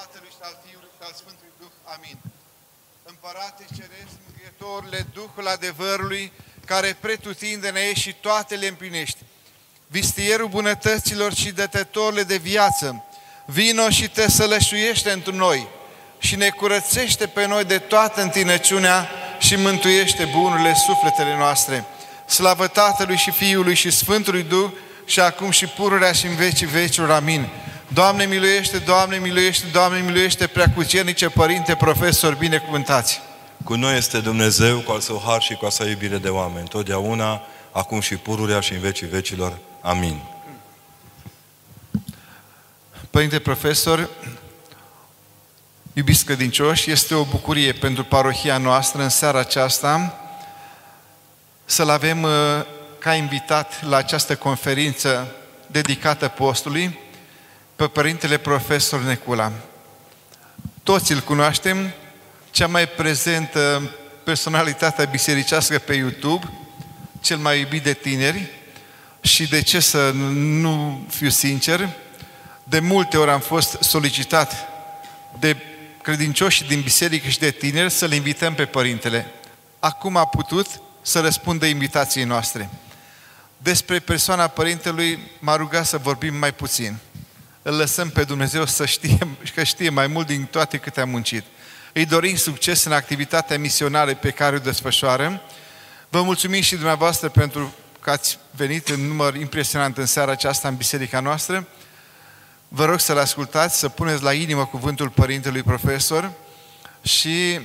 Tatălui 0.00 0.32
și 0.36 0.42
al 0.48 0.56
Fiului 0.64 0.90
și 0.96 1.02
al 1.08 1.14
Sfântului 1.20 1.52
Duh. 1.60 1.74
Amin. 1.94 2.18
Împărate 3.12 3.64
Ceresc, 3.76 4.14
Mângâietorule, 4.26 5.06
Duhul 5.18 5.46
adevărului, 5.56 6.32
care 6.64 6.96
pretutindene 7.00 7.80
ești 7.80 8.00
și 8.00 8.14
toate 8.26 8.54
le 8.54 8.66
împlinești. 8.66 9.18
Vistierul 9.86 10.48
bunătăților 10.48 11.34
și 11.34 11.50
dătătorile 11.50 12.22
de 12.22 12.36
viață, 12.36 13.04
vino 13.46 13.90
și 13.90 14.08
te 14.08 14.30
sălășuiește 14.30 15.10
într 15.10 15.30
noi 15.30 15.68
și 16.18 16.36
ne 16.36 16.48
curățește 16.48 17.26
pe 17.26 17.46
noi 17.46 17.64
de 17.64 17.78
toată 17.78 18.20
întinăciunea 18.22 19.10
și 19.38 19.56
mântuiește 19.56 20.24
bunurile 20.24 20.74
sufletele 20.74 21.36
noastre. 21.36 21.84
Slavă 22.26 22.66
Tatălui 22.66 23.16
și 23.16 23.30
Fiului 23.30 23.74
și 23.74 23.90
Sfântului 23.90 24.42
Duh 24.42 24.70
și 25.04 25.20
acum 25.20 25.50
și 25.50 25.66
pururea 25.66 26.12
și 26.12 26.26
în 26.26 26.34
vecii 26.34 26.66
vecilor. 26.66 27.10
Amin. 27.10 27.48
Doamne 27.88 28.24
miluiește, 28.24 28.78
Doamne 28.78 29.16
miluiește, 29.16 29.66
Doamne 29.72 30.00
miluiește, 30.00 30.46
preacucernice, 30.46 31.28
Părinte, 31.28 31.74
profesor, 31.74 32.34
binecuvântați. 32.34 33.20
Cu 33.64 33.74
noi 33.74 33.96
este 33.96 34.20
Dumnezeu 34.20 34.78
cu 34.78 34.92
al 34.92 35.00
său 35.00 35.22
har 35.26 35.42
și 35.42 35.54
cu 35.54 35.66
a 35.66 35.68
sa 35.68 35.88
iubire 35.88 36.18
de 36.18 36.28
oameni, 36.28 36.68
totdeauna, 36.68 37.42
acum 37.72 38.00
și 38.00 38.16
pururea 38.16 38.60
și 38.60 38.72
în 38.72 38.80
vecii 38.80 39.06
vecilor. 39.06 39.58
Amin. 39.80 40.22
Părinte 43.10 43.38
profesor, 43.38 44.08
iubiți 45.92 46.24
credincioși, 46.24 46.90
este 46.90 47.14
o 47.14 47.24
bucurie 47.24 47.72
pentru 47.72 48.04
parohia 48.04 48.58
noastră 48.58 49.02
în 49.02 49.08
seara 49.08 49.38
aceasta 49.38 50.20
să-l 51.64 51.88
avem 51.88 52.22
uh, 52.22 52.30
ca 52.98 53.14
invitat 53.14 53.84
la 53.84 53.96
această 53.96 54.36
conferință 54.36 55.34
dedicată 55.66 56.28
postului 56.28 56.98
pe 57.76 57.86
Părintele 57.86 58.36
Profesor 58.36 59.00
Necula. 59.00 59.52
Toți 60.82 61.12
îl 61.12 61.20
cunoaștem, 61.20 61.92
cea 62.50 62.66
mai 62.66 62.88
prezentă 62.88 63.90
personalitate 64.24 65.08
bisericească 65.10 65.78
pe 65.78 65.94
YouTube, 65.94 66.52
cel 67.20 67.36
mai 67.36 67.60
iubit 67.60 67.82
de 67.82 67.92
tineri 67.92 68.50
și 69.20 69.48
de 69.48 69.62
ce 69.62 69.80
să 69.80 70.10
nu 70.34 71.06
fiu 71.10 71.28
sincer, 71.28 71.88
de 72.64 72.78
multe 72.78 73.16
ori 73.16 73.30
am 73.30 73.40
fost 73.40 73.76
solicitat 73.80 74.68
de 75.38 75.56
credincioși 76.02 76.64
din 76.64 76.80
biserică 76.80 77.28
și 77.28 77.38
de 77.38 77.50
tineri 77.50 77.90
să-l 77.90 78.12
invităm 78.12 78.54
pe 78.54 78.64
Părintele. 78.64 79.26
Acum 79.78 80.16
a 80.16 80.26
putut 80.26 80.66
să 81.02 81.20
răspundă 81.20 81.66
invitației 81.66 82.24
noastre. 82.24 82.70
Despre 83.58 83.98
persoana 83.98 84.46
Părintelui 84.46 85.18
m-a 85.38 85.56
rugat 85.56 85.86
să 85.86 85.98
vorbim 85.98 86.34
mai 86.34 86.52
puțin. 86.52 86.96
Îl 87.68 87.74
lăsăm 87.74 88.10
pe 88.10 88.24
Dumnezeu 88.24 88.66
să 88.66 88.86
știe, 88.86 89.18
că 89.54 89.62
știe 89.62 89.88
mai 89.88 90.06
mult 90.06 90.26
din 90.26 90.44
toate 90.44 90.78
câte 90.78 91.00
a 91.00 91.04
muncit. 91.04 91.44
Îi 91.92 92.06
dorim 92.06 92.36
succes 92.36 92.84
în 92.84 92.92
activitatea 92.92 93.58
misionară 93.58 94.14
pe 94.14 94.30
care 94.30 94.56
o 94.56 94.58
desfășoară. 94.58 95.42
Vă 96.08 96.22
mulțumim 96.22 96.60
și 96.60 96.74
dumneavoastră 96.74 97.28
pentru 97.28 97.74
că 98.00 98.10
ați 98.10 98.38
venit 98.50 98.88
în 98.88 99.00
număr 99.00 99.34
impresionant 99.34 99.98
în 99.98 100.06
seara 100.06 100.30
aceasta 100.30 100.68
în 100.68 100.76
biserica 100.76 101.20
noastră. 101.20 101.66
Vă 102.68 102.84
rog 102.84 103.00
să-l 103.00 103.18
ascultați, 103.18 103.78
să 103.78 103.88
puneți 103.88 104.22
la 104.22 104.32
inimă 104.32 104.66
cuvântul 104.66 105.08
Părintelui 105.08 105.62
Profesor 105.62 106.32
și 107.02 107.60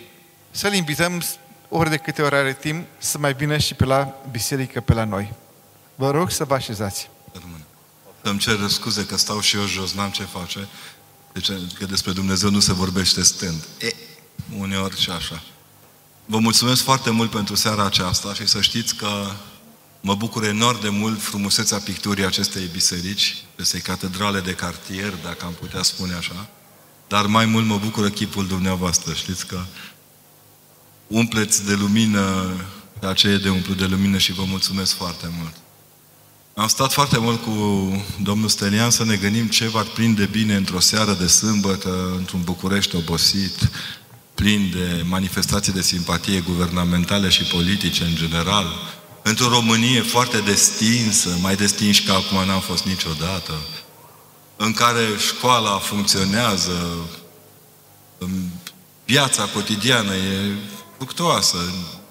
să-l 0.52 0.74
invităm 0.74 1.24
ori 1.70 1.90
de 1.90 1.98
câte 1.98 2.22
ori 2.22 2.36
are 2.36 2.54
timp 2.54 2.88
să 2.98 3.18
mai 3.18 3.34
vină 3.34 3.58
și 3.58 3.74
pe 3.74 3.86
la 3.86 4.22
biserică 4.32 4.82
pe 4.82 4.94
la 4.94 5.04
noi. 5.04 5.34
Vă 5.96 6.12
rog 6.12 6.32
să 6.32 6.44
vă 6.44 6.54
așezați. 6.54 7.11
Să-mi 8.24 8.40
cer 8.40 8.68
scuze 8.68 9.06
că 9.06 9.18
stau 9.18 9.40
și 9.40 9.56
eu 9.56 9.66
jos, 9.66 9.94
n-am 9.94 10.10
ce 10.10 10.24
face. 10.24 10.68
Deci 11.34 11.48
că 11.74 11.86
despre 11.86 12.12
Dumnezeu 12.12 12.50
nu 12.50 12.60
se 12.60 12.74
vorbește 12.74 13.24
stând. 13.24 13.68
E, 13.80 13.94
uneori 14.58 15.00
și 15.00 15.10
așa. 15.10 15.44
Vă 16.26 16.40
mulțumesc 16.40 16.84
foarte 16.84 17.10
mult 17.10 17.30
pentru 17.30 17.56
seara 17.56 17.86
aceasta 17.86 18.34
și 18.34 18.48
să 18.48 18.62
știți 18.62 18.96
că 18.96 19.32
mă 20.02 20.16
bucur 20.16 20.44
enorm 20.44 20.82
de 20.82 20.90
mult 20.90 21.22
frumusețea 21.22 21.78
picturii 21.78 22.26
acestei 22.26 22.70
biserici, 22.72 23.44
acestei 23.56 23.80
catedrale 23.80 24.40
de 24.40 24.54
cartier, 24.54 25.14
dacă 25.24 25.46
am 25.46 25.54
putea 25.60 25.82
spune 25.82 26.14
așa, 26.14 26.50
dar 27.08 27.26
mai 27.26 27.46
mult 27.46 27.66
mă 27.66 27.78
bucură 27.78 28.10
chipul 28.10 28.48
dumneavoastră. 28.48 29.14
Știți 29.14 29.46
că 29.46 29.64
umpleți 31.08 31.66
de 31.66 31.74
lumină 31.74 32.54
pe 33.00 33.06
aceea 33.06 33.38
de 33.38 33.50
umplu 33.50 33.74
de 33.74 33.86
lumină 33.86 34.18
și 34.18 34.32
vă 34.32 34.44
mulțumesc 34.44 34.96
foarte 34.96 35.32
mult. 35.40 35.56
Am 36.62 36.68
stat 36.68 36.92
foarte 36.92 37.18
mult 37.20 37.44
cu 37.44 37.52
domnul 38.24 38.50
Stelian 38.50 38.90
să 38.90 39.04
ne 39.04 39.16
gândim 39.16 39.48
ce 39.48 39.68
va 39.68 39.82
prinde 39.82 40.26
bine 40.26 40.56
într-o 40.56 40.80
seară 40.80 41.14
de 41.14 41.28
sâmbătă, 41.28 42.14
într-un 42.18 42.42
București 42.44 42.96
obosit, 42.96 43.70
plin 44.36 44.70
de 44.74 45.04
manifestații 45.08 45.74
de 45.74 45.82
simpatie 45.82 46.40
guvernamentale 46.40 47.30
și 47.30 47.44
politice 47.44 48.04
în 48.04 48.16
general, 48.16 48.66
într-o 49.24 49.48
Românie 49.48 50.02
foarte 50.02 50.38
destinsă, 50.38 51.38
mai 51.40 51.56
destinși 51.56 52.04
ca 52.04 52.14
acum 52.14 52.48
n-am 52.48 52.60
fost 52.60 52.84
niciodată, 52.84 53.54
în 54.56 54.74
care 54.74 55.08
școala 55.18 55.78
funcționează, 55.78 56.96
viața 59.06 59.44
cotidiană 59.44 60.14
e 60.14 60.56
fructoasă, 60.98 61.58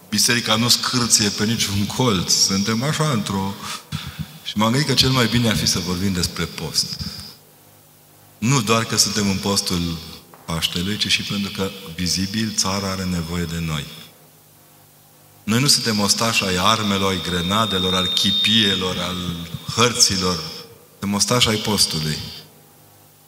biserica 0.08 0.56
nu 0.56 0.68
scârție 0.68 1.28
pe 1.28 1.44
niciun 1.44 1.86
colț, 1.86 2.32
suntem 2.32 2.82
așa 2.82 3.10
într-o 3.10 3.54
și 4.50 4.56
m-am 4.56 4.70
gândit 4.70 4.88
că 4.88 4.94
cel 4.94 5.10
mai 5.10 5.26
bine 5.26 5.48
ar 5.48 5.56
fi 5.56 5.66
să 5.66 5.78
vorbim 5.78 6.12
despre 6.12 6.44
post. 6.44 7.00
Nu 8.38 8.60
doar 8.60 8.84
că 8.84 8.96
suntem 8.96 9.28
în 9.28 9.36
postul 9.36 9.98
Paștelui, 10.44 10.96
ci 10.96 11.06
și 11.06 11.22
pentru 11.22 11.50
că, 11.50 11.70
vizibil, 11.96 12.52
țara 12.56 12.90
are 12.90 13.04
nevoie 13.04 13.44
de 13.44 13.58
noi. 13.58 13.86
Noi 15.44 15.60
nu 15.60 15.66
suntem 15.66 16.00
ostași 16.00 16.44
ai 16.44 16.56
armelor, 16.58 17.10
ai 17.10 17.22
grenadelor, 17.22 17.94
al 17.94 18.06
chipielor, 18.06 18.98
al 18.98 19.48
hărților. 19.74 20.42
Suntem 20.90 21.14
ostași 21.14 21.48
ai 21.48 21.56
postului. 21.56 22.18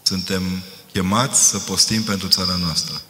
Suntem 0.02 0.62
chemați 0.92 1.48
să 1.48 1.58
postim 1.58 2.02
pentru 2.02 2.28
țara 2.28 2.56
noastră. 2.56 3.00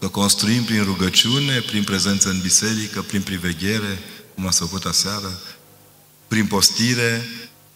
Să 0.00 0.08
construim 0.08 0.64
prin 0.64 0.84
rugăciune, 0.84 1.60
prin 1.60 1.84
prezență 1.84 2.28
în 2.28 2.40
biserică, 2.40 3.02
prin 3.02 3.22
priveghere, 3.22 3.98
cum 4.34 4.46
a 4.46 4.50
făcut 4.50 4.84
aseară, 4.84 5.40
prin 6.28 6.46
postire, 6.46 7.28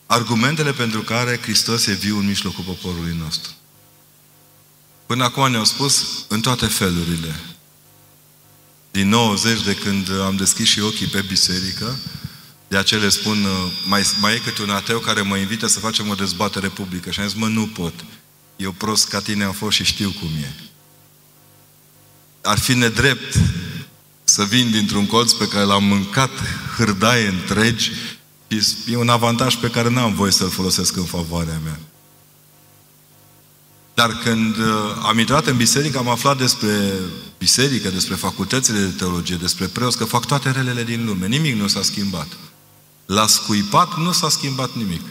argumentele 0.06 0.72
pentru 0.72 1.00
care 1.00 1.38
Hristos 1.42 1.86
e 1.86 1.92
viu 1.92 2.18
în 2.18 2.26
mijlocul 2.26 2.64
poporului 2.64 3.16
nostru. 3.18 3.50
Până 5.06 5.24
acum 5.24 5.50
ne-au 5.50 5.64
spus 5.64 6.04
în 6.28 6.40
toate 6.40 6.66
felurile. 6.66 7.40
Din 8.90 9.08
90, 9.08 9.62
de 9.62 9.74
când 9.74 10.20
am 10.20 10.36
deschis 10.36 10.68
și 10.68 10.80
ochii 10.80 11.06
pe 11.06 11.20
biserică, 11.20 11.98
de 12.68 12.76
acele 12.76 13.08
spun, 13.08 13.46
mai, 13.86 14.02
mai 14.20 14.34
e 14.34 14.38
câte 14.38 14.62
un 14.62 14.70
ateu 14.70 14.98
care 14.98 15.20
mă 15.20 15.36
invită 15.36 15.66
să 15.66 15.78
facem 15.78 16.08
o 16.08 16.14
dezbatere 16.14 16.68
publică. 16.68 17.10
Și 17.10 17.20
am 17.20 17.28
zis, 17.28 17.36
mă, 17.36 17.46
nu 17.46 17.66
pot. 17.66 17.94
Eu 18.56 18.72
prost 18.72 19.08
ca 19.08 19.20
tine 19.20 19.44
am 19.44 19.52
fost 19.52 19.76
și 19.76 19.84
știu 19.84 20.14
cum 20.20 20.28
e. 20.42 20.54
Ar 22.42 22.58
fi 22.58 22.74
nedrept 22.74 23.38
să 24.24 24.44
vin 24.44 24.70
dintr-un 24.70 25.06
colț 25.06 25.32
pe 25.32 25.48
care 25.48 25.64
l-am 25.64 25.84
mâncat 25.84 26.30
hârdaie 26.76 27.26
întregi 27.26 27.90
E 28.86 28.96
un 28.96 29.08
avantaj 29.08 29.56
pe 29.56 29.70
care 29.70 29.90
n-am 29.90 30.14
voie 30.14 30.30
să-l 30.30 30.50
folosesc 30.50 30.96
în 30.96 31.04
favoarea 31.04 31.60
mea. 31.64 31.80
Dar 33.94 34.10
când 34.12 34.56
uh, 34.56 34.66
am 35.02 35.18
intrat 35.18 35.46
în 35.46 35.56
biserică, 35.56 35.98
am 35.98 36.08
aflat 36.08 36.38
despre 36.38 36.92
biserică, 37.38 37.90
despre 37.90 38.14
facultățile 38.14 38.78
de 38.78 38.90
teologie, 38.90 39.36
despre 39.36 39.66
preoți, 39.66 39.96
că 39.96 40.04
fac 40.04 40.26
toate 40.26 40.50
relele 40.50 40.84
din 40.84 41.04
lume. 41.04 41.26
Nimic 41.26 41.54
nu 41.54 41.66
s-a 41.66 41.82
schimbat. 41.82 42.26
La 43.06 43.26
scuipat 43.26 43.96
nu 43.96 44.12
s-a 44.12 44.28
schimbat 44.28 44.74
nimic. 44.74 45.02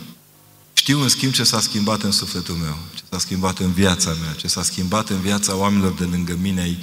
Știu, 0.74 1.02
în 1.02 1.10
schimb, 1.10 1.32
ce 1.32 1.44
s-a 1.44 1.60
schimbat 1.60 2.02
în 2.02 2.12
sufletul 2.12 2.56
meu, 2.56 2.78
ce 2.96 3.04
s-a 3.10 3.20
schimbat 3.20 3.60
în 3.60 3.72
viața 3.72 4.16
mea, 4.22 4.34
ce 4.34 4.48
s-a 4.48 4.64
schimbat 4.64 5.10
în 5.10 5.22
viața 5.22 5.56
oamenilor 5.56 5.92
de 5.92 6.04
lângă 6.04 6.38
mine, 6.42 6.78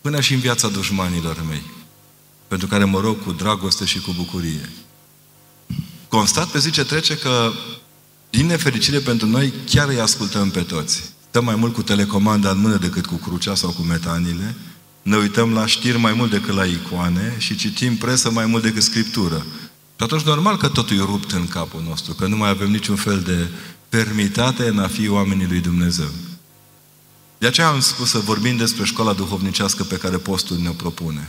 până 0.00 0.20
și 0.20 0.34
în 0.34 0.40
viața 0.40 0.68
dușmanilor 0.68 1.44
mei, 1.48 1.62
pentru 2.48 2.66
care 2.66 2.84
mă 2.84 3.00
rog 3.00 3.22
cu 3.24 3.32
dragoste 3.32 3.84
și 3.84 4.00
cu 4.00 4.12
bucurie 4.16 4.70
constat 6.16 6.48
pe 6.48 6.58
zi 6.58 6.70
ce 6.70 6.84
trece 6.84 7.16
că, 7.16 7.52
din 8.30 8.46
nefericire 8.46 8.98
pentru 8.98 9.26
noi, 9.26 9.52
chiar 9.70 9.88
îi 9.88 10.00
ascultăm 10.00 10.50
pe 10.50 10.60
toți. 10.60 11.02
Stăm 11.28 11.44
mai 11.44 11.54
mult 11.54 11.74
cu 11.74 11.82
telecomanda 11.82 12.50
în 12.50 12.58
mână 12.58 12.76
decât 12.76 13.06
cu 13.06 13.14
crucea 13.14 13.54
sau 13.54 13.70
cu 13.70 13.82
metanile, 13.82 14.54
ne 15.02 15.16
uităm 15.16 15.52
la 15.52 15.66
știri 15.66 15.98
mai 15.98 16.12
mult 16.12 16.30
decât 16.30 16.54
la 16.54 16.64
icoane 16.64 17.34
și 17.38 17.56
citim 17.56 17.96
presă 17.96 18.30
mai 18.30 18.46
mult 18.46 18.62
decât 18.62 18.82
scriptură. 18.82 19.46
Și 19.96 20.02
atunci 20.04 20.22
normal 20.22 20.56
că 20.56 20.68
totul 20.68 20.96
e 20.96 21.00
rupt 21.00 21.32
în 21.32 21.48
capul 21.48 21.82
nostru, 21.88 22.14
că 22.14 22.26
nu 22.26 22.36
mai 22.36 22.50
avem 22.50 22.70
niciun 22.70 22.96
fel 22.96 23.20
de 23.20 23.48
fermitate 23.88 24.68
în 24.68 24.78
a 24.78 24.88
fi 24.88 25.08
oamenii 25.08 25.46
lui 25.46 25.60
Dumnezeu. 25.60 26.10
De 27.38 27.46
aceea 27.46 27.68
am 27.68 27.80
spus 27.80 28.10
să 28.10 28.18
vorbim 28.18 28.56
despre 28.56 28.84
școala 28.84 29.12
duhovnicească 29.12 29.82
pe 29.82 29.96
care 29.96 30.16
postul 30.16 30.56
ne 30.56 30.70
propune, 30.70 31.28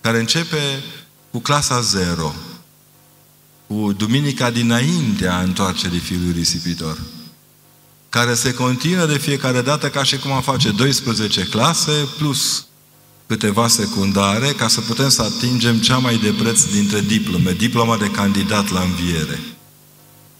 care 0.00 0.18
începe 0.18 0.82
cu 1.30 1.38
clasa 1.38 1.80
0, 1.80 2.34
cu 3.68 3.92
duminica 3.92 4.50
dinaintea 4.50 5.40
întoarcerii 5.40 5.98
Fiului 5.98 6.32
Risipitor. 6.32 6.98
care 8.08 8.34
se 8.34 8.54
continuă 8.54 9.06
de 9.06 9.18
fiecare 9.18 9.60
dată 9.60 9.88
ca 9.88 10.02
și 10.02 10.18
cum 10.18 10.32
am 10.32 10.42
face 10.42 10.70
12 10.70 11.42
clase 11.42 12.08
plus 12.18 12.66
câteva 13.26 13.68
secundare 13.68 14.46
ca 14.46 14.68
să 14.68 14.80
putem 14.80 15.08
să 15.08 15.22
atingem 15.22 15.78
cea 15.78 15.98
mai 15.98 16.16
de 16.16 16.34
preț 16.38 16.62
dintre 16.62 17.00
diplome, 17.00 17.52
diploma 17.52 17.96
de 17.96 18.10
candidat 18.10 18.70
la 18.70 18.80
înviere. 18.80 19.40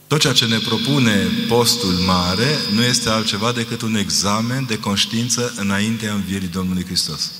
Tot 0.07 0.19
ceea 0.19 0.33
ce 0.33 0.45
ne 0.45 0.57
propune 0.57 1.27
postul 1.47 1.93
mare 1.93 2.57
nu 2.73 2.83
este 2.83 3.09
altceva 3.09 3.51
decât 3.51 3.81
un 3.81 3.95
examen 3.95 4.65
de 4.65 4.79
conștiință 4.79 5.53
înaintea 5.55 6.13
învierii 6.13 6.47
Domnului 6.47 6.85
Hristos. 6.85 7.31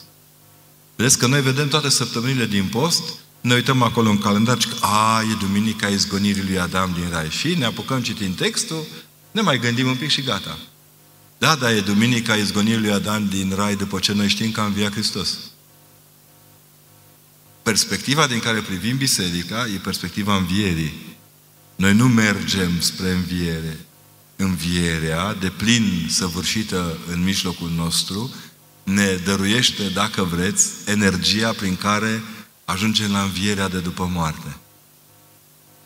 Vedeți 0.95 1.17
că 1.17 1.27
noi 1.27 1.41
vedem 1.41 1.67
toate 1.67 1.89
săptămânile 1.89 2.45
din 2.45 2.63
post, 2.71 3.03
ne 3.41 3.53
uităm 3.53 3.81
acolo 3.81 4.09
în 4.09 4.17
calendar 4.17 4.61
și 4.61 4.67
că, 4.67 4.75
a, 4.79 5.21
e 5.21 5.35
Duminica 5.39 5.87
izgonirii 5.87 6.43
lui 6.43 6.59
Adam 6.59 6.91
din 6.93 7.09
Rai. 7.11 7.29
Și 7.29 7.55
ne 7.57 7.65
apucăm 7.65 8.01
citind 8.01 8.35
textul, 8.35 8.85
ne 9.31 9.41
mai 9.41 9.59
gândim 9.59 9.87
un 9.87 9.95
pic 9.95 10.09
și 10.09 10.21
gata. 10.21 10.57
Da, 11.37 11.55
da, 11.55 11.73
e 11.73 11.79
Duminica 11.79 12.35
izgonirii 12.35 12.79
lui 12.79 12.91
Adam 12.91 13.27
din 13.27 13.53
Rai 13.55 13.75
după 13.75 13.99
ce 13.99 14.13
noi 14.13 14.27
știm 14.27 14.51
că 14.51 14.61
a 14.61 14.65
înviat 14.65 14.91
Hristos. 14.91 15.37
Perspectiva 17.61 18.27
din 18.27 18.39
care 18.39 18.59
privim 18.59 18.97
biserica 18.97 19.67
e 19.73 19.79
perspectiva 19.83 20.35
învierii. 20.35 20.93
Noi 21.75 21.93
nu 21.93 22.07
mergem 22.07 22.79
spre 22.79 23.11
înviere. 23.11 23.79
Învierea, 24.35 25.33
de 25.33 25.49
plin 25.49 26.07
săvârșită 26.09 26.97
în 27.11 27.23
mijlocul 27.23 27.71
nostru, 27.75 28.33
ne 28.83 29.15
dăruiește, 29.23 29.83
dacă 29.89 30.23
vreți, 30.23 30.69
energia 30.85 31.51
prin 31.51 31.75
care 31.75 32.23
ajungem 32.69 33.11
la 33.11 33.21
învierea 33.21 33.67
de 33.67 33.79
după 33.79 34.09
moarte. 34.13 34.57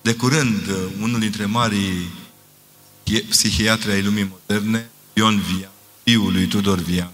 De 0.01 0.13
curând, 0.13 0.69
unul 1.01 1.19
dintre 1.19 1.45
marii 1.45 2.11
psihiatri 3.29 3.91
ai 3.91 4.01
lumii 4.01 4.31
moderne, 4.31 4.89
Ion 5.13 5.39
Via, 5.39 5.71
fiul 6.03 6.31
lui 6.31 6.47
Tudor 6.47 6.79
Via, 6.79 7.11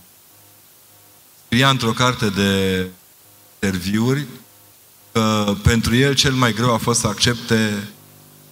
scria 1.45 1.69
într-o 1.69 1.91
carte 1.91 2.29
de 2.29 2.85
interviuri 3.53 4.25
că 5.11 5.55
pentru 5.63 5.95
el 5.95 6.13
cel 6.13 6.33
mai 6.33 6.53
greu 6.53 6.73
a 6.73 6.77
fost 6.77 6.99
să 6.99 7.07
accepte 7.07 7.89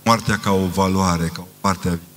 moartea 0.03 0.37
ca 0.37 0.51
o 0.51 0.65
valoare, 0.65 1.31
ca 1.33 1.41
o 1.41 1.47
parte 1.59 1.87
a 1.87 1.91
vieții. 1.91 2.07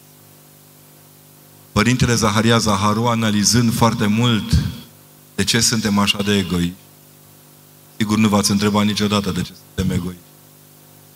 Părintele 1.73 2.15
Zaharia 2.15 2.59
Zaharu, 2.59 3.07
analizând 3.07 3.75
foarte 3.75 4.07
mult 4.07 4.59
de 5.35 5.45
ce 5.45 5.61
suntem 5.61 5.99
așa 5.99 6.23
de 6.23 6.37
egoi, 6.37 6.75
sigur 8.01 8.19
nu 8.19 8.29
v-ați 8.29 8.51
întrebat 8.51 8.85
niciodată 8.85 9.31
de 9.31 9.43
ce 9.43 9.53
suntem 9.53 9.97
egoi. 9.97 10.17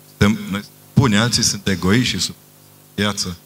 Suntem, 0.07 0.37
noi 0.51 0.63
spune, 0.91 1.17
alții 1.17 1.43
sunt 1.43 1.67
egoi 1.67 2.03
și 2.03 2.19
sub 2.19 2.35
viață. 2.95 3.37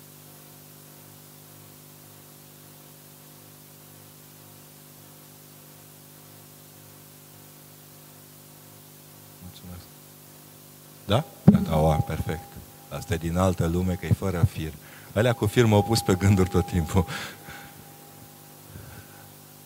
Da? 11.05 11.23
Da, 11.43 11.77
o, 11.77 11.93
perfect. 12.07 12.43
Asta 12.89 13.13
e 13.13 13.17
din 13.17 13.37
altă 13.37 13.67
lume, 13.67 13.93
că 13.93 14.05
e 14.05 14.13
fără 14.13 14.47
fir. 14.51 14.73
Alea 15.13 15.33
cu 15.33 15.45
fir 15.45 15.65
m-au 15.65 15.83
pus 15.83 16.01
pe 16.01 16.15
gânduri 16.15 16.49
tot 16.49 16.65
timpul. 16.65 17.05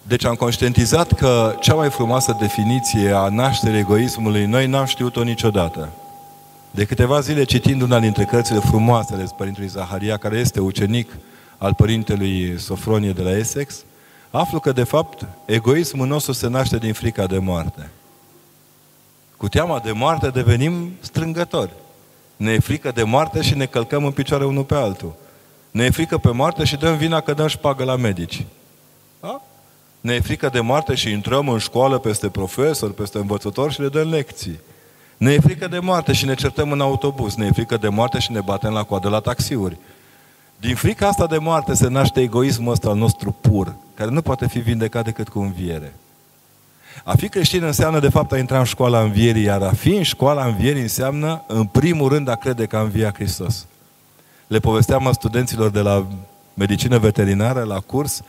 Deci 0.08 0.26
am 0.26 0.36
conștientizat 0.36 1.12
că 1.12 1.56
cea 1.60 1.74
mai 1.74 1.90
frumoasă 1.90 2.36
definiție 2.40 3.12
a 3.12 3.30
nașterii 3.30 3.80
egoismului 3.80 4.46
noi 4.46 4.68
n-am 4.68 4.86
știut-o 4.86 5.24
niciodată. 5.24 5.90
De 6.72 6.86
câteva 6.86 7.20
zile 7.20 7.44
citind 7.44 7.82
una 7.82 8.00
dintre 8.00 8.24
cărțile 8.24 8.60
frumoase 8.60 9.14
ale 9.14 9.28
Părintelui 9.38 9.70
Zaharia, 9.70 10.18
care 10.18 10.38
este 10.38 10.60
ucenic 10.60 11.12
al 11.58 11.74
Părintelui 11.74 12.60
Sofronie 12.60 13.12
de 13.12 13.22
la 13.22 13.38
Essex, 13.38 13.84
aflu 14.32 14.60
că, 14.60 14.72
de 14.72 14.84
fapt, 14.84 15.26
egoismul 15.46 16.08
nostru 16.08 16.32
se 16.32 16.48
naște 16.48 16.78
din 16.78 16.94
frica 16.94 17.26
de 17.26 17.38
moarte. 17.38 17.90
Cu 19.38 19.48
teama 19.48 19.80
de 19.80 19.92
moarte 19.92 20.30
devenim 20.30 20.92
strângători. 21.00 21.72
Ne 22.36 22.52
e 22.52 22.60
frică 22.60 22.92
de 22.92 23.04
moarte 23.04 23.42
și 23.42 23.58
ne 23.58 23.66
călcăm 23.66 24.06
în 24.06 24.12
picioare 24.12 24.46
unul 24.46 24.64
pe 24.64 24.76
altul. 24.76 25.16
Ne 25.72 25.84
e 25.84 25.90
frică 25.90 26.18
pe 26.18 26.32
moarte 26.32 26.64
și 26.64 26.76
dăm 26.76 26.98
vina 26.98 27.22
că 27.22 27.34
dăm 27.34 27.48
șpagă 27.48 27.84
la 27.84 27.96
medici. 27.96 28.46
Da? 29.20 29.42
Ne 30.04 30.14
e 30.14 30.20
frică 30.20 30.50
de 30.50 30.60
moarte 30.60 30.96
și 30.96 31.12
intrăm 31.12 31.50
în 31.50 31.58
școală 31.58 31.98
peste 31.98 32.30
profesori, 32.30 32.94
peste 32.94 33.18
învățători 33.18 33.74
și 33.74 33.82
le 33.82 33.88
dăm 33.88 34.10
lecții. 34.10 34.60
Ne 35.18 35.32
e 35.32 35.40
frică 35.40 35.68
de 35.68 35.80
moarte 35.80 36.14
și 36.14 36.26
ne 36.26 36.34
certăm 36.34 36.72
în 36.72 36.82
autobuz. 36.82 37.36
Ne 37.36 37.46
e 37.46 37.52
frică 37.52 37.78
de 37.78 37.88
moarte 37.88 38.20
și 38.20 38.32
ne 38.32 38.42
batem 38.42 38.72
la 38.72 38.84
coadă 38.84 39.10
la 39.10 39.20
taxiuri. 39.20 39.78
Din 40.58 40.76
frica 40.76 41.08
asta 41.08 41.28
de 41.28 41.38
moarte 41.38 41.74
se 41.74 41.88
naște 41.88 42.22
egoismul 42.22 42.72
ăsta 42.72 42.90
al 42.90 42.96
nostru 42.96 43.36
pur, 43.42 43.76
care 43.96 44.10
nu 44.10 44.22
poate 44.22 44.48
fi 44.48 44.60
vindecat 44.60 45.04
decât 45.04 45.30
cu 45.30 45.40
înviere. 45.40 45.96
A 47.04 47.16
fi 47.16 47.30
creștin 47.30 47.64
înseamnă, 47.64 48.00
de 48.00 48.10
fapt, 48.10 48.32
a 48.32 48.38
intra 48.38 48.60
în 48.60 48.64
școala 48.64 49.02
învierii, 49.02 49.44
iar 49.44 49.62
a 49.62 49.72
fi 49.72 49.96
în 49.96 50.04
școala 50.04 50.46
învierii 50.46 50.82
înseamnă, 50.82 51.44
în 51.48 51.66
primul 51.66 52.10
rând, 52.10 52.28
a 52.28 52.36
crede 52.36 52.66
că 52.66 52.78
a 52.78 52.82
înviat 52.82 53.16
Hristos. 53.16 53.66
Le 54.48 54.60
povesteam 54.60 55.10
studenților 55.12 55.70
de 55.70 55.80
la 55.80 56.08
medicină 56.54 56.98
veterinară, 56.98 57.64
la 57.64 57.80
curs, 57.80 58.22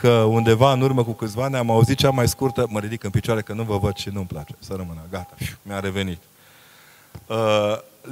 că 0.00 0.08
undeva 0.08 0.72
în 0.72 0.80
urmă 0.80 1.04
cu 1.04 1.12
câțiva 1.12 1.44
ani 1.44 1.56
am 1.56 1.70
auzit 1.70 1.98
cea 1.98 2.10
mai 2.10 2.28
scurtă, 2.28 2.66
mă 2.68 2.80
ridic 2.80 3.04
în 3.04 3.10
picioare 3.10 3.40
că 3.42 3.52
nu 3.52 3.62
vă 3.62 3.78
văd 3.78 3.96
și 3.96 4.08
nu-mi 4.08 4.26
place, 4.26 4.54
să 4.58 4.74
rămână, 4.76 5.00
gata, 5.10 5.34
mi-a 5.62 5.80
revenit. 5.80 6.18
Uh, 7.26 7.36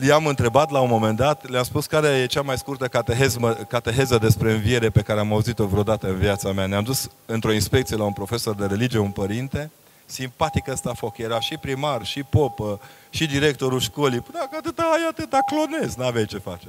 i-am 0.06 0.26
întrebat 0.26 0.70
la 0.70 0.80
un 0.80 0.88
moment 0.88 1.16
dat, 1.16 1.48
le-am 1.48 1.62
spus 1.62 1.86
care 1.86 2.08
e 2.08 2.26
cea 2.26 2.42
mai 2.42 2.58
scurtă 2.58 2.86
cateheză, 2.86 3.66
cateheză 3.68 4.18
despre 4.18 4.52
înviere 4.52 4.90
pe 4.90 5.00
care 5.00 5.20
am 5.20 5.32
auzit-o 5.32 5.66
vreodată 5.66 6.08
în 6.08 6.16
viața 6.18 6.52
mea. 6.52 6.66
Ne-am 6.66 6.82
dus 6.82 7.10
într-o 7.26 7.52
inspecție 7.52 7.96
la 7.96 8.04
un 8.04 8.12
profesor 8.12 8.54
de 8.54 8.66
religie, 8.66 8.98
un 8.98 9.10
părinte, 9.10 9.70
simpatic 10.06 10.68
ăsta 10.68 10.92
foc. 10.94 11.18
Era 11.18 11.40
și 11.40 11.56
primar, 11.56 12.04
și 12.04 12.22
popă, 12.22 12.80
și 13.10 13.26
directorul 13.26 13.80
școlii. 13.80 14.20
Păi 14.20 14.34
dacă 14.34 14.56
atâta 14.58 14.82
ai, 14.82 15.08
atâta 15.10 15.38
clonez, 15.46 15.94
n-aveai 15.94 16.24
ce 16.24 16.38
face. 16.38 16.66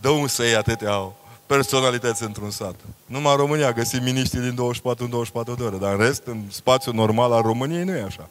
Dă 0.00 0.08
un 0.08 0.26
să 0.26 0.42
iei 0.42 0.56
atâtea 0.56 1.12
personalități 1.46 2.22
într-un 2.22 2.50
sat. 2.50 2.74
Numai 3.06 3.36
România 3.36 3.72
găsim 3.72 4.02
miniștri 4.02 4.40
din 4.40 4.54
24 4.54 5.04
în 5.04 5.10
24 5.10 5.54
de 5.54 5.62
ore, 5.62 5.76
dar 5.76 5.92
în 5.92 5.98
rest, 5.98 6.22
în 6.26 6.42
spațiul 6.50 6.94
normal 6.94 7.32
al 7.32 7.42
României, 7.42 7.84
nu 7.84 7.96
e 7.96 8.02
așa. 8.02 8.28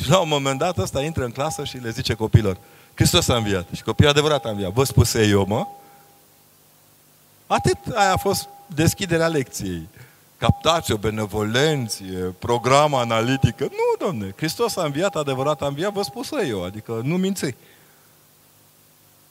Și 0.00 0.08
la 0.08 0.18
un 0.18 0.28
moment 0.28 0.58
dat 0.58 0.78
ăsta 0.78 1.02
intră 1.02 1.24
în 1.24 1.30
clasă 1.30 1.64
și 1.64 1.76
le 1.76 1.90
zice 1.90 2.14
copilor, 2.14 2.56
Hristos 2.94 3.28
a 3.28 3.36
înviat. 3.36 3.66
Și 3.74 3.82
copilul 3.82 4.10
adevărat 4.10 4.44
a 4.44 4.50
înviat. 4.50 4.72
Vă 4.72 4.84
spuse 4.84 5.26
eu, 5.26 5.44
mă? 5.46 5.66
Atât 7.46 7.76
aia 7.94 8.12
a 8.12 8.16
fost 8.16 8.48
deschiderea 8.66 9.28
lecției 9.28 9.88
captație, 10.38 10.94
benevolenție, 10.94 12.34
program 12.38 12.94
analitică. 12.94 13.64
Nu, 13.64 14.06
domne, 14.06 14.32
Hristos 14.36 14.76
a 14.76 14.84
înviat, 14.84 15.16
adevărat 15.16 15.62
a 15.62 15.66
înviat, 15.66 15.92
vă 15.92 16.02
spus 16.02 16.30
eu, 16.48 16.64
adică 16.64 17.00
nu 17.04 17.16
minți. 17.16 17.54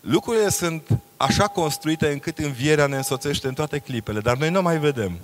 Lucrurile 0.01 0.50
sunt 0.50 1.00
așa 1.17 1.47
construite 1.47 2.12
încât 2.12 2.38
învierea 2.38 2.88
ne 2.88 2.95
însoțește 2.95 3.47
în 3.47 3.53
toate 3.53 3.79
clipele, 3.79 4.19
dar 4.19 4.38
noi 4.38 4.50
nu 4.50 4.62
mai 4.62 4.77
vedem. 4.77 5.19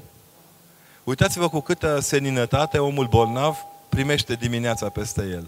Uitați-vă 1.03 1.49
cu 1.49 1.59
câtă 1.59 1.99
seninătate 1.99 2.77
omul 2.77 3.07
bolnav 3.07 3.57
primește 3.89 4.33
dimineața 4.33 4.89
peste 4.89 5.21
el. 5.21 5.47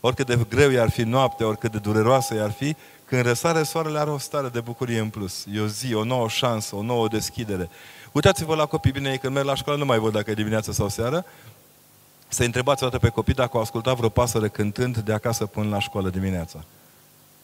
Oricât 0.00 0.26
de 0.26 0.38
greu 0.48 0.70
i-ar 0.70 0.90
fi 0.90 1.02
noapte, 1.02 1.44
oricât 1.44 1.72
de 1.72 1.78
dureroasă 1.78 2.34
i-ar 2.34 2.50
fi, 2.50 2.76
când 3.04 3.22
răsare 3.22 3.62
soarele 3.62 3.98
are 3.98 4.10
o 4.10 4.18
stare 4.18 4.48
de 4.48 4.60
bucurie 4.60 4.98
în 4.98 5.08
plus. 5.08 5.44
E 5.52 5.60
o 5.60 5.66
zi, 5.66 5.94
o 5.94 6.04
nouă 6.04 6.28
șansă, 6.28 6.76
o 6.76 6.82
nouă 6.82 7.08
deschidere. 7.08 7.68
Uitați-vă 8.12 8.54
la 8.54 8.66
copii 8.66 8.92
bine, 8.92 9.16
când 9.16 9.34
merg 9.34 9.46
la 9.46 9.54
școală, 9.54 9.78
nu 9.78 9.84
mai 9.84 9.98
văd 9.98 10.12
dacă 10.12 10.30
e 10.30 10.34
dimineața 10.34 10.72
sau 10.72 10.88
seară. 10.88 11.24
Să 12.28 12.44
întrebați 12.44 12.82
o 12.84 12.88
dată 12.88 12.98
pe 12.98 13.08
copii 13.08 13.34
dacă 13.34 13.50
au 13.52 13.60
ascultat 13.60 13.96
vreo 13.96 14.08
pasăre 14.08 14.48
cântând 14.48 14.98
de 14.98 15.12
acasă 15.12 15.46
până 15.46 15.68
la 15.68 15.80
școală 15.80 16.08
dimineața. 16.08 16.64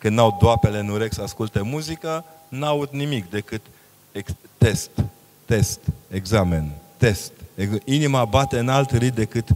Când 0.05 0.17
n-au 0.17 0.37
doapele 0.41 0.79
în 0.79 0.89
urechi 0.89 1.15
să 1.15 1.23
asculte 1.23 1.61
muzică, 1.61 2.25
n-aud 2.49 2.89
nimic 2.91 3.31
decât 3.31 3.61
test, 4.59 4.91
test, 5.45 5.81
examen, 6.11 6.71
test. 6.97 7.33
Inima 7.85 8.25
bate 8.25 8.59
în 8.59 8.69
alt 8.69 8.91
rit 8.91 9.15
decât 9.15 9.49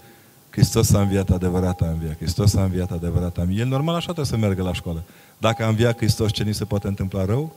Hristos 0.51 0.93
a 0.93 1.01
înviat 1.01 1.31
adevărat 1.31 1.81
a 1.81 1.87
înviat. 1.87 2.17
Hristos 2.17 2.55
a 2.55 2.63
înviat 2.63 2.91
adevărat 2.91 3.39
a 3.39 3.41
înviat. 3.41 3.61
El 3.61 3.67
normal 3.67 3.95
așa 3.95 4.05
trebuie 4.05 4.27
să 4.27 4.37
meargă 4.37 4.63
la 4.63 4.73
școală. 4.73 5.03
Dacă 5.39 5.65
a 5.65 5.69
înviat 5.69 5.97
Hristos, 5.97 6.33
ce 6.33 6.43
ni 6.43 6.55
se 6.55 6.65
poate 6.65 6.87
întâmpla 6.87 7.25
rău? 7.25 7.53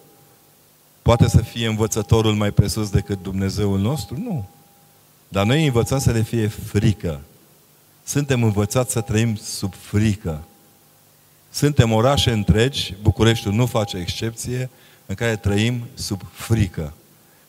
Poate 1.02 1.28
să 1.28 1.42
fie 1.42 1.68
învățătorul 1.68 2.34
mai 2.34 2.52
presus 2.52 2.90
decât 2.90 3.22
Dumnezeul 3.22 3.80
nostru? 3.80 4.18
Nu. 4.18 4.46
Dar 5.28 5.46
noi 5.46 5.66
învățăm 5.66 6.00
să 6.00 6.12
le 6.12 6.22
fie 6.22 6.48
frică. 6.48 7.20
Suntem 8.04 8.44
învățați 8.44 8.92
să 8.92 9.02
trăim 9.02 9.36
sub 9.36 9.74
frică. 9.74 10.44
Suntem 11.52 11.92
orașe 11.92 12.32
întregi, 12.32 12.96
Bucureștiul 13.02 13.54
nu 13.54 13.66
face 13.66 13.98
excepție, 13.98 14.70
în 15.06 15.16
care 15.16 15.36
trăim 15.36 15.88
sub 15.94 16.22
frică. 16.32 16.94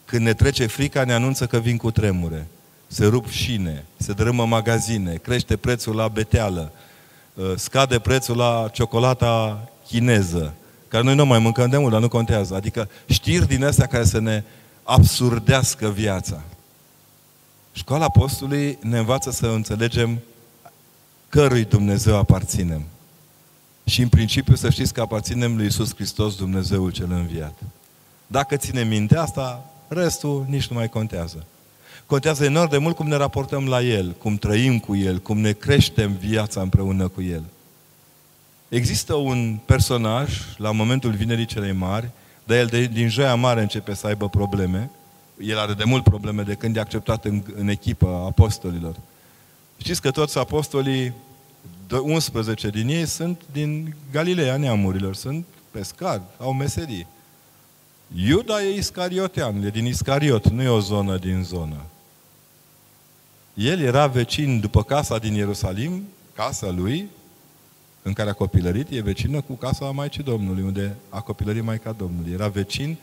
Când 0.04 0.24
ne 0.24 0.32
trece 0.32 0.66
frica, 0.66 1.04
ne 1.04 1.12
anunță 1.12 1.46
că 1.46 1.58
vin 1.58 1.76
cu 1.76 1.90
tremure. 1.90 2.46
Se 2.86 3.06
rup 3.06 3.28
șine, 3.28 3.84
se 3.96 4.12
dărâmă 4.12 4.46
magazine, 4.46 5.14
crește 5.14 5.56
prețul 5.56 5.94
la 5.94 6.08
beteală, 6.08 6.72
uh, 7.34 7.52
scade 7.56 7.98
prețul 7.98 8.36
la 8.36 8.70
ciocolata 8.72 9.62
chineză, 9.86 10.54
care 10.88 11.04
noi 11.04 11.14
nu 11.14 11.26
mai 11.26 11.38
mâncăm 11.38 11.70
de 11.70 11.78
mult, 11.78 11.92
dar 11.92 12.00
nu 12.00 12.08
contează. 12.08 12.54
Adică 12.54 12.88
știri 13.06 13.46
din 13.46 13.64
astea 13.64 13.86
care 13.86 14.04
să 14.04 14.18
ne 14.18 14.42
absurdească 14.82 15.88
viața. 15.88 16.42
Școala 17.72 18.04
Apostolului 18.04 18.78
ne 18.80 18.98
învață 18.98 19.30
să 19.30 19.46
înțelegem 19.46 20.18
cărui 21.28 21.64
Dumnezeu 21.64 22.16
aparținem. 22.16 22.86
Și 23.84 24.02
în 24.02 24.08
principiu 24.08 24.54
să 24.54 24.70
știți 24.70 24.92
că 24.92 25.00
aparținem 25.00 25.54
lui 25.54 25.64
Iisus 25.64 25.94
Hristos, 25.94 26.36
Dumnezeul 26.36 26.90
cel 26.90 27.12
înviat. 27.12 27.58
Dacă 28.26 28.56
ținem 28.56 28.88
minte 28.88 29.16
asta, 29.16 29.64
restul 29.88 30.46
nici 30.48 30.66
nu 30.66 30.76
mai 30.76 30.88
contează. 30.88 31.46
Contează 32.06 32.44
enorm 32.44 32.70
de 32.70 32.78
mult 32.78 32.96
cum 32.96 33.08
ne 33.08 33.16
raportăm 33.16 33.68
la 33.68 33.82
El, 33.82 34.14
cum 34.18 34.36
trăim 34.36 34.78
cu 34.78 34.96
El, 34.96 35.18
cum 35.18 35.38
ne 35.38 35.52
creștem 35.52 36.12
viața 36.12 36.60
împreună 36.60 37.08
cu 37.08 37.22
El. 37.22 37.42
Există 38.68 39.14
un 39.14 39.58
personaj, 39.64 40.40
la 40.56 40.70
momentul 40.70 41.10
vinerii 41.10 41.44
celei 41.44 41.72
mari, 41.72 42.10
dar 42.44 42.56
el 42.56 42.66
de, 42.66 42.84
din 42.84 43.08
joia 43.08 43.34
mare 43.34 43.60
începe 43.60 43.94
să 43.94 44.06
aibă 44.06 44.28
probleme. 44.28 44.90
El 45.38 45.58
are 45.58 45.72
de 45.72 45.84
mult 45.84 46.02
probleme 46.02 46.42
de 46.42 46.54
când 46.54 46.76
e 46.76 46.80
acceptat 46.80 47.24
în, 47.24 47.42
în 47.56 47.68
echipă 47.68 48.06
a 48.06 48.24
apostolilor. 48.24 48.96
Știți 49.76 50.00
că 50.00 50.10
toți 50.10 50.38
apostolii, 50.38 51.12
11 51.90 52.68
din 52.68 52.88
ei, 52.88 53.06
sunt 53.06 53.42
din 53.52 53.94
Galileea 54.12 54.56
neamurilor, 54.56 55.14
sunt 55.14 55.46
pescari, 55.70 56.22
au 56.38 56.52
meserii. 56.52 57.06
Iuda 58.14 58.62
e 58.62 58.76
iscariotean, 58.76 59.62
e 59.62 59.68
din 59.68 59.86
Iscariot, 59.86 60.48
nu 60.48 60.62
e 60.62 60.68
o 60.68 60.80
zonă 60.80 61.16
din 61.16 61.42
zonă. 61.42 61.80
El 63.54 63.80
era 63.80 64.06
vecin 64.06 64.60
după 64.60 64.82
casa 64.82 65.18
din 65.18 65.34
Ierusalim, 65.34 66.02
casa 66.34 66.70
lui, 66.70 67.08
în 68.02 68.12
care 68.12 68.30
a 68.30 68.32
copilărit, 68.32 68.90
e 68.90 69.02
vecină 69.02 69.40
cu 69.40 69.52
casa 69.52 69.90
Maicii 69.90 70.22
Domnului, 70.22 70.62
unde 70.62 70.96
a 71.08 71.20
copilărit 71.20 71.62
Maica 71.62 71.92
Domnului. 71.92 72.32
Era 72.32 72.48
vecin 72.48 72.96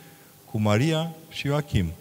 cu 0.46 0.60
Maria 0.60 1.12
și 1.30 1.48
Joachim. 1.48 1.92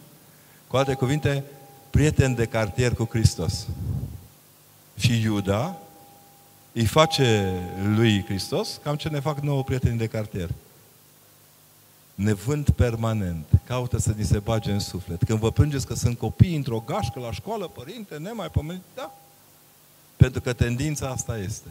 Cu 0.67 0.77
alte 0.77 0.93
cuvinte, 0.93 1.43
prieten 1.89 2.35
de 2.35 2.45
cartier 2.45 2.93
cu 2.93 3.07
Hristos. 3.11 3.67
Și 4.97 5.21
Iuda 5.21 5.77
îi 6.71 6.85
face 6.85 7.59
lui 7.95 8.23
Hristos 8.23 8.79
cam 8.83 8.95
ce 8.95 9.09
ne 9.09 9.19
fac 9.19 9.39
nouă 9.39 9.63
prieteni 9.63 9.97
de 9.97 10.07
cartier. 10.07 10.49
Ne 12.15 12.33
vând 12.33 12.69
permanent, 12.69 13.45
caută 13.65 13.97
să 13.97 14.13
ni 14.17 14.23
se 14.23 14.39
bage 14.39 14.71
în 14.71 14.79
suflet. 14.79 15.23
Când 15.23 15.39
vă 15.39 15.51
plângeți 15.51 15.87
că 15.87 15.93
sunt 15.93 16.17
copii 16.17 16.55
într-o 16.55 16.83
gașcă 16.85 17.19
la 17.19 17.31
școală, 17.31 17.67
părinte, 17.67 18.17
nemaipomenit, 18.17 18.81
da. 18.95 19.13
Pentru 20.15 20.41
că 20.41 20.53
tendința 20.53 21.07
asta 21.07 21.37
este. 21.37 21.67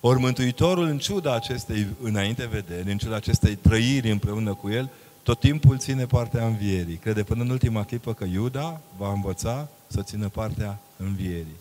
Ori 0.00 0.18
Mântuitorul, 0.18 0.84
în 0.84 0.98
ciuda 0.98 1.34
acestei 1.34 1.86
înainte 2.02 2.46
vederi, 2.46 2.90
în 2.90 2.98
ciuda 2.98 3.16
acestei 3.16 3.54
trăiri 3.54 4.10
împreună 4.10 4.54
cu 4.54 4.70
El, 4.70 4.90
tot 5.22 5.40
timpul 5.40 5.78
ține 5.78 6.06
partea 6.06 6.46
învierii. 6.46 6.96
Crede 6.96 7.22
până 7.22 7.42
în 7.42 7.50
ultima 7.50 7.84
clipă 7.84 8.14
că 8.14 8.24
Iuda 8.24 8.80
va 8.96 9.12
învăța 9.12 9.68
să 9.86 10.02
țină 10.02 10.28
partea 10.28 10.78
învierii. 10.96 11.56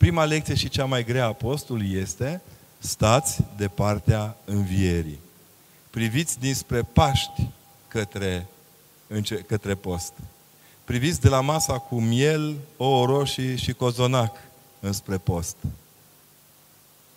Prima 0.00 0.24
lecție 0.24 0.54
și 0.54 0.68
cea 0.68 0.84
mai 0.84 1.04
grea 1.04 1.24
a 1.24 1.26
apostolului 1.26 1.92
este 1.92 2.40
stați 2.78 3.40
de 3.56 3.68
partea 3.68 4.36
învierii. 4.44 5.18
Priviți 5.90 6.38
dinspre 6.38 6.82
Paști 6.82 7.46
către, 7.88 8.46
către 9.46 9.74
post. 9.74 10.12
Priviți 10.84 11.20
de 11.20 11.28
la 11.28 11.40
masa 11.40 11.78
cu 11.78 12.00
miel, 12.00 12.56
ouă 12.76 13.06
roșii 13.06 13.56
și 13.56 13.72
cozonac 13.72 14.36
înspre 14.80 15.16
post. 15.16 15.56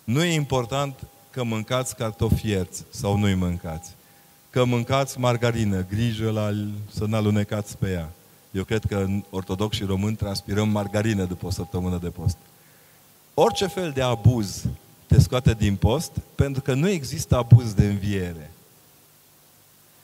Nu 0.04 0.24
e 0.24 0.34
important 0.34 0.94
că 1.30 1.42
mâncați 1.42 1.96
cartofi 1.96 2.48
ierți 2.48 2.84
sau 2.90 3.16
nu-i 3.16 3.34
mâncați. 3.34 3.90
Că 4.50 4.64
mâncați 4.64 5.18
margarină, 5.18 5.86
grijă 5.90 6.30
la, 6.30 6.50
să 6.92 7.04
nu 7.04 7.16
alunecați 7.16 7.76
pe 7.76 7.90
ea. 7.90 8.10
Eu 8.50 8.64
cred 8.64 8.84
că 8.84 8.96
în 8.96 9.24
ortodox 9.30 9.76
și 9.76 9.84
român 9.84 10.14
transpirăm 10.14 10.68
margarină 10.68 11.24
după 11.24 11.46
o 11.46 11.50
săptămână 11.50 11.98
de 12.02 12.08
post. 12.08 12.36
Orice 13.34 13.66
fel 13.66 13.90
de 13.90 14.02
abuz 14.02 14.64
te 15.06 15.20
scoate 15.20 15.54
din 15.54 15.76
post, 15.76 16.10
pentru 16.34 16.62
că 16.62 16.74
nu 16.74 16.88
există 16.88 17.36
abuz 17.36 17.72
de 17.72 17.86
înviere. 17.86 18.50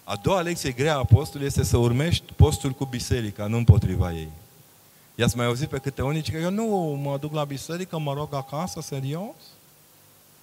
A 0.05 0.17
doua 0.23 0.41
lecție 0.41 0.71
grea 0.71 0.95
a 0.95 0.99
apostolului 0.99 1.47
este 1.47 1.63
să 1.63 1.77
urmești 1.77 2.33
postul 2.37 2.71
cu 2.71 2.85
biserica, 2.85 3.47
nu 3.47 3.57
împotriva 3.57 4.13
ei. 4.13 4.29
I-ați 5.15 5.37
mai 5.37 5.47
auzit 5.47 5.69
pe 5.69 5.79
câte 5.79 6.03
unii 6.03 6.23
că 6.23 6.37
eu 6.37 6.51
nu 6.51 6.65
mă 7.03 7.19
duc 7.19 7.33
la 7.33 7.45
biserică, 7.45 7.99
mă 7.99 8.13
rog 8.13 8.35
acasă, 8.35 8.81
serios? 8.81 9.35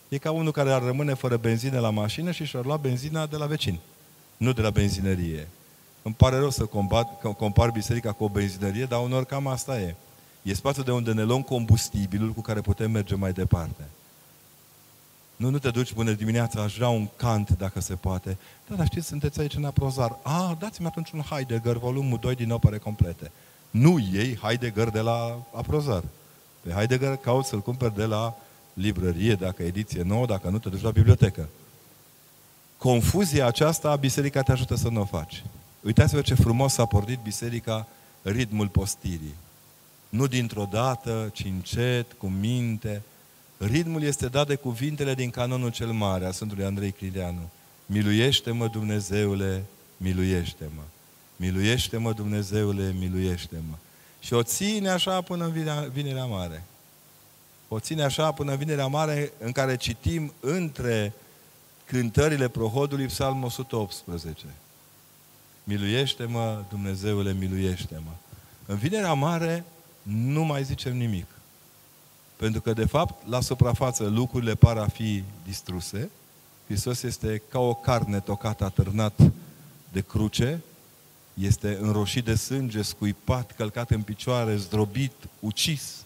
E 0.09 0.17
ca 0.17 0.31
unul 0.31 0.51
care 0.51 0.71
ar 0.71 0.83
rămâne 0.83 1.13
fără 1.13 1.37
benzină 1.37 1.79
la 1.79 1.89
mașină 1.89 2.31
și 2.31 2.45
și-ar 2.45 2.65
lua 2.65 2.77
benzina 2.77 3.25
de 3.25 3.35
la 3.35 3.45
vecin, 3.45 3.79
nu 4.37 4.53
de 4.53 4.61
la 4.61 4.69
benzinărie. 4.69 5.47
Îmi 6.01 6.13
pare 6.13 6.37
rău 6.37 6.49
să 6.49 6.65
combat, 6.65 7.21
compar 7.37 7.69
biserica 7.69 8.11
cu 8.11 8.23
o 8.23 8.29
benzinărie, 8.29 8.85
dar 8.85 8.99
unor 8.99 9.25
cam 9.25 9.47
asta 9.47 9.79
e. 9.79 9.95
E 10.47 10.53
spațiul 10.53 10.85
de 10.85 10.91
unde 10.91 11.13
ne 11.13 11.23
luăm 11.23 11.41
combustibilul 11.41 12.31
cu 12.31 12.41
care 12.41 12.61
putem 12.61 12.91
merge 12.91 13.15
mai 13.15 13.31
departe. 13.31 13.83
Nu, 15.35 15.49
nu 15.49 15.59
te 15.59 15.69
duci 15.69 15.93
bună 15.93 16.11
dimineața, 16.11 16.61
aș 16.61 16.75
vrea 16.75 16.89
un 16.89 17.07
cant 17.15 17.49
dacă 17.49 17.79
se 17.79 17.95
poate. 17.95 18.37
Da, 18.67 18.75
dar 18.75 18.85
știți, 18.85 19.07
sunteți 19.07 19.39
aici 19.39 19.55
în 19.55 19.65
aprozar. 19.65 20.17
Ah, 20.23 20.51
dați-mi 20.59 20.87
atunci 20.87 21.11
un 21.11 21.21
Heidegger, 21.21 21.77
volumul 21.77 22.17
2 22.21 22.35
din 22.35 22.51
opere 22.51 22.77
complete. 22.77 23.31
Nu 23.69 23.99
iei 24.11 24.37
Heidegger 24.41 24.89
de 24.89 24.99
la 24.99 25.39
aprozar. 25.53 26.03
Pe 26.61 26.71
Heidegger 26.71 27.15
cauți 27.15 27.49
să-l 27.49 27.61
cumperi 27.61 27.95
de 27.95 28.05
la 28.05 28.35
librărie, 28.73 29.35
dacă 29.35 29.63
ediție 29.63 30.01
nouă, 30.01 30.25
dacă 30.25 30.49
nu 30.49 30.59
te 30.59 30.69
duci 30.69 30.81
la 30.81 30.91
bibliotecă. 30.91 31.49
Confuzia 32.77 33.45
aceasta, 33.45 33.95
biserica 33.95 34.41
te 34.41 34.51
ajută 34.51 34.75
să 34.75 34.89
nu 34.89 35.01
o 35.01 35.05
faci. 35.05 35.43
Uitați-vă 35.81 36.21
ce 36.21 36.33
frumos 36.35 36.77
a 36.77 36.85
pornit 36.85 37.19
biserica 37.19 37.87
ritmul 38.21 38.67
postirii. 38.67 39.33
Nu 40.09 40.27
dintr-o 40.27 40.67
dată, 40.71 41.29
ci 41.33 41.43
încet, 41.43 42.13
cu 42.13 42.27
minte. 42.27 43.01
Ritmul 43.57 44.03
este 44.03 44.27
dat 44.27 44.47
de 44.47 44.55
cuvintele 44.55 45.13
din 45.13 45.29
canonul 45.29 45.71
cel 45.71 45.91
mare 45.91 46.25
a 46.25 46.31
Sfântului 46.31 46.65
Andrei 46.65 46.91
Crileanu. 46.91 47.49
Miluiește-mă, 47.85 48.67
Dumnezeule, 48.67 49.63
miluiește-mă. 49.97 50.81
Miluiește-mă, 51.35 52.13
Dumnezeule, 52.13 52.95
miluiește-mă. 52.99 53.75
Și 54.19 54.33
o 54.33 54.43
ține 54.43 54.89
așa 54.89 55.21
până 55.21 55.45
în 55.45 55.89
vinerea 55.91 56.25
mare 56.25 56.63
o 57.67 57.79
ține 57.79 58.03
așa 58.03 58.31
până 58.31 58.55
vinerea 58.55 58.87
mare 58.87 59.31
în 59.39 59.51
care 59.51 59.77
citim 59.77 60.33
între 60.39 61.13
cântările 61.85 62.47
prohodului 62.47 63.05
Psalmul 63.05 63.45
118. 63.45 64.45
Miluiește-mă, 65.63 66.63
Dumnezeule, 66.69 67.33
miluiește-mă. 67.33 68.11
În 68.65 68.75
vinerea 68.75 69.13
mare 69.13 69.63
nu 70.07 70.43
mai 70.43 70.63
zicem 70.63 70.97
nimic. 70.97 71.27
Pentru 72.35 72.61
că, 72.61 72.73
de 72.73 72.85
fapt, 72.85 73.27
la 73.27 73.41
suprafață 73.41 74.07
lucrurile 74.07 74.55
par 74.55 74.77
a 74.77 74.87
fi 74.87 75.23
distruse. 75.45 76.09
Hristos 76.65 77.03
este 77.03 77.41
ca 77.49 77.59
o 77.59 77.73
carne 77.73 78.19
tocată, 78.19 78.63
atârnat 78.63 79.19
de 79.91 80.01
cruce, 80.01 80.61
este 81.33 81.77
înroșit 81.81 82.25
de 82.25 82.35
sânge, 82.35 82.81
scuipat, 82.81 83.51
călcat 83.55 83.91
în 83.91 84.01
picioare, 84.01 84.55
zdrobit, 84.55 85.13
ucis 85.39 86.05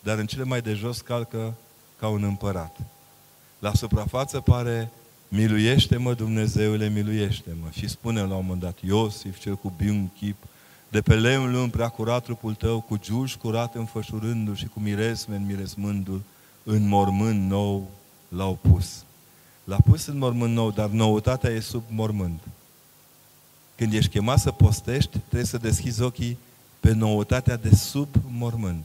dar 0.00 0.18
în 0.18 0.26
cele 0.26 0.44
mai 0.44 0.60
de 0.60 0.74
jos 0.74 1.00
calcă 1.00 1.54
ca 1.98 2.08
un 2.08 2.22
împărat. 2.22 2.76
La 3.58 3.74
suprafață 3.74 4.40
pare, 4.40 4.90
miluiește-mă 5.28 6.14
Dumnezeule, 6.14 6.88
miluiește-mă. 6.88 7.68
Și 7.70 7.88
spune 7.88 8.20
la 8.20 8.34
un 8.34 8.44
moment 8.44 8.60
dat, 8.60 8.78
Iosif, 8.82 9.38
cel 9.38 9.56
cu 9.56 9.72
biun 9.76 10.10
chip, 10.18 10.36
de 10.90 11.00
pe 11.00 11.14
lemn 11.14 11.52
lung 11.52 11.70
prea 11.70 11.88
curat 11.88 12.22
trupul 12.22 12.54
tău, 12.54 12.80
cu 12.80 12.96
giuși 12.96 13.38
curat 13.38 13.74
înfășurându 13.74 14.54
și 14.54 14.66
cu 14.66 14.80
miresme 14.80 15.36
în 15.36 15.46
miresmându 15.46 16.22
în 16.62 16.88
mormânt 16.88 17.50
nou 17.50 17.90
l-au 18.28 18.58
pus. 18.60 19.04
L-a 19.64 19.76
pus 19.76 20.06
în 20.06 20.18
mormânt 20.18 20.54
nou, 20.54 20.70
dar 20.70 20.88
noutatea 20.88 21.50
e 21.50 21.60
sub 21.60 21.82
mormânt. 21.88 22.40
Când 23.76 23.92
ești 23.92 24.10
chemat 24.10 24.38
să 24.38 24.50
postești, 24.50 25.18
trebuie 25.18 25.44
să 25.44 25.58
deschizi 25.58 26.02
ochii 26.02 26.38
pe 26.80 26.92
noutatea 26.92 27.56
de 27.56 27.74
sub 27.74 28.08
mormânt. 28.28 28.84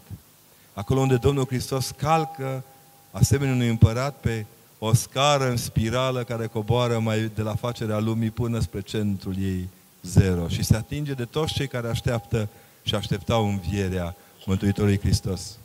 Acolo 0.73 0.99
unde 0.99 1.15
Domnul 1.15 1.45
Hristos 1.45 1.91
calcă, 1.91 2.63
asemenea 3.11 3.53
unui 3.53 3.69
împărat, 3.69 4.15
pe 4.15 4.45
o 4.79 4.93
scară 4.93 5.49
în 5.49 5.57
spirală 5.57 6.23
care 6.23 6.47
coboară 6.47 6.99
mai 6.99 7.31
de 7.35 7.41
la 7.41 7.55
facerea 7.55 7.99
lumii 7.99 8.29
până 8.29 8.59
spre 8.59 8.81
centrul 8.81 9.35
ei 9.39 9.69
zero 10.05 10.47
și 10.47 10.63
se 10.63 10.75
atinge 10.75 11.13
de 11.13 11.25
toți 11.25 11.53
cei 11.53 11.67
care 11.67 11.87
așteaptă 11.87 12.49
și 12.83 12.95
așteptau 12.95 13.47
învierea 13.47 14.15
Mântuitorului 14.45 14.99
Hristos. 14.99 15.57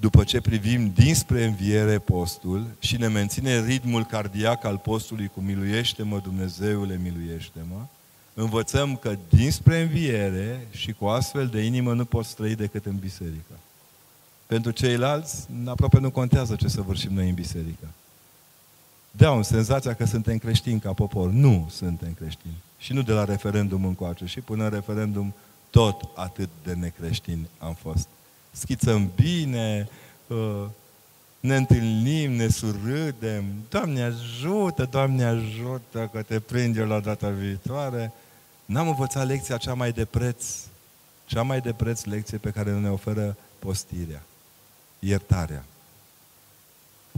După 0.00 0.24
ce 0.24 0.40
privim 0.40 0.92
dinspre 0.94 1.44
înviere 1.44 1.98
postul 1.98 2.66
și 2.78 2.96
ne 2.96 3.08
menține 3.08 3.64
ritmul 3.64 4.04
cardiac 4.04 4.64
al 4.64 4.78
postului 4.78 5.30
cu 5.34 5.40
miluiește-mă 5.40 6.18
Dumnezeule, 6.18 7.00
miluiește-mă, 7.02 7.86
învățăm 8.34 8.96
că 8.96 9.16
dinspre 9.28 9.80
înviere 9.80 10.66
și 10.70 10.92
cu 10.92 11.06
astfel 11.06 11.46
de 11.46 11.60
inimă 11.60 11.94
nu 11.94 12.04
poți 12.04 12.34
trăi 12.34 12.54
decât 12.54 12.86
în 12.86 12.96
biserică. 12.96 13.58
Pentru 14.46 14.70
ceilalți, 14.70 15.46
aproape 15.64 15.98
nu 15.98 16.10
contează 16.10 16.56
ce 16.56 16.68
să 16.68 16.80
vârșim 16.80 17.12
noi 17.12 17.28
în 17.28 17.34
biserică. 17.34 17.88
Dau 19.18 19.42
senzația 19.42 19.94
că 19.94 20.04
suntem 20.04 20.38
creștini 20.38 20.80
ca 20.80 20.92
popor. 20.92 21.30
Nu 21.30 21.68
suntem 21.70 22.12
creștini. 22.12 22.56
Și 22.78 22.92
nu 22.92 23.02
de 23.02 23.12
la 23.12 23.24
referendum 23.24 23.84
încoace. 23.84 24.24
Și 24.24 24.40
până 24.40 24.64
în 24.64 24.70
referendum 24.70 25.34
tot 25.70 26.08
atât 26.14 26.48
de 26.64 26.72
necreștini 26.72 27.48
am 27.58 27.74
fost. 27.74 28.08
Schițăm 28.50 29.10
bine, 29.14 29.88
uh, 30.26 30.64
ne 31.40 31.56
întâlnim, 31.56 32.32
ne 32.32 32.48
surâdem. 32.48 33.44
Doamne 33.68 34.02
ajută, 34.02 34.84
Doamne 34.90 35.24
ajută 35.24 36.10
că 36.12 36.22
te 36.22 36.40
prinde 36.40 36.82
la 36.82 37.00
data 37.00 37.28
viitoare. 37.28 38.12
N-am 38.64 38.88
învățat 38.88 39.26
lecția 39.26 39.56
cea 39.56 39.74
mai 39.74 39.92
de 39.92 40.04
preț, 40.04 40.44
cea 41.26 41.42
mai 41.42 41.60
de 41.60 41.72
preț 41.72 42.04
lecție 42.04 42.38
pe 42.38 42.50
care 42.50 42.72
ne 42.72 42.90
oferă 42.90 43.36
postirea, 43.58 44.22
iertarea. 44.98 45.64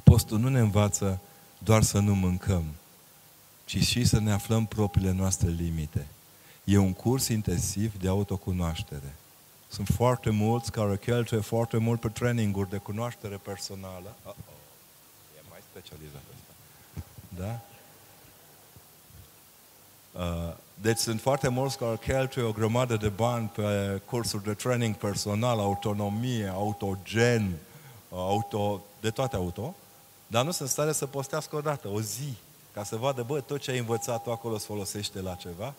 Postul 0.05 0.39
nu 0.39 0.49
ne 0.49 0.59
învață 0.59 1.21
doar 1.65 1.83
să 1.83 1.99
nu 1.99 2.15
mâncăm, 2.15 2.65
ci 3.65 3.77
și 3.77 4.05
să 4.05 4.21
ne 4.21 4.33
aflăm 4.33 4.67
propriile 4.67 5.13
noastre 5.13 5.49
limite. 5.49 6.07
E 6.65 6.77
un 6.77 6.93
curs 6.93 7.29
intensiv 7.29 7.99
de 8.01 8.09
autocunoaștere. 8.09 9.15
Sunt 9.69 9.89
foarte 9.95 10.31
mulți 10.31 10.73
care 10.73 10.97
cheltuie 10.97 11.41
foarte 11.41 11.77
mult 11.77 12.01
pe 12.01 12.09
traininguri 12.09 12.71
de 12.71 12.77
cunoaștere 12.77 13.37
personală. 13.37 14.17
Uh-oh. 14.27 14.35
E 15.37 15.41
mai 15.51 15.59
specializat 15.71 16.23
asta. 16.35 16.53
Da? 17.37 17.61
Uh, 20.21 20.55
deci 20.75 20.99
sunt 20.99 21.21
foarte 21.21 21.49
mulți 21.49 21.79
care 21.79 21.97
cheltuie 21.97 22.45
o 22.45 22.53
grămadă 22.53 22.97
de 22.97 23.09
bani 23.09 23.49
pe 23.49 24.01
cursuri 24.05 24.45
de 24.45 24.55
training 24.55 24.95
personal, 24.95 25.59
autonomie, 25.59 26.47
autogen, 26.47 27.53
uh, 28.09 28.19
auto, 28.19 28.85
de 29.01 29.11
toate 29.11 29.37
auto, 29.37 29.75
dar 30.31 30.45
nu 30.45 30.51
sunt 30.51 30.69
stare 30.69 30.93
să 30.93 31.07
postească 31.07 31.57
o 31.57 31.61
dată, 31.61 31.89
o 31.89 32.01
zi, 32.01 32.35
ca 32.73 32.85
să 32.85 32.97
vadă, 32.97 33.23
bă, 33.23 33.41
tot 33.41 33.61
ce 33.61 33.71
ai 33.71 33.79
învățat 33.79 34.27
acolo 34.27 34.59
se 34.59 34.67
folosește 34.67 35.21
la 35.21 35.35
ceva. 35.35 35.75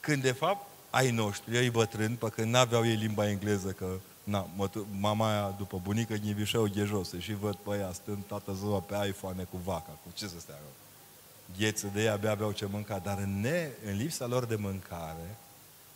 Când, 0.00 0.22
de 0.22 0.32
fapt, 0.32 0.66
ai 0.90 1.10
noștri, 1.10 1.56
ei 1.56 1.70
bătrâni, 1.70 2.14
pe 2.14 2.28
când 2.28 2.52
n-aveau 2.52 2.86
ei 2.86 2.94
limba 2.94 3.28
engleză, 3.28 3.68
că 3.68 3.86
na, 4.22 4.48
mama 5.00 5.28
aia, 5.30 5.54
după 5.58 5.80
bunică, 5.82 6.14
ghivișeau 6.14 6.68
ghejose 6.74 7.18
și 7.18 7.34
văd 7.34 7.54
pe 7.54 7.76
ea 7.76 7.92
stând 7.92 8.22
toată 8.26 8.52
ziua 8.52 8.78
pe 8.78 9.06
iPhone 9.08 9.42
cu 9.42 9.56
vaca, 9.64 9.90
cu 10.02 10.08
ce 10.14 10.26
să 10.26 10.34
stea 10.38 10.58
Gheță 11.58 11.90
de 11.92 12.00
ei 12.02 12.08
abia 12.08 12.30
aveau 12.30 12.52
ce 12.52 12.66
mânca, 12.66 12.98
dar 12.98 13.18
în, 13.18 13.40
ne, 13.40 13.68
în 13.86 13.96
lipsa 13.96 14.26
lor 14.26 14.44
de 14.44 14.56
mâncare, 14.56 15.36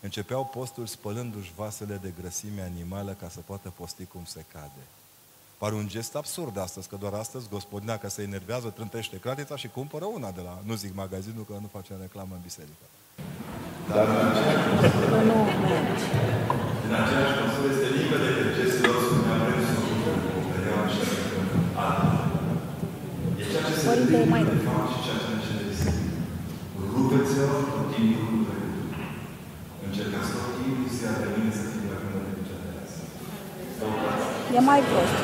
începeau 0.00 0.44
postul 0.44 0.86
spălându-și 0.86 1.52
vasele 1.56 1.98
de 2.02 2.12
grăsime 2.20 2.62
animală 2.62 3.16
ca 3.20 3.28
să 3.28 3.40
poată 3.40 3.72
posti 3.76 4.04
cum 4.04 4.24
se 4.24 4.44
cade. 4.52 4.82
Pare 5.62 5.74
un 5.74 5.88
gest 5.94 6.14
absurd 6.22 6.54
astăzi, 6.66 6.88
că 6.88 6.96
doar 7.02 7.14
astăzi 7.24 7.50
gospodina 7.54 7.96
că 8.02 8.08
se 8.16 8.22
enervează, 8.30 8.68
trântește 8.68 9.16
cratița 9.24 9.56
și 9.62 9.68
cumpără 9.78 10.06
una 10.18 10.30
de 10.38 10.42
la, 10.48 10.54
nu 10.68 10.74
zic 10.82 10.92
magazinul, 11.02 11.44
că 11.48 11.54
nu 11.64 11.68
face 11.76 11.92
reclamă 12.04 12.32
în 12.38 12.42
biserică. 12.48 12.84
Dar 13.94 14.06
în 14.14 14.20
aceeași 14.30 14.66
măsură, 14.72 15.16
în 16.86 16.94
aceeași 17.00 17.34
măsură 17.42 17.66
este 17.74 17.88
limpede 17.96 18.28
că 18.36 18.44
gestul 18.56 18.84
lor 18.90 18.98
spunea 19.06 19.36
vrem 19.42 19.60
să 19.68 19.74
nu 19.78 20.40
vedeau 20.52 20.78
așa 20.86 21.02
altfel. 21.86 22.26
E 23.40 23.42
ceea 23.50 23.64
ce 23.68 23.74
se 23.82 23.86
întâmplă 23.88 24.18
mai 24.34 24.42
de 24.50 24.56
fapt 24.66 24.88
și 24.92 24.98
ceea 25.04 25.18
ce 25.22 25.28
ne 25.32 25.40
cere 25.46 25.66
Rupeți-o 26.92 27.46
tot 27.72 27.86
timpul 27.92 28.26
cu 28.30 28.42
trecutul. 28.48 28.92
Încercați 29.86 30.30
tot 30.34 30.48
timpul 30.58 30.88
să 30.96 31.02
ia 31.06 31.14
pe 31.20 31.26
mine 31.34 31.50
să 31.58 31.64
fie 31.70 31.86
la 31.90 31.96
când 32.00 32.14
de 32.26 32.32
niciodată. 32.38 32.82
E 34.56 34.60
mai 34.70 34.82
prost. 34.90 35.17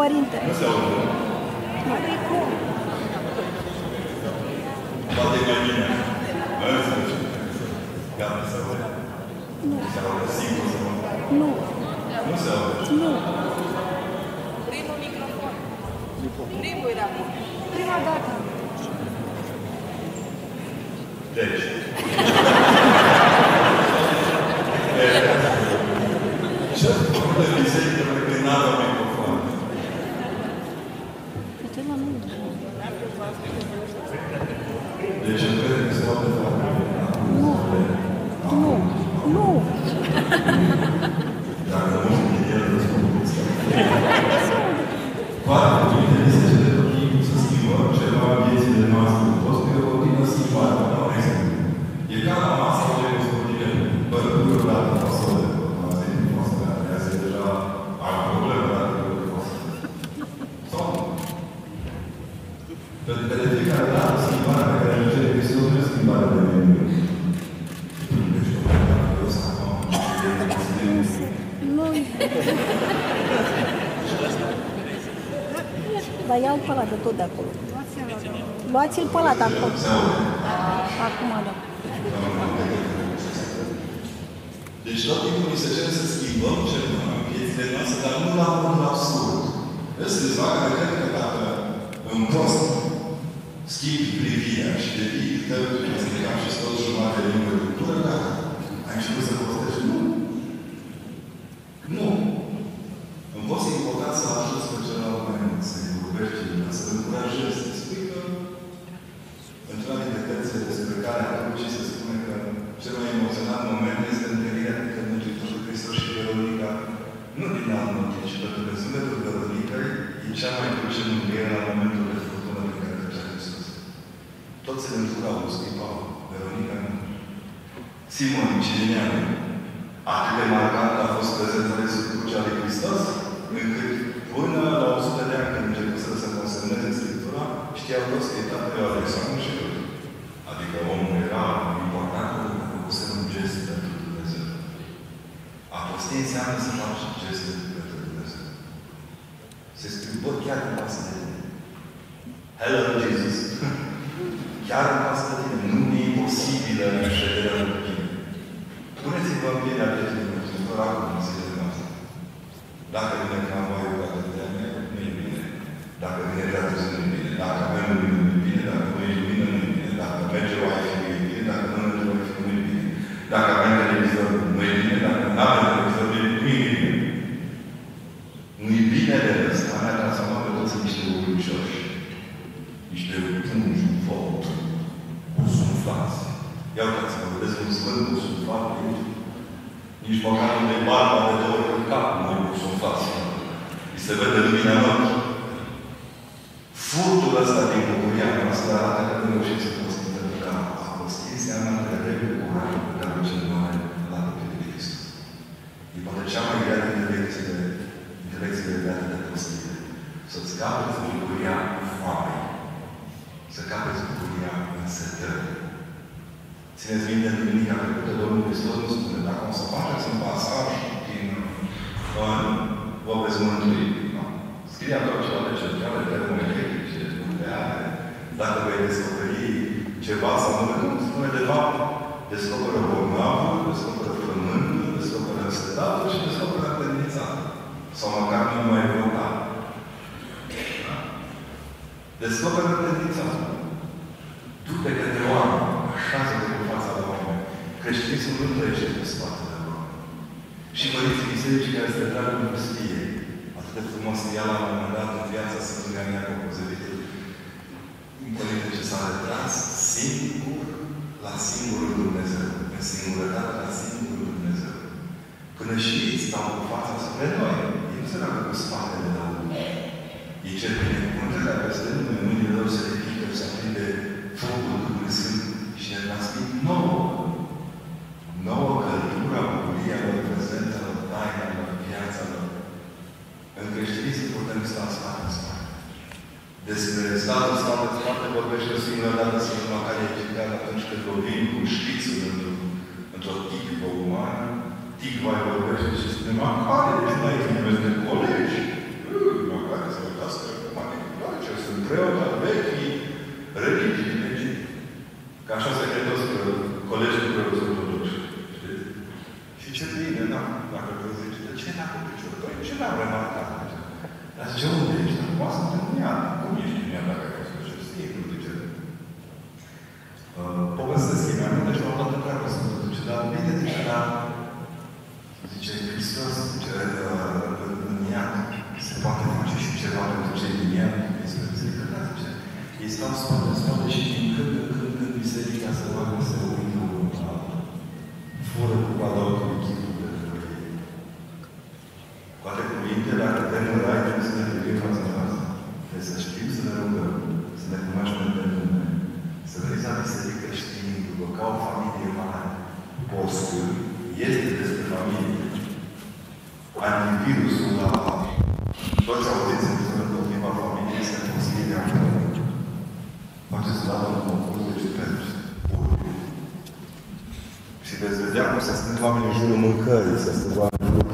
Primul 0.00 0.24
părinte. 0.24 0.38
Nu 0.48 0.54
se 0.60 0.64
aude. 0.72 1.00
Poate 5.16 5.38
mai 5.48 5.58
bine. 5.64 5.86
Gata, 8.18 8.42
se 8.50 8.56
aude. 8.60 8.86
Nu. 9.68 9.76
Se 9.92 9.98
aude 10.06 10.26
singur 10.38 10.66
să 10.72 10.78
Nu. 11.40 11.48
Nu 12.28 12.34
se 12.42 12.50
aude. 12.56 12.74
Nu. 13.00 13.10
Primul 14.70 14.96
microfon. 15.04 15.54
Primul 16.62 16.88
era 16.94 17.06
bun. 17.14 17.28
Prima 17.74 17.98
dată. 18.06 18.30
Deci. 21.36 21.62
Ce 26.78 26.88
de 27.38 27.44
biserică 27.62 28.02
pe 28.08 28.14
care 28.26 28.40
n-avea 28.46 28.74
microfon? 28.80 29.34
Ce 31.74 31.80
la 31.88 31.96
nu? 32.02 32.08
Deci 35.24 35.44
încrede 35.48 35.82
că 35.88 35.92
se 35.96 36.02
poate 36.06 36.26
face. 36.38 36.64
Nu. 37.42 37.52
Nu. 38.62 38.72
Nu. 39.34 39.46
Dacă 41.70 41.94
nu 42.04 42.10
sunt 42.18 42.44
el, 42.54 42.62
răspundeți. 42.74 43.34
Poate 45.46 45.70
cuvintele 45.88 46.30
se 46.34 46.42
cere 46.50 46.70
tot 46.76 46.88
timpul 46.94 47.22
să 47.28 47.34
schimbăm 47.42 47.84
ceva 47.98 48.26
în 48.34 48.40
viețile 48.46 48.86
noastre. 48.94 49.26
Toți 49.44 49.62
pe 49.64 49.72
o 49.80 49.82
continuă 49.88 50.26
schimbare. 50.32 50.74
Dau 50.92 51.04
un 51.08 51.14
exemplu. 51.18 51.56
E 52.12 52.16
ca 52.26 52.34
la 52.42 52.50
masă 52.60 52.82
unde 52.90 53.08
gospodine, 53.16 53.70
bărburile 54.10 54.56
odată 54.58 54.92
fasole, 55.02 55.46
masă 55.80 56.02
din 56.10 56.24
fasole, 56.34 56.68
aia 56.86 56.98
se 57.04 57.12
deja 57.22 57.46
ai 58.04 58.14
probleme 58.26 58.66
dacă 58.74 58.98
de 59.20 59.26
fasole. 59.32 59.72
Sau 60.70 60.84
nu? 60.92 61.02
Pentru 63.04 63.24
că 63.28 63.34
de 63.40 63.46
fiecare 63.52 63.88
dată 63.94 64.16
schimbarea 64.24 64.66
pe 64.70 64.76
care 64.82 64.94
îl 65.02 65.08
cere 65.12 65.28
Hristos 65.34 65.66
nu 65.70 65.78
e 65.80 65.88
schimbarea 65.90 66.28
de 66.34 66.40
nimic. 66.48 66.90
Deci, 68.32 68.50
dacă 68.90 69.08
eu 69.22 69.28
să 69.34 69.40
acum, 69.48 69.72
Nu 70.96 71.02
se. 71.12 71.24
Nu. 71.76 71.86
Dar 76.28 76.38
ia-l 76.44 76.58
pe 76.64 76.70
ăla 76.72 76.84
de 76.92 76.96
tot 77.04 77.14
de 77.20 77.24
acolo. 77.28 77.50
Luați-l 78.90 79.08
pe 79.12 79.18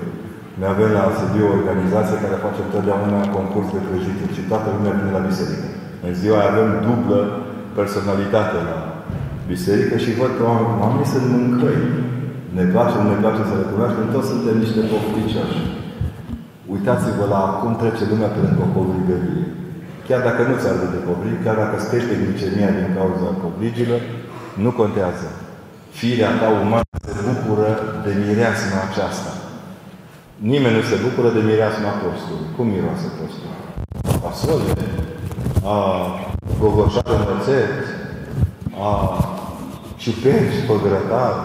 Noi 0.60 0.70
avem 0.74 0.92
la 0.98 1.04
Sibiu 1.18 1.46
o 1.48 1.56
organizație 1.60 2.24
care 2.24 2.46
face 2.46 2.60
întotdeauna 2.64 3.20
concurs 3.38 3.68
de 3.76 3.82
prăjituri 3.88 4.36
și 4.38 4.48
toată 4.52 4.68
lumea 4.76 4.98
vine 4.98 5.12
la 5.18 5.28
biserică. 5.30 5.68
În 6.08 6.14
ziua 6.20 6.38
aia 6.40 6.52
avem 6.52 6.70
dublă 6.88 7.20
personalitate 7.80 8.58
la 8.70 8.78
biserică 9.52 9.96
și 10.04 10.18
văd 10.20 10.32
că 10.38 10.44
oamenii 10.84 11.14
sunt 11.14 11.26
mâncări. 11.36 11.84
Ne 12.58 12.66
place, 12.74 12.96
nu 12.98 13.08
ne 13.12 13.22
place 13.24 13.42
să 13.50 13.56
le 13.60 13.66
cunoaștem, 13.72 14.06
toți 14.16 14.32
suntem 14.34 14.56
niște 14.64 14.82
pofticioși. 14.92 15.60
Uitați-vă 16.74 17.26
la 17.36 17.42
cum 17.60 17.72
trece 17.82 18.04
lumea 18.12 18.32
pe 18.34 18.40
lângă 18.46 18.62
o 18.66 18.74
covrigărie. 18.76 19.46
Chiar 20.08 20.22
dacă 20.28 20.42
nu 20.50 20.56
ți-ar 20.62 20.78
de 20.96 21.00
covrig, 21.08 21.38
chiar 21.46 21.58
dacă 21.62 21.74
îți 21.78 21.90
crește 21.92 22.14
glicemia 22.24 22.72
din 22.78 22.90
cauza 22.98 23.40
covrigilor, 23.44 24.02
nu 24.64 24.70
contează. 24.80 25.28
Firea 26.00 26.32
ta 26.40 26.48
umană 26.64 26.89
se 26.89 26.89
bucură 26.89 26.89
de 28.10 28.16
mireasma 28.26 28.80
aceasta. 28.90 29.32
Nimeni 30.52 30.76
nu 30.78 30.84
se 30.90 30.98
bucură 31.06 31.30
de 31.38 31.42
mireasma 31.50 31.92
postului. 32.04 32.50
Cum 32.56 32.66
miroase 32.76 33.08
postul? 33.20 33.52
Fasole, 34.22 34.74
a 35.76 35.78
gogoșat 36.60 37.08
în 37.18 37.24
rățet, 37.30 37.76
a 38.88 38.92
ciuperci 40.02 40.60
pe 40.68 40.76
grătar. 40.86 41.36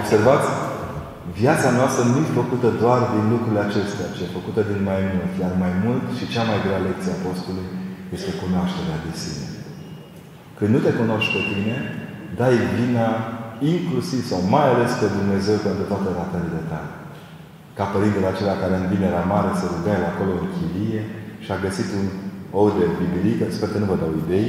Observați? 0.00 0.48
Viața 1.40 1.68
noastră 1.78 2.02
nu 2.12 2.18
e 2.24 2.38
făcută 2.40 2.68
doar 2.82 3.00
din 3.14 3.24
lucrurile 3.32 3.62
acestea, 3.64 4.06
ci 4.14 4.22
e 4.24 4.36
făcută 4.38 4.60
din 4.70 4.80
mai 4.90 5.00
mult. 5.14 5.32
Iar 5.42 5.52
mai 5.64 5.74
mult 5.84 6.04
și 6.18 6.30
cea 6.32 6.44
mai 6.50 6.58
grea 6.64 6.84
lecție 6.86 7.12
a 7.12 7.18
Apostolului 7.18 7.70
este 8.16 8.30
cunoașterea 8.42 8.98
de 9.06 9.12
sine. 9.22 9.46
Când 10.56 10.70
nu 10.74 10.80
te 10.84 10.92
cunoști 11.00 11.32
pe 11.34 11.42
tine, 11.50 11.76
dai 12.40 12.54
vina 12.76 13.08
inclusiv 13.72 14.20
sau 14.30 14.40
mai 14.54 14.66
ales 14.72 14.92
pe 15.00 15.08
Dumnezeu 15.18 15.56
pentru 15.66 15.84
toate 15.90 16.08
ratările 16.18 16.62
tale. 16.70 16.92
Ca 17.78 17.84
părintele 17.94 18.28
acela 18.30 18.60
care 18.62 18.74
în 18.78 18.86
vinerea 18.92 19.28
mare 19.32 19.50
se 19.60 19.66
rugea 19.72 19.94
el 19.98 20.06
acolo 20.12 20.32
în 20.36 20.48
chilie 20.54 21.02
și 21.44 21.50
a 21.52 21.62
găsit 21.66 21.88
un 21.98 22.06
ou 22.58 22.68
de 22.78 22.86
bibilică, 22.98 23.44
sper 23.48 23.68
că 23.70 23.78
nu 23.78 23.90
vă 23.90 23.96
dau 24.02 24.12
idei, 24.22 24.48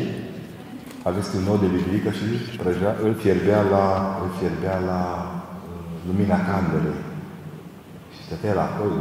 a 1.07 1.09
găsit 1.17 1.33
un 1.39 1.51
ou 1.51 1.59
de 1.63 1.69
bibilică 1.75 2.09
și 2.17 2.25
prăjea, 2.61 2.91
îl 3.05 3.13
fierbea 3.21 3.61
la, 3.73 3.85
îl 4.23 4.29
fierbea 4.39 4.77
la 4.91 5.01
lumina 6.07 6.39
candelei. 6.47 7.01
Și 8.13 8.19
stătea 8.25 8.53
la 8.59 8.65
acolo, 8.69 8.91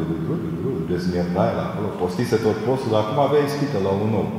dezmierda 0.90 1.44
el 1.52 1.60
acolo, 1.66 1.88
postise 2.02 2.36
tot 2.46 2.56
postul, 2.66 2.90
dar 2.92 3.00
acum 3.02 3.18
avea 3.22 3.42
ispită 3.44 3.78
la 3.86 3.92
un 4.04 4.12
om. 4.22 4.30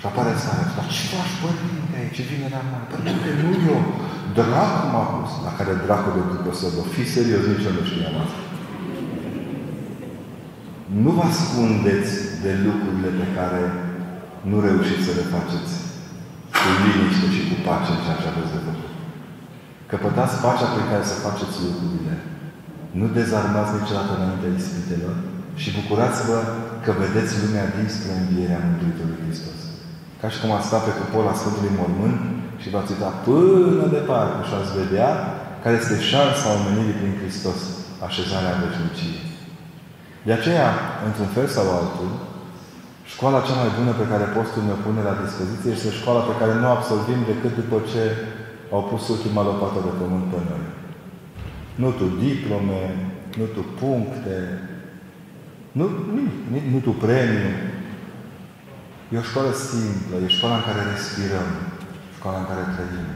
Și 0.00 0.06
apare 0.08 0.32
seara, 0.42 0.64
dar 0.76 0.86
ce 0.94 1.02
faci, 1.12 1.34
părinte, 1.42 1.96
aici? 2.00 2.14
ce 2.16 2.22
vine 2.30 2.48
la 2.56 2.62
mare? 2.70 2.86
Părinte, 2.92 3.30
nu 3.42 3.50
eu, 3.72 3.80
dracu 4.38 4.80
m-a 4.92 5.04
pus. 5.12 5.30
La 5.46 5.52
care 5.58 5.72
dracu 5.84 6.08
de 6.16 6.22
după 6.32 6.50
să 6.60 6.66
vă 6.76 6.82
fi 6.94 7.02
serios, 7.14 7.42
nici 7.50 7.66
eu 7.68 7.74
nu 7.78 7.84
știam 7.88 8.16
asta. 8.24 8.40
Nu 11.02 11.10
vă 11.16 11.22
ascundeți 11.30 12.12
de 12.44 12.52
lucrurile 12.66 13.10
pe 13.20 13.26
care 13.36 13.62
nu 14.50 14.56
reușiți 14.66 15.06
să 15.06 15.12
le 15.18 15.24
faceți 15.34 15.72
cu 16.58 16.68
liniște 16.82 17.26
și 17.36 17.42
cu 17.48 17.56
pace 17.66 17.90
în 17.92 18.00
ceea 18.04 18.20
ce 18.20 18.28
aveți 18.30 18.54
de 18.54 18.60
făcut. 18.68 18.92
Căpătați 19.90 20.40
pacea 20.44 20.68
pe 20.76 20.82
care 20.90 21.04
să 21.10 21.24
faceți 21.26 21.56
lucrurile. 21.66 22.14
Nu 22.98 23.06
dezarmați 23.18 23.76
niciodată 23.78 24.10
înaintea 24.14 24.52
ispitelor 24.58 25.16
și 25.60 25.74
bucurați-vă 25.76 26.38
că 26.46 26.68
că 26.84 26.90
vedeți 27.04 27.32
lumea 27.42 27.66
dinspre 27.76 28.12
învierea 28.14 28.64
Mântuitorului 28.66 29.22
Hristos. 29.24 29.58
Ca 30.20 30.26
și 30.32 30.40
cum 30.40 30.50
ați 30.52 30.68
sta 30.68 30.78
pe 30.86 30.92
cupola 31.00 31.38
Sfântului 31.40 31.76
Mormânt 31.80 32.18
și 32.60 32.70
v-ați 32.72 32.92
uita 32.92 33.10
până 33.28 33.84
departe 33.98 34.38
și 34.48 34.54
ați 34.56 34.76
vedea 34.80 35.10
care 35.62 35.74
este 35.78 35.96
șansa 36.10 36.46
omenirii 36.56 36.98
prin 37.00 37.14
Hristos, 37.20 37.60
așezarea 38.06 38.58
veșniciei. 38.62 39.20
De 40.26 40.32
aceea, 40.34 40.68
într-un 41.08 41.30
fel 41.36 41.46
sau 41.56 41.66
altul, 41.78 42.10
școala 43.12 43.44
cea 43.46 43.60
mai 43.62 43.70
bună 43.78 43.92
pe 43.96 44.10
care 44.12 44.34
postul 44.36 44.62
ne 44.66 44.76
pune 44.84 45.00
la 45.08 45.18
dispoziție 45.24 45.70
este 45.72 45.98
școala 46.00 46.22
pe 46.26 46.38
care 46.40 46.52
nu 46.54 46.66
o 46.68 46.74
absolvim 46.76 47.20
decât 47.30 47.52
după 47.60 47.78
ce 47.90 48.02
au 48.74 48.82
pus 48.90 49.02
ultima 49.14 49.42
lopată 49.48 49.78
de 49.86 49.92
pământ 50.00 50.26
pe 50.32 50.40
noi. 50.48 50.64
Nu 51.82 51.88
tu 51.98 52.06
diplome, 52.24 52.82
nu 53.38 53.46
tu 53.54 53.62
puncte, 53.80 54.36
nu, 55.78 55.84
nu, 56.14 56.22
nu 56.72 56.78
tu 56.86 56.92
premiu. 57.04 57.50
E 59.12 59.22
o 59.22 59.28
școală 59.30 59.52
simplă, 59.70 60.14
e 60.16 60.36
școala 60.36 60.56
în 60.58 60.66
care 60.68 60.90
respirăm, 60.92 61.48
școala 62.18 62.38
în 62.42 62.46
care 62.50 62.62
trăim, 62.74 63.08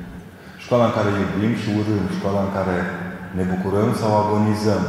școala 0.64 0.84
în 0.88 0.94
care 0.96 1.10
iubim 1.22 1.52
și 1.62 1.68
urâm, 1.78 2.04
școala 2.18 2.40
în 2.46 2.52
care 2.58 2.76
ne 3.36 3.44
bucurăm 3.52 3.90
sau 4.00 4.10
agonizăm, 4.16 4.82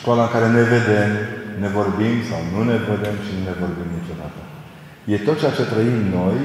școala 0.00 0.22
în 0.24 0.32
care 0.34 0.48
ne 0.56 0.64
vedem, 0.74 1.10
ne 1.62 1.68
vorbim 1.78 2.16
sau 2.30 2.40
nu 2.52 2.60
ne 2.70 2.76
vedem 2.90 3.16
și 3.24 3.32
nu 3.36 3.42
ne 3.48 3.54
vorbim 3.62 3.88
niciodată. 3.98 4.40
E 5.12 5.26
tot 5.26 5.36
ceea 5.40 5.56
ce 5.58 5.70
trăim 5.72 5.98
noi, 6.18 6.38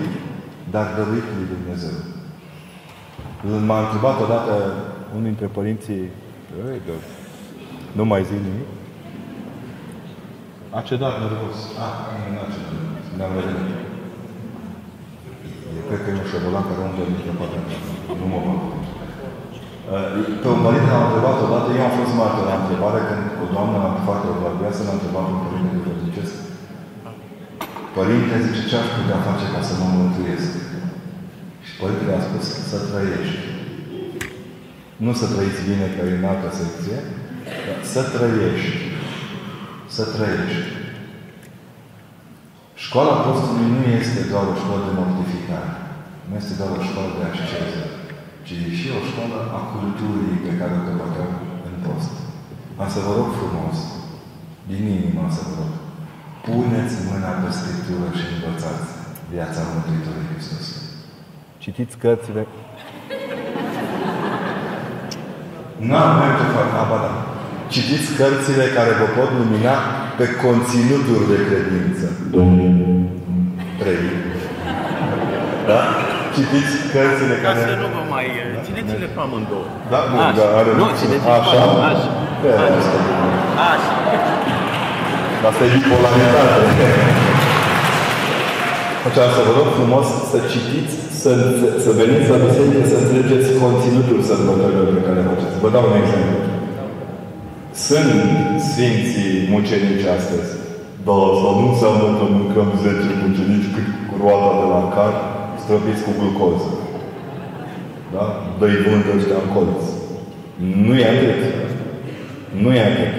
dar 0.73 0.85
dăruit 0.97 1.27
lui 1.37 1.47
Dumnezeu. 1.55 1.97
M-a 3.67 3.79
întrebat 3.83 4.17
odată 4.25 4.55
unul 5.13 5.27
dintre 5.29 5.47
părinții, 5.57 6.03
nu 7.97 8.05
mai 8.05 8.21
zic 8.29 8.39
nimic, 8.47 8.69
a 10.77 10.81
cedat 10.81 11.19
nervos. 11.19 11.57
Ah, 11.85 11.95
nu 12.33 12.39
a 12.45 12.47
cedat 12.53 12.71
nervos. 12.77 13.05
Ne-am 13.17 13.33
revenit. 13.35 13.86
E, 15.75 15.79
cred 15.87 16.01
că 16.03 16.09
e 16.09 16.19
un 16.21 16.29
șobolan 16.31 16.65
care 16.67 16.81
umblă 16.87 17.03
dintre 17.09 17.31
poate. 17.39 17.57
Nu 18.21 18.27
mă 18.31 18.39
bag. 18.45 18.59
Pe 20.41 20.47
un 20.55 20.61
părinte 20.65 20.89
l-am 20.91 21.05
întrebat 21.07 21.37
odată, 21.45 21.67
eu 21.77 21.85
am 21.87 21.93
fost 21.99 22.13
martor 22.21 22.45
la 22.49 22.59
întrebare 22.61 22.99
când 23.09 23.23
o 23.43 23.45
doamnă 23.53 23.79
foarte 24.07 24.25
orgolioasă 24.33 24.81
l-a 24.83 24.97
întrebat 24.97 25.25
un 25.33 25.39
părinte 25.43 25.69
de 25.73 25.79
duhovnicesc. 25.79 26.35
Părinte, 27.97 28.33
zice, 28.45 28.61
ce 28.69 28.75
aș 28.79 28.87
putea 28.97 29.19
face 29.27 29.45
ca 29.53 29.61
să 29.67 29.73
mă 29.75 29.87
mântuiesc? 29.97 30.51
Și 31.65 31.73
părintele 31.81 32.13
a 32.17 32.27
spus 32.27 32.45
să 32.71 32.77
trăiești. 32.89 33.41
Nu 35.03 35.11
să 35.21 35.25
trăiți 35.33 35.65
bine 35.69 35.87
ca 35.95 36.01
în 36.15 36.23
altă 36.31 36.49
secție, 36.59 36.97
dar 37.65 37.79
să 37.93 38.01
trăiești. 38.15 38.77
Să 39.95 40.03
trăiești. 40.15 40.76
Școala 42.85 43.15
postului 43.25 43.69
nu 43.75 43.81
este 43.99 44.21
doar 44.31 44.45
o 44.51 44.55
școală 44.61 44.83
de 44.87 44.93
mortificare. 44.99 45.71
Nu 46.27 46.33
este 46.41 46.53
doar 46.59 46.71
o 46.77 46.81
școală 46.87 47.11
de 47.17 47.23
asceză, 47.31 47.83
ci 48.45 48.53
e 48.65 48.69
și 48.79 48.87
o 48.97 48.99
școală 49.09 49.37
a 49.57 49.59
culturii 49.73 50.43
pe 50.45 50.51
care 50.59 50.73
o 50.75 50.85
căpătăm 50.87 51.31
în 51.67 51.75
post. 51.85 52.13
Am 52.81 52.89
să 52.95 52.99
vă 53.05 53.11
rog 53.17 53.29
frumos, 53.39 53.77
din 54.69 54.83
inimă 54.95 55.23
să 55.37 55.41
vă 55.47 55.53
rog, 55.59 55.71
puneți 56.45 56.95
mâna 57.09 57.31
pe 57.41 57.49
Scriptură 57.59 58.07
și 58.19 58.25
învățați 58.35 58.87
viața 59.33 59.61
Mântuitorului 59.71 60.29
Hristos. 60.31 60.65
Citiți 61.63 61.95
cărțile. 62.01 62.43
N-am 65.87 66.11
mai 66.19 66.31
ce 66.37 66.45
fac, 66.55 66.69
aba 66.83 66.97
da. 67.05 67.13
Citiți 67.73 68.09
cărțile 68.19 68.65
care 68.77 68.91
vă 68.99 69.07
pot 69.15 69.29
lumina 69.39 69.75
pe 70.17 70.25
conținuturi 70.45 71.25
de 71.31 71.37
credință. 71.47 72.05
Trei. 73.81 74.01
Da? 75.69 75.79
Citiți 76.35 76.73
cărțile 76.93 77.35
Ca 77.37 77.41
care... 77.45 77.59
să 77.67 77.75
nu 77.83 77.87
vă 77.95 78.03
mai... 78.13 78.25
Țineți-le 78.65 79.07
pe 79.15 79.21
amândouă. 79.25 79.67
Da, 79.93 79.99
bun, 80.09 80.21
Așa. 80.27 80.35
da, 80.39 80.45
are... 80.59 80.71
Nu, 80.81 80.87
țineți-le 80.99 81.31
pe 81.31 81.41
Așa? 81.41 81.57
amândouă. 81.63 81.89
Așa. 81.91 82.09
Pe 82.41 82.49
asta. 82.65 82.99
Așa. 83.71 83.91
Asta 85.47 85.61
e 85.67 85.69
bipolaritate. 85.75 86.87
Așa, 89.07 89.23
să 89.35 89.41
vă 89.47 89.51
rog 89.57 89.67
frumos 89.77 90.07
să 90.31 90.37
citiți, 90.51 90.93
să, 91.21 91.31
să 91.83 91.89
veniți 91.99 92.27
la 92.33 92.39
biserică, 92.45 92.81
să 92.91 92.97
înțelegeți 93.01 93.47
conținutul 93.63 94.19
sărbătorilor 94.29 94.87
pe 94.95 95.01
care 95.05 95.17
le 95.19 95.25
faceți. 95.29 95.55
Vă 95.63 95.69
dau 95.75 95.83
un 95.89 95.95
exemplu. 96.03 96.35
Sunt 97.85 98.11
Sfinții 98.69 99.33
mucenici 99.53 100.07
astăzi. 100.17 100.49
Da, 101.05 101.15
asta 101.31 101.49
nu 101.59 101.65
înseamnă 101.71 102.07
că 102.17 102.25
mâncăm 102.37 102.67
10 102.83 103.21
mucenici 103.23 103.71
cât 103.73 103.87
cu 104.07 104.13
roata 104.21 104.51
de 104.59 104.65
la 104.73 104.81
car, 104.95 105.13
străpiți 105.61 106.05
cu 106.05 106.11
glucoză. 106.19 106.69
Da? 108.13 108.23
Dă-i 108.59 108.83
vânt 108.85 109.05
ăștia 109.15 109.39
în 109.43 109.49
colț. 109.53 109.83
Nu 110.85 110.93
e 111.01 111.05
atât. 111.13 111.41
Nu 112.63 112.69
e 112.79 112.81
atât. 112.91 113.15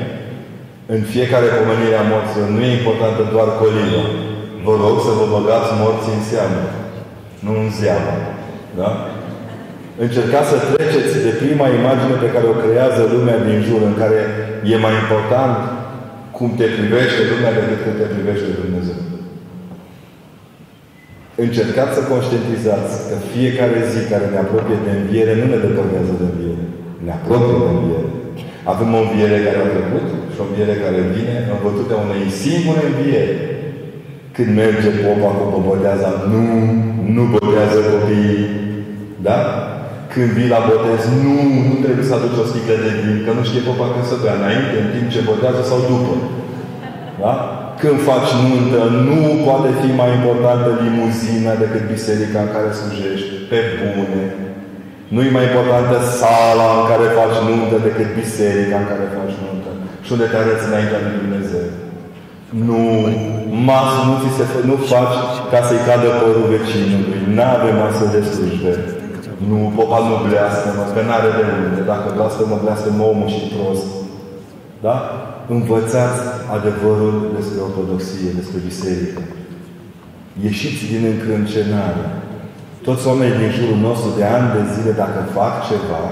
În 0.95 1.01
fiecare 1.13 1.49
pomenire 1.57 1.97
a 1.99 2.09
morților 2.13 2.49
nu 2.55 2.61
e 2.65 2.79
importantă 2.79 3.23
doar 3.35 3.49
coliba. 3.61 4.05
Vă 4.65 4.73
rog 4.85 4.97
să 5.07 5.13
vă 5.19 5.27
băgați 5.35 5.71
morții 5.83 6.17
în 6.19 6.25
seamă, 6.31 6.63
nu 7.45 7.53
în 7.63 7.69
zeamă. 7.81 8.15
Da? 8.79 8.91
Încercați 10.05 10.51
să 10.53 10.59
treceți 10.59 11.15
de 11.27 11.33
prima 11.43 11.67
imagine 11.79 12.17
pe 12.25 12.33
care 12.35 12.47
o 12.53 12.61
creează 12.63 13.01
lumea 13.15 13.39
din 13.47 13.59
jur, 13.67 13.81
în 13.91 13.97
care 14.03 14.21
e 14.73 14.77
mai 14.87 14.95
important 15.03 15.57
cum 16.37 16.49
te 16.59 16.67
privește 16.77 17.23
lumea 17.31 17.53
decât 17.59 17.81
cum 17.85 17.95
te 18.01 18.07
privește 18.15 18.49
Dumnezeu. 18.63 19.01
Încercați 21.45 21.97
să 21.97 22.03
conștientizați 22.13 22.93
că 23.09 23.17
fiecare 23.33 23.79
zi 23.91 24.01
care 24.13 24.27
ne 24.33 24.41
apropie 24.43 24.79
de 24.87 24.93
înviere 24.95 25.33
nu 25.41 25.47
ne 25.53 25.59
depărtează 25.67 26.13
de 26.21 26.27
înviere. 26.31 26.65
Ne 27.07 27.13
apropie 27.19 27.57
de 27.63 27.71
înviere. 27.75 28.09
Avem 28.73 28.91
o 28.97 29.01
înviere 29.05 29.39
care 29.47 29.59
a 29.61 29.75
trecut 29.75 30.07
și 30.33 30.39
o 30.41 30.47
înviere 30.49 30.75
care 30.85 31.01
vine 31.15 31.37
învățută 31.55 31.95
unei 32.05 32.25
singure 32.43 32.83
înviere. 32.87 33.37
Când 34.35 34.51
merge 34.63 34.91
popa 35.05 35.31
cu 35.39 35.45
boboteaza, 35.55 36.11
nu, 36.33 36.43
nu 37.17 37.23
botează 37.35 37.79
copiii. 37.93 38.47
Da? 39.27 39.39
Când 40.19 40.33
vii 40.39 40.55
la 40.57 40.63
botez, 40.69 41.03
nu, 41.25 41.35
nu 41.69 41.75
trebuie 41.85 42.07
să 42.09 42.15
aduci 42.17 42.43
o 42.43 42.49
sticlă 42.51 42.77
de 42.85 42.93
vin, 43.01 43.17
că 43.25 43.31
nu 43.35 43.43
știe 43.49 43.67
popa 43.69 43.87
când 43.93 44.07
să 44.11 44.17
bea, 44.23 44.37
înainte, 44.39 44.75
în 44.83 44.89
timp 44.95 45.07
ce 45.15 45.29
botează 45.29 45.63
sau 45.71 45.79
după. 45.91 46.15
Da? 47.23 47.33
Când 47.83 47.99
faci 48.11 48.31
nuntă, 48.43 48.81
nu 49.09 49.21
poate 49.47 49.71
fi 49.81 49.89
mai 50.01 50.11
importantă 50.19 50.69
limuzina 50.85 51.53
decât 51.63 51.83
biserica 51.95 52.39
în 52.43 52.51
care 52.55 52.69
slujești, 52.79 53.33
pe 53.51 53.61
bune. 53.81 54.23
Nu 55.13 55.21
e 55.27 55.37
mai 55.37 55.47
importantă 55.51 55.97
sala 56.21 56.69
în 56.79 56.85
care 56.91 57.17
faci 57.19 57.39
nuntă 57.49 57.77
decât 57.89 58.09
biserica 58.21 58.77
în 58.81 58.87
care 58.91 59.17
faci 59.19 59.37
nuntă. 59.43 59.71
Și 60.05 60.11
unde 60.15 60.27
te 60.29 60.37
arăți 60.39 60.69
înaintea 60.69 61.03
lui 61.05 61.19
Dumnezeu. 61.23 61.67
Nu, 62.69 62.81
masă 63.69 63.99
nu 64.09 64.15
ți 64.23 64.37
se 64.39 64.45
fă, 64.51 64.59
nu 64.71 64.77
faci 64.91 65.17
ca 65.53 65.61
să-i 65.69 65.87
cadă 65.89 66.09
părul 66.21 66.47
vecinului. 66.55 67.21
Nu 67.37 67.45
avem 67.57 67.77
astfel 67.87 68.11
de 68.15 68.21
slujbe. 68.31 68.75
Nu, 69.47 69.59
popa 69.77 69.99
nu 70.09 70.17
bleastă-mă, 70.27 70.85
că 70.95 71.01
n-are 71.07 71.31
de 71.39 71.45
unde. 71.65 71.81
Dacă 71.93 72.07
bleastă-mă, 72.17 72.57
bleastă-mă 72.63 73.05
omul 73.13 73.29
și 73.35 73.43
prost. 73.55 73.89
Da? 74.87 74.97
Învățați 75.57 76.21
adevărul 76.57 77.15
despre 77.37 77.59
ortodoxie, 77.67 78.39
despre 78.41 78.59
biserică. 78.69 79.21
Ieșiți 80.47 80.91
din 80.93 81.03
încrâncenare. 81.13 82.05
Toți 82.87 83.07
oamenii 83.11 83.41
din 83.43 83.53
jurul 83.59 83.81
nostru 83.89 84.09
de 84.19 84.25
ani 84.37 84.49
de 84.57 84.63
zile, 84.75 84.93
dacă 85.03 85.21
fac 85.39 85.55
ceva, 85.71 86.03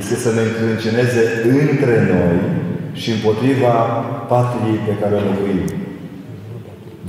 este 0.00 0.16
să 0.24 0.30
ne 0.32 0.42
încrânceneze 0.44 1.22
între 1.60 1.96
noi 2.12 2.36
și 3.00 3.08
împotriva 3.16 3.74
patriei 4.32 4.80
pe 4.88 4.94
care 5.00 5.14
o 5.16 5.26
locuim. 5.30 5.68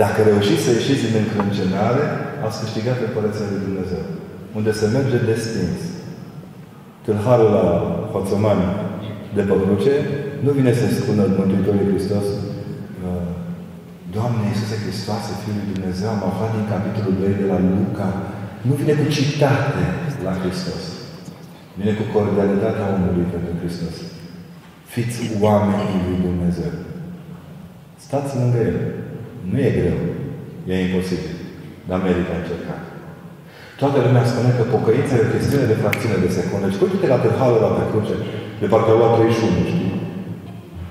Dacă 0.02 0.18
reușiți 0.30 0.64
să 0.66 0.72
ieșiți 0.72 1.06
din 1.06 1.16
încrâncenare, 1.24 2.04
ați 2.46 2.60
câștigat 2.62 2.98
Împărăția 3.08 3.48
lui 3.52 3.66
Dumnezeu. 3.68 4.04
Unde 4.58 4.72
se 4.72 4.88
merge 4.88 5.18
destins. 5.18 5.80
Tâlharul 7.04 7.52
la 7.58 7.66
Hoțomani 8.12 8.66
de 9.36 9.42
pe 9.42 9.54
cruce 9.64 9.94
nu 10.46 10.52
vine 10.52 10.74
să 10.74 10.86
spună 10.88 11.24
Mântuitorul 11.38 11.90
Hristos 11.92 12.26
uh, 13.06 13.30
Doamne 14.16 14.44
Iisuse 14.48 14.76
Hristoase, 14.84 15.32
Fiul 15.42 15.56
lui 15.60 15.74
Dumnezeu, 15.74 16.10
am 16.12 16.24
aflat 16.30 16.52
din 16.56 16.66
capitolul 16.74 17.16
2 17.20 17.42
de 17.42 17.48
la 17.52 17.60
Luca. 17.70 18.10
Nu 18.68 18.74
vine 18.80 18.94
cu 19.00 19.06
citate 19.16 19.84
la 20.26 20.34
Hristos. 20.42 20.84
Vine 21.78 21.92
cu 21.98 22.04
cordialitatea 22.14 22.86
omului 22.96 23.28
pentru 23.34 23.52
Hristos. 23.62 23.96
Fiți 24.94 25.20
oameni 25.46 25.94
lui 26.06 26.18
Dumnezeu. 26.28 26.74
Stați 28.06 28.32
lângă 28.40 28.60
El. 28.70 28.78
Nu 29.50 29.58
e 29.68 29.70
greu. 29.80 30.00
E 30.72 30.86
imposibil. 30.86 31.36
Dar 31.88 32.00
merită 32.02 32.34
încercat. 32.36 32.82
Toată 33.82 33.98
lumea 34.06 34.26
spune 34.32 34.52
că 34.58 34.64
pocăința 34.76 35.14
e 35.16 35.28
o 35.28 35.34
chestiune 35.36 35.66
de 35.72 35.80
fracțiune 35.82 36.18
de 36.26 36.36
secunde. 36.38 36.68
Și 36.74 36.80
uite 36.84 37.08
la 37.14 37.22
târhalul 37.24 37.62
la 37.66 37.72
pe 37.78 37.84
cruce. 37.92 38.16
De 38.62 38.68
parcă 38.72 38.90
au 38.92 39.00
luat 39.02 39.14
31, 39.18 39.72
știi? 39.72 39.94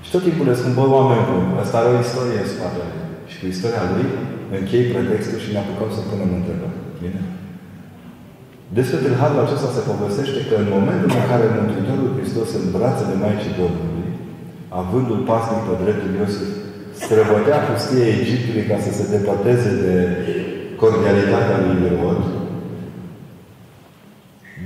Și 0.04 0.10
tot 0.14 0.22
timpul 0.26 0.46
le 0.48 0.58
spun, 0.60 0.72
bă, 0.78 0.84
oameni 0.98 1.26
buni, 1.28 1.54
ăsta 1.62 1.76
are 1.78 1.90
o 1.92 2.02
istorie 2.06 2.42
în 2.42 2.50
spatele. 2.52 2.94
Și 3.30 3.36
cu 3.40 3.46
istoria 3.54 3.84
lui 3.92 4.06
închei 4.56 4.90
pretextul 4.92 5.40
și 5.44 5.52
ne 5.52 5.60
apucăm 5.62 5.90
să 5.96 6.00
punem 6.10 6.30
întrebări. 6.38 6.78
Bine? 7.02 7.20
Despre 8.76 8.98
tâlharul 9.04 9.44
acesta 9.44 9.68
se 9.76 9.88
povestește 9.90 10.40
că 10.48 10.54
în 10.62 10.68
momentul 10.76 11.10
în 11.18 11.26
care 11.30 11.46
Mântuitorul 11.58 12.14
Hristos 12.16 12.48
în 12.58 12.64
brațele 12.74 13.14
Maicii 13.22 13.58
Domnului, 13.60 14.08
avându-l 14.80 15.22
pasnic 15.30 15.62
pe 15.66 15.74
dreptul 15.82 16.10
Iosif, 16.18 16.50
străbătea 17.02 17.58
pustia 17.66 18.06
Egiptului 18.20 18.68
ca 18.70 18.76
să 18.84 18.90
se 18.98 19.04
depăteze 19.14 19.70
de 19.84 19.94
cordialitatea 20.80 21.56
lui 21.64 21.76
Irod, 21.86 22.22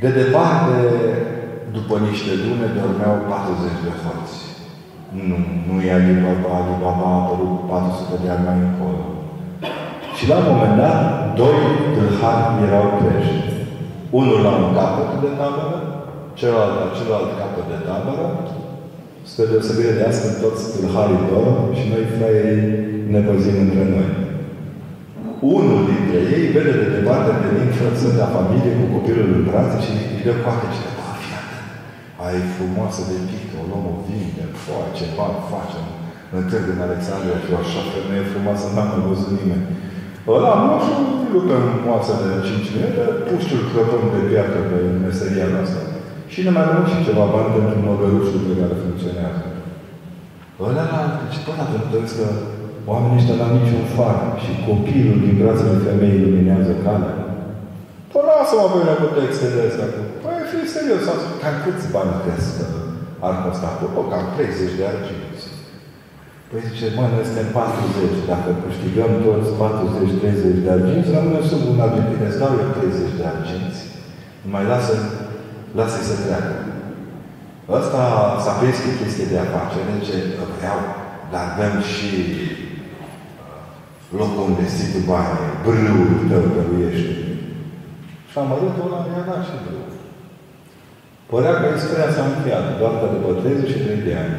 de 0.02 0.08
departe, 0.20 0.76
după 1.76 1.94
niște 2.08 2.32
lune, 2.44 2.66
dormeau 2.76 3.16
40 3.30 3.84
de 3.84 3.92
hoți. 4.02 4.36
Nu, 5.28 5.38
nu 5.66 5.74
e 5.86 5.96
Alibaba, 5.98 6.50
Alibaba 6.60 7.06
a 7.10 7.18
apărut 7.20 7.56
400 7.68 8.14
de 8.22 8.28
ani 8.34 8.46
mai 8.48 8.58
încolo. 8.68 9.02
Și 10.16 10.24
la 10.30 10.36
un 10.40 10.46
moment 10.52 10.76
dat, 10.82 10.98
doi 11.40 11.58
tâlhari 11.94 12.62
erau 12.66 12.86
crești. 12.98 13.46
Unul 14.20 14.38
la 14.46 14.52
un 14.60 14.68
capăt 14.76 15.10
de 15.24 15.30
tabără, 15.38 15.78
celălalt 16.38 16.74
la 16.80 16.86
celălalt 16.96 17.30
capăt 17.40 17.66
de 17.72 17.78
tabără, 17.86 18.26
spre 19.30 19.44
deosebire 19.50 19.92
de 19.98 20.04
asta, 20.10 20.28
toți 20.42 20.62
tâlharii 20.72 21.26
dorm 21.30 21.56
și 21.78 21.84
noi 21.92 22.04
fraierii 22.14 22.66
ne 23.12 23.20
păzim 23.28 23.56
între 23.64 23.84
noi. 23.94 24.08
Unul 25.40 25.80
dintre 25.90 26.18
ei 26.34 26.44
vede 26.54 26.72
de 26.82 26.88
departe 26.96 27.30
venind 27.42 27.72
frățând 27.78 28.18
familie 28.36 28.72
cu 28.78 28.86
copilul 28.94 29.28
în 29.36 29.42
brațe 29.48 29.78
și 29.84 29.92
îi 30.14 30.24
dă 30.26 30.32
coate 30.42 30.66
cineva. 30.74 31.06
Fii 31.20 31.36
atent, 31.40 31.70
ai 32.26 32.38
frumoasă 32.56 33.00
de 33.10 33.16
pică, 33.28 33.54
o 33.60 33.64
luăm, 33.68 33.86
o 33.92 33.94
vinde, 34.06 34.44
foaie, 34.62 34.96
ceva, 34.98 35.26
facem. 35.52 35.86
În 36.36 36.42
târg 36.50 36.66
în 36.74 36.84
Alexandria 36.86 37.38
și 37.42 37.50
o 37.52 37.56
așa 37.62 37.82
femeie 37.92 38.30
frumoasă, 38.32 38.64
n-am 38.66 38.88
mai 38.90 39.02
văzut 39.08 39.32
nimeni. 39.38 39.66
Ăla 40.34 40.52
nu 40.62 40.70
așa 40.78 40.96
rupă 41.32 41.54
în 41.60 41.68
moață 41.86 42.12
de 42.22 42.28
5 42.46 42.76
metri, 42.76 43.16
puștiul 43.28 43.68
crăpăm 43.70 44.04
de 44.14 44.22
piatră 44.30 44.60
pe 44.70 44.78
meseria 45.04 45.48
noastră. 45.54 45.82
Și 46.32 46.38
ne 46.44 46.52
mai 46.56 46.66
luăm 46.68 46.86
și 46.92 47.06
ceva 47.06 47.24
bani 47.34 47.54
pentru 47.56 47.76
nobălușul 47.86 48.42
pe 48.46 48.54
care 48.60 48.82
funcționează. 48.82 49.42
Ăla 50.66 50.84
la 50.92 51.02
ce 51.32 51.38
până 51.46 51.62
atunci 51.64 52.12
că 52.18 52.26
oamenii 52.90 53.18
ăștia 53.20 53.36
n-au 53.38 53.52
niciun 53.58 53.84
far 53.96 54.16
și 54.42 54.52
copilul 54.68 55.18
din 55.24 55.34
brațele 55.40 55.84
femeii 55.86 56.24
luminează 56.24 56.72
calea. 56.84 57.14
Păi 58.10 58.24
lasă-mă 58.28 58.66
pe 58.70 58.76
mine 58.80 58.94
cu 59.00 59.08
textele 59.18 59.60
astea. 59.68 59.88
Păi 60.22 60.48
fi 60.50 60.60
serios, 60.74 61.02
cam 61.42 61.56
câți 61.62 61.92
bani 61.94 62.20
crezi 62.22 62.50
că 62.56 62.64
ar 63.26 63.34
costa 63.42 63.68
acolo? 63.70 64.00
Cam 64.10 64.24
30 64.36 64.78
de 64.78 64.84
arginți. 64.92 65.44
Păi 66.48 66.66
zice, 66.68 66.86
mă, 66.96 67.04
noi 67.14 67.28
suntem 67.28 67.48
40. 67.56 68.30
Dacă 68.32 68.50
câștigăm 68.64 69.12
toți 69.24 69.50
40-30 69.60 70.64
de 70.64 70.70
arginți, 70.76 71.14
rămâne 71.16 71.40
sub 71.50 71.62
un 71.72 71.78
argint. 71.86 72.10
Îți 72.26 72.40
dau 72.42 72.52
eu 72.62 72.70
30 72.76 73.18
de 73.18 73.24
arginți. 73.32 73.80
Mai 74.52 74.64
lasă, 74.72 74.94
lasă-i 75.78 76.08
să 76.10 76.16
treacă. 76.24 76.54
Ăsta 77.78 78.02
s-a 78.44 78.54
prins 78.58 78.78
cu 78.84 78.90
chestie 79.00 79.30
de 79.32 79.38
afacere, 79.46 79.92
ce 80.06 80.16
vreau, 80.54 80.80
dar 81.32 81.42
avem 81.50 81.74
și 81.92 82.10
uh, 82.32 82.67
locul 84.16 84.42
unde 84.48 84.64
stii 84.74 84.92
tu 84.94 85.00
bani, 85.10 85.38
brâul 85.64 86.12
tău 86.28 86.44
dăruiește. 86.54 87.14
Și 88.30 88.36
am 88.40 88.52
arăt 88.54 88.76
ăla 88.84 89.00
mi-a 89.06 89.24
dat 89.28 89.42
și 89.48 89.56
brâu. 89.64 89.86
Părea 91.30 91.54
că 91.58 91.66
istoria 91.68 92.10
s-a 92.14 92.24
încheiat, 92.28 92.66
doar 92.80 92.94
că 93.00 93.06
după 93.14 93.30
33 93.32 94.06
de 94.06 94.14
ani, 94.24 94.38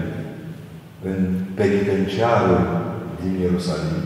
în 1.09 1.19
penitenciarul 1.59 2.61
din 3.19 3.33
Ierusalim, 3.43 4.03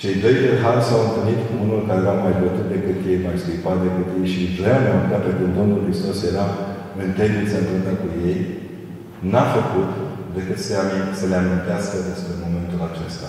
cei 0.00 0.16
doi 0.22 0.34
tâlhari 0.42 0.86
s-au 0.88 1.00
întâlnit 1.04 1.40
cu 1.46 1.54
unul 1.64 1.80
care 1.88 2.00
era 2.02 2.14
mai 2.24 2.34
bătut 2.42 2.66
decât 2.74 2.98
ei, 3.10 3.24
mai 3.26 3.40
scuipat 3.40 3.78
decât 3.86 4.08
ei 4.18 4.28
și 4.32 4.42
vrea 4.58 4.78
noaptea 4.86 5.20
pe 5.24 5.32
când 5.38 5.52
Domnul 5.58 5.84
Hristos 5.86 6.18
era 6.30 6.46
în 7.02 7.08
temniță 7.18 7.56
împreună 7.58 7.94
cu 8.02 8.08
ei, 8.28 8.38
n-a 9.30 9.44
făcut 9.56 9.90
decât 10.36 10.58
să, 10.66 10.74
să 11.18 11.24
le 11.30 11.36
amintească 11.40 11.96
despre 12.10 12.32
momentul 12.44 12.80
acesta. 12.90 13.28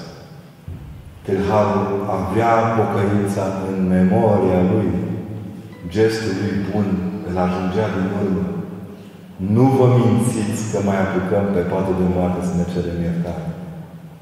Tâlharul 1.26 1.88
avea 2.18 2.54
pocăința 2.80 3.46
în 3.70 3.78
memoria 3.96 4.62
lui, 4.72 4.90
gestul 5.94 6.34
lui 6.42 6.56
bun 6.68 6.88
îl 7.28 7.36
ajungea 7.46 7.88
din 7.96 8.08
urmă. 8.22 8.46
Nu 9.56 9.66
vă 9.78 9.86
mințiți 10.00 10.64
că 10.72 10.78
mai 10.90 11.00
apucăm 11.02 11.46
pe 11.56 11.64
patul 11.72 11.96
de 12.02 12.08
moarte 12.16 12.40
să 12.48 12.54
ne 12.56 12.66
cerem 12.74 13.00
iertare. 13.06 13.48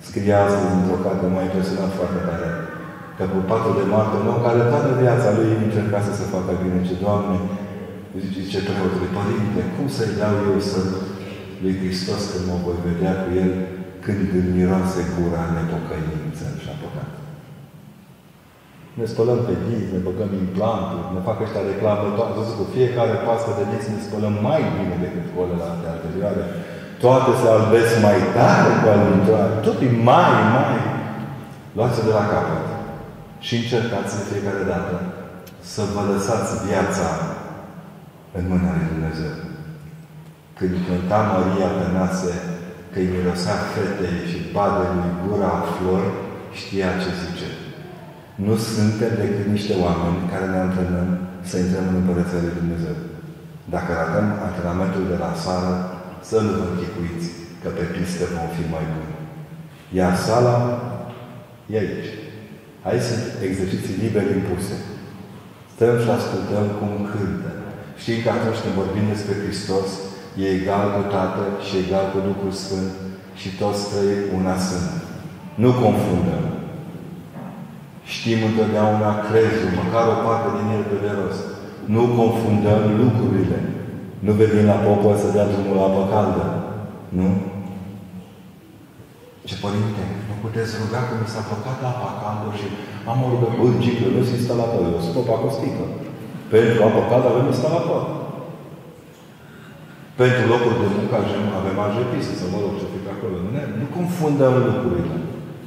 Scria 0.07 0.39
astăzi 0.45 0.75
într-o 0.77 1.03
carte 1.05 1.25
mai 1.35 1.45
impresionat 1.47 1.91
foarte 1.99 2.19
tare. 2.27 2.49
Că 3.15 3.23
pe 3.33 3.39
patul 3.49 3.73
de 3.79 3.85
moarte, 3.91 4.13
un 4.21 4.27
om 4.33 4.39
care 4.45 4.61
toată 4.71 4.89
viața 5.03 5.29
lui 5.37 5.49
încerca 5.65 5.99
să 6.07 6.13
se 6.19 6.25
facă 6.33 6.51
bine. 6.61 6.79
Ce, 6.87 6.95
Doamne, 7.03 7.37
zice 8.35 8.59
preotului, 8.67 9.15
Părinte, 9.17 9.61
cum 9.75 9.87
să-i 9.95 10.17
dau 10.21 10.35
eu 10.49 10.59
să 10.71 10.79
lui 11.61 11.73
Hristos 11.81 12.21
când 12.31 12.45
mă 12.49 12.57
voi 12.65 12.77
vedea 12.87 13.13
cu 13.21 13.29
El 13.43 13.51
când 14.03 14.27
îmi 14.39 14.53
miroase 14.55 15.01
gura 15.15 15.43
nepocăință 15.55 15.71
și 15.71 15.79
a 15.79 15.89
păcat. 15.95 16.20
Ne 18.99 19.05
spălăm 19.11 19.39
pe 19.47 19.55
dinți, 19.65 19.93
ne 19.95 19.99
băgăm 20.07 20.31
implanturi, 20.43 21.11
ne 21.15 21.21
fac 21.27 21.37
ăștia 21.45 21.69
reclamă, 21.71 22.05
toate, 22.17 22.33
văzut 22.39 22.55
cu 22.59 22.65
fiecare 22.75 23.13
pască 23.27 23.51
de 23.57 23.63
dinți 23.69 23.91
ne 23.93 24.05
spălăm 24.07 24.35
mai 24.47 24.61
bine 24.75 24.95
decât 25.05 25.25
cu 25.31 25.37
alea 25.43 25.69
anterioare. 25.93 26.43
Toate 27.03 27.31
se 27.41 27.47
albesc 27.49 27.93
mai 28.07 28.19
tare 28.37 28.71
cu 28.79 28.85
albitoare. 28.93 29.53
Tot 29.65 29.77
e 29.87 29.89
mai, 30.11 30.33
mai. 30.55 30.75
Luați-o 31.75 32.07
de 32.07 32.13
la 32.19 32.25
capăt. 32.31 32.65
Și 33.45 33.53
încercați 33.57 34.15
de 34.17 34.23
fiecare 34.31 34.63
dată 34.71 34.95
să 35.73 35.81
vă 35.93 36.01
lăsați 36.11 36.51
viața 36.67 37.07
în 38.37 38.43
mâna 38.51 38.71
lui 38.77 38.91
Dumnezeu. 38.93 39.33
Când 40.57 40.73
cânta 40.87 41.19
Maria 41.31 41.69
pe 41.77 41.85
nase 41.97 42.33
că 42.91 42.97
îi 42.99 43.13
mirosea 43.13 43.57
fetei 43.73 44.17
și 44.29 44.39
lui 44.99 45.13
gura 45.23 45.53
flori, 45.73 46.11
știa 46.59 46.89
ce 47.01 47.09
zice. 47.21 47.49
Nu 48.45 48.53
suntem 48.55 49.11
decât 49.21 49.47
niște 49.55 49.73
oameni 49.85 50.29
care 50.31 50.45
ne 50.49 50.59
antrenăm 50.65 51.09
să 51.49 51.55
intrăm 51.57 51.85
în 51.89 51.97
Împărăția 51.99 52.43
lui 52.43 52.59
Dumnezeu. 52.61 52.95
Dacă 53.73 53.89
ratăm 53.93 54.27
antrenamentul 54.47 55.03
de 55.11 55.17
la 55.23 55.31
sală, 55.43 55.73
să 56.29 56.35
nu 56.45 56.51
vă 56.59 56.65
închipuiți 56.69 57.27
că 57.61 57.69
pe 57.77 57.85
pistă 57.93 58.23
vom 58.35 58.49
fi 58.55 58.63
mai 58.73 58.85
buni. 58.93 59.15
Iar 59.99 60.13
sala 60.25 60.57
e 61.73 61.77
aici. 61.83 62.11
Aici 62.87 63.07
sunt 63.09 63.25
exerciții 63.47 64.01
libere 64.03 64.31
impuse. 64.39 64.75
Stăm 65.73 65.95
și 66.03 66.09
ascultăm 66.17 66.65
cum 66.79 66.91
cântă. 67.11 67.51
Știm 68.01 68.17
că 68.23 68.29
atunci 68.33 68.61
când 68.61 68.79
vorbim 68.81 69.05
despre 69.13 69.39
Hristos, 69.41 69.89
e 70.41 70.45
egal 70.57 70.85
cu 70.95 71.01
Tatăl 71.15 71.51
și 71.65 71.73
egal 71.83 72.05
cu 72.11 72.19
Duhul 72.27 72.53
Sfânt 72.63 72.91
și 73.39 73.49
toți 73.61 73.81
trei 73.91 74.15
una 74.37 74.55
sunt. 74.67 74.91
Nu 75.63 75.69
confundăm. 75.83 76.43
Știm 78.13 78.39
întotdeauna 78.49 79.11
crezul, 79.27 79.71
măcar 79.81 80.05
o 80.13 80.15
parte 80.25 80.49
din 80.57 80.67
el 80.75 80.83
pe 80.89 80.97
de 81.03 81.11
rost. 81.19 81.43
Nu 81.93 82.01
confundăm 82.19 82.81
lucrurile. 83.01 83.59
Nu 84.25 84.31
venim 84.39 84.65
la 84.71 84.77
popă 84.85 85.09
să 85.21 85.27
dea 85.35 85.49
drumul 85.51 85.75
la 85.79 85.85
apă 85.87 86.03
caldă. 86.13 86.45
Nu? 87.17 87.27
Ce 89.47 89.55
părinte, 89.63 90.03
nu 90.27 90.35
puteți 90.43 90.77
ruga 90.81 91.01
că 91.07 91.13
mi 91.21 91.31
s-a 91.33 91.43
păcat 91.51 91.79
apa 91.91 92.11
caldă 92.21 92.49
și 92.59 92.67
am 93.11 93.19
o 93.25 93.27
rugătură. 93.33 93.59
Bă, 93.59 93.67
ciclu, 93.83 94.07
nu 94.15 94.21
sunt 94.25 94.37
instalator, 94.39 94.81
eu 94.93 95.01
sunt 95.03 95.15
popa 95.17 95.35
cu 95.41 95.49
sticlă. 95.57 95.87
Pentru 96.53 96.79
apă 96.87 97.01
caldă 97.09 97.27
avem 97.29 97.47
instalator. 97.49 98.01
Pentru 100.19 100.43
locul 100.51 100.73
de 100.81 100.87
muncă 100.95 101.15
avem 101.59 101.77
ajepisă, 101.87 102.31
să 102.41 102.45
mă 102.51 102.57
rog 102.63 102.73
ce 102.79 102.87
fi 102.91 102.99
pe 103.05 103.11
acolo. 103.13 103.35
Nu, 103.43 103.49
nu 103.79 103.85
confundăm 103.97 104.53
lucrurile. 104.69 105.17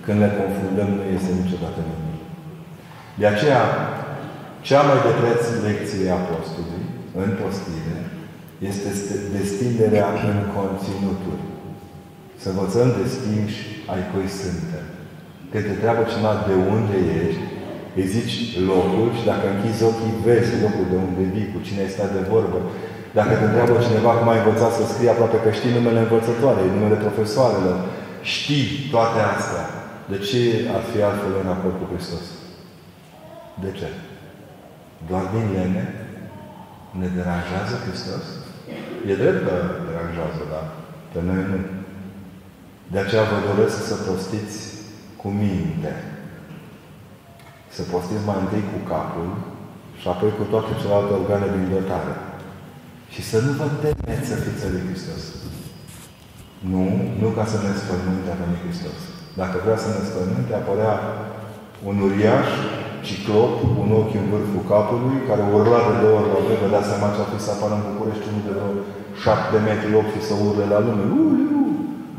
Când 0.05 0.19
le 0.23 0.31
confundăm, 0.41 0.89
nu 0.99 1.05
este 1.17 1.31
niciodată 1.41 1.81
nimic. 1.89 2.04
De 3.21 3.27
aceea, 3.33 3.63
cea 4.67 4.83
mai 4.89 4.99
de 5.07 5.13
preț 5.21 5.43
lecție 5.67 6.09
a 6.17 6.21
postului, 6.31 6.83
în 7.23 7.31
postire, 7.41 7.99
este 8.71 8.91
destinderea 9.37 10.09
în 10.31 10.39
conținuturi. 10.57 11.45
Să 12.43 12.47
învățăm 12.51 12.89
destinși 13.03 13.61
ai 13.93 14.03
cui 14.11 14.29
suntem. 14.43 14.85
Când 15.51 15.65
te 15.67 15.75
treabă 15.83 16.03
cineva 16.11 16.35
de 16.49 16.57
unde 16.75 16.97
ești, 17.23 17.45
îi 17.99 18.11
zici 18.15 18.37
locul 18.71 19.09
și 19.17 19.25
dacă 19.31 19.45
închizi 19.49 19.87
ochii, 19.91 20.21
vezi 20.27 20.63
locul 20.65 20.87
de 20.93 20.99
unde 21.07 21.23
vii, 21.35 21.53
cu 21.53 21.59
cine 21.67 21.81
ai 21.83 21.95
stat 21.97 22.11
de 22.17 22.23
vorbă. 22.33 22.59
Dacă 23.19 23.33
te 23.37 23.47
întreabă 23.47 23.75
cineva 23.87 24.13
cum 24.19 24.29
ai 24.31 24.41
învățat 24.43 24.73
să 24.79 24.83
scrii, 24.85 25.13
aproape 25.13 25.39
că 25.45 25.51
știi 25.59 25.77
numele 25.77 26.01
învățătoarei, 26.03 26.75
numele 26.75 26.99
profesoarelor, 27.05 27.79
știi 28.35 28.69
toate 28.95 29.21
astea. 29.35 29.65
De 30.13 30.19
ce 30.29 30.41
ar 30.77 30.83
fi 30.91 30.99
altfel 31.09 31.33
în 31.41 31.47
raport 31.51 31.77
cu 31.79 31.87
Hristos? 31.93 32.25
De 33.63 33.71
ce? 33.79 33.89
Doar 35.09 35.25
din 35.35 35.47
lene 35.57 35.85
ne 37.01 37.09
deranjează 37.17 37.75
Hristos? 37.85 38.25
E 39.11 39.15
drept 39.23 39.41
că 39.47 39.55
deranjează, 39.89 40.43
dar 40.53 40.67
pe 41.13 41.21
noi 41.29 41.43
nu. 41.51 41.59
De 42.93 42.99
aceea 43.01 43.25
vă 43.33 43.39
doresc 43.51 43.77
să 43.91 43.95
postiți 44.09 44.59
cu 45.21 45.29
minte. 45.29 45.93
Să 47.77 47.83
postiți 47.93 48.27
mai 48.29 48.39
întâi 48.41 48.65
cu 48.73 48.79
capul 48.93 49.29
și 50.01 50.07
apoi 50.09 50.31
cu 50.39 50.45
toate 50.53 50.71
celelalte 50.81 51.13
organe 51.21 51.49
din 51.55 51.67
dotare. 51.75 52.15
Și 53.13 53.21
să 53.31 53.37
nu 53.45 53.53
vă 53.61 53.67
temeți 53.83 54.29
să 54.31 54.37
fiți 54.45 54.71
lui 54.73 54.87
Hristos. 54.89 55.23
Nu, 56.73 56.85
nu 57.23 57.29
ca 57.37 57.45
să 57.53 57.57
ne 57.65 57.73
spământe 57.81 58.31
a 58.31 58.41
venit 58.43 58.63
Hristos. 58.65 58.99
Dacă 59.41 59.57
vrea 59.65 59.79
să 59.85 59.89
ne 59.95 60.03
spământe, 60.09 60.53
apărea 60.55 60.95
un 61.89 61.97
uriaș 62.07 62.49
ciclop, 63.09 63.53
un 63.83 63.91
ochi 64.01 64.19
în 64.21 64.27
vârful 64.33 64.65
capului, 64.73 65.19
care 65.29 65.43
urla 65.57 65.81
de 65.89 65.95
două 66.03 66.17
ori 66.19 66.33
la 66.35 66.41
vreme, 66.45 66.63
vă 66.63 66.69
dați 66.75 66.91
seama 66.91 67.13
ce 67.15 67.21
a 67.23 67.31
fi 67.33 67.39
să 67.47 67.51
apară 67.53 67.75
în 67.77 67.87
București 67.89 68.29
unul 68.29 68.45
de 68.47 68.53
vreo 68.57 68.71
șapte 69.23 69.57
metri, 69.69 69.99
opt 70.01 70.13
și 70.15 70.27
să 70.29 70.35
urle 70.47 70.65
la 70.75 70.81
lume. 70.87 71.05
Uliu! 71.27 71.63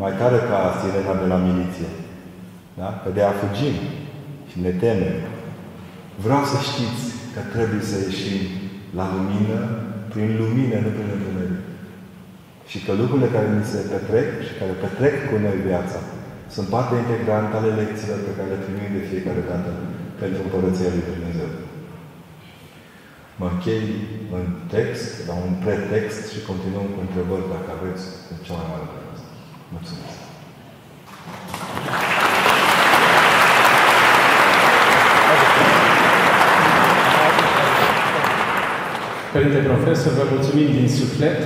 Mai 0.01 0.13
tare 0.19 0.39
ca 0.49 0.59
sirena 0.79 1.13
de 1.21 1.27
la 1.33 1.39
miliție. 1.47 1.89
Da? 2.79 2.89
Că 3.01 3.09
de 3.17 3.23
a 3.25 3.37
fugim 3.41 3.75
și 4.49 4.57
ne 4.65 4.71
temem. 4.83 5.17
Vreau 6.25 6.43
să 6.51 6.57
știți 6.69 7.03
că 7.33 7.41
trebuie 7.55 7.83
să 7.89 7.95
ieșim 7.97 8.41
la 8.99 9.05
lumină, 9.13 9.59
prin 10.11 10.29
lumină, 10.41 10.77
nu 10.85 10.91
prin 10.95 11.09
întuneric. 11.15 11.63
Și 12.71 12.77
că 12.85 12.91
lucrurile 13.01 13.33
care 13.35 13.47
ni 13.49 13.65
se 13.71 13.79
petrec 13.91 14.27
și 14.47 14.53
care 14.59 14.81
petrec 14.83 15.15
cu 15.29 15.35
noi 15.45 15.57
viața 15.69 15.99
sunt 16.55 16.67
parte 16.75 16.93
integrantă 17.03 17.53
ale 17.57 17.71
lecțiilor 17.81 18.19
pe 18.23 18.35
care 18.37 18.49
le 18.53 18.63
primim 18.65 18.91
de 18.97 19.07
fiecare 19.09 19.41
dată 19.51 19.69
pentru 20.21 20.39
Împărăția 20.43 20.89
Lui 20.93 21.09
Dumnezeu. 21.11 21.51
Mă 23.39 23.47
închei 23.53 23.85
în 24.37 24.45
text, 24.73 25.27
la 25.27 25.33
un 25.45 25.53
pretext 25.63 26.21
și 26.33 26.45
continuăm 26.49 26.87
cu 26.93 26.99
întrebări 27.05 27.51
dacă 27.53 27.69
aveți 27.77 28.03
cu 28.25 28.33
cea 28.45 28.55
mai 28.57 28.67
mare 28.71 28.85
dragă. 28.91 29.13
Mulțumesc! 29.73 30.17
Părinte 39.33 39.57
Profesor, 39.57 40.11
vă 40.13 40.25
mulțumim 40.31 40.71
din 40.71 40.89
suflet 40.89 41.41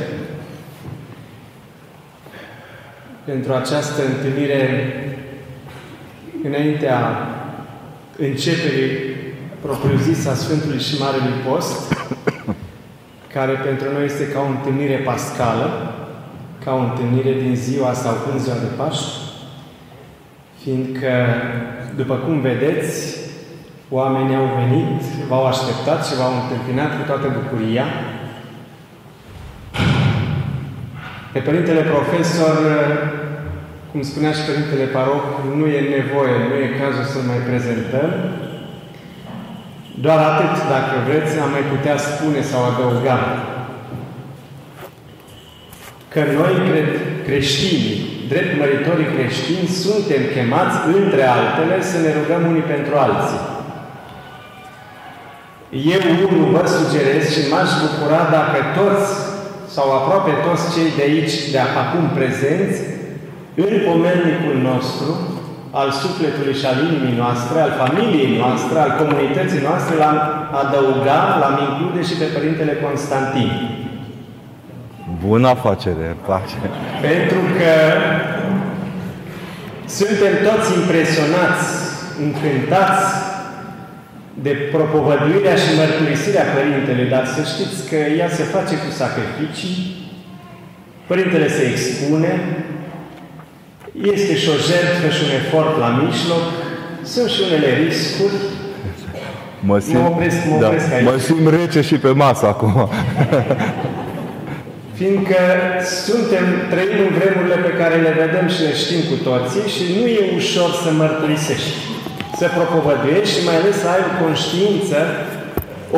pentru 3.25 3.53
această 3.53 4.01
întâlnire 4.05 4.63
înaintea 6.43 6.99
începerii 8.19 8.91
propriu-zis 9.61 10.27
a 10.27 10.33
Sfântului 10.33 10.79
și 10.79 10.99
Marelui 10.99 11.41
Post, 11.47 11.93
care 13.33 13.51
pentru 13.51 13.87
noi 13.93 14.05
este 14.05 14.27
ca 14.27 14.39
o 14.39 14.47
întâlnire 14.47 14.95
pascală, 14.95 15.93
ca 16.63 16.73
o 16.73 16.77
întâlnire 16.77 17.33
din 17.41 17.55
ziua 17.55 17.93
sau 17.93 18.13
în 18.33 18.39
ziua 18.39 18.55
de 18.55 18.75
Paști, 18.77 19.11
fiindcă, 20.63 21.11
după 21.95 22.15
cum 22.15 22.41
vedeți, 22.41 23.17
oamenii 23.89 24.35
au 24.35 24.49
venit, 24.59 25.01
v-au 25.29 25.45
așteptat 25.45 26.05
și 26.05 26.15
v-au 26.15 26.33
întâmpinat 26.41 26.91
cu 26.97 27.03
toată 27.07 27.41
bucuria. 27.41 27.85
Pe 31.31 31.39
Părintele 31.39 31.81
Profesor, 31.81 32.55
cum 33.91 34.01
spunea 34.01 34.31
și 34.31 34.47
Părintele 34.49 34.87
Paroc, 34.95 35.23
nu 35.59 35.65
e 35.77 35.95
nevoie, 35.97 36.35
nu 36.47 36.55
e 36.63 36.77
cazul 36.81 37.05
să 37.13 37.19
mai 37.29 37.39
prezentăm. 37.49 38.09
Doar 40.05 40.19
atât, 40.31 40.55
dacă 40.73 40.93
vreți, 41.07 41.39
am 41.43 41.51
mai 41.55 41.65
putea 41.73 41.97
spune 42.07 42.41
sau 42.51 42.61
adăuga 42.65 43.17
că 46.13 46.21
noi, 46.39 46.53
cred, 46.69 46.89
creștinii, 47.27 47.97
drept 48.31 48.51
măritorii 48.59 49.13
creștini, 49.15 49.77
suntem 49.83 50.21
chemați, 50.33 50.77
între 50.97 51.23
altele, 51.37 51.77
să 51.91 51.97
ne 52.05 52.11
rugăm 52.17 52.41
unii 52.51 52.71
pentru 52.73 52.93
alții. 53.05 53.41
Eu 55.95 56.03
unul 56.27 56.47
vă 56.55 56.63
sugerez 56.75 57.23
și 57.33 57.41
m-aș 57.51 57.69
bucura 57.83 58.21
dacă 58.37 58.57
toți 58.79 59.07
sau 59.75 59.87
aproape 59.91 60.31
toți 60.45 60.63
cei 60.75 60.89
de 60.97 61.03
aici, 61.09 61.35
de 61.53 61.59
acum 61.81 62.05
prezenți, 62.17 62.79
în 63.55 63.73
pomelnicul 63.87 64.57
nostru, 64.69 65.11
al 65.71 65.91
sufletului 65.91 66.55
și 66.59 66.65
al 66.65 66.77
inimii 66.87 67.19
noastre, 67.23 67.57
al 67.59 67.73
familiei 67.81 68.37
noastre, 68.37 68.77
al 68.79 68.93
comunității 69.01 69.65
noastre, 69.69 69.95
l-am 69.95 70.19
adăugat, 70.61 71.29
l-am 71.39 71.57
include 71.67 72.01
și 72.09 72.15
pe 72.21 72.27
Părintele 72.35 72.73
Constantin. 72.85 73.51
Bună 75.25 75.47
afacere, 75.47 76.07
place. 76.25 76.57
Pentru 77.07 77.41
că 77.57 77.73
suntem 79.97 80.33
toți 80.47 80.69
impresionați, 80.79 81.67
încântați 82.25 83.07
de 84.45 84.53
propovăduirea 84.75 85.55
și 85.63 85.77
mărturisirea 85.81 86.45
Părintele, 86.57 87.03
dar 87.13 87.25
să 87.35 87.41
știți 87.51 87.79
că 87.89 87.99
ea 88.21 88.29
se 88.37 88.43
face 88.55 88.75
cu 88.83 88.89
sacrificii, 89.01 89.77
Părintele 91.07 91.47
se 91.57 91.63
expune, 91.73 92.31
este 94.13 94.35
și 94.35 94.49
o 94.49 94.57
jertfă 94.69 95.07
și 95.15 95.21
un 95.27 95.31
efort 95.41 95.73
la 95.83 95.89
mijloc, 96.03 96.45
sunt 97.13 97.29
și 97.29 97.41
unele 97.47 97.69
riscuri. 97.83 98.37
Mă 99.59 99.79
simt, 99.79 100.01
mă 100.01 100.07
opresc, 100.07 100.37
mă 100.49 100.57
da, 100.59 100.67
opresc 100.67 100.93
aici. 100.93 101.05
mă 101.09 101.17
simt 101.27 101.47
rece 101.57 101.81
și 101.81 101.95
pe 102.05 102.11
masă 102.23 102.45
acum. 102.47 102.73
Fiindcă 104.97 105.41
suntem, 106.07 106.45
trăim 106.71 106.97
în 107.05 107.11
vremurile 107.17 107.57
pe 107.67 107.73
care 107.79 107.95
le 108.05 108.13
vedem 108.23 108.45
și 108.53 108.61
le 108.67 108.73
știm 108.81 109.01
cu 109.11 109.17
toții 109.29 109.65
și 109.75 109.83
nu 109.95 110.03
e 110.19 110.21
ușor 110.41 110.69
să 110.83 110.89
mărturisești, 111.01 111.73
să 112.39 112.45
propovăduiești 112.57 113.33
și 113.35 113.45
mai 113.47 113.57
ales 113.59 113.75
să 113.81 113.87
ai 113.95 114.03
o 114.09 114.11
conștiință, 114.23 114.99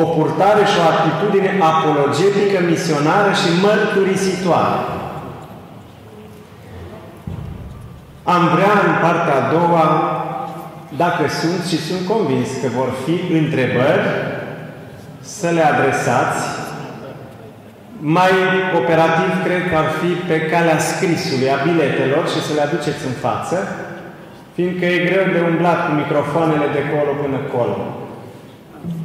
o 0.02 0.04
purtare 0.16 0.62
și 0.70 0.76
o 0.80 0.84
atitudine 0.94 1.50
apologetică, 1.72 2.58
misionară 2.72 3.30
și 3.40 3.48
mărturisitoare. 3.64 4.78
Am 8.24 8.42
vrea 8.54 8.74
în 8.88 8.94
partea 9.04 9.36
a 9.38 9.48
doua, 9.56 9.84
dacă 10.96 11.22
sunt 11.40 11.60
și 11.70 11.78
sunt 11.88 12.02
convins 12.12 12.48
că 12.62 12.68
vor 12.78 12.90
fi 13.04 13.16
întrebări, 13.40 14.06
să 15.20 15.48
le 15.56 15.62
adresați. 15.72 16.40
Mai 18.18 18.34
operativ, 18.80 19.30
cred 19.46 19.62
că 19.70 19.76
ar 19.82 19.88
fi 20.00 20.10
pe 20.30 20.38
calea 20.52 20.78
scrisului, 20.90 21.52
a 21.54 21.58
biletelor 21.66 22.24
și 22.32 22.40
să 22.46 22.52
le 22.56 22.62
aduceți 22.64 23.02
în 23.10 23.16
față, 23.26 23.56
fiindcă 24.56 24.84
e 24.84 25.06
greu 25.08 25.24
de 25.34 25.40
umblat 25.50 25.78
cu 25.84 25.90
microfoanele 26.00 26.66
de 26.76 26.82
colo 26.92 27.12
până 27.22 27.38
colo. 27.54 27.78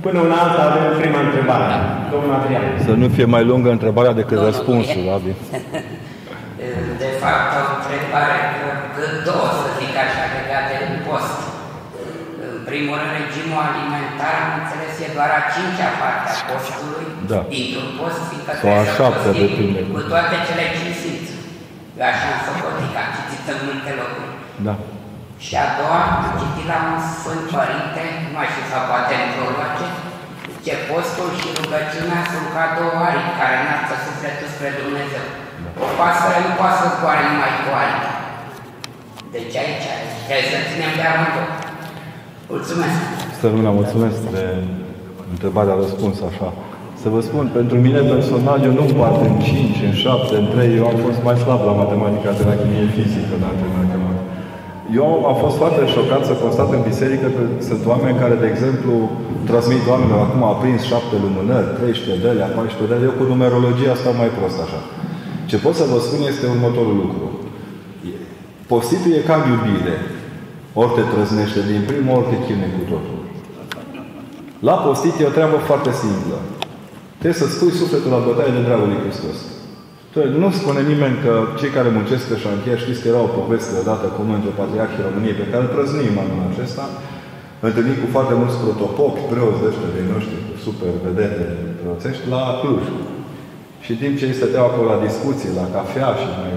Până 0.05 0.20
una 0.28 0.38
alta 0.43 0.61
avem 0.70 0.86
prima 1.01 1.20
întrebare. 1.28 1.76
Domnul 2.13 2.34
Adrian. 2.38 2.63
Să 2.89 2.93
nu 3.01 3.07
fie 3.15 3.28
mai 3.36 3.43
lungă 3.51 3.70
întrebarea 3.78 4.13
decât 4.22 4.38
răspunsul, 4.49 5.03
Abi. 5.15 5.32
De 7.03 7.09
fapt, 7.22 7.49
o 7.57 7.61
întrebare, 7.78 8.38
două, 9.28 9.48
să 9.60 9.68
zic 9.80 9.94
așa, 10.06 10.24
legate 10.36 10.74
de 10.82 10.88
post. 11.08 11.38
În 12.48 12.58
primul 12.70 12.96
rând, 13.02 13.14
regimul 13.20 13.62
alimentar, 13.68 14.36
am 14.44 14.52
înțeles, 14.60 14.94
e 15.06 15.08
doar 15.18 15.32
a 15.40 15.42
cincea 15.54 15.92
parte 16.02 16.28
a 16.34 16.38
postului, 16.50 17.08
Da. 17.32 17.40
dintr-un 17.54 17.90
post, 18.00 18.20
fiindcă 18.30 18.52
Sau 18.54 18.58
a 18.58 18.62
trebuie 18.64 18.88
să 18.90 18.98
șaptea, 19.00 19.32
postim 19.32 19.42
depinde. 19.46 19.80
cu 19.94 20.00
toate 20.12 20.36
cele 20.48 20.66
cinci 20.76 20.98
simți. 21.02 21.34
Eu 22.00 22.06
așa 22.12 22.28
am 22.34 22.40
socotit, 22.46 22.94
am 23.02 23.10
citit 23.16 23.44
în 23.54 23.60
multe 23.68 23.92
locuri. 24.02 24.32
Da. 24.68 24.74
Și 25.46 25.54
a 25.64 25.66
doua, 25.78 26.02
am 26.16 26.24
citit 26.42 26.66
la 26.72 26.78
un 26.92 27.00
Sfânt 27.18 27.44
Părinte, 27.56 28.04
nu 28.24 28.30
mai 28.36 28.48
știu 28.52 28.66
sau 28.72 28.82
poate 28.92 29.14
în 29.22 29.28
prologe, 29.36 29.88
ce 30.66 30.74
postul 30.90 31.30
și 31.40 31.48
rugăciunea 31.60 32.22
sunt 32.32 32.48
ca 32.56 32.64
două 32.78 32.98
aripi 33.08 33.38
care 33.40 33.56
înalță 33.58 33.96
sufletul 34.06 34.50
spre 34.56 34.70
Dumnezeu. 34.82 35.26
O 35.84 35.86
pasăre 36.00 36.40
nu 36.46 36.52
poate 36.60 36.78
să 36.80 36.86
zboare 36.96 37.24
numai 37.30 37.54
cu 37.64 37.70
aripi. 37.82 38.12
Deci 39.36 39.56
aici 39.64 39.88
trebuie 40.26 40.48
să 40.54 40.58
ținem 40.70 40.94
de 41.00 41.06
amândouă. 41.14 41.50
Mulțumesc! 42.54 42.98
Să 43.40 43.44
rămână, 43.52 43.72
mulțumesc 43.82 44.20
de 44.36 44.46
întrebarea 45.34 45.76
răspuns 45.84 46.18
așa. 46.30 46.50
Să 47.02 47.08
vă 47.14 47.20
spun, 47.28 47.46
pentru 47.60 47.76
mine 47.86 48.02
personal, 48.14 48.58
eu 48.68 48.74
nu 48.80 48.84
împart 48.88 49.20
în 49.30 49.36
5, 49.48 49.88
în 49.90 49.94
7, 50.04 50.36
în 50.42 50.48
3, 50.54 50.78
eu 50.80 50.86
am 50.92 50.98
fost 51.06 51.20
mai 51.28 51.38
slab 51.44 51.62
la 51.70 51.74
matematică 51.82 52.30
de 52.40 52.44
la 52.50 52.56
chimie 52.60 52.88
fizică, 52.96 53.34
la 53.44 53.50
matematică. 53.52 53.96
Eu 55.02 55.08
am 55.30 55.38
fost 55.44 55.56
foarte 55.62 55.82
șocat 55.96 56.22
să 56.30 56.34
constat 56.44 56.70
în 56.78 56.82
biserică 56.90 57.28
că 57.36 57.42
sunt 57.70 57.82
oameni 57.92 58.22
care, 58.24 58.36
de 58.44 58.48
exemplu, 58.54 58.94
transmit 59.50 59.84
oamenilor, 59.92 60.20
acum 60.24 60.44
a 60.52 60.56
prins 60.62 60.82
șapte 60.92 61.16
lumânări, 61.26 61.68
13 61.80 62.24
de 62.24 62.30
alea, 62.34 62.50
14 62.58 62.90
de 62.90 62.96
alea, 62.96 63.10
eu 63.10 63.16
cu 63.20 63.26
numerologia 63.34 63.94
stau 64.02 64.14
mai 64.22 64.30
prost 64.38 64.58
așa. 64.66 64.82
Ce 65.50 65.58
pot 65.64 65.76
să 65.80 65.86
vă 65.92 65.98
spun 66.06 66.22
este 66.32 66.46
următorul 66.56 66.96
lucru. 67.04 67.26
Postitul 68.72 69.11
e 69.18 69.28
ca 69.30 69.36
în 69.39 69.45
iubire. 69.53 69.95
Ori 70.82 70.95
te 70.97 71.03
trăznește 71.13 71.59
din 71.72 71.82
primul, 71.89 72.15
ori 72.18 72.30
te 72.32 72.38
chinuie 72.45 72.76
cu 72.78 72.84
totul. 72.93 73.20
La 74.68 74.76
postit 74.86 75.15
e 75.18 75.32
o 75.32 75.38
treabă 75.38 75.57
foarte 75.70 75.91
simplă. 76.03 76.38
Trebuie 77.20 77.41
să-ți 77.41 77.57
pui 77.59 77.80
sufletul 77.82 78.11
la 78.15 78.26
bătaie 78.28 78.55
de 78.57 78.65
dragul 78.68 78.89
lui 78.91 79.03
Hristos. 79.03 79.38
Nu 80.43 80.49
spune 80.59 80.82
nimeni 80.91 81.18
că 81.26 81.34
cei 81.59 81.76
care 81.78 81.97
muncesc 81.97 82.24
pe 82.30 82.38
șantier, 82.43 82.78
știți 82.84 83.01
că 83.01 83.07
era 83.07 83.22
o 83.28 83.36
poveste 83.39 83.74
odată 83.82 84.05
cu 84.11 84.20
unul 84.24 84.38
dintre 84.38 84.59
patriarhii 84.61 85.05
României 85.07 85.39
pe 85.41 85.49
care 85.51 85.63
îl 85.63 85.74
prăznuim 85.76 86.15
anul 86.24 86.41
acesta, 86.51 86.86
întâlnit 87.68 87.97
cu 88.01 88.07
foarte 88.15 88.34
mulți 88.39 88.59
protopopi, 88.63 89.30
preoți 89.32 89.61
de 89.61 89.68
ăștia 89.72 89.95
de 89.97 90.03
noștri, 90.13 90.45
cu 90.47 90.53
super 90.65 90.91
vedete 91.07 91.43
preoțești, 91.80 92.24
la 92.34 92.41
Cluj. 92.59 92.86
Și 93.84 93.89
în 93.93 93.99
timp 94.01 94.13
ce 94.18 94.26
ei 94.30 94.39
stăteau 94.39 94.65
acolo 94.68 94.88
la 94.93 95.03
discuții, 95.07 95.57
la 95.59 95.65
cafea 95.76 96.09
și 96.22 96.28
mai 96.38 96.53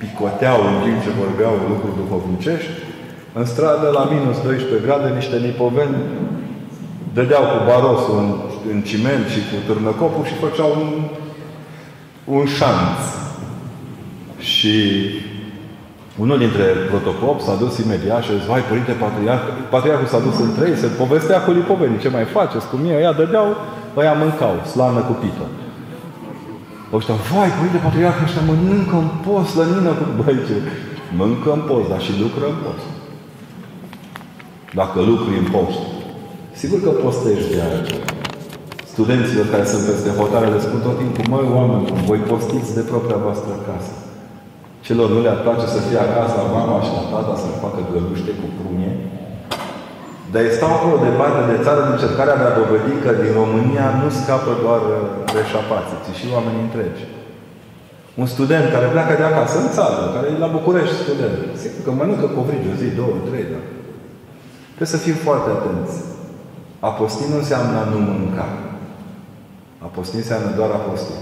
picoteau 0.00 0.58
în 0.70 0.76
timp 0.84 0.98
ce 1.04 1.18
vorbeau 1.22 1.54
lucruri 1.72 1.98
duhovnicești, 2.00 2.72
în 3.38 3.44
stradă, 3.52 3.86
la 3.98 4.04
minus 4.12 4.36
12 4.42 4.86
grade, 4.86 5.08
niște 5.20 5.36
nipoveni 5.48 5.96
dădeau 7.16 7.44
cu 7.52 7.58
barosul 7.68 8.16
în, 8.22 8.30
în 8.72 8.78
ciment 8.88 9.24
și 9.34 9.40
cu 9.48 9.56
târnăcopul 9.66 10.24
și 10.24 10.42
făceau 10.44 10.70
un, 10.80 10.90
un 12.36 12.44
șanț. 12.56 13.00
Și 14.52 14.74
unul 16.22 16.38
dintre 16.38 16.64
protopop 16.90 17.40
s-a 17.40 17.54
dus 17.62 17.78
imediat 17.78 18.22
și 18.22 18.30
a 18.30 18.36
zis, 18.38 18.46
vai, 18.46 18.68
Părinte 18.70 18.92
Patriarh, 18.92 19.44
Patriarhul 19.70 20.06
s-a 20.06 20.26
dus 20.26 20.38
între 20.38 20.68
ei, 20.68 20.76
se 20.82 20.86
povestea 20.86 21.38
cu 21.44 21.50
lipovenii, 21.50 22.02
ce 22.04 22.08
mai 22.08 22.24
faceți 22.24 22.68
cu 22.68 22.76
mine? 22.76 22.94
Ea 22.94 23.12
dădeau, 23.12 23.48
ăia 23.96 24.12
mâncau, 24.12 24.54
slană 24.72 25.00
cu 25.08 25.12
pită. 25.22 25.46
Ăștia, 26.98 27.16
vai, 27.30 27.50
Părinte 27.58 27.80
Patriarh, 27.86 28.18
ăștia 28.26 28.48
mănâncă 28.50 28.96
în 29.04 29.10
post, 29.26 29.52
la 29.60 29.64
mine 29.72 29.90
cu... 29.98 30.04
Băi, 30.18 30.38
ce? 30.46 30.56
Mâncă 31.20 31.48
în 31.56 31.62
post, 31.68 31.86
dar 31.92 32.00
și 32.06 32.12
lucră 32.22 32.44
în 32.52 32.58
post. 32.64 32.86
Dacă 34.80 34.98
lucri 35.10 35.34
în 35.42 35.48
post. 35.54 35.80
Sigur 36.60 36.78
că 36.82 36.90
postești 37.04 37.50
de 37.52 37.60
aia. 37.66 37.80
Studenților 38.92 39.46
care 39.52 39.64
sunt 39.72 39.82
peste 39.88 40.10
hotare 40.18 40.46
le 40.54 40.60
spun 40.66 40.80
tot 40.86 40.96
timpul, 41.02 41.24
măi, 41.32 41.46
oameni, 41.58 41.86
voi 42.08 42.20
postiți 42.30 42.76
de 42.78 42.84
propria 42.90 43.18
voastră 43.26 43.52
casă. 43.68 43.94
Celor 44.86 45.08
nu 45.14 45.20
le-ar 45.24 45.40
place 45.44 45.66
să 45.74 45.80
fie 45.86 46.00
acasă 46.02 46.34
la 46.40 46.48
mama 46.56 46.76
și 46.86 46.92
la 46.98 47.04
tata 47.12 47.34
să 47.42 47.60
facă 47.64 47.80
găluște 47.92 48.32
cu 48.40 48.46
prune. 48.58 48.90
Dar 50.32 50.42
stau 50.58 50.72
acolo 50.74 50.96
de 51.06 51.12
parte 51.20 51.40
de 51.52 51.62
țară 51.64 51.80
în 51.84 51.92
încercarea 51.96 52.40
de 52.40 52.46
a 52.48 52.58
dovedi 52.60 52.92
că 53.04 53.10
din 53.22 53.32
România 53.40 53.86
nu 54.00 54.08
scapă 54.20 54.52
doar 54.64 54.82
reșapații, 55.38 56.02
ci 56.04 56.12
și 56.18 56.26
oamenii 56.36 56.66
întregi. 56.66 57.04
Un 58.20 58.28
student 58.34 58.66
care 58.74 58.86
pleacă 58.94 59.14
de 59.20 59.26
acasă 59.28 59.56
în 59.60 59.68
țară, 59.76 60.02
care 60.14 60.26
e 60.28 60.44
la 60.44 60.54
București 60.56 61.02
student, 61.04 61.38
sigur 61.62 61.80
că 61.84 61.90
mănâncă 61.92 62.26
covrigi 62.36 62.70
o 62.72 62.74
zi, 62.80 62.98
două, 63.00 63.16
trei, 63.28 63.46
dar 63.52 63.64
trebuie 64.74 64.96
să 64.96 65.04
fim 65.06 65.16
foarte 65.26 65.48
atenți. 65.56 65.96
A 66.88 66.90
posti 66.98 67.24
nu 67.30 67.36
înseamnă 67.42 67.74
a 67.80 67.84
nu 67.92 67.98
mânca. 68.08 68.48
A 69.84 69.88
posti 69.94 70.16
înseamnă 70.22 70.50
doar 70.58 70.70
a 70.74 70.80
posti. 70.88 71.16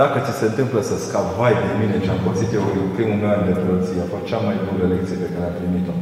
Dacă 0.00 0.16
ți 0.24 0.38
se 0.40 0.46
întâmplă 0.48 0.80
să 0.90 0.94
scap, 0.96 1.26
vai 1.38 1.54
de 1.64 1.70
mine 1.80 1.96
ce 2.04 2.10
am 2.12 2.20
pățit 2.26 2.50
eu 2.56 2.64
în 2.86 2.90
primul 2.96 3.18
meu 3.22 3.32
an 3.36 3.42
de 3.48 3.54
preoție, 3.62 4.04
a 4.04 4.10
fost 4.12 4.24
cea 4.30 4.40
mai 4.46 4.56
bună 4.66 4.84
lecție 4.92 5.22
pe 5.22 5.32
care 5.32 5.46
am 5.48 5.56
primit-o. 5.60 5.94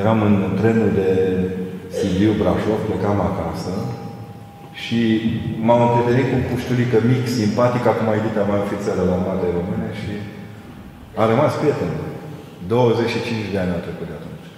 Eram 0.00 0.18
în 0.28 0.36
trenul 0.60 0.90
de 1.00 1.10
Sibiu 1.96 2.32
Brașov, 2.40 2.80
plecam 2.86 3.18
acasă 3.30 3.72
și 4.82 5.00
m-am 5.66 5.82
întâlnit 5.86 6.26
cu 6.28 6.36
un 6.38 6.46
puștulică 6.52 6.96
mic, 7.12 7.24
simpatic, 7.38 7.84
acum 7.88 8.06
a 8.10 8.18
edita 8.20 8.42
mai 8.50 8.62
ofițeră 8.64 9.02
la 9.10 9.16
Mate 9.26 9.48
Române 9.58 9.90
și 10.00 10.12
a 11.20 11.22
rămas 11.32 11.52
prieten. 11.60 11.92
25 12.68 13.52
de 13.52 13.58
ani 13.62 13.74
au 13.76 13.82
trecut 13.86 14.06
de 14.10 14.16
atunci. 14.18 14.48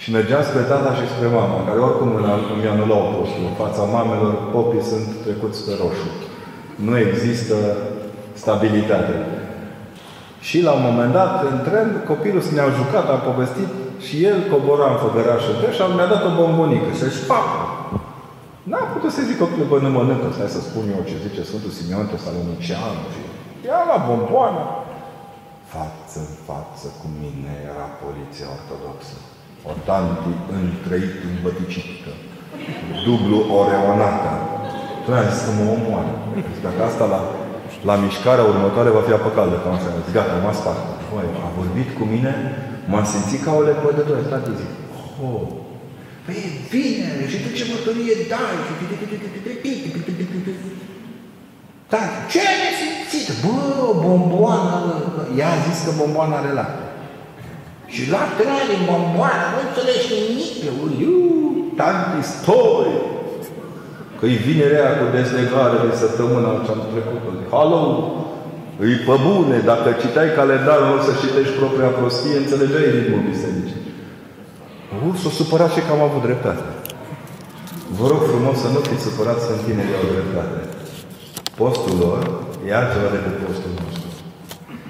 Și 0.00 0.08
mergeam 0.16 0.42
spre 0.46 0.62
tata 0.72 0.90
și 0.98 1.10
spre 1.12 1.28
mama, 1.38 1.66
care 1.68 1.78
oricum 1.88 2.10
îmi 2.54 2.72
anulau 2.72 3.04
postul. 3.14 3.44
În 3.50 3.56
fața 3.62 3.82
mamelor, 3.96 4.34
popii 4.54 4.88
sunt 4.92 5.08
trecuți 5.24 5.60
pe 5.66 5.72
roșu. 5.80 6.10
Nu 6.86 6.94
există 7.06 7.56
stabilitate. 8.42 9.14
Și 10.48 10.56
la 10.66 10.72
un 10.78 10.84
moment 10.88 11.12
dat, 11.18 11.32
în 11.50 11.56
tren, 11.66 11.88
copilul 12.10 12.42
ne-a 12.56 12.68
jucat, 12.80 13.06
a 13.10 13.18
povestit 13.28 13.70
și 14.06 14.14
el 14.30 14.38
cobora 14.52 14.86
în 14.92 14.98
făgărașul 15.04 15.54
și 15.76 15.82
mi-a 15.96 16.12
dat 16.12 16.22
o 16.28 16.30
bombonică. 16.38 16.88
Și 16.96 17.04
a 17.04 17.08
zis, 17.12 17.22
papă! 17.32 17.62
N-am 18.70 18.86
putut 18.94 19.12
să 19.16 19.20
zic 19.28 19.36
copilul, 19.42 19.70
bă, 19.70 19.76
nu 19.78 19.90
mănâncă, 19.96 20.26
stai 20.30 20.54
să 20.56 20.60
spun 20.68 20.84
eu 20.94 21.02
ce 21.08 21.24
zice 21.24 21.48
Sfântul 21.48 21.72
Simeon 21.76 22.06
Tesalonician. 22.10 22.96
Și 23.12 23.20
ia 23.68 23.80
la 23.92 23.98
bomboană. 24.08 24.64
Față 25.74 26.18
în 26.26 26.34
față 26.48 26.86
cu 27.00 27.06
mine 27.22 27.52
era 27.70 27.86
poliția 28.04 28.48
ortodoxă 28.56 29.16
o 29.68 29.72
tanti 29.88 30.32
întreit 30.60 31.14
îmbăticită, 31.30 32.12
dublu 33.06 33.38
oreonată. 33.60 34.32
Tu 35.04 35.08
ai 35.12 35.28
zis 35.30 35.40
că 35.44 35.50
mă 35.58 35.64
omoară. 35.76 36.12
Dacă 36.66 36.80
asta 36.88 37.04
la, 37.14 37.20
la 37.88 37.94
mișcarea 38.04 38.48
următoare 38.52 38.90
va 38.96 39.02
fi 39.06 39.12
apă 39.16 39.30
caldă, 39.36 39.56
ca 39.62 39.68
așa. 39.76 39.90
Zic, 40.06 40.14
gata, 40.16 40.44
m-a 40.44 40.54
spart. 40.60 40.82
a 41.46 41.48
vorbit 41.60 41.88
cu 41.98 42.04
mine, 42.12 42.32
m-a 42.90 43.02
simțit 43.12 43.40
ca 43.44 43.52
o 43.58 43.62
lepădătoare. 43.68 44.22
Tati 44.32 44.50
zic, 44.60 44.70
oh, 45.26 45.42
Păi 46.24 46.36
e 46.46 46.50
bine, 46.74 47.08
și 47.30 47.38
tu 47.42 47.48
ce 47.58 47.64
mărturie 47.70 48.14
dai? 48.32 48.56
Da, 51.92 52.02
ce 52.30 52.38
ai 52.52 52.62
simțit? 52.80 53.28
Bă, 53.44 53.58
bomboana, 54.04 54.78
ea 55.38 55.48
a 55.52 55.62
zis 55.66 55.78
că 55.84 55.90
bomboana 56.00 56.36
are 56.38 56.52
lapte. 56.58 56.84
Și 57.94 58.02
la 58.14 58.22
trei 58.38 58.64
din 58.70 58.82
bomboană, 58.90 59.44
nu 59.52 59.60
înțelegi 59.66 60.08
nimic. 60.18 60.52
Iu, 61.02 61.18
tanti 61.78 62.26
stori. 62.34 62.94
Că 64.18 64.24
îi 64.26 64.38
vine 64.46 64.66
rea 64.74 64.90
cu 64.98 65.04
deslegare 65.16 65.76
de 65.86 65.94
săptămâna 66.02 66.50
ce 66.64 66.70
am 66.74 66.82
trecut. 66.92 67.22
Halo, 67.54 67.82
îi 68.84 68.94
pe 69.06 69.16
bune, 69.26 69.56
dacă 69.70 69.88
citai 70.00 70.36
calendarul, 70.38 70.90
o 70.96 71.00
să 71.06 71.12
citești 71.22 71.58
propria 71.60 71.90
prostie, 71.98 72.36
înțelegeai 72.42 72.94
ritmul 72.96 73.26
bisericii. 73.30 73.82
Uh, 75.06 75.14
s-o 75.20 75.30
supărat 75.40 75.70
și 75.74 75.84
că 75.84 75.90
am 75.92 76.02
avut 76.08 76.22
dreptate. 76.28 76.66
Vă 77.98 78.06
rog 78.12 78.20
frumos 78.30 78.56
să 78.64 78.68
nu 78.74 78.80
fiți 78.88 79.06
supărați 79.08 79.46
să 79.46 79.52
în 79.52 79.80
au 79.98 80.06
dreptate. 80.14 80.60
Postul 81.60 81.94
lor 82.04 82.20
e 82.68 82.70
altceva 82.80 83.08
decât 83.16 83.34
postul 83.44 83.72
nostru. 83.80 84.08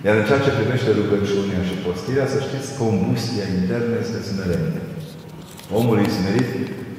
Iar 0.04 0.14
în 0.18 0.26
ceea 0.28 0.44
ce 0.44 0.56
privește 0.58 0.90
rugăciunea 1.00 1.60
și 1.68 1.82
postirea, 1.84 2.26
să 2.34 2.38
știți, 2.46 2.68
combustia 2.82 3.46
internă 3.58 3.94
este 3.98 4.18
smerenie. 4.28 4.82
Omul 5.78 5.96
e 6.04 6.16
smerit, 6.18 6.50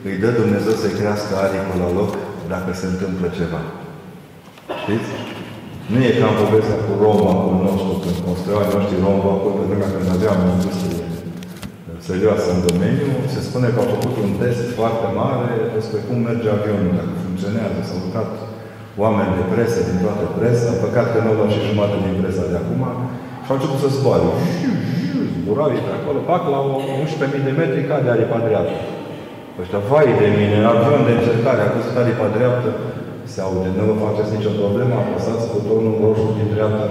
îi 0.08 0.22
dă 0.22 0.30
Dumnezeu 0.42 0.76
să-i 0.82 0.98
crească 1.00 1.32
aripă 1.36 1.74
la 1.84 1.90
loc 2.00 2.12
dacă 2.54 2.70
se 2.80 2.86
întâmplă 2.90 3.28
ceva. 3.40 3.62
Știți? 4.82 5.10
Nu 5.92 6.00
e 6.10 6.20
ca 6.20 6.28
în 6.32 6.38
povestea 6.44 6.80
cu 6.86 6.92
Roma, 7.04 7.34
cu 7.44 7.52
nostru, 7.66 7.92
când 8.04 8.18
construiau 8.28 8.64
noștri 8.76 9.04
Roma, 9.08 9.30
acolo 9.36 9.54
pe 9.58 9.66
vremea 9.70 9.90
când 9.96 10.08
aveam 10.16 10.38
o 10.46 10.50
industrie 10.58 11.02
serioasă 12.10 12.48
în 12.56 12.62
domeniu, 12.70 13.10
se 13.34 13.40
spune 13.48 13.68
că 13.72 13.78
au 13.80 13.90
făcut 13.96 14.16
un 14.26 14.32
test 14.42 14.64
foarte 14.80 15.08
mare 15.22 15.52
despre 15.76 16.00
cum 16.08 16.18
merge 16.30 16.48
avionul, 16.52 16.94
dacă 17.00 17.14
funcționează, 17.26 17.78
s-au 17.88 18.00
lucrat 18.06 18.30
oameni 19.04 19.38
de 19.38 19.46
presă 19.54 19.80
din 19.90 19.98
toată 20.04 20.26
presa, 20.38 20.82
păcat 20.84 21.08
că 21.12 21.18
nu 21.20 21.30
au 21.32 21.38
luat 21.38 21.52
și 21.54 21.68
jumătate 21.70 21.98
din 22.06 22.18
presa 22.22 22.46
de 22.52 22.58
acum, 22.62 22.82
și 23.44 23.50
au 23.50 23.58
început 23.58 23.80
să 23.84 23.90
zboare. 23.98 24.30
Zburau 25.44 25.70
pe 25.88 25.94
acolo, 26.00 26.20
fac 26.32 26.44
la 26.54 26.60
11.000 27.04 27.48
de 27.48 27.54
metri, 27.60 27.90
cade 27.90 28.10
aripa 28.10 28.40
dreaptă. 28.48 28.80
Ăștia, 29.62 29.82
vai 29.90 30.10
de 30.22 30.28
mine, 30.38 30.58
avion 30.72 31.04
de 31.08 31.14
încercare, 31.16 31.62
a 31.64 31.70
căzut 31.74 31.96
aripa 32.02 32.28
dreaptă, 32.38 32.70
se 33.34 33.40
aude, 33.46 33.70
nu 33.78 33.84
vă 33.90 33.96
faceți 34.06 34.36
nicio 34.38 34.54
problemă, 34.62 34.94
apăsați 35.04 35.46
butonul 35.54 35.96
roșu 36.04 36.28
din 36.38 36.48
dreapta, 36.54 36.84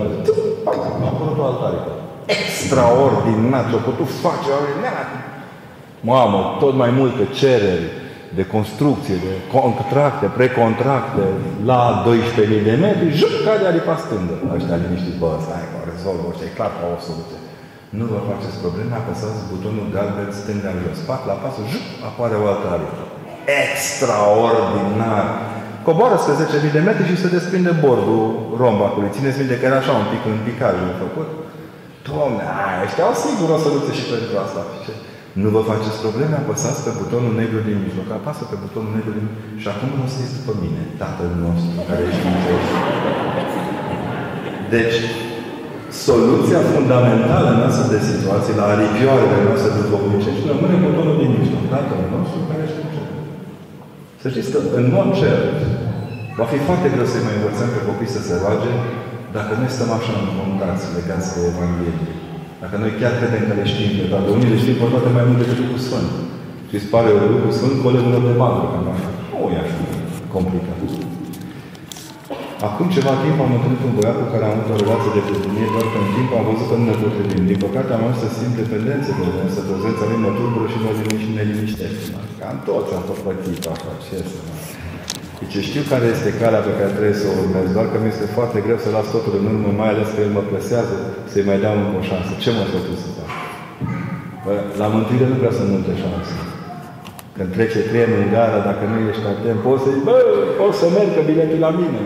a 0.70 1.06
apărut 1.10 1.38
o 1.42 1.44
altă 1.50 1.64
aripă. 1.68 1.92
Extraordinar 2.36 3.64
ce-au 3.68 3.82
putut 3.88 4.08
face, 4.24 4.50
Mamă, 6.10 6.40
tot 6.62 6.74
mai 6.82 6.90
multe 7.00 7.22
cereri, 7.40 7.86
de 8.38 8.44
construcție, 8.54 9.16
de 9.26 9.34
contracte, 9.56 10.26
precontracte, 10.38 11.24
la 11.70 11.80
12.000 12.06 12.68
de 12.68 12.74
metri, 12.84 13.16
jup, 13.20 13.32
cade 13.46 13.64
aripa 13.70 13.96
stângă. 14.04 14.34
Ăștia 14.56 14.76
liniștiți, 14.82 15.20
bă, 15.22 15.30
stai, 15.44 15.66
că 15.70 15.78
rezolvă, 15.90 16.24
ăștia 16.30 16.46
e 16.48 16.58
clar 16.58 16.72
că 16.76 16.82
o 16.94 16.98
soluție. 17.08 17.40
Nu 17.98 18.04
vă 18.12 18.18
faceți 18.30 18.56
probleme, 18.64 18.92
apăsați 19.00 19.40
butonul 19.50 19.86
galben 19.94 20.30
stânga 20.40 20.72
jos. 20.80 20.98
Pac, 21.08 21.20
la 21.30 21.36
pasul, 21.42 21.66
jup, 21.72 21.86
apare 22.08 22.36
o 22.42 22.44
altă 22.52 22.66
aripă. 22.74 23.02
Extraordinar! 23.62 25.26
Coboară 25.86 26.16
spre 26.18 26.34
10.000 26.64 26.76
de 26.76 26.82
metri 26.88 27.10
și 27.10 27.20
se 27.22 27.34
desprinde 27.36 27.72
bordul 27.84 28.24
rombacului. 28.62 29.14
Țineți 29.16 29.40
minte 29.40 29.56
că 29.58 29.64
era 29.66 29.78
așa 29.80 29.94
un 30.00 30.06
pic 30.12 30.22
în 30.32 30.38
picaj 30.46 30.74
făcut? 31.02 31.28
Doamne, 32.08 32.44
ăștia 32.86 33.04
au 33.08 33.14
sigur 33.24 33.48
o 33.56 33.58
soluție 33.66 33.94
și 33.98 34.04
pentru 34.12 34.34
asta. 34.44 34.60
Nu 35.42 35.48
vă 35.54 35.60
faceți 35.70 36.02
probleme, 36.04 36.34
apăsați 36.38 36.80
pe 36.86 36.92
butonul 37.00 37.34
negru 37.40 37.60
din 37.68 37.78
mijloc. 37.86 38.08
Apasă 38.10 38.42
pe 38.50 38.56
butonul 38.64 38.92
negru 38.96 39.12
din 39.18 39.26
mijloc. 39.26 39.44
Și 39.62 39.68
acum 39.72 39.90
rostiți 40.00 40.36
după 40.38 40.52
mine, 40.62 40.80
Tatăl 41.02 41.30
nostru 41.44 41.78
care 41.88 42.02
ești 42.10 42.24
în 42.30 42.36
cer. 42.44 42.60
Deci, 44.74 44.98
soluția 46.06 46.60
fundamentală 46.72 47.48
în 47.52 47.62
astfel 47.68 47.88
de 47.94 48.00
situații, 48.10 48.58
la 48.60 48.66
aripioarele 48.72 49.38
noastre 49.46 49.70
și 50.36 50.48
rămâne 50.50 50.76
butonul 50.84 51.16
din 51.20 51.30
mijloc. 51.38 51.62
Tatăl 51.74 52.00
nostru 52.14 52.38
care 52.48 52.62
ești 52.66 52.80
în 52.84 52.88
cer. 52.94 53.08
Să 54.22 54.26
știți 54.28 54.50
că, 54.52 54.58
în 54.80 54.86
mod 54.96 55.08
cert, 55.20 55.44
Va 56.40 56.46
fi 56.52 56.58
foarte 56.68 56.88
greu 56.94 57.06
să-i 57.12 57.26
mai 57.26 57.36
învățăm 57.38 57.68
pe 57.74 57.80
copii 57.88 58.14
să 58.16 58.20
se 58.26 58.34
roage 58.42 58.72
dacă 59.36 59.52
noi 59.60 59.74
stăm 59.76 59.90
așa 59.98 60.12
înmântați, 60.20 60.84
legați 60.98 61.28
de 61.34 61.40
Evanghelie. 61.50 61.96
Dacă 62.62 62.74
noi 62.82 62.92
chiar 63.00 63.12
credem 63.18 63.42
că 63.48 63.54
le 63.58 63.64
știm 63.72 63.90
pe 63.98 64.04
toate. 64.10 64.28
Unii 64.36 64.52
le 64.52 64.62
știm 64.62 64.76
pe 64.80 64.86
toate 64.92 65.10
mai 65.16 65.24
mult 65.26 65.38
decât 65.40 65.58
Duhul 65.60 65.80
Sfânt. 65.86 66.10
Și 66.68 66.74
îți 66.78 66.90
pare 66.92 67.08
Duhul 67.34 67.52
Sfânt 67.58 67.74
colegilor 67.84 68.22
de 68.28 68.34
bandă, 68.40 68.64
cam 68.72 68.86
așa. 68.94 69.10
Nu 69.30 69.40
e 69.54 69.58
așa 69.64 69.78
complicat. 70.34 70.78
Acum 72.68 72.86
ceva 72.96 73.12
timp 73.24 73.38
am 73.44 73.52
întâlnit 73.56 73.82
un 73.88 73.94
băiat 73.96 74.16
cu 74.20 74.26
care 74.32 74.44
am 74.46 74.52
avut 74.54 74.68
o 74.74 74.76
relație 74.82 75.10
de 75.16 75.22
prietenie, 75.26 75.68
doar 75.74 75.86
că 75.92 75.98
în 76.04 76.10
timp 76.16 76.30
am 76.38 76.44
văzut 76.50 76.66
că 76.70 76.74
nu 76.80 76.84
ne 76.90 76.96
potrivim. 77.02 77.44
Din 77.50 77.58
păcate 77.66 77.90
am 77.92 78.02
ajuns 78.04 78.20
să 78.24 78.28
simt 78.38 78.54
dependențe 78.60 79.10
de 79.18 79.26
el, 79.38 79.48
să 79.56 79.60
prezența 79.68 80.04
lui 80.08 80.22
mă 80.24 80.30
tulbură 80.36 80.66
și 80.72 80.78
mă 80.84 80.90
liniște 80.98 81.22
și 81.22 81.30
ne 81.36 81.44
liniștește. 81.50 82.02
Cam 82.40 82.56
toți 82.68 82.90
am 82.98 83.04
fost 83.10 83.22
pătit 83.26 83.62
așa, 83.72 83.90
ce 84.04 84.16
să 84.30 84.38
mă. 84.46 84.54
Deci 85.40 85.56
știu 85.68 85.82
care 85.92 86.06
este 86.14 86.30
calea 86.40 86.62
pe 86.66 86.72
care 86.78 86.90
trebuie 86.96 87.20
să 87.22 87.26
o 87.30 87.34
urmez, 87.42 87.66
doar 87.76 87.86
că 87.90 87.96
mi 88.02 88.12
este 88.14 88.26
foarte 88.36 88.58
greu 88.66 88.78
să 88.84 88.88
las 88.96 89.06
totul 89.14 89.34
în 89.40 89.44
urmă, 89.52 89.68
mai 89.80 89.90
ales 89.92 90.08
că 90.12 90.18
el 90.24 90.32
mă 90.38 90.42
presează 90.50 90.94
să-i 91.30 91.48
mai 91.50 91.58
dau 91.64 91.74
încă 91.82 91.96
o 92.00 92.02
șansă. 92.10 92.30
Ce 92.42 92.50
mă 92.56 92.64
să 92.70 92.78
să 93.02 93.08
fac? 93.16 93.30
Bă, 94.44 94.52
la 94.82 94.86
mântuire 94.94 95.26
nu 95.30 95.36
vreau 95.40 95.54
să 95.60 95.64
nu 95.70 95.78
te 95.86 95.94
șansă. 96.04 96.34
Când 97.36 97.48
trece 97.56 97.80
trenul 97.90 98.20
în 98.24 98.30
gara, 98.36 98.58
dacă 98.68 98.82
nu 98.90 98.96
ești 99.10 99.26
atent, 99.32 99.58
poți 99.66 99.82
să-i, 99.84 100.00
bă, 100.06 100.16
poți 100.60 100.78
să 100.80 100.86
merg, 100.96 101.10
că 101.14 101.20
biletul 101.28 101.60
la 101.66 101.72
mine. 101.80 102.02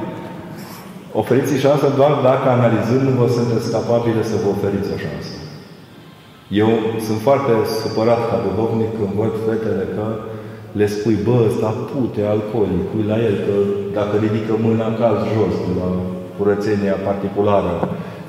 Oferiți 1.21 1.63
șansa 1.65 1.89
doar 2.01 2.15
dacă 2.29 2.47
analizând 2.57 3.07
vă 3.21 3.27
sunteți 3.37 3.73
capabile 3.77 4.23
să 4.31 4.37
vă 4.43 4.49
oferiți 4.55 4.93
o 4.95 4.97
șansă. 5.05 5.35
Eu 6.63 6.71
sunt 7.07 7.21
foarte 7.27 7.53
supărat 7.83 8.23
ca 8.31 8.37
duhovnic 8.47 8.91
când 8.97 9.13
văd 9.21 9.33
fetele 9.47 9.85
că 9.97 10.07
le 10.79 10.87
spui, 10.95 11.17
bă, 11.27 11.37
ăsta 11.49 11.71
pute, 11.91 12.23
alcoolic, 12.35 12.87
ui 12.97 13.05
la 13.13 13.19
el, 13.29 13.37
că 13.47 13.55
dacă 13.99 14.15
ridică 14.25 14.53
mâna 14.67 14.87
în 14.91 14.97
caz 15.03 15.19
jos 15.35 15.55
de 15.67 15.73
la 15.81 15.89
curățenia 16.37 16.97
particulară, 17.09 17.75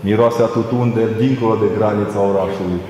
miroase 0.07 0.41
a 0.43 0.49
tutun 0.57 0.87
de 0.97 1.05
dincolo 1.21 1.55
de 1.63 1.69
granița 1.77 2.19
orașului. 2.31 2.81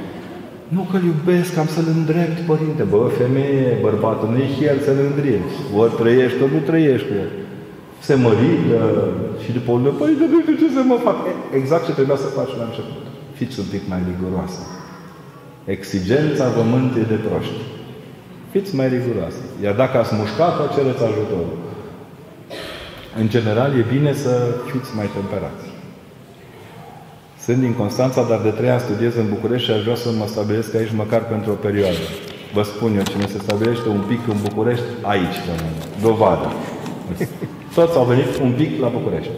Nu 0.75 0.81
că 0.91 0.97
iubesc, 1.09 1.51
am 1.61 1.69
să-l 1.75 1.87
îndrept, 1.97 2.37
părinte. 2.51 2.83
Bă, 2.93 3.01
femeie, 3.21 3.67
bărbatul, 3.87 4.29
nu 4.31 4.37
e 4.45 4.47
chiar 4.59 4.77
să-l 4.85 4.99
îndrepti. 5.09 5.55
Ori 5.81 5.97
trăiești, 6.01 6.41
ori 6.43 6.55
nu 6.57 6.61
trăiești 6.69 7.07
cu 7.09 7.15
el 7.23 7.31
se 8.07 8.13
mărită 8.27 8.81
și 9.43 9.49
după 9.57 9.71
urmă, 9.71 9.91
păi, 9.99 10.15
de 10.21 10.25
nu 10.33 10.39
știu 10.41 10.55
ce 10.61 10.67
să 10.77 10.81
mă 10.91 10.97
fac. 11.07 11.17
Exact 11.59 11.83
ce 11.85 11.97
trebuia 11.99 12.19
să 12.25 12.35
faci 12.39 12.53
la 12.59 12.65
început. 12.67 13.03
Fiți 13.37 13.59
un 13.63 13.67
pic 13.73 13.83
mai 13.91 14.01
riguroasă. 14.11 14.61
Exigența 15.75 16.45
vământului 16.59 17.11
de 17.13 17.19
proști. 17.27 17.61
Fiți 18.53 18.75
mai 18.75 18.87
riguroase. 18.95 19.43
Iar 19.65 19.75
dacă 19.81 19.95
ați 19.97 20.13
mușcat-o, 20.19 20.73
cereți 20.75 21.03
ajutorul. 21.03 21.57
În 23.21 23.27
general, 23.35 23.69
e 23.79 23.93
bine 23.95 24.11
să 24.23 24.33
fiți 24.71 24.89
mai 24.99 25.09
temperați. 25.17 25.65
Sunt 27.45 27.59
din 27.65 27.73
Constanța, 27.81 28.21
dar 28.29 28.39
de 28.47 28.49
trei 28.49 28.69
ani 28.69 28.85
studiez 28.87 29.13
în 29.15 29.27
București 29.33 29.67
și 29.67 29.73
aș 29.75 29.81
vrea 29.85 29.95
să 29.95 30.09
mă 30.19 30.25
stabilesc 30.27 30.75
aici 30.75 30.99
măcar 31.01 31.21
pentru 31.33 31.51
o 31.51 31.61
perioadă. 31.67 32.03
Vă 32.53 32.63
spun 32.71 32.95
eu, 32.95 33.05
cine 33.11 33.27
se 33.27 33.39
stabilește 33.45 33.87
un 33.89 34.03
pic 34.07 34.21
în 34.33 34.37
București, 34.47 34.89
aici, 35.01 35.39
dovadă. 36.01 36.47
Toți 37.77 37.97
au 37.97 38.05
venit 38.13 38.31
un 38.45 38.51
pic 38.59 38.71
la 38.83 38.89
București. 38.97 39.35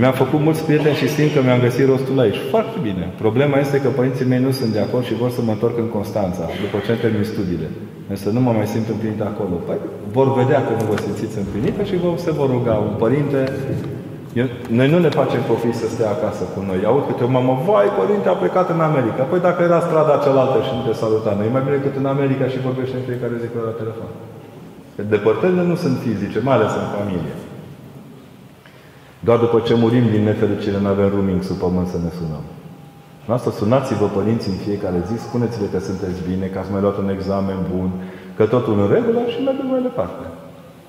Mi-am 0.00 0.16
făcut 0.22 0.40
mulți 0.46 0.64
prieteni 0.66 1.00
și 1.02 1.08
simt 1.16 1.30
că 1.34 1.40
mi-am 1.42 1.60
găsit 1.66 1.86
rostul 1.92 2.22
aici. 2.24 2.40
Foarte 2.52 2.76
bine. 2.86 3.04
Problema 3.24 3.56
este 3.64 3.78
că 3.84 3.88
părinții 3.98 4.30
mei 4.32 4.42
nu 4.46 4.52
sunt 4.58 4.70
de 4.76 4.82
acord 4.86 5.04
și 5.08 5.20
vor 5.22 5.30
să 5.36 5.40
mă 5.42 5.52
întorc 5.56 5.76
în 5.84 5.88
Constanța, 5.96 6.44
după 6.64 6.78
ce 6.86 6.92
termin 7.04 7.26
studiile. 7.32 7.68
Însă 8.12 8.26
nu 8.36 8.40
mă 8.46 8.52
mai 8.58 8.68
simt 8.74 8.86
împlinit 8.94 9.22
acolo. 9.30 9.54
Păi, 9.66 9.78
vor 10.16 10.28
vedea 10.40 10.60
că 10.66 10.72
nu 10.78 10.84
vă 10.90 10.96
simțiți 11.04 11.36
împlinită 11.42 11.80
și 11.88 11.96
vă, 12.02 12.08
se 12.24 12.30
vor 12.38 12.48
ruga 12.56 12.74
un 12.88 12.94
părinte. 13.02 13.40
Eu, 14.40 14.46
noi 14.78 14.88
nu 14.92 14.98
ne 15.04 15.10
facem 15.20 15.42
copii 15.50 15.80
să 15.80 15.86
stea 15.88 16.10
acasă 16.16 16.42
cu 16.54 16.60
noi. 16.68 16.80
Aud 16.90 17.04
câte 17.06 17.22
o 17.28 17.30
mamă, 17.36 17.52
vai, 17.66 17.88
părinte 18.00 18.28
a 18.28 18.40
plecat 18.42 18.66
în 18.74 18.80
America. 18.88 19.22
Păi 19.30 19.40
dacă 19.48 19.60
era 19.68 19.80
strada 19.88 20.22
cealaltă 20.24 20.58
și 20.66 20.72
nu 20.76 20.82
te 20.86 20.94
saluta, 21.02 21.30
noi 21.40 21.48
mai 21.54 21.62
bine 21.64 21.76
decât 21.78 21.94
în 22.02 22.06
America 22.14 22.44
și 22.52 22.66
vorbește 22.68 22.94
în 22.98 23.04
fiecare 23.08 23.34
zi 23.42 23.46
cu 23.52 23.56
la 23.70 23.74
telefon. 23.82 24.10
Depărtările 25.08 25.62
nu 25.62 25.74
sunt 25.74 25.98
fizice, 25.98 26.40
mai 26.40 26.54
ales 26.54 26.70
în 26.70 26.88
familie. 26.98 27.34
Doar 29.20 29.38
după 29.38 29.58
ce 29.66 29.74
murim 29.74 30.06
din 30.10 30.22
nefericire, 30.22 30.78
nu 30.80 30.88
avem 30.88 31.08
rooming 31.08 31.42
sub 31.42 31.56
pământ 31.56 31.88
să 31.88 31.98
ne 32.04 32.10
sunăm. 32.18 32.44
Noastră 33.30 33.50
sunați-vă 33.50 34.06
părinții 34.06 34.52
în 34.52 34.58
fiecare 34.66 35.00
zi, 35.08 35.22
spuneți-le 35.22 35.66
că 35.72 35.78
sunteți 35.78 36.20
bine, 36.28 36.46
că 36.46 36.58
ați 36.58 36.72
mai 36.72 36.80
luat 36.80 36.96
un 36.98 37.08
examen 37.16 37.58
bun, 37.74 37.90
că 38.36 38.44
totul 38.44 38.74
în 38.82 38.88
regulă 38.94 39.20
și 39.32 39.42
mergem 39.42 39.66
mai 39.66 39.82
departe. 39.82 40.24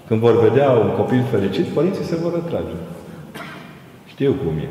Când 0.08 0.20
vor 0.20 0.40
vedea 0.48 0.72
un 0.72 0.90
copil 1.00 1.24
fericit, 1.32 1.66
părinții 1.66 2.04
se 2.04 2.16
vor 2.16 2.34
retrage. 2.34 2.76
Știu 4.06 4.32
cum 4.44 4.58
e. 4.58 4.68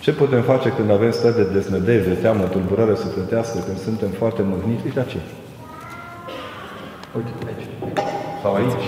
Ce 0.00 0.12
putem 0.12 0.42
face 0.42 0.68
când 0.76 0.90
avem 0.90 1.10
stări 1.10 1.36
de 1.36 1.46
deznădejde, 1.52 2.08
de 2.08 2.14
teamă, 2.14 2.44
tulburare 2.44 2.94
sufletească, 2.94 3.58
când 3.66 3.78
suntem 3.78 4.08
foarte 4.08 4.42
mâhniți? 4.42 4.84
Uite 4.84 5.04
ce. 5.08 5.20
Uite 7.16 7.30
aici 7.46 8.07
sau 8.42 8.52
aici. 8.58 8.86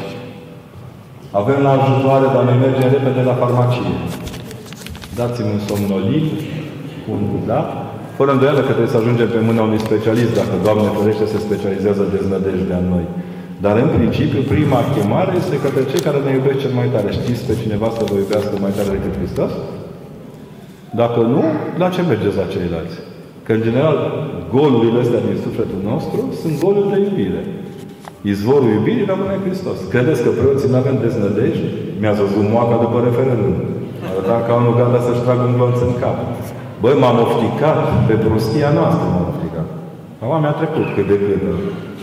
Avem 1.40 1.58
la 1.66 1.72
ajutoare, 1.78 2.26
dar 2.34 2.42
noi 2.48 2.58
mergem 2.64 2.88
repede 2.96 3.22
la 3.30 3.38
farmacie. 3.42 3.92
Dați-mi 5.18 5.52
un 5.54 5.60
somnolin, 5.68 6.26
un 7.12 7.20
da? 7.52 7.60
Fără 8.18 8.30
îndoială 8.32 8.60
că 8.62 8.72
trebuie 8.76 8.94
să 8.94 9.00
ajungem 9.00 9.28
pe 9.32 9.40
mâna 9.48 9.62
unui 9.68 9.84
specialist, 9.86 10.32
dacă 10.40 10.54
Doamne 10.66 10.88
ferește 10.96 11.24
se 11.32 11.38
specializează 11.46 12.02
deznădejdea 12.14 12.78
în 12.82 12.88
noi. 12.94 13.06
Dar 13.64 13.74
în 13.84 13.90
principiu, 13.96 14.40
prima 14.54 14.80
chemare 14.94 15.32
este 15.42 15.56
către 15.64 15.82
cei 15.90 16.06
care 16.06 16.18
ne 16.20 16.32
iubesc 16.34 16.58
cel 16.64 16.74
mai 16.80 16.88
tare. 16.94 17.10
Știți 17.18 17.42
pe 17.48 17.54
cineva 17.62 17.88
să 17.96 18.02
vă 18.08 18.14
iubească 18.22 18.54
mai 18.64 18.72
tare 18.76 18.90
decât 18.96 19.12
Hristos? 19.20 19.52
Dacă 21.00 21.20
nu, 21.34 21.42
la 21.82 21.88
ce 21.94 22.00
mergeți 22.02 22.40
la 22.42 22.50
ceilalți? 22.54 22.96
Că, 23.44 23.50
în 23.56 23.62
general, 23.66 23.96
golurile 24.54 25.00
astea 25.00 25.26
din 25.28 25.38
sufletul 25.46 25.80
nostru 25.92 26.20
sunt 26.40 26.54
goluri 26.64 26.92
de 26.92 26.98
iubire. 27.06 27.42
Izvorul 28.32 28.70
iubirii 28.76 29.10
rămâne 29.12 29.36
Hristos. 29.44 29.78
Credeți 29.92 30.22
că 30.24 30.30
preoții 30.38 30.72
nu 30.72 30.78
avem 30.82 30.96
deznădejde? 31.04 31.68
Mi-a 32.00 32.14
zăzut 32.20 32.44
moaca 32.54 32.76
după 32.84 32.98
referendum. 33.08 33.56
Arăta 34.08 34.36
ca 34.46 34.52
unul 34.60 34.74
gata 34.80 35.00
să-și 35.06 35.24
tragă 35.26 35.44
un 35.48 35.54
glonț 35.56 35.78
în 35.88 35.94
cap. 36.02 36.16
Băi, 36.82 37.00
m-am 37.02 37.18
ofticat 37.26 37.78
pe 38.08 38.14
prostia 38.24 38.70
noastră, 38.78 39.04
m-am 39.06 39.28
ofticat. 39.32 39.68
Acum 40.22 40.38
mi-a 40.42 40.56
trecut 40.60 40.86
cât 40.94 41.06
de 41.10 41.16
cât. 41.24 41.42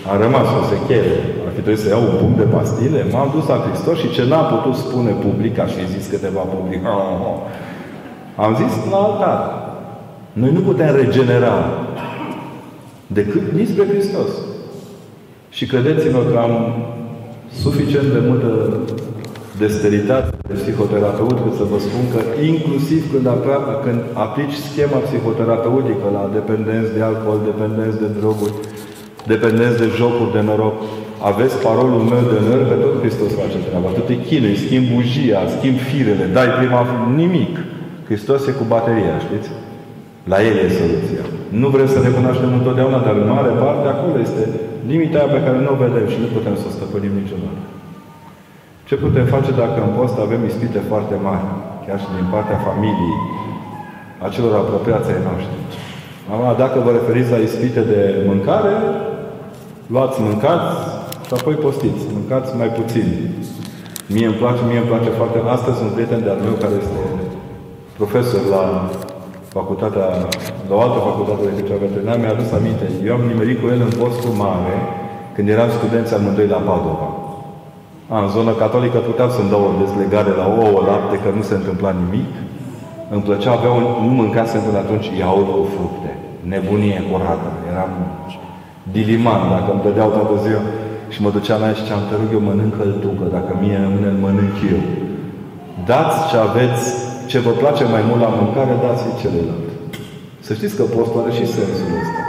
A 0.09 0.13
rămas 0.23 0.47
o 0.59 0.61
sechele. 0.71 1.15
Ar 1.45 1.51
fi 1.55 1.61
trebuit 1.65 1.83
să 1.83 1.89
iau 1.89 2.03
un 2.09 2.15
punct 2.21 2.37
de 2.41 2.47
pastile. 2.55 2.99
M-am 3.13 3.29
dus 3.35 3.45
la 3.51 3.57
Hristos 3.65 3.97
și 4.01 4.13
ce 4.15 4.23
n-am 4.29 4.45
putut 4.53 4.75
spune 4.83 5.11
public, 5.25 5.55
aș 5.59 5.71
fi 5.77 5.85
zis 5.93 6.05
câteva 6.13 6.43
public. 6.55 6.81
Am 8.45 8.51
zis 8.61 8.73
la 8.91 8.99
altar. 9.07 9.39
Noi 10.41 10.51
nu 10.57 10.61
putem 10.69 10.89
regenera 11.01 11.55
decât 13.17 13.45
nici 13.59 13.75
pe 13.77 13.83
Hristos. 13.91 14.31
Și 15.57 15.65
credeți-mă 15.73 16.21
că 16.31 16.37
am 16.47 16.53
suficient 17.63 18.09
de 18.15 18.21
multă 18.29 18.49
desteritate 19.63 20.29
de 20.49 20.55
psihoterapeut 20.61 21.37
cât 21.43 21.55
să 21.59 21.65
vă 21.71 21.77
spun 21.85 22.03
că 22.13 22.19
inclusiv 22.51 23.01
când, 23.11 23.25
apra, 23.35 23.57
când 23.83 23.99
aplici 24.25 24.63
schema 24.67 24.97
psihoterapeutică 25.07 26.05
la 26.17 26.23
dependenți 26.37 26.93
de 26.95 27.01
alcool, 27.09 27.39
dependenți 27.51 27.97
de 28.03 28.09
droguri, 28.19 28.55
dependenți 29.33 29.79
de 29.83 29.87
jocuri 29.99 30.33
de 30.35 30.41
noroc, 30.49 30.77
aveți 31.29 31.55
parolul 31.65 32.03
meu 32.11 32.23
de 32.33 32.39
năr, 32.47 32.61
pe 32.69 32.75
tot 32.83 32.93
Hristos 33.03 33.31
face 33.41 33.57
treaba. 33.67 33.89
Tu 33.97 34.03
te 34.09 34.15
chinui, 34.27 34.61
schimbi 34.63 34.91
bujia, 34.93 35.39
schimbi 35.55 35.81
firele, 35.89 36.25
dai 36.37 36.49
prima 36.59 36.81
nimic. 37.21 37.53
Hristos 38.07 38.41
e 38.49 38.51
cu 38.59 38.65
bateria, 38.73 39.15
știți? 39.25 39.49
La 40.31 40.37
el 40.49 40.55
e 40.65 40.67
soluția. 40.81 41.23
Nu 41.61 41.67
vrem 41.73 41.87
să 41.93 41.99
recunoaștem 42.07 42.51
întotdeauna, 42.59 42.99
dar 43.05 43.15
în 43.21 43.27
mare 43.35 43.51
parte 43.63 43.85
acolo 43.89 44.15
este 44.27 44.43
limita 44.89 45.17
aia 45.19 45.33
pe 45.35 45.43
care 45.45 45.57
nu 45.63 45.71
o 45.73 45.81
vedem 45.85 46.05
și 46.13 46.21
nu 46.23 46.29
putem 46.35 46.55
să 46.61 46.65
o 46.67 46.75
stăpânim 46.77 47.13
niciodată. 47.21 47.61
Ce 48.87 48.95
putem 49.05 49.25
face 49.35 49.51
dacă 49.61 49.77
în 49.81 49.91
post 49.97 50.15
avem 50.25 50.41
ispite 50.45 50.81
foarte 50.91 51.15
mari, 51.27 51.47
chiar 51.85 51.97
și 52.03 52.09
din 52.17 52.27
partea 52.33 52.63
familiei, 52.67 53.17
a 54.23 54.27
celor 54.35 54.53
apropiați 54.55 55.11
ai 55.11 55.25
noștri? 55.29 55.57
Mama, 56.29 56.59
dacă 56.63 56.77
vă 56.85 56.91
referiți 56.91 57.33
la 57.35 57.39
ispite 57.47 57.81
de 57.91 57.99
mâncare, 58.29 58.73
luați, 59.93 60.21
mâncați 60.27 60.75
și 61.27 61.33
apoi 61.37 61.55
postiți. 61.65 62.03
Mâncați 62.17 62.49
mai 62.61 62.69
puțin. 62.79 63.07
Mie 64.13 64.27
îmi 64.31 64.39
place, 64.41 64.61
mie 64.69 64.79
îmi 64.81 64.91
place 64.91 65.09
foarte... 65.19 65.37
Astăzi 65.55 65.81
un 65.85 65.91
prieten 65.95 66.21
de-al 66.23 66.39
meu 66.45 66.55
care 66.63 66.75
este 66.81 66.99
profesor 67.99 68.41
la 68.55 68.63
facultatea, 69.59 70.07
la 70.69 70.73
o 70.77 70.81
altă 70.85 70.99
facultate 71.09 71.43
decât 71.49 71.65
cea 71.69 71.83
veterinară, 71.85 72.19
mi-a 72.21 72.35
adus 72.35 72.49
aminte. 72.59 72.85
Eu 73.07 73.13
am 73.17 73.23
nimerit 73.31 73.57
cu 73.59 73.65
el 73.73 73.81
în 73.87 73.93
postul 74.01 74.33
mare, 74.45 74.75
când 75.35 75.47
eram 75.55 75.69
studenți 75.77 76.13
amândoi 76.13 76.53
la 76.55 76.61
Padova. 76.69 77.07
A, 78.13 78.15
în 78.23 78.29
zonă 78.35 78.51
catolică 78.63 78.97
puteam 79.09 79.29
să-mi 79.35 79.51
dau 79.53 79.63
o 79.69 79.77
dezlegare 79.83 80.31
la 80.41 80.47
ouă, 80.61 80.79
lapte, 80.89 81.15
că 81.23 81.29
nu 81.37 81.43
se 81.49 81.55
întâmpla 81.57 81.91
nimic. 82.01 82.31
Îmi 83.13 83.25
plăcea, 83.27 83.51
avea 83.53 83.71
un, 83.79 83.85
nu 84.07 84.13
mâncasem 84.21 84.61
până 84.67 84.79
atunci 84.81 85.07
iaurt 85.21 85.49
cu 85.55 85.63
fructe. 85.75 86.11
Nebunie 86.51 86.99
curată. 87.09 87.49
Eram 87.71 87.91
diliman, 88.93 89.41
dacă 89.53 89.69
îmi 89.71 89.85
dădeau 89.87 90.09
toată 90.17 90.35
ziua. 90.45 90.63
și 91.13 91.19
mă 91.23 91.29
duceam 91.37 91.59
la 91.61 91.67
ea 91.67 91.77
și 91.77 91.83
ziceam, 91.83 92.01
te 92.09 92.15
rog 92.19 92.29
eu 92.35 92.41
mănâncă-l 92.49 92.91
tu, 93.03 93.09
că 93.19 93.25
dacă 93.37 93.51
mie 93.61 93.77
rămâne, 93.83 94.07
îl 94.11 94.19
mănânc 94.25 94.55
eu. 94.73 94.81
Dați 95.89 96.17
ce 96.29 96.37
aveți, 96.47 96.85
ce 97.27 97.39
vă 97.39 97.49
place 97.49 97.83
mai 97.83 98.03
mult 98.09 98.21
la 98.21 98.31
mâncare, 98.39 98.73
dați-i 98.83 99.19
celălalt. 99.21 99.67
Să 100.39 100.53
știți 100.53 100.75
că 100.75 100.83
postul 100.83 101.21
are 101.21 101.31
și 101.31 101.45
sensul 101.45 101.91
ăsta. 102.01 102.21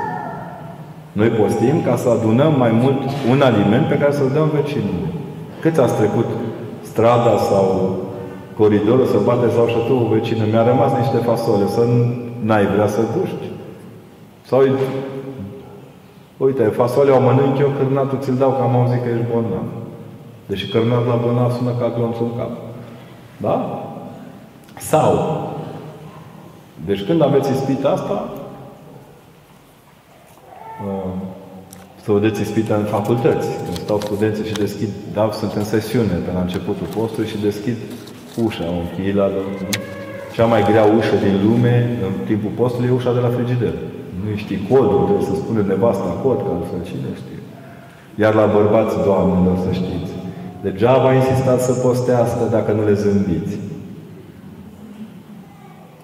Noi 1.12 1.28
postim 1.28 1.76
ca 1.88 1.96
să 1.96 2.08
adunăm 2.08 2.52
mai 2.62 2.72
mult 2.82 3.00
un 3.30 3.40
aliment 3.48 3.86
pe 3.88 3.98
care 3.98 4.12
să-l 4.12 4.30
dăm 4.34 4.48
vecinului. 4.58 5.10
Cât 5.60 5.78
ați 5.78 5.96
trecut 6.00 6.28
strada 6.80 7.34
sau 7.50 7.96
coridorul 8.56 9.06
să 9.06 9.18
bate 9.24 9.48
sau 9.56 9.66
șătul 9.66 10.08
vecină? 10.12 10.44
Mi-a 10.50 10.64
rămas 10.70 10.92
niște 11.02 11.16
fasole, 11.28 11.66
să 11.66 11.82
n-ai 12.46 12.66
vrea 12.66 12.86
să 12.86 13.00
guști. 13.14 13.46
Sau 14.50 14.60
Uite, 16.36 16.62
fasolea 16.62 17.16
o 17.16 17.20
mănânc 17.20 17.58
eu, 17.58 17.70
cârnatul 17.78 18.18
ți-l 18.18 18.34
dau, 18.34 18.50
că 18.50 18.62
am 18.62 18.76
auzit 18.76 19.02
că 19.02 19.08
ești 19.08 19.30
bolnav. 19.32 19.66
Deși 20.46 20.68
cârnatul 20.68 21.06
la 21.06 21.20
bolnav 21.24 21.52
sună 21.52 21.70
ca 21.80 21.92
glonțul 21.96 22.28
în 22.30 22.38
cap. 22.38 22.50
Da? 23.36 23.77
Sau, 24.80 25.12
deci 26.86 27.04
când 27.04 27.22
aveți 27.22 27.50
ispita 27.50 27.88
asta, 27.88 28.28
uh, 30.86 31.12
să 32.02 32.12
vedeți 32.12 32.40
ispita 32.40 32.74
în 32.74 32.84
facultăți. 32.84 33.48
Când 33.64 33.78
stau 33.78 34.00
studenții 34.00 34.44
și 34.44 34.52
deschid, 34.52 34.88
da, 35.12 35.30
sunt 35.32 35.52
în 35.52 35.64
sesiune 35.64 36.14
pe 36.24 36.30
la 36.32 36.40
începutul 36.40 36.86
postului 36.96 37.28
și 37.28 37.38
deschid 37.48 37.76
ușa, 38.44 38.64
o 38.64 38.78
închei 38.82 39.12
la 39.12 39.30
cea 40.34 40.46
mai 40.46 40.62
grea 40.62 40.84
ușă 40.84 41.16
din 41.24 41.34
lume 41.46 41.98
în 42.06 42.26
timpul 42.26 42.50
postului 42.60 42.88
e 42.88 42.98
ușa 43.00 43.12
de 43.12 43.18
la 43.18 43.28
frigider. 43.28 43.74
Nu 44.22 44.36
știi 44.36 44.66
codul, 44.70 45.00
trebuie 45.04 45.26
să 45.30 45.34
spune 45.34 45.62
nevasta 45.62 46.18
cod, 46.22 46.38
că 46.44 46.50
altfel 46.54 46.82
cine 46.90 47.10
știe. 47.20 47.40
Iar 48.22 48.34
la 48.34 48.46
bărbați, 48.56 48.94
doamnelor, 49.04 49.56
să 49.66 49.72
știți, 49.72 50.12
degeaba 50.62 51.14
insistați 51.14 51.64
să 51.64 51.72
postească 51.72 52.42
dacă 52.50 52.72
nu 52.72 52.84
le 52.84 52.94
zâmbiți. 52.94 53.56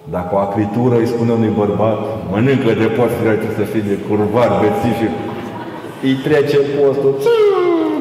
Dacă 0.09 0.35
o 0.35 0.37
acritură 0.37 0.95
îi 0.97 1.11
spune 1.13 1.31
unui 1.31 1.53
bărbat, 1.61 1.99
mănâncă 2.31 2.71
de 2.81 2.87
post, 2.97 3.15
trebuie 3.21 3.59
să 3.59 3.65
fie 3.71 3.83
de 3.91 3.97
curvar, 4.07 4.49
bețific, 4.61 5.13
îi 6.05 6.15
trece 6.25 6.59
postul, 6.75 7.15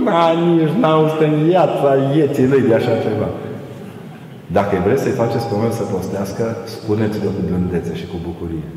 da, 0.06 0.24
nici 0.44 0.74
n-au 0.80 1.02
în 1.26 1.34
viața 1.48 1.90
vieții 2.12 2.50
lui 2.52 2.62
de 2.68 2.74
așa 2.74 2.94
ceva. 3.04 3.28
Dacă 4.56 4.74
vreți 4.84 5.02
să-i 5.02 5.20
faceți 5.22 5.46
pe 5.48 5.54
să 5.78 5.92
postească, 5.94 6.44
spuneți-le 6.64 7.28
cu 7.36 7.42
blândețe 7.48 7.92
și 8.00 8.06
cu 8.10 8.16
bucurie. 8.28 8.68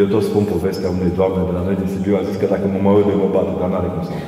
Eu 0.00 0.06
tot 0.12 0.22
spun 0.22 0.44
povestea 0.54 0.88
unei 0.96 1.12
doamne 1.18 1.40
de 1.48 1.52
la 1.56 1.62
noi 1.66 1.76
din 1.80 1.88
Sibiu, 1.92 2.14
a 2.16 2.28
zis 2.28 2.36
că 2.40 2.46
dacă 2.54 2.66
mă 2.72 2.78
mă 2.82 2.90
uit, 2.96 3.06
mă 3.22 3.28
bată, 3.36 3.52
dar 3.60 3.68
n-are 3.68 3.90
cum 3.94 4.02
să 4.08 4.12
mă. 4.16 4.24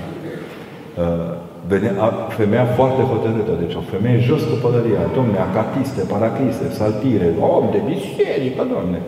Uh, 1.03 1.44
venea, 1.69 1.93
femeia 2.39 2.67
foarte 2.79 3.03
hotărâtă, 3.13 3.53
deci 3.63 3.75
o 3.81 3.83
femeie 3.93 4.19
jos 4.29 4.43
cu 4.51 4.57
pălăria, 4.65 5.03
domne, 5.17 5.39
acatiste, 5.49 6.03
paraclise, 6.15 6.65
saltire, 6.81 7.29
om 7.57 7.65
de 7.75 7.81
biserică, 7.93 8.63
domne. 8.75 8.99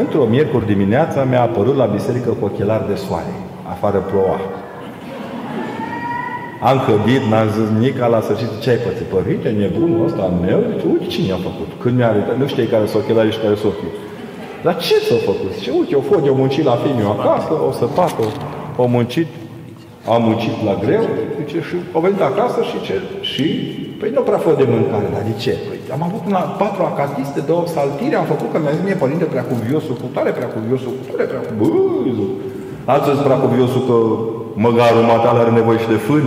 Într-o 0.00 0.24
miercuri 0.34 0.70
dimineața 0.72 1.24
mi-a 1.30 1.42
apărut 1.48 1.76
la 1.82 1.86
biserică 1.96 2.30
cu 2.38 2.44
ochelari 2.44 2.88
de 2.92 2.94
soare. 2.94 3.34
Afară 3.74 3.98
ploua. 4.10 4.38
Am 6.70 6.78
cădit, 6.86 7.22
n-am 7.30 7.48
zis 7.56 7.68
nimic, 7.76 7.96
la 8.14 8.20
sfârșit, 8.26 8.50
ce 8.62 8.70
ai 8.70 8.80
pățit? 8.84 9.08
Părinte, 9.16 9.48
nebunul 9.48 10.04
ăsta 10.08 10.22
al 10.28 10.34
meu? 10.46 10.58
Uite 10.92 11.06
cine 11.14 11.32
a 11.32 11.40
făcut. 11.48 11.70
Când 11.82 11.94
mi-a 11.96 12.08
arătat, 12.08 12.36
nu 12.38 12.46
știi 12.52 12.72
care 12.74 12.86
sunt 12.86 13.02
ochelari 13.02 13.32
și 13.34 13.42
care 13.44 13.54
sunt 13.54 13.72
ochii. 13.72 13.92
Dar 14.64 14.74
ce 14.86 14.96
s-a 15.06 15.18
făcut? 15.30 15.52
Și 15.62 15.70
uite, 15.78 15.92
eu 15.96 16.02
fost, 16.10 16.24
eu 16.30 16.34
muncit 16.42 16.64
la 16.64 16.76
fimiu 16.84 17.08
acasă, 17.16 17.52
o 17.68 17.72
să 17.80 17.84
facă, 18.00 18.22
o 18.76 18.86
muncit, 18.96 19.28
am 20.12 20.20
muncit 20.28 20.56
la 20.68 20.74
greu, 20.84 21.04
zice, 21.38 21.58
și 21.68 21.76
au 21.94 22.00
venit 22.06 22.22
acasă 22.30 22.60
și 22.70 22.78
ce? 22.86 22.96
Și, 23.32 23.46
păi 23.98 24.10
nu 24.16 24.22
prea 24.28 24.40
fă 24.44 24.52
de 24.60 24.66
mâncare, 24.74 25.08
dar 25.14 25.22
de 25.30 25.34
ce? 25.44 25.54
Păi 25.68 25.78
am 25.96 26.02
avut 26.08 26.22
una, 26.30 26.42
patru 26.62 26.82
acatiste, 26.92 27.40
două 27.50 27.64
saltire, 27.76 28.16
am 28.16 28.28
făcut 28.34 28.48
că 28.52 28.58
mi-a 28.58 28.74
zis 28.76 28.84
mie, 28.86 29.02
părinte, 29.04 29.24
prea 29.34 29.46
cuviosul 29.52 29.96
cu 30.02 30.08
tare, 30.16 30.30
prea 30.38 30.50
cuviosul 30.56 30.92
cu 30.98 31.02
tare, 31.10 31.24
prea 31.32 31.44
cuviosul. 31.48 32.30
Alții 32.92 33.12
zis 33.14 33.22
prea 33.28 33.40
cuviosul 33.44 33.82
că 33.88 33.96
măgarul 34.64 35.04
matale 35.12 35.38
are 35.40 35.52
nevoie 35.60 35.78
și 35.84 35.92
de 35.94 36.00
fân. 36.08 36.26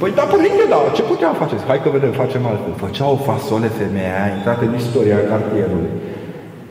Păi 0.00 0.10
da, 0.18 0.24
părinte, 0.34 0.64
da, 0.72 0.78
ce 0.96 1.02
puteam 1.10 1.34
face? 1.42 1.54
Hai 1.70 1.82
că 1.82 1.88
vedem, 1.96 2.12
facem 2.22 2.42
altfel. 2.50 2.74
Făcea 2.86 3.06
o 3.14 3.18
fasole 3.28 3.68
femeia, 3.80 4.16
a 4.24 4.28
intrat 4.36 4.58
în 4.66 4.72
istoria 4.82 5.18
cartierului. 5.32 5.92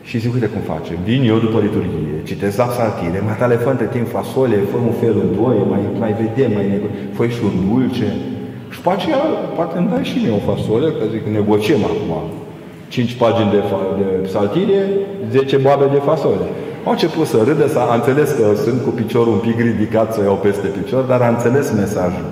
Și 0.08 0.20
zic, 0.24 0.34
uite 0.34 0.50
cum 0.54 0.64
facem. 0.74 0.98
Vin 1.10 1.22
eu 1.32 1.38
după 1.46 1.60
liturghie, 1.66 2.16
citesc 2.30 2.58
la 2.58 2.68
psaltire, 2.74 3.20
mai 3.28 3.36
tale 3.42 3.56
fă 3.64 3.70
între 3.70 3.88
timp 3.96 4.08
fasole, 4.16 4.58
fă 4.72 4.78
un 4.90 4.96
fel 5.02 5.16
în 5.24 5.30
doi, 5.42 5.58
mai, 5.72 5.84
mai 6.04 6.14
vedem, 6.22 6.52
mai 6.58 6.68
nego... 6.72 6.88
fă 7.18 7.24
și 7.34 7.40
un 7.50 7.56
dulce. 7.68 8.10
Și 8.74 8.80
pe 8.86 8.90
aceea, 8.96 9.24
poate 9.58 9.74
îmi 9.78 9.90
dai 9.92 10.04
și 10.10 10.18
mie 10.22 10.34
o 10.40 10.42
fasole, 10.50 10.88
că 10.98 11.04
zic, 11.14 11.24
negociem 11.38 11.84
acum. 11.92 12.12
Cinci 12.94 13.14
pagini 13.22 13.54
de, 13.56 13.62
de 14.00 14.08
psaltire, 14.28 14.82
zece 15.36 15.58
boabe 15.66 15.86
de 15.96 16.02
fasole. 16.10 16.46
Au 16.86 16.92
început 16.92 17.26
să 17.34 17.38
râdă, 17.48 17.66
să 17.68 17.80
a 17.80 17.96
înțeles 18.00 18.30
că 18.38 18.46
sunt 18.66 18.80
cu 18.86 18.90
piciorul 18.90 19.34
un 19.34 19.44
pic 19.48 19.58
ridicat 19.60 20.14
să 20.14 20.22
iau 20.24 20.38
peste 20.46 20.68
picior, 20.68 21.04
dar 21.12 21.22
a 21.22 21.28
înțeles 21.36 21.66
mesajul. 21.82 22.28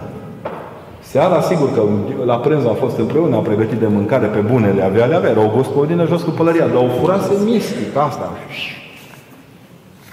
Seara, 1.12 1.42
sigur 1.42 1.74
că 1.74 1.82
la 2.26 2.36
prânz 2.36 2.66
am 2.66 2.76
fost 2.76 2.98
împreună, 2.98 3.36
am 3.36 3.44
pregătit 3.44 3.78
de 3.78 3.88
mâncare 3.88 4.28
pe 4.28 4.40
bune, 4.40 4.68
le 4.72 4.84
avea, 4.84 5.06
le 5.06 5.16
avea, 5.16 5.30
era 5.30 5.42
o 5.42 5.56
gospodină 5.56 6.06
jos 6.06 6.22
cu 6.22 6.30
pălăria, 6.30 6.68
dar 6.68 6.84
o 6.84 6.88
furase 7.00 7.34
mistic, 7.46 7.96
asta. 7.98 8.32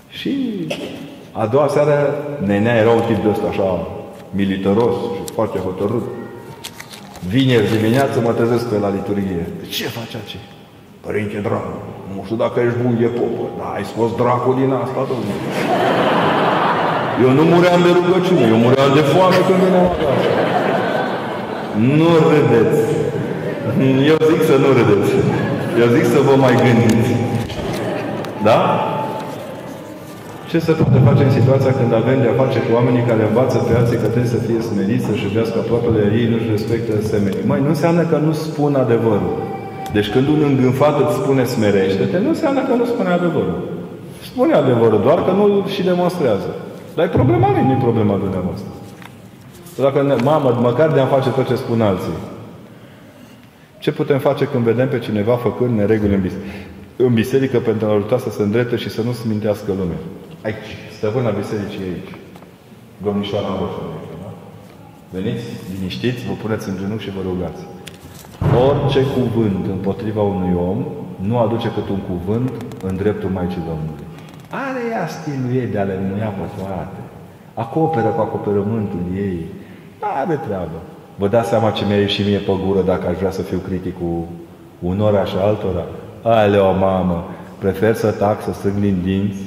Și 0.08 0.32
a 1.32 1.46
doua 1.46 1.68
seară, 1.68 2.14
nenea 2.46 2.76
era 2.76 2.90
un 2.90 3.02
tip 3.06 3.22
de 3.22 3.28
ăsta 3.28 3.46
așa, 3.50 3.86
militaros 4.30 4.94
și 5.14 5.32
foarte 5.34 5.58
hotărât. 5.58 6.04
Vineri 7.28 7.76
dimineață 7.76 8.20
mă 8.20 8.32
trezesc 8.32 8.64
pe 8.68 8.78
la 8.78 8.90
liturghie. 8.96 9.46
De 9.60 9.66
ce 9.66 9.84
faci 9.84 10.16
ce? 10.30 10.38
Părinte 11.06 11.38
dragă, 11.48 11.76
nu 12.14 12.22
știu 12.24 12.36
dacă 12.36 12.56
ești 12.60 12.78
bun 12.82 12.96
de 13.00 13.10
popă, 13.18 13.44
dar 13.58 13.70
ai 13.76 13.84
scos 13.90 14.10
dracul 14.22 14.54
din 14.60 14.70
asta, 14.82 15.00
domnule. 15.10 15.44
Eu 17.24 17.30
nu 17.38 17.44
muream 17.52 17.80
de 17.86 17.90
rugăciune, 17.98 18.46
eu 18.54 18.58
muream 18.64 18.90
de 18.98 19.04
foame 19.12 19.38
când 19.46 19.58
veneam 19.64 19.86
acasă. 19.94 20.64
Nu 21.84 22.10
râdeți. 22.32 22.80
Eu 24.10 24.18
zic 24.30 24.40
să 24.50 24.56
nu 24.62 24.68
râdeți. 24.78 25.12
Eu 25.82 25.88
zic 25.96 26.04
să 26.14 26.20
vă 26.28 26.34
mai 26.44 26.54
gândiți. 26.64 27.12
Da? 28.48 28.60
Ce 30.50 30.58
se 30.66 30.72
poate 30.80 30.98
face 31.08 31.22
în 31.24 31.34
situația 31.38 31.72
când 31.78 31.92
avem 32.00 32.18
de-a 32.24 32.40
face 32.42 32.58
cu 32.64 32.70
oamenii 32.78 33.08
care 33.10 33.22
învață 33.24 33.56
pe 33.58 33.72
alții 33.78 34.00
că 34.02 34.08
trebuie 34.12 34.34
să 34.36 34.44
fie 34.46 34.60
smeriți, 34.68 35.06
să-și 35.08 35.26
iubească 35.28 35.56
aproapele 35.58 36.00
ei, 36.18 36.26
nu-și 36.32 36.52
respectă 36.56 36.92
semenii? 37.12 37.48
Mai 37.50 37.60
nu 37.64 37.70
înseamnă 37.74 38.02
că 38.10 38.16
nu 38.26 38.32
spun 38.44 38.72
adevărul. 38.84 39.32
Deci 39.96 40.08
când 40.14 40.26
un 40.34 40.42
îngânfat 40.50 40.94
îți 41.02 41.18
spune 41.20 41.44
smerește-te, 41.54 42.18
nu 42.24 42.30
înseamnă 42.34 42.60
că 42.68 42.74
nu 42.80 42.86
spune 42.92 43.10
adevărul. 43.18 43.58
Spune 44.30 44.52
adevărul, 44.62 45.00
doar 45.06 45.18
că 45.26 45.32
nu 45.38 45.44
și 45.74 45.82
demonstrează. 45.90 46.50
Dar 46.94 47.04
e 47.04 47.18
problema 47.18 47.48
lui, 47.54 47.64
nu 47.66 47.72
e 47.76 47.86
problema 47.88 48.14
dumneavoastră. 48.24 48.68
Dacă, 49.76 50.02
ne, 50.02 50.14
mamă, 50.14 50.58
măcar 50.60 50.92
de 50.92 51.00
a 51.00 51.06
face 51.06 51.30
tot 51.30 51.46
ce 51.46 51.54
spun 51.54 51.80
alții. 51.80 52.18
Ce 53.78 53.92
putem 53.92 54.18
face 54.18 54.44
când 54.44 54.64
vedem 54.64 54.88
pe 54.88 54.98
cineva 54.98 55.36
făcând 55.36 55.78
nereguli 55.78 56.14
în 56.14 56.20
biserică? 56.20 56.54
În 56.96 57.14
biserică 57.14 57.58
pentru 57.58 57.86
a 57.86 57.92
ajuta 57.92 58.18
să 58.18 58.30
se 58.30 58.42
îndrepte 58.42 58.76
și 58.76 58.90
să 58.90 59.02
nu 59.02 59.12
se 59.12 59.22
mintească 59.28 59.72
lumea. 59.78 60.00
Aici, 60.44 60.70
stăpâna 60.96 61.30
bisericii 61.30 61.82
aici. 61.82 62.12
Domnișoara 63.02 63.46
voastră. 63.58 63.82
Da? 64.22 64.30
Veniți, 65.10 65.44
liniștiți, 65.72 66.26
vă 66.26 66.32
puneți 66.42 66.68
în 66.68 66.76
genunchi 66.80 67.04
și 67.04 67.10
vă 67.10 67.22
rugați. 67.30 67.62
Orice 68.66 69.00
cuvânt 69.16 69.66
împotriva 69.66 70.22
unui 70.22 70.54
om 70.70 70.78
nu 71.28 71.38
aduce 71.38 71.68
cât 71.76 71.88
un 71.88 72.00
cuvânt 72.10 72.52
în 72.82 72.96
dreptul 72.96 73.30
Maicii 73.30 73.68
Domnului. 73.70 74.04
Are 74.50 74.80
ea 74.90 75.06
stilul 75.06 75.50
ei 75.60 75.66
de 75.66 75.78
a 75.78 75.82
le 75.82 75.96
pe 76.38 76.46
toate. 76.56 77.00
Acoperă 77.54 78.08
cu 78.08 78.20
acoperământul 78.20 79.00
ei. 79.14 79.46
Are 80.14 80.40
treabă. 80.46 80.78
Vă 81.16 81.28
dați 81.28 81.48
seama 81.48 81.70
ce 81.70 81.84
mi-a 81.84 81.96
ieșit 81.96 82.26
mie 82.26 82.38
pe 82.38 82.52
gură 82.66 82.82
dacă 82.82 83.08
aș 83.08 83.16
vrea 83.16 83.30
să 83.30 83.42
fiu 83.42 83.58
critic 83.58 83.98
cu 83.98 84.28
unora 84.78 85.24
și 85.24 85.34
altora? 85.40 85.84
Ale 86.22 86.56
o 86.56 86.72
mamă, 86.72 87.24
prefer 87.58 87.94
să 87.94 88.10
tac, 88.10 88.42
să 88.42 88.52
strâng 88.52 88.78
din 88.80 89.00
dinți. 89.04 89.38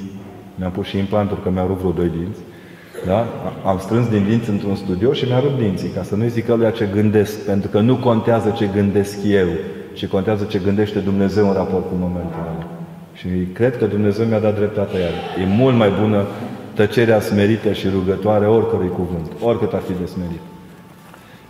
Mi-am 0.54 0.70
pus 0.70 0.86
și 0.86 0.98
implanturi, 0.98 1.42
că 1.42 1.50
mi-au 1.50 1.66
rupt 1.66 1.80
vreo 1.80 1.92
doi 1.92 2.10
dinți. 2.18 2.40
Da? 3.06 3.26
Am 3.64 3.78
strâns 3.78 4.08
din 4.08 4.24
dinți 4.28 4.50
într-un 4.50 4.74
studio 4.74 5.12
și 5.12 5.24
mi-a 5.24 5.40
rupt 5.40 5.58
dinții, 5.58 5.88
ca 5.88 6.02
să 6.02 6.16
nu-i 6.16 6.28
zic 6.28 6.48
ăluia 6.48 6.70
ce 6.70 6.88
gândesc, 6.92 7.44
pentru 7.44 7.68
că 7.70 7.80
nu 7.80 7.96
contează 7.96 8.50
ce 8.50 8.66
gândesc 8.74 9.16
eu, 9.24 9.48
ci 9.92 10.06
contează 10.06 10.44
ce 10.44 10.58
gândește 10.58 10.98
Dumnezeu 10.98 11.48
în 11.48 11.54
raport 11.54 11.88
cu 11.88 11.94
momentul 11.98 12.40
ăla. 12.40 12.66
Și 13.12 13.28
cred 13.52 13.78
că 13.78 13.84
Dumnezeu 13.84 14.26
mi-a 14.26 14.38
dat 14.38 14.54
dreptatea 14.54 15.00
iar. 15.00 15.12
E 15.42 15.54
mult 15.56 15.76
mai 15.76 15.90
bună 16.00 16.24
tăcerea 16.80 17.20
smerită 17.20 17.72
și 17.72 17.88
rugătoare 17.88 18.46
oricărui 18.46 18.88
cuvânt, 18.88 19.32
oricât 19.40 19.72
ar 19.72 19.80
fi 19.80 19.92
de 19.92 20.06
smerit. 20.06 20.40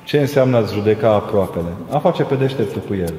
Ce 0.05 0.19
înseamnă 0.19 0.57
a 0.57 0.63
judeca 0.63 1.09
aproapele? 1.09 1.73
A 1.91 1.99
face 1.99 2.23
pe 2.23 2.35
deșteptul 2.35 2.83
cu 2.89 2.95
el. 2.95 3.15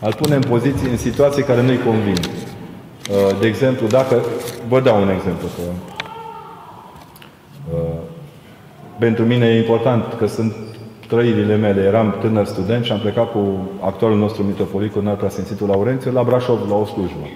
Al 0.00 0.14
pune 0.14 0.34
în 0.34 0.42
poziții, 0.48 0.90
în 0.90 0.96
situații 0.96 1.42
care 1.42 1.62
nu-i 1.62 1.78
convin. 1.78 2.16
Uh, 2.16 3.40
de 3.40 3.46
exemplu, 3.46 3.86
dacă... 3.86 4.22
Vă 4.68 4.80
dau 4.80 5.00
un 5.00 5.10
exemplu. 5.10 5.46
Că, 5.56 5.62
uh, 7.74 8.00
pentru 8.98 9.24
mine 9.24 9.46
e 9.46 9.58
important 9.58 10.14
că 10.18 10.26
sunt 10.26 10.54
trăirile 11.08 11.56
mele. 11.56 11.82
Eram 11.82 12.16
tânăr 12.20 12.46
student 12.46 12.84
și 12.84 12.92
am 12.92 12.98
plecat 12.98 13.32
cu 13.32 13.70
actualul 13.80 14.18
nostru 14.18 14.42
mitropolit, 14.42 14.92
cu 14.92 14.98
înalt 14.98 15.30
Sfințitul 15.30 15.68
Laurențiu, 15.68 16.12
la 16.12 16.22
Brașov, 16.22 16.58
la 16.68 16.74
o 16.74 16.84
slujbă. 16.84 17.26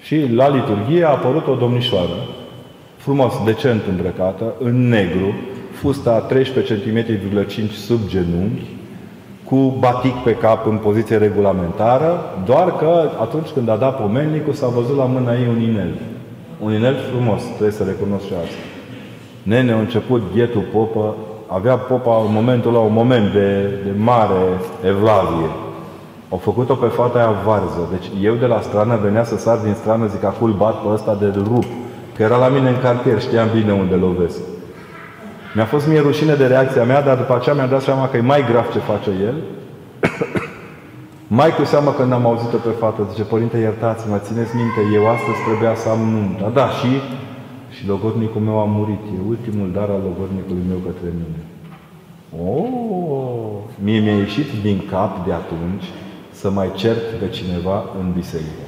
Și 0.00 0.26
la 0.34 0.48
liturghie 0.48 1.04
a 1.04 1.08
apărut 1.08 1.46
o 1.46 1.54
domnișoară, 1.54 2.16
frumos, 3.02 3.32
decent 3.44 3.82
îmbrăcată, 3.88 4.44
în 4.58 4.88
negru, 4.88 5.34
fusta 5.72 6.18
13 6.18 6.74
cm 6.74 7.70
sub 7.72 8.00
genunchi, 8.06 8.66
cu 9.44 9.76
batic 9.78 10.14
pe 10.14 10.34
cap 10.34 10.66
în 10.66 10.76
poziție 10.76 11.16
regulamentară, 11.16 12.20
doar 12.44 12.76
că 12.76 13.10
atunci 13.20 13.48
când 13.48 13.68
a 13.68 13.76
dat 13.76 14.00
pomennicul 14.00 14.52
s-a 14.52 14.66
văzut 14.66 14.96
la 14.96 15.04
mâna 15.04 15.32
ei 15.32 15.46
un 15.48 15.60
inel. 15.60 15.94
Un 16.60 16.72
inel 16.74 16.96
frumos, 17.12 17.42
trebuie 17.42 17.70
să 17.70 17.84
recunosc 17.84 18.24
și 18.24 18.32
asta. 18.32 18.62
Nene 19.42 19.72
a 19.72 19.78
început 19.78 20.22
ghetul 20.34 20.64
popă, 20.72 21.14
avea 21.46 21.76
popa 21.76 22.22
în 22.26 22.32
momentul 22.32 22.72
la 22.72 22.78
un 22.78 22.92
moment 22.92 23.32
de, 23.32 23.62
de 23.84 23.92
mare 23.96 24.42
evlavie. 24.86 25.50
Au 26.28 26.38
făcut-o 26.38 26.74
pe 26.74 26.86
fata 26.86 27.18
aia 27.18 27.34
varză. 27.44 27.88
Deci 27.90 28.24
eu 28.24 28.34
de 28.34 28.46
la 28.46 28.60
strană 28.60 28.98
venea 29.02 29.24
să 29.24 29.36
sar 29.36 29.58
din 29.58 29.74
strană, 29.74 30.06
zic, 30.06 30.24
acum 30.24 30.54
bat 30.58 30.82
pe 30.82 30.88
ăsta 30.92 31.16
de 31.20 31.32
rup. 31.34 31.64
Că 32.16 32.22
era 32.22 32.36
la 32.36 32.48
mine 32.48 32.68
în 32.68 32.80
cartier, 32.80 33.20
știam 33.20 33.48
bine 33.54 33.72
unde 33.72 33.94
lovesc. 33.94 34.38
Mi-a 35.54 35.64
fost 35.64 35.86
mie 35.86 36.00
rușine 36.00 36.34
de 36.34 36.46
reacția 36.46 36.84
mea, 36.84 37.02
dar 37.02 37.16
după 37.16 37.34
aceea 37.34 37.54
mi-am 37.54 37.68
dat 37.68 37.82
seama 37.82 38.08
că 38.08 38.16
e 38.16 38.20
mai 38.20 38.44
grav 38.50 38.72
ce 38.72 38.78
face 38.78 39.10
el. 39.28 39.36
mai 41.40 41.50
cu 41.54 41.64
seamă 41.64 41.90
când 41.90 42.12
am 42.12 42.26
auzit-o 42.26 42.56
pe 42.56 42.70
fată, 42.78 43.06
zice, 43.10 43.22
Părinte, 43.22 43.58
iertați-mă, 43.58 44.18
țineți 44.18 44.56
minte, 44.56 44.80
eu 44.94 45.08
astăzi 45.08 45.44
trebuia 45.46 45.74
să 45.74 45.88
am 45.88 46.00
nunta. 46.14 46.48
Da, 46.58 46.68
și, 46.68 46.90
și 47.74 47.86
logodnicul 47.86 48.40
meu 48.40 48.58
a 48.60 48.64
murit. 48.64 49.04
E 49.16 49.28
ultimul 49.28 49.68
dar 49.72 49.88
al 49.88 50.02
logodnicului 50.08 50.64
meu 50.68 50.80
către 50.88 51.08
mine. 51.20 51.40
Oh, 52.46 53.58
mie 53.84 54.00
mi-a 54.00 54.16
ieșit 54.16 54.62
din 54.62 54.82
cap 54.90 55.26
de 55.26 55.32
atunci 55.32 55.84
să 56.30 56.50
mai 56.50 56.70
cert 56.74 57.04
pe 57.20 57.28
cineva 57.28 57.84
în 58.00 58.12
biserică. 58.12 58.64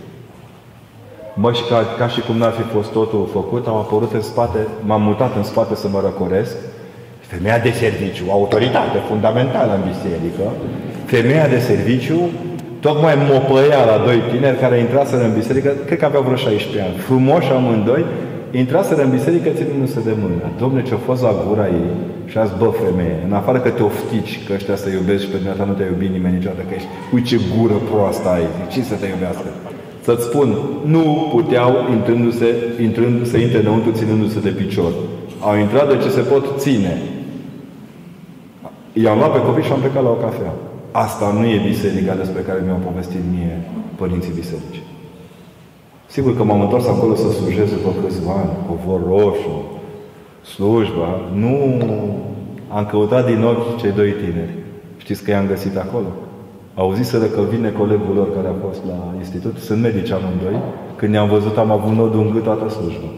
Mă, 1.35 1.53
și 1.53 1.63
ca, 1.71 1.79
ca 1.99 2.09
și 2.09 2.21
cum 2.21 2.37
n-ar 2.37 2.53
fi 2.53 2.63
fost 2.63 2.91
totul 2.93 3.29
făcut, 3.33 3.67
au 3.67 3.77
apărut 3.77 4.13
în 4.13 4.23
spate, 4.23 4.59
m-am 4.81 5.03
mutat 5.03 5.37
în 5.37 5.43
spate 5.43 5.75
să 5.75 5.89
mă 5.89 6.01
răcoresc, 6.03 6.57
femeia 7.21 7.59
de 7.59 7.71
serviciu, 7.71 8.25
autoritate 8.31 8.99
fundamentală 9.09 9.73
în 9.75 9.91
biserică, 9.93 10.47
femeia 11.05 11.47
de 11.55 11.59
serviciu 11.59 12.19
tocmai 12.81 13.15
mopăia 13.31 13.83
la 13.91 13.97
doi 14.07 14.19
tineri 14.31 14.59
care 14.59 14.77
intraseră 14.79 15.25
în 15.25 15.35
biserică, 15.41 15.71
cred 15.87 15.99
că 15.99 16.05
aveau 16.05 16.23
vreo 16.23 16.37
16 16.37 16.83
ani, 16.83 16.97
frumoși 17.09 17.51
amândoi, 17.53 18.05
intraseră 18.51 19.03
în 19.03 19.11
biserică 19.11 19.49
ținându-se 19.59 20.01
de 20.09 20.15
mână. 20.23 20.45
Domne, 20.59 20.83
ce-a 20.83 21.01
fost 21.09 21.23
la 21.23 21.35
gura 21.47 21.67
ei 21.67 21.91
și 22.31 22.39
a 22.39 22.45
zis, 22.45 22.57
bă, 22.59 22.69
femeie, 22.85 23.19
în 23.27 23.33
afară 23.41 23.59
că 23.59 23.71
te 23.71 23.83
oftici 23.83 24.41
că 24.47 24.53
ăștia 24.59 24.77
să 24.77 24.89
iubesc 24.91 25.23
și 25.23 25.31
pe 25.31 25.37
dumneata 25.37 25.65
nu 25.65 25.73
te-a 25.73 25.87
iubit 25.93 26.11
nimeni 26.17 26.35
niciodată, 26.37 26.63
că 26.69 26.75
ești, 26.75 26.89
uite 27.15 27.27
ce 27.29 27.37
gură 27.55 27.77
proastă 27.91 28.29
ai, 28.29 28.47
ce 28.73 28.81
să 28.83 28.95
te 28.95 29.07
iubească? 29.07 29.49
Să-ți 30.05 30.25
spun, 30.25 30.49
nu 30.85 31.29
puteau 31.31 31.73
intrându-se, 31.91 32.47
intrând, 32.83 33.27
să 33.27 33.37
intre 33.37 33.59
înăuntru 33.59 33.91
ținându-se 33.91 34.41
de 34.41 34.49
picior. 34.49 34.93
Au 35.41 35.57
intrat 35.57 35.89
de 35.89 36.03
ce 36.03 36.09
se 36.09 36.21
pot 36.21 36.45
ține. 36.57 37.03
I-am 38.93 39.19
luat 39.19 39.33
pe 39.33 39.43
copii 39.43 39.65
și 39.65 39.73
am 39.73 39.81
plecat 39.81 40.03
la 40.03 40.09
o 40.09 40.23
cafea. 40.25 40.53
Asta 40.91 41.33
nu 41.39 41.45
e 41.47 41.69
biserica 41.69 42.15
despre 42.15 42.41
care 42.41 42.61
mi-au 42.65 42.81
povestit 42.89 43.21
mie 43.31 43.61
părinții 43.97 44.33
biserici. 44.35 44.83
Sigur 46.07 46.37
că 46.37 46.45
m-am 46.45 46.61
întors 46.61 46.87
acolo 46.87 47.15
să 47.15 47.31
slujez 47.31 47.69
după 47.71 47.91
câțiva 48.01 48.33
ani, 48.33 48.79
vor 48.87 49.01
roșu, 49.07 49.57
slujba. 50.55 51.21
Nu 51.35 51.57
am 52.69 52.87
căutat 52.87 53.27
din 53.27 53.45
ochi 53.45 53.77
cei 53.81 53.93
doi 53.93 54.11
tineri. 54.11 54.55
Știți 54.97 55.23
că 55.23 55.31
i-am 55.31 55.47
găsit 55.47 55.77
acolo? 55.77 56.07
Auziseră 56.75 57.25
că 57.25 57.41
vine 57.51 57.71
colegul 57.71 58.15
lor 58.15 58.35
care 58.35 58.49
a 58.49 58.67
fost 58.67 58.81
la 58.87 59.15
institut, 59.19 59.59
sunt 59.59 59.81
medici 59.81 60.11
amândoi, 60.11 60.63
când 60.97 61.13
ne-am 61.13 61.29
văzut 61.29 61.57
am 61.57 61.71
avut 61.71 61.93
nodul 61.97 62.21
în 62.21 62.31
gât 62.31 62.43
toată 62.43 62.69
slujba. 62.69 63.11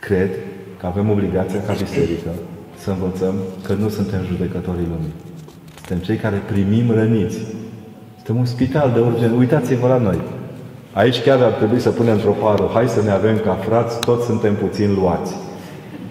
Cred 0.00 0.30
că 0.78 0.86
avem 0.86 1.10
obligația 1.10 1.60
ca 1.66 1.72
biserică 1.72 2.30
să 2.76 2.90
învățăm 2.90 3.34
că 3.66 3.72
nu 3.72 3.88
suntem 3.88 4.20
judecătorii 4.26 4.88
lumii. 4.92 5.14
Suntem 5.76 5.98
cei 5.98 6.16
care 6.16 6.42
primim 6.52 6.90
răniți. 6.90 7.38
Suntem 8.14 8.36
un 8.36 8.44
spital 8.44 8.90
de 8.94 9.00
urgență. 9.00 9.34
Uitați-vă 9.38 9.86
la 9.86 9.98
noi. 9.98 10.18
Aici 10.92 11.22
chiar 11.22 11.42
ar 11.42 11.52
trebui 11.52 11.80
să 11.80 11.90
punem 11.90 12.12
într-o 12.12 12.30
pară. 12.30 12.70
Hai 12.72 12.88
să 12.88 13.02
ne 13.02 13.10
avem 13.10 13.38
ca 13.44 13.52
frați, 13.52 14.00
toți 14.00 14.26
suntem 14.26 14.54
puțin 14.54 14.94
luați. 15.00 15.34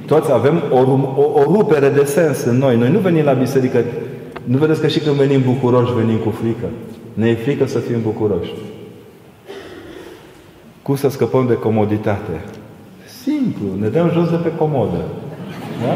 Toți 0.05 0.31
avem 0.31 0.63
o, 0.71 0.79
o, 1.21 1.39
o 1.39 1.43
rupere 1.43 1.89
de 1.89 2.03
sens 2.03 2.43
în 2.43 2.57
noi. 2.57 2.77
Noi 2.77 2.91
nu 2.91 2.99
venim 2.99 3.23
la 3.23 3.33
biserică 3.33 3.83
nu 4.43 4.57
vedeți 4.57 4.81
că 4.81 4.87
și 4.87 4.99
când 4.99 5.15
venim 5.15 5.41
bucuroși, 5.45 5.93
venim 5.93 6.17
cu 6.17 6.29
frică? 6.29 6.65
Ne 7.13 7.29
e 7.29 7.35
frică 7.35 7.67
să 7.67 7.79
fim 7.79 8.01
bucuroși. 8.01 8.53
Cum 10.81 10.95
să 10.95 11.09
scăpăm 11.09 11.47
de 11.47 11.53
comoditate? 11.53 12.41
Simplu, 13.23 13.67
ne 13.79 13.87
dăm 13.87 14.11
jos 14.13 14.29
de 14.29 14.35
pe 14.35 14.51
comodă. 14.57 15.01
Da? 15.81 15.93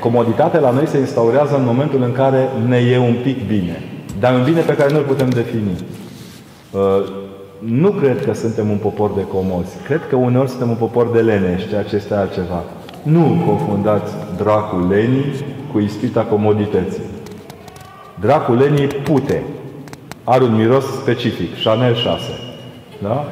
Comoditatea 0.00 0.60
la 0.60 0.70
noi 0.70 0.86
se 0.86 0.98
instaurează 0.98 1.56
în 1.56 1.64
momentul 1.64 2.02
în 2.02 2.12
care 2.12 2.48
ne 2.66 2.76
e 2.76 2.98
un 2.98 3.16
pic 3.22 3.46
bine. 3.46 3.82
Dar 4.20 4.34
un 4.34 4.44
bine 4.44 4.60
pe 4.60 4.76
care 4.76 4.92
nu-l 4.92 5.02
putem 5.02 5.28
defini. 5.28 5.84
Uh, 6.70 6.80
nu 7.58 7.90
cred 7.90 8.24
că 8.24 8.34
suntem 8.34 8.70
un 8.70 8.76
popor 8.76 9.10
de 9.16 9.26
comozi. 9.26 9.76
Cred 9.84 10.00
că 10.08 10.16
uneori 10.16 10.48
suntem 10.48 10.68
un 10.68 10.76
popor 10.76 11.10
de 11.10 11.20
lenești, 11.20 11.68
ceea 11.68 11.82
ce 11.82 11.96
este 11.96 12.14
altceva. 12.14 12.64
Nu 13.02 13.42
confundați 13.46 14.12
dracul 14.36 14.88
lenii 14.88 15.24
cu 15.72 15.78
ispita 15.78 16.20
comodității. 16.20 17.02
Dracul 18.20 18.56
lenii 18.56 18.86
pute. 18.86 19.42
Are 20.24 20.44
un 20.44 20.56
miros 20.56 20.84
specific, 20.84 21.62
Chanel 21.62 21.94
6. 21.94 22.22
Da? 23.02 23.24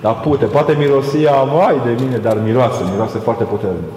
Dar 0.00 0.20
pute, 0.20 0.44
poate 0.44 0.76
mirosia, 0.78 1.32
vai 1.54 1.80
de 1.84 2.02
mine, 2.04 2.16
dar 2.16 2.38
miroase, 2.44 2.82
miroase 2.90 3.18
foarte 3.18 3.44
puternic. 3.44 3.92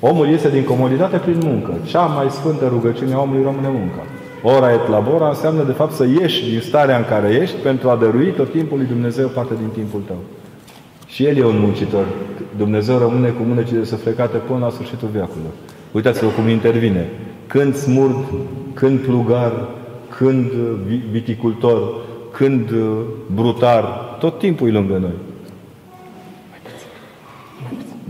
Omul 0.00 0.28
iese 0.28 0.50
din 0.50 0.64
comoditate 0.64 1.16
prin 1.16 1.40
muncă. 1.44 1.72
Cea 1.84 2.02
mai 2.02 2.30
sfântă 2.30 2.66
rugăciune 2.68 3.14
a 3.14 3.20
omului 3.20 3.42
rămâne 3.42 3.68
munca. 3.68 4.02
Ora 4.42 4.72
et 4.72 4.88
labora 4.88 5.28
înseamnă 5.28 5.62
de 5.62 5.72
fapt 5.72 5.92
să 5.92 6.06
ieși 6.20 6.50
din 6.50 6.60
starea 6.60 6.96
în 6.96 7.04
care 7.04 7.28
ești 7.42 7.56
pentru 7.56 7.88
a 7.88 7.96
dărui 7.96 8.30
tot 8.30 8.50
timpul 8.50 8.78
lui 8.78 8.86
Dumnezeu 8.86 9.28
parte 9.28 9.54
din 9.58 9.68
timpul 9.68 10.02
tău. 10.06 10.16
Și 11.06 11.24
El 11.24 11.36
e 11.36 11.44
un 11.44 11.58
muncitor. 11.60 12.04
Dumnezeu 12.56 12.98
rămâne 12.98 13.28
cu 13.28 13.42
mânecile 13.42 13.84
suflecate 13.84 14.36
până 14.36 14.58
la 14.64 14.70
sfârșitul 14.70 15.08
veacului. 15.12 15.52
Uitați-vă 15.92 16.28
cum 16.28 16.48
intervine. 16.48 17.06
Când 17.46 17.74
smurd, 17.74 18.24
când 18.74 18.98
plugar, 18.98 19.52
când 20.16 20.50
viticultor, 21.10 21.94
când 22.32 22.70
uh, 22.70 23.00
brutar, 23.34 23.84
tot 24.18 24.38
timpul 24.38 24.68
e 24.68 24.70
lângă 24.70 24.96
noi. 24.98 25.16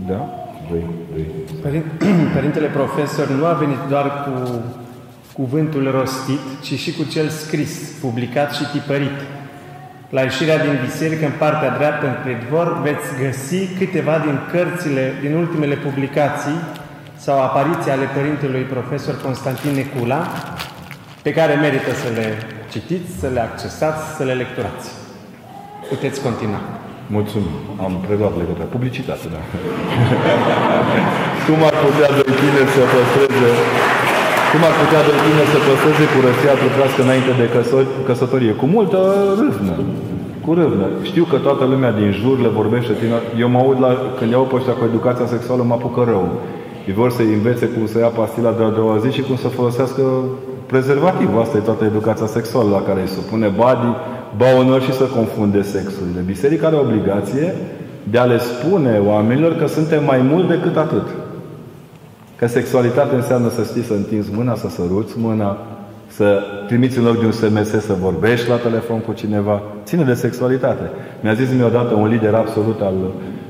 Da? 0.07 0.29
Doi, 0.69 0.85
doi. 1.61 1.81
Părintele 2.35 2.67
profesor 2.67 3.27
nu 3.27 3.45
a 3.45 3.51
venit 3.53 3.77
doar 3.89 4.23
cu 4.23 4.61
cuvântul 5.33 5.91
rostit, 5.91 6.39
ci 6.61 6.79
și 6.79 6.91
cu 6.93 7.03
cel 7.03 7.27
scris, 7.27 7.91
publicat 8.01 8.53
și 8.53 8.63
tipărit. 8.71 9.19
La 10.09 10.21
ieșirea 10.21 10.57
din 10.57 10.79
biserică, 10.85 11.25
în 11.25 11.31
partea 11.37 11.75
dreaptă, 11.77 12.05
în 12.05 12.15
pridvor, 12.23 12.81
veți 12.81 13.07
găsi 13.23 13.67
câteva 13.77 14.17
din 14.25 14.39
cărțile, 14.51 15.13
din 15.21 15.33
ultimele 15.35 15.75
publicații 15.75 16.59
sau 17.25 17.35
apariții 17.47 17.91
ale 17.95 18.07
Părintelui 18.17 18.65
Profesor 18.75 19.15
Constantin 19.25 19.71
Necula, 19.77 20.21
pe 21.25 21.31
care 21.37 21.53
merită 21.65 21.91
să 22.03 22.09
le 22.17 22.27
citiți, 22.73 23.09
să 23.21 23.27
le 23.35 23.41
accesați, 23.47 24.03
să 24.17 24.23
le 24.29 24.33
lecturați. 24.41 24.87
Puteți 25.91 26.17
continua. 26.27 26.61
Mulțumim. 27.17 27.55
Am 27.85 27.93
preluat 28.05 28.33
legătura. 28.41 28.67
Publicitate, 28.75 29.25
da. 29.35 29.41
Cum 31.45 31.59
ar 31.69 31.75
putea 31.85 32.09
doi 32.17 32.31
tineri 32.41 32.71
să 32.77 32.83
păstreze 32.93 33.51
cum 34.51 34.61
ar 34.69 34.75
putea 34.81 35.01
doi 35.07 35.19
tineri 35.25 35.53
să 35.55 35.59
păstreze 35.67 36.05
curăția 36.13 36.53
trupească 36.61 36.99
înainte 37.07 37.31
de 37.41 37.47
căsătorie? 38.07 38.53
Cu 38.61 38.65
multă 38.75 38.99
râvnă. 39.41 39.73
Cu 40.45 40.51
râvnă. 40.59 40.85
Știu 41.09 41.23
că 41.31 41.37
toată 41.47 41.63
lumea 41.71 41.91
din 41.99 42.09
jur 42.21 42.35
le 42.45 42.51
vorbește 42.59 42.93
tine. 42.99 43.15
Eu 43.43 43.49
mă 43.53 43.59
aud 43.63 43.77
la, 43.85 43.91
când 44.17 44.29
iau 44.31 44.45
pe 44.49 44.55
ăștia 44.59 44.75
cu 44.77 44.83
educația 44.91 45.27
sexuală, 45.35 45.61
mă 45.63 45.75
apucă 45.77 46.01
rău. 46.13 46.25
Ei 46.89 46.95
vor 46.95 47.11
să 47.11 47.21
învețe 47.21 47.65
cum 47.65 47.87
să 47.87 47.97
ia 47.99 48.07
pastila 48.07 48.51
de 48.51 48.63
a 48.63 48.69
doua 48.69 48.97
zi 48.97 49.09
și 49.09 49.21
cum 49.21 49.35
să 49.35 49.47
folosească 49.47 50.03
prezervativ. 50.65 51.37
Asta 51.37 51.57
e 51.57 51.59
toată 51.59 51.83
educația 51.83 52.25
sexuală 52.25 52.69
la 52.69 52.81
care 52.81 53.01
îi 53.01 53.07
supune 53.07 53.47
body, 53.47 53.91
ba 54.37 54.45
unor 54.59 54.81
și 54.81 54.93
să 54.93 55.03
confunde 55.03 55.61
sexurile. 55.61 56.21
Biserica 56.25 56.67
are 56.67 56.75
obligație 56.75 57.53
de 58.03 58.17
a 58.17 58.23
le 58.23 58.37
spune 58.37 59.01
oamenilor 59.05 59.55
că 59.55 59.67
suntem 59.67 60.03
mai 60.03 60.21
mult 60.21 60.47
decât 60.47 60.77
atât. 60.77 61.07
Că 62.35 62.47
sexualitate 62.47 63.15
înseamnă 63.15 63.49
să 63.49 63.63
știi 63.63 63.83
să 63.83 63.93
întinzi 63.93 64.31
mâna, 64.35 64.55
să 64.55 64.69
săruți 64.69 65.13
mâna, 65.17 65.57
să 66.07 66.39
trimiți 66.67 66.97
în 66.97 67.03
loc 67.03 67.19
de 67.19 67.25
un 67.25 67.31
SMS 67.31 67.69
să 67.69 67.95
vorbești 68.01 68.49
la 68.49 68.55
telefon 68.55 68.99
cu 68.99 69.13
cineva. 69.13 69.61
Ține 69.83 70.03
de 70.03 70.13
sexualitate. 70.13 70.89
Mi-a 71.21 71.33
zis 71.33 71.51
mie 71.53 71.63
odată 71.63 71.93
un 71.93 72.07
lider 72.07 72.33
absolut 72.33 72.81
al 72.81 72.93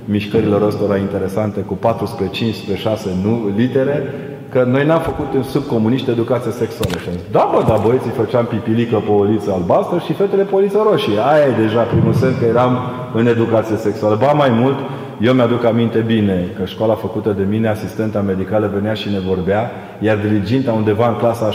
mișcărilor 0.09 0.61
ăstora 0.61 0.97
interesante 0.97 1.59
cu 1.59 1.73
4 1.73 2.05
spre 2.05 2.27
5 2.31 2.53
spre 2.53 2.75
6 2.75 3.09
nu, 3.23 3.53
litere, 3.55 4.13
că 4.49 4.63
noi 4.63 4.85
n-am 4.85 5.01
făcut 5.01 5.33
în 5.33 5.43
subcomuniști 5.43 6.09
educație 6.09 6.51
sexuală. 6.51 6.97
Și 6.97 7.07
am 7.07 7.13
zis, 7.13 7.31
da, 7.31 7.49
bă, 7.53 7.63
dar 7.67 7.79
băieții 7.85 8.19
făceam 8.21 8.45
pipilică 8.45 8.97
pe 9.05 9.11
o 9.11 9.23
liță 9.23 9.51
albastră 9.51 9.97
și 10.05 10.13
fetele 10.13 10.43
pe 10.43 10.55
o 10.55 10.59
liță 10.59 10.79
roșie. 10.89 11.19
Aia 11.31 11.45
e 11.45 11.61
deja 11.61 11.81
primul 11.81 12.13
semn 12.13 12.35
că 12.39 12.45
eram 12.45 12.73
în 13.13 13.27
educație 13.27 13.75
sexuală. 13.75 14.15
Ba 14.15 14.31
mai 14.31 14.49
mult, 14.49 14.77
eu 15.21 15.33
mi-aduc 15.33 15.63
aminte 15.65 15.99
bine 15.99 16.47
că 16.57 16.65
școala 16.65 16.93
făcută 16.93 17.29
de 17.31 17.45
mine, 17.49 17.67
asistenta 17.67 18.21
medicală, 18.21 18.71
venea 18.73 18.93
și 18.93 19.09
ne 19.09 19.19
vorbea, 19.19 19.71
iar 19.99 20.17
diriginta 20.17 20.71
undeva 20.71 21.07
în 21.09 21.15
clasa 21.15 21.49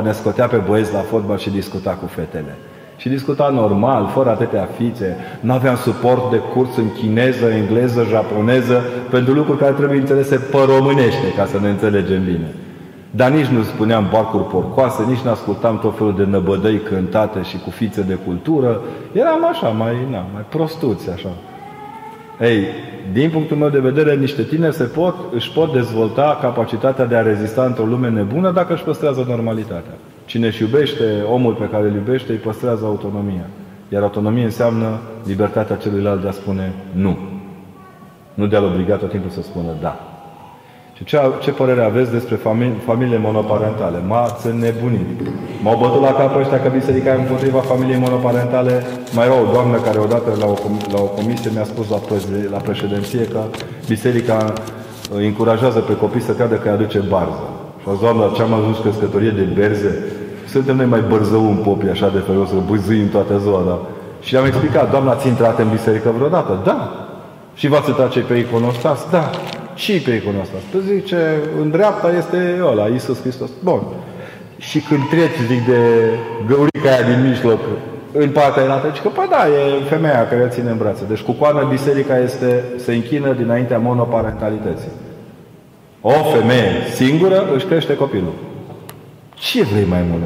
7-8 0.00 0.04
ne 0.04 0.12
scotea 0.12 0.46
pe 0.46 0.56
băieți 0.56 0.92
la 0.92 0.98
fotbal 0.98 1.38
și 1.38 1.50
discuta 1.50 1.90
cu 1.90 2.06
fetele. 2.06 2.54
Și 2.96 3.08
discuta 3.08 3.48
normal, 3.48 4.10
fără 4.14 4.30
atâtea 4.30 4.68
fițe. 4.76 5.16
Nu 5.40 5.52
aveam 5.52 5.76
suport 5.76 6.30
de 6.30 6.36
curs 6.36 6.76
în 6.76 6.92
chineză, 6.92 7.46
engleză, 7.46 8.06
japoneză, 8.08 8.82
pentru 9.10 9.32
lucruri 9.32 9.58
care 9.58 9.72
trebuie 9.72 9.98
înțelese 9.98 10.36
pe 10.36 10.58
românește, 10.76 11.32
ca 11.36 11.46
să 11.46 11.58
ne 11.60 11.68
înțelegem 11.68 12.24
bine. 12.24 12.54
Dar 13.10 13.30
nici 13.30 13.46
nu 13.46 13.62
spuneam 13.62 14.08
barcuri 14.12 14.44
porcoase, 14.44 15.04
nici 15.08 15.18
nu 15.18 15.30
ascultam 15.30 15.78
tot 15.78 15.96
felul 15.96 16.14
de 16.16 16.24
năbădăi 16.24 16.80
cântate 16.80 17.42
și 17.42 17.58
cu 17.58 17.70
fițe 17.70 18.02
de 18.02 18.18
cultură. 18.26 18.80
Eram 19.12 19.44
așa, 19.44 19.68
mai, 19.68 19.94
na, 20.10 20.24
mai 20.32 20.44
prostuți, 20.48 21.10
așa. 21.10 21.28
Ei, 22.40 22.64
din 23.12 23.30
punctul 23.30 23.56
meu 23.56 23.68
de 23.68 23.78
vedere, 23.78 24.14
niște 24.14 24.42
tineri 24.42 24.74
se 24.74 24.84
pot, 24.84 25.14
își 25.32 25.52
pot 25.52 25.72
dezvolta 25.72 26.38
capacitatea 26.40 27.04
de 27.04 27.14
a 27.14 27.22
rezista 27.22 27.64
într-o 27.64 27.84
lume 27.84 28.08
nebună 28.08 28.50
dacă 28.50 28.72
își 28.72 28.82
păstrează 28.82 29.24
normalitatea. 29.28 29.94
Cine 30.34 30.46
își 30.46 30.62
iubește 30.62 31.04
omul 31.32 31.54
pe 31.54 31.68
care 31.72 31.86
îl 31.88 31.94
iubește, 31.94 32.32
îi 32.32 32.38
păstrează 32.38 32.84
autonomia. 32.84 33.46
Iar 33.88 34.02
autonomie 34.02 34.44
înseamnă 34.44 35.00
libertatea 35.26 35.76
celuilalt 35.76 36.22
de 36.22 36.28
a 36.28 36.30
spune 36.30 36.72
nu. 36.92 37.18
Nu 38.34 38.46
de 38.46 38.56
a-l 38.56 38.64
obliga 38.64 38.94
tot 38.96 39.10
timpul 39.10 39.30
să 39.30 39.42
spună 39.42 39.72
da. 39.80 39.94
Și 40.92 41.04
ce, 41.04 41.18
ce 41.40 41.50
părere 41.50 41.82
aveți 41.84 42.10
despre 42.10 42.34
famili, 42.34 42.74
familiile 42.84 43.18
monoparentale? 43.18 43.98
M-ați 44.06 44.46
nebunit. 44.46 45.08
M-au 45.62 45.78
bătut 45.78 46.00
la 46.00 46.12
cap 46.12 46.36
ăștia 46.36 46.60
că 46.60 46.68
biserica 46.68 47.10
e 47.10 47.18
împotriva 47.18 47.58
familiei 47.58 47.98
monoparentale. 47.98 48.82
Mai 49.12 49.26
era 49.26 49.40
o 49.40 49.52
doamnă 49.52 49.76
care 49.76 49.98
odată 49.98 50.30
la 50.38 50.46
o, 50.46 50.56
la 50.92 51.00
o 51.00 51.08
comisie 51.18 51.50
mi-a 51.52 51.64
spus 51.64 51.88
la, 51.88 51.96
pre, 51.96 52.16
la 52.50 52.58
președinție 52.58 53.24
că 53.24 53.40
biserica 53.88 54.52
îi 55.16 55.26
încurajează 55.26 55.78
pe 55.78 55.96
copii 55.96 56.20
să 56.28 56.32
creadă 56.32 56.54
că 56.54 56.68
îi 56.68 56.74
aduce 56.74 56.98
barză. 56.98 57.48
Și 57.82 57.88
a 57.88 57.98
doamna, 58.00 58.32
ce 58.34 58.42
am 58.42 58.52
ajuns 58.52 58.78
căscătorie 58.78 59.30
de 59.30 59.42
berze, 59.42 59.92
suntem 60.48 60.76
noi 60.76 60.86
mai 60.86 61.02
bărzău 61.08 61.46
în 61.46 61.56
popii 61.56 61.90
așa 61.90 62.08
de 62.08 62.18
felos, 62.18 62.48
să 62.48 62.54
băzâim 62.70 63.08
toată 63.08 63.38
ziua, 63.38 63.62
da? 63.66 63.78
Și 64.20 64.36
am 64.36 64.44
explicat, 64.44 64.90
doamna, 64.90 65.10
ați 65.10 65.28
intrat 65.28 65.58
în 65.58 65.68
biserică 65.70 66.12
vreodată? 66.16 66.60
Da. 66.64 66.78
Și 67.54 67.68
v-ați 67.68 67.88
uitat 67.88 68.10
ce 68.10 68.20
pe 68.20 68.34
iconostas? 68.34 69.06
Da. 69.10 69.30
Și 69.74 69.92
pe 69.92 70.10
iconostas. 70.10 70.60
Păi 70.70 70.80
zice, 70.94 71.20
în 71.60 71.70
dreapta 71.70 72.12
este 72.16 72.60
ăla, 72.70 72.86
Iisus 72.88 73.20
Hristos. 73.20 73.50
Bun. 73.62 73.80
Și 74.58 74.78
când 74.80 75.08
treci, 75.08 75.46
zic, 75.46 75.66
de 75.66 75.80
găurica 76.46 76.88
aia 76.90 77.14
din 77.14 77.28
mijloc, 77.28 77.60
în 78.12 78.30
partea 78.30 78.62
înaltă, 78.62 78.90
zic 78.92 79.02
că, 79.02 79.08
păi 79.08 79.26
da, 79.30 79.46
e 79.46 79.84
femeia 79.84 80.28
care 80.28 80.42
o 80.42 80.48
ține 80.48 80.70
în 80.70 80.76
brațe. 80.76 81.04
Deci 81.08 81.20
cu 81.20 81.32
coană 81.32 81.66
biserica 81.70 82.18
este, 82.18 82.64
se 82.76 82.94
închină 82.94 83.32
dinaintea 83.32 83.78
monoparentalității. 83.78 84.92
O 86.00 86.10
femeie 86.10 86.70
singură 86.94 87.44
își 87.54 87.66
crește 87.66 87.96
copilul. 87.96 88.32
Ce 89.34 89.62
vrei 89.62 89.86
mai 89.88 90.04
mult? 90.10 90.22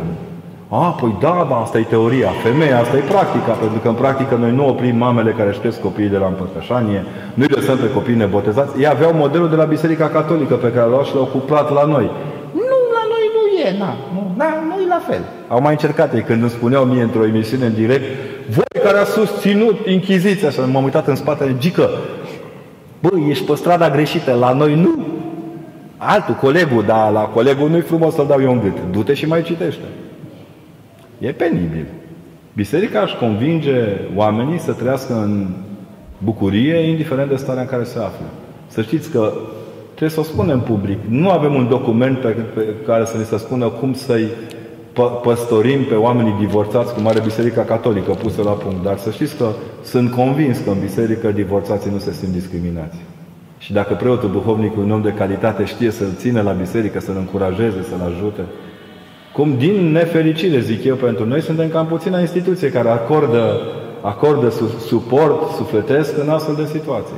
A, 0.69 0.97
păi 1.01 1.17
da, 1.21 1.47
da, 1.49 1.57
asta 1.57 1.79
e 1.79 1.83
teoria. 1.83 2.31
Femeia, 2.43 2.79
asta 2.81 2.97
e 2.97 3.01
practica, 3.01 3.53
pentru 3.53 3.79
că 3.79 3.89
în 3.89 3.95
practică 3.95 4.35
noi 4.35 4.53
nu 4.53 4.69
oprim 4.69 4.97
mamele 4.97 5.31
care 5.31 5.49
își 5.49 5.59
cresc 5.59 5.81
copiii 5.81 6.09
de 6.09 6.17
la 6.17 6.27
împărtășanie, 6.27 7.05
nu 7.35 7.43
îi 7.43 7.55
lăsăm 7.55 7.77
pe 7.77 7.91
copiii 7.91 8.17
nebotezați. 8.17 8.81
Ei 8.81 8.87
aveau 8.87 9.13
modelul 9.15 9.49
de 9.49 9.57
la 9.57 9.65
Biserica 9.65 10.09
Catolică 10.09 10.55
pe 10.55 10.73
care 10.73 10.91
l-au 10.91 11.05
și 11.05 11.15
l-au 11.15 11.25
cuplat 11.25 11.73
la 11.73 11.85
noi. 11.85 12.11
Nu, 12.53 12.79
la 12.97 13.05
noi 13.13 13.25
nu 13.37 13.43
e, 13.67 13.79
na, 13.79 13.97
nu, 14.15 14.35
na, 14.37 14.47
nu 14.69 14.83
e 14.83 14.87
la 14.89 15.01
fel. 15.09 15.23
Au 15.49 15.61
mai 15.61 15.73
încercat 15.73 16.15
ei 16.15 16.23
când 16.23 16.41
îmi 16.41 16.51
spuneau 16.51 16.85
mie 16.85 17.03
într-o 17.03 17.27
emisiune 17.27 17.67
în 17.67 17.75
direct, 17.75 18.05
voi 18.49 18.83
care 18.83 18.99
a 18.99 19.05
susținut 19.05 19.87
Inchiziția, 19.87 20.51
și 20.51 20.59
m-am 20.73 20.85
uitat 20.85 21.07
în 21.07 21.17
spatele, 21.17 21.55
gică, 21.59 21.91
băi, 23.01 23.27
ești 23.29 23.45
pe 23.45 23.55
strada 23.55 23.91
greșită, 23.91 24.33
la 24.33 24.53
noi 24.53 24.75
nu. 24.75 25.18
Altul, 25.99 26.35
colegul, 26.35 26.85
dar 26.85 27.13
la 27.13 27.21
colegul 27.21 27.71
nu-i 27.71 27.81
frumos 27.81 28.15
să-l 28.15 28.27
dau 28.27 28.43
eu 28.43 28.53
în 28.53 28.61
gât. 28.61 28.93
Du-te 28.93 29.15
și 29.15 29.27
mai 29.27 29.43
citește. 29.43 29.85
E 31.19 31.33
penibil. 31.33 31.87
Biserica 32.55 33.01
își 33.01 33.17
convinge 33.17 33.85
oamenii 34.15 34.59
să 34.59 34.73
trăiască 34.73 35.13
în 35.15 35.47
bucurie, 36.19 36.77
indiferent 36.77 37.29
de 37.29 37.37
starea 37.37 37.63
în 37.63 37.69
care 37.69 37.85
se 37.85 37.99
află. 37.99 38.27
Să 38.67 38.83
știți 38.83 39.11
că 39.11 39.33
trebuie 39.85 40.11
să 40.11 40.21
o 40.21 40.23
spunem 40.23 40.61
public. 40.61 40.99
Nu 41.09 41.31
avem 41.31 41.55
un 41.55 41.69
document 41.69 42.19
pe 42.19 42.37
care 42.87 43.05
să 43.05 43.17
ne 43.17 43.23
se 43.23 43.37
spună 43.37 43.67
cum 43.69 43.95
să-i 43.95 44.29
păstorim 45.23 45.85
pe 45.85 45.95
oamenii 45.95 46.37
divorțați, 46.39 46.95
cum 46.95 47.07
are 47.07 47.21
Biserica 47.21 47.63
Catolică 47.63 48.11
pusă 48.11 48.43
la 48.43 48.51
punct. 48.51 48.83
Dar 48.85 48.99
să 48.99 49.11
știți 49.11 49.37
că 49.37 49.49
sunt 49.83 50.11
convins 50.11 50.59
că 50.59 50.71
în 50.71 50.81
biserică 50.81 51.31
divorțații 51.31 51.91
nu 51.91 51.99
se 51.99 52.13
simt 52.13 52.33
discriminați. 52.33 52.97
Și 53.59 53.73
dacă 53.73 53.95
preotul 53.95 54.31
duhovnic 54.31 54.77
un 54.77 54.91
om 54.91 55.03
de 55.03 55.13
calitate 55.13 55.65
știe 55.65 55.91
să-l 55.91 56.15
țină 56.17 56.41
la 56.41 56.53
biserică, 56.53 57.01
să-l 57.01 57.17
încurajeze, 57.17 57.83
să-l 57.83 58.15
ajute, 58.15 58.41
cum 59.33 59.55
din 59.59 59.93
nefericire, 59.93 60.61
zic 60.61 60.85
eu, 60.85 60.95
pentru 60.95 61.27
noi 61.27 61.41
suntem 61.41 61.69
cam 61.69 61.87
puțină 61.87 62.21
instituție 62.21 62.71
care 62.71 62.89
acordă, 62.89 63.61
acordă 64.01 64.53
suport 64.87 65.51
sufletesc 65.51 66.19
în 66.19 66.29
astfel 66.29 66.55
de 66.55 66.65
situații. 66.65 67.17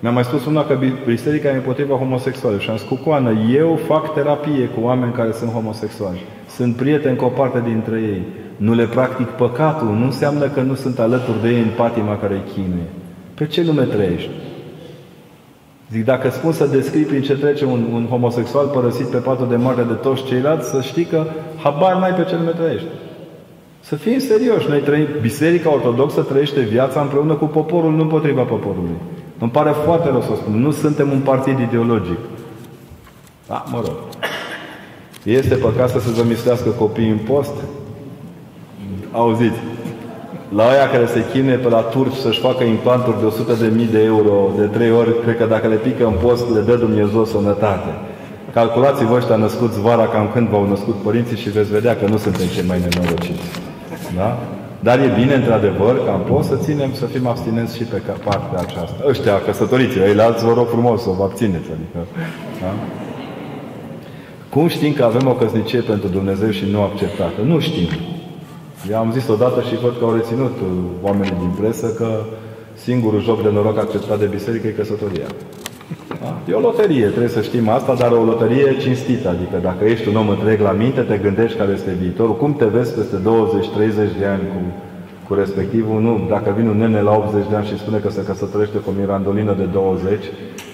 Mi-a 0.00 0.10
mai 0.10 0.24
spus 0.24 0.46
una 0.46 0.64
că 0.64 0.78
biserica 1.06 1.48
e 1.48 1.54
împotriva 1.54 1.94
homosexuale 1.94 2.58
și 2.58 2.70
am 2.70 2.76
spus 2.76 2.98
cu 2.98 3.04
coană, 3.04 3.32
eu 3.54 3.78
fac 3.86 4.14
terapie 4.14 4.64
cu 4.66 4.80
oameni 4.82 5.12
care 5.12 5.32
sunt 5.32 5.50
homosexuali. 5.50 6.20
Sunt 6.48 6.76
prieteni 6.76 7.16
cu 7.16 7.24
o 7.24 7.28
parte 7.28 7.62
dintre 7.64 7.96
ei. 8.00 8.22
Nu 8.56 8.74
le 8.74 8.84
practic 8.84 9.26
păcatul, 9.26 9.88
nu 9.88 10.04
înseamnă 10.04 10.46
că 10.46 10.60
nu 10.60 10.74
sunt 10.74 10.98
alături 10.98 11.42
de 11.42 11.48
ei 11.48 11.60
în 11.60 11.70
patima 11.76 12.16
care 12.16 12.34
îi 12.34 12.52
chinuie. 12.52 12.88
Pe 13.34 13.46
ce 13.46 13.64
lume 13.64 13.82
trăiești? 13.82 14.30
Zic, 15.92 16.04
dacă 16.04 16.30
spun 16.30 16.52
să 16.52 16.66
descrii 16.66 17.04
prin 17.04 17.22
ce 17.22 17.36
trece 17.36 17.64
un, 17.64 17.86
un 17.92 18.06
homosexual 18.06 18.66
părăsit 18.66 19.06
pe 19.06 19.16
patul 19.16 19.48
de 19.48 19.56
moarte 19.56 19.82
de 19.82 19.92
toți 19.92 20.24
ceilalți, 20.24 20.68
să 20.68 20.80
știi 20.80 21.04
că 21.04 21.26
habar 21.62 21.96
n-ai 21.96 22.12
pe 22.12 22.24
ce 22.24 22.36
lume 22.36 22.50
trăiești. 22.50 22.86
Să 23.80 23.96
fim 23.96 24.18
serioși. 24.18 24.68
Noi 24.68 24.80
trăim, 24.80 25.06
Biserica 25.20 25.72
Ortodoxă 25.72 26.20
trăiește 26.20 26.60
viața 26.60 27.00
împreună 27.00 27.34
cu 27.34 27.44
poporul, 27.44 27.92
nu 27.92 28.02
împotriva 28.02 28.42
poporului. 28.42 28.96
Îmi 29.38 29.50
pare 29.50 29.70
foarte 29.70 30.08
rău 30.08 30.20
să 30.20 30.32
spun. 30.36 30.60
Nu 30.60 30.70
suntem 30.70 31.10
un 31.10 31.20
partid 31.20 31.58
ideologic. 31.58 32.18
Da, 33.46 33.64
mă 33.70 33.82
rog. 33.84 33.96
Este 35.22 35.54
păcat 35.54 35.90
să 35.90 36.00
se 36.00 36.10
zămislească 36.10 36.68
copiii 36.68 37.10
în 37.10 37.18
post? 37.18 37.54
Auziți, 39.12 39.58
la 40.56 40.64
aia 40.68 40.90
care 40.90 41.06
se 41.06 41.24
chinuie 41.32 41.56
pe 41.56 41.68
la 41.68 41.80
turci 41.80 42.14
să-și 42.14 42.40
facă 42.40 42.64
implanturi 42.64 43.20
de 43.20 43.26
100 43.26 43.52
de 43.52 43.72
mii 43.76 43.86
de 43.86 44.02
euro 44.02 44.50
de 44.58 44.64
3 44.64 44.90
ori, 44.90 45.20
cred 45.22 45.36
că 45.36 45.44
dacă 45.44 45.66
le 45.68 45.74
pică 45.74 46.04
în 46.06 46.14
post, 46.22 46.54
le 46.54 46.60
dă 46.60 46.76
Dumnezeu 46.76 47.24
sănătate. 47.24 47.90
Calculați-vă 48.52 49.14
ăștia 49.14 49.36
născuți 49.36 49.80
vara 49.80 50.06
cam 50.06 50.30
când 50.32 50.48
v-au 50.48 50.68
născut 50.68 50.94
părinții 50.94 51.36
și 51.36 51.50
veți 51.50 51.70
vedea 51.70 51.96
că 51.96 52.06
nu 52.06 52.16
suntem 52.16 52.46
cei 52.54 52.64
mai 52.66 52.78
nenorociți. 52.78 53.46
Da? 54.16 54.38
Dar 54.82 54.98
e 54.98 55.14
bine, 55.20 55.34
într-adevăr, 55.34 56.04
că 56.04 56.10
am 56.10 56.20
pot 56.20 56.44
să 56.44 56.56
ținem, 56.56 56.90
să 56.92 57.04
fim 57.04 57.26
abstinenți 57.26 57.76
și 57.76 57.82
pe 57.82 58.02
partea 58.24 58.58
aceasta. 58.60 58.96
Ăștia 59.08 59.40
căsătoriți, 59.46 59.98
ei 59.98 60.14
la 60.14 60.24
alți 60.24 60.44
vă 60.44 60.52
rog 60.52 60.68
frumos 60.68 61.02
să 61.02 61.10
vă 61.18 61.22
abțineți. 61.22 61.68
Adică, 61.76 61.98
da? 62.60 62.72
Cum 64.48 64.68
știm 64.68 64.92
că 64.92 65.04
avem 65.04 65.28
o 65.28 65.32
căsnicie 65.32 65.80
pentru 65.80 66.08
Dumnezeu 66.08 66.50
și 66.50 66.64
nu 66.70 66.82
acceptată? 66.82 67.40
Nu 67.44 67.58
știm. 67.58 67.88
Eu 68.88 68.98
am 68.98 69.12
zis 69.12 69.28
odată 69.28 69.60
și 69.60 69.76
văd 69.76 69.94
că 69.98 70.04
au 70.04 70.14
reținut 70.14 70.56
oamenii 71.02 71.36
din 71.38 71.52
presă 71.60 71.86
că 71.86 72.08
singurul 72.74 73.22
joc 73.22 73.42
de 73.42 73.50
noroc 73.50 73.78
acceptat 73.78 74.18
de 74.18 74.26
biserică 74.26 74.66
e 74.66 74.70
căsătoria. 74.70 75.26
Da? 76.22 76.38
E 76.48 76.52
o 76.52 76.60
loterie, 76.60 77.06
trebuie 77.06 77.28
să 77.28 77.40
știm 77.40 77.68
asta, 77.68 77.94
dar 77.94 78.10
o 78.10 78.24
loterie 78.24 78.76
cinstită. 78.76 79.28
Adică 79.28 79.56
dacă 79.62 79.84
ești 79.84 80.08
un 80.08 80.16
om 80.16 80.28
întreg 80.28 80.60
la 80.60 80.70
minte, 80.70 81.00
te 81.00 81.16
gândești 81.16 81.58
care 81.58 81.72
este 81.72 81.96
viitorul, 82.00 82.36
cum 82.36 82.54
te 82.54 82.64
vezi 82.64 82.94
peste 82.94 83.16
20-30 83.16 84.18
de 84.18 84.26
ani 84.26 84.42
cu, 84.52 84.60
cu 85.28 85.34
respectivul. 85.34 86.00
Nu, 86.00 86.26
dacă 86.28 86.54
vine 86.56 86.68
un 86.68 86.78
nene 86.78 87.00
la 87.00 87.16
80 87.16 87.44
de 87.50 87.56
ani 87.56 87.66
și 87.66 87.78
spune 87.78 87.98
că 87.98 88.10
se 88.10 88.24
căsătorește 88.24 88.78
cu 88.78 88.90
o 88.90 88.98
mirandolină 89.00 89.54
de 89.58 89.64
20 89.72 90.24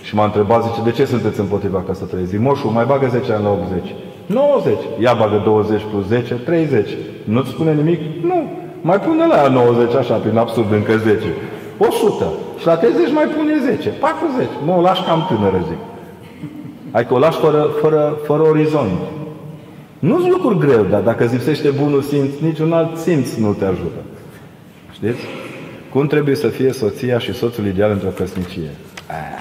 și 0.02 0.14
m-a 0.14 0.24
întrebat, 0.24 0.64
zice, 0.64 0.80
de 0.84 0.90
ce 0.90 1.04
sunteți 1.04 1.40
împotriva 1.40 1.84
căsătoriei? 1.86 2.26
Zic, 2.26 2.40
moșu, 2.40 2.68
mai 2.68 2.84
bagă 2.84 3.07
10 3.07 3.32
ani 3.32 3.42
la 3.42 3.50
80. 3.50 3.94
90. 4.26 4.74
Ia 5.00 5.12
bagă 5.12 5.42
20 5.44 5.82
plus 5.90 6.07
10, 6.07 6.34
30. 6.34 6.88
Nu-ți 7.35 7.51
spune 7.51 7.72
nimic? 7.74 8.01
Nu. 8.22 8.39
Mai 8.81 9.01
pune 9.01 9.27
la 9.27 9.49
90 9.49 9.95
așa, 9.95 10.14
prin 10.14 10.37
absurd, 10.37 10.72
încă 10.72 10.97
10. 10.97 11.18
100. 11.79 12.33
Și 12.59 12.66
la 12.66 12.77
30 12.77 13.12
mai 13.12 13.24
pune 13.24 13.53
10. 13.77 13.89
40. 13.89 14.47
Mă, 14.66 14.72
o 14.72 14.81
lași 14.81 15.03
cam 15.03 15.27
tânără, 15.29 15.64
zic. 15.68 15.81
Adică 16.91 17.14
o 17.14 17.18
lași 17.18 17.39
fără, 17.39 17.68
fără, 17.81 18.18
fără 18.24 18.43
orizont. 18.43 18.99
Nu-s 19.99 20.27
lucruri 20.27 20.59
greu, 20.59 20.87
dar 20.91 21.01
dacă 21.01 21.27
zipsește 21.27 21.70
bunul 21.70 22.03
simț, 22.03 22.31
niciun 22.41 22.72
alt 22.72 22.97
simț 22.97 23.35
nu 23.35 23.53
te 23.53 23.64
ajută. 23.64 24.01
Știți? 24.93 25.20
Cum 25.93 26.07
trebuie 26.07 26.35
să 26.35 26.49
fie 26.49 26.72
soția 26.72 27.18
și 27.18 27.35
soțul 27.35 27.66
ideal 27.66 27.91
într-o 27.91 28.09
căsnicie? 28.09 28.70
Aia, 29.11 29.39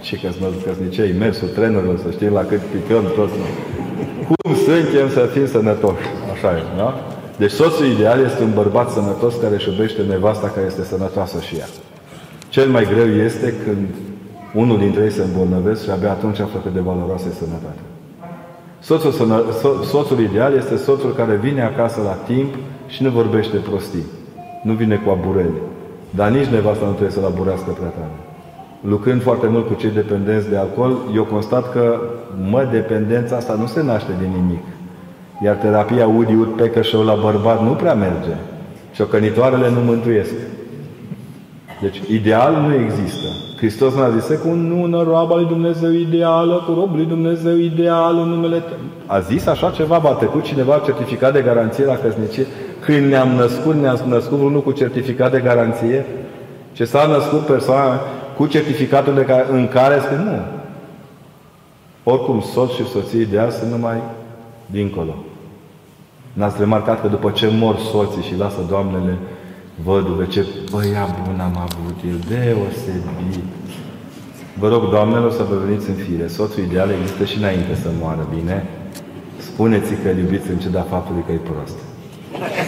ce 0.00 0.16
că 0.16 0.28
mă 0.40 0.46
căsnicie, 0.66 1.14
mersul 1.18 1.48
trenurilor, 1.48 1.98
să 1.98 2.10
știm 2.10 2.32
la 2.32 2.40
cât 2.40 2.60
picăm 2.60 3.04
toți. 3.14 3.32
Cum 4.26 4.54
suntem 4.54 5.08
să 5.08 5.28
fim 5.32 5.46
sănătoși? 5.46 6.06
Așa 6.32 6.50
e, 6.56 6.62
da? 6.76 7.15
Deci 7.36 7.50
soțul 7.50 7.86
ideal 7.86 8.20
este 8.24 8.42
un 8.42 8.54
bărbat 8.54 8.90
sănătos 8.90 9.34
care 9.42 9.54
își 9.54 9.68
iubește 9.68 10.02
nevasta 10.02 10.48
care 10.54 10.66
este 10.66 10.84
sănătoasă 10.84 11.40
și 11.40 11.56
ea. 11.56 11.66
Cel 12.48 12.68
mai 12.68 12.84
greu 12.84 13.06
este 13.06 13.54
când 13.64 13.88
unul 14.54 14.78
dintre 14.78 15.02
ei 15.02 15.10
se 15.10 15.22
îmbolnăvesc 15.22 15.84
și 15.84 15.90
abia 15.90 16.10
atunci 16.10 16.40
află 16.40 16.60
cât 16.62 16.72
de 16.72 16.80
valoroasă 16.80 17.26
e 17.28 17.34
sănătatea. 17.38 17.84
Soțul, 18.80 19.10
sănă, 19.10 19.42
so, 19.60 19.82
soțul 19.82 20.20
ideal 20.20 20.54
este 20.54 20.76
soțul 20.76 21.12
care 21.12 21.34
vine 21.34 21.62
acasă 21.62 22.00
la 22.04 22.12
timp 22.34 22.54
și 22.86 23.02
nu 23.02 23.10
vorbește 23.10 23.56
prostii. 23.56 24.04
Nu 24.62 24.72
vine 24.72 24.96
cu 24.96 25.10
abureli. 25.10 25.60
Dar 26.10 26.30
nici 26.30 26.46
nevasta 26.46 26.84
nu 26.84 26.90
trebuie 26.90 27.10
să-l 27.10 27.24
aburească 27.24 27.70
prea 27.70 27.88
tare. 27.88 28.16
Lucrând 28.80 29.22
foarte 29.22 29.46
mult 29.46 29.66
cu 29.66 29.74
cei 29.74 29.90
dependenți 29.90 30.48
de 30.48 30.56
alcool, 30.56 30.96
eu 31.14 31.24
constat 31.24 31.72
că, 31.72 32.00
mă, 32.50 32.68
dependența 32.72 33.36
asta 33.36 33.54
nu 33.54 33.66
se 33.66 33.82
naște 33.82 34.10
din 34.20 34.30
nimic. 34.30 34.62
Iar 35.44 35.54
terapia 35.54 36.06
Udi 36.06 36.34
Ud 36.34 36.48
Pecă 36.48 36.82
Show 36.82 37.02
la 37.02 37.14
bărbat 37.14 37.62
nu 37.62 37.70
prea 37.70 37.94
merge. 37.94 38.34
Ciocănitoarele 38.94 39.70
nu 39.70 39.80
mântuiesc. 39.80 40.32
Deci 41.80 42.00
ideal 42.10 42.54
nu 42.66 42.74
există. 42.74 43.26
Hristos 43.56 43.94
n-a 43.94 44.10
zis 44.10 44.38
cu 44.40 44.48
un 44.48 45.02
roaba 45.04 45.34
lui 45.34 45.44
Dumnezeu 45.44 45.90
ideală, 45.90 46.62
cu 46.66 46.72
robul 46.72 46.96
lui 46.96 47.06
Dumnezeu 47.06 47.56
ideal 47.56 48.18
în 48.18 48.28
numele 48.28 48.58
tău. 48.58 48.76
A 49.06 49.20
zis 49.20 49.46
așa 49.46 49.70
ceva, 49.70 49.98
ba 49.98 50.08
trecut 50.08 50.42
cineva 50.42 50.82
certificat 50.84 51.32
de 51.32 51.40
garanție 51.40 51.84
la 51.84 51.96
căsnicie? 51.96 52.46
Când 52.80 53.06
ne-am 53.10 53.28
născut, 53.28 53.74
ne-am 53.74 54.00
născut 54.08 54.38
unul 54.40 54.62
cu 54.62 54.72
certificat 54.72 55.30
de 55.30 55.40
garanție? 55.40 56.06
Ce 56.72 56.84
s-a 56.84 57.06
născut 57.06 57.40
persoana 57.40 58.00
cu 58.36 58.46
certificatul 58.46 59.14
de 59.14 59.22
care, 59.22 59.46
în 59.50 59.68
care 59.68 60.00
spune 60.00 60.22
nu. 60.24 60.38
Oricum, 62.12 62.40
soț 62.40 62.70
și 62.70 62.84
soție 62.84 63.20
ideal 63.20 63.50
sunt 63.50 63.70
numai 63.70 63.96
dincolo. 64.66 65.14
N-ați 66.32 66.56
remarcat 66.58 67.00
că 67.00 67.08
după 67.08 67.30
ce 67.30 67.48
mor 67.58 67.76
soții 67.78 68.22
și 68.22 68.36
lasă 68.36 68.60
doamnele 68.68 69.18
văduve, 69.84 70.26
ce 70.26 70.46
băiat 70.70 71.24
bun 71.24 71.40
am 71.40 71.56
avut 71.56 71.96
el, 72.08 72.18
deosebit. 72.28 73.44
Vă 74.58 74.68
rog, 74.68 74.90
doamnelor, 74.90 75.32
să 75.32 75.42
vă 75.42 75.56
veniți 75.66 75.88
în 75.88 75.94
fire. 75.94 76.26
Soțul 76.26 76.62
ideal 76.62 76.90
există 76.90 77.24
și 77.24 77.38
înainte 77.38 77.74
să 77.74 77.88
moară, 78.00 78.28
bine? 78.34 78.66
Spuneți 79.38 79.94
că 80.02 80.08
îl 80.08 80.18
iubiți 80.18 80.50
în 80.50 80.58
ciuda 80.58 80.80
faptului 80.80 81.22
că 81.26 81.32
e 81.32 81.36
prost. 81.36 81.78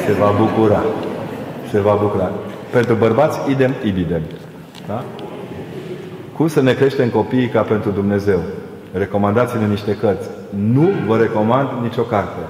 Se 0.06 0.12
va 0.12 0.30
bucura. 0.38 0.82
Se 1.70 1.80
va 1.80 1.98
bucura. 2.00 2.30
Pentru 2.70 2.94
bărbați, 2.94 3.50
idem, 3.50 3.74
ibidem. 3.84 4.22
Da? 4.86 5.04
Cum 6.36 6.48
să 6.48 6.62
ne 6.62 6.72
creștem 6.72 7.08
copiii 7.08 7.48
ca 7.48 7.60
pentru 7.60 7.90
Dumnezeu? 7.90 8.40
Recomandați-ne 8.92 9.66
niște 9.66 9.96
cărți. 9.96 10.28
Nu 10.74 10.88
vă 11.06 11.16
recomand 11.16 11.68
nicio 11.82 12.02
carte. 12.02 12.40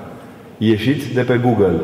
Ieșiți 0.59 1.14
de 1.14 1.20
pe 1.20 1.40
Google. 1.44 1.80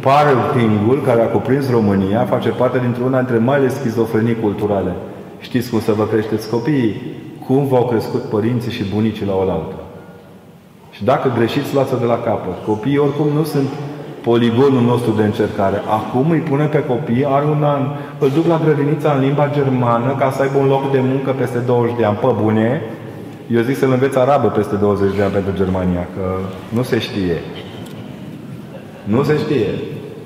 Parenting-ul 0.00 1.02
care 1.04 1.22
a 1.22 1.26
cuprins 1.26 1.70
România 1.70 2.24
face 2.24 2.48
parte 2.48 2.78
dintr-una 2.78 3.18
dintre 3.18 3.38
marile 3.38 3.68
schizofrenii 3.68 4.40
culturale. 4.40 4.92
Știți 5.40 5.70
cum 5.70 5.80
să 5.80 5.92
vă 5.92 6.06
creșteți 6.06 6.50
copiii? 6.50 7.02
Cum 7.46 7.66
v-au 7.66 7.84
crescut 7.84 8.22
părinții 8.22 8.72
și 8.72 8.84
bunicii 8.94 9.26
la 9.26 9.34
oaltă. 9.34 9.74
Și 10.90 11.04
dacă 11.04 11.32
greșiți, 11.36 11.74
luați-o 11.74 11.96
de 11.96 12.04
la 12.04 12.18
capăt. 12.18 12.64
Copiii 12.66 12.98
oricum 12.98 13.28
nu 13.36 13.44
sunt 13.44 13.68
poligonul 14.22 14.82
nostru 14.82 15.10
de 15.10 15.22
încercare. 15.22 15.82
Acum 15.98 16.30
îi 16.30 16.38
punem 16.38 16.68
pe 16.68 16.84
copii, 16.84 17.26
are 17.26 17.44
un 17.44 17.62
an, 17.62 17.82
îl 18.18 18.30
duc 18.30 18.46
la 18.46 18.60
grădinița 18.64 19.12
în 19.12 19.20
limba 19.20 19.50
germană 19.52 20.14
ca 20.18 20.30
să 20.30 20.42
aibă 20.42 20.58
un 20.58 20.66
loc 20.66 20.92
de 20.92 21.00
muncă 21.02 21.30
peste 21.30 21.58
20 21.58 21.96
de 21.98 22.04
ani. 22.04 22.16
Pe 22.16 22.26
bune, 22.42 22.82
eu 23.50 23.62
zic 23.62 23.76
să-l 23.76 23.92
înveți 23.92 24.18
arabă 24.18 24.48
peste 24.48 24.76
20 24.76 25.16
de 25.16 25.22
ani 25.22 25.32
pentru 25.32 25.52
Germania, 25.54 26.08
că 26.14 26.38
nu 26.68 26.82
se 26.82 26.98
știe. 26.98 27.40
Nu 29.04 29.22
se 29.22 29.38
știe. 29.38 29.66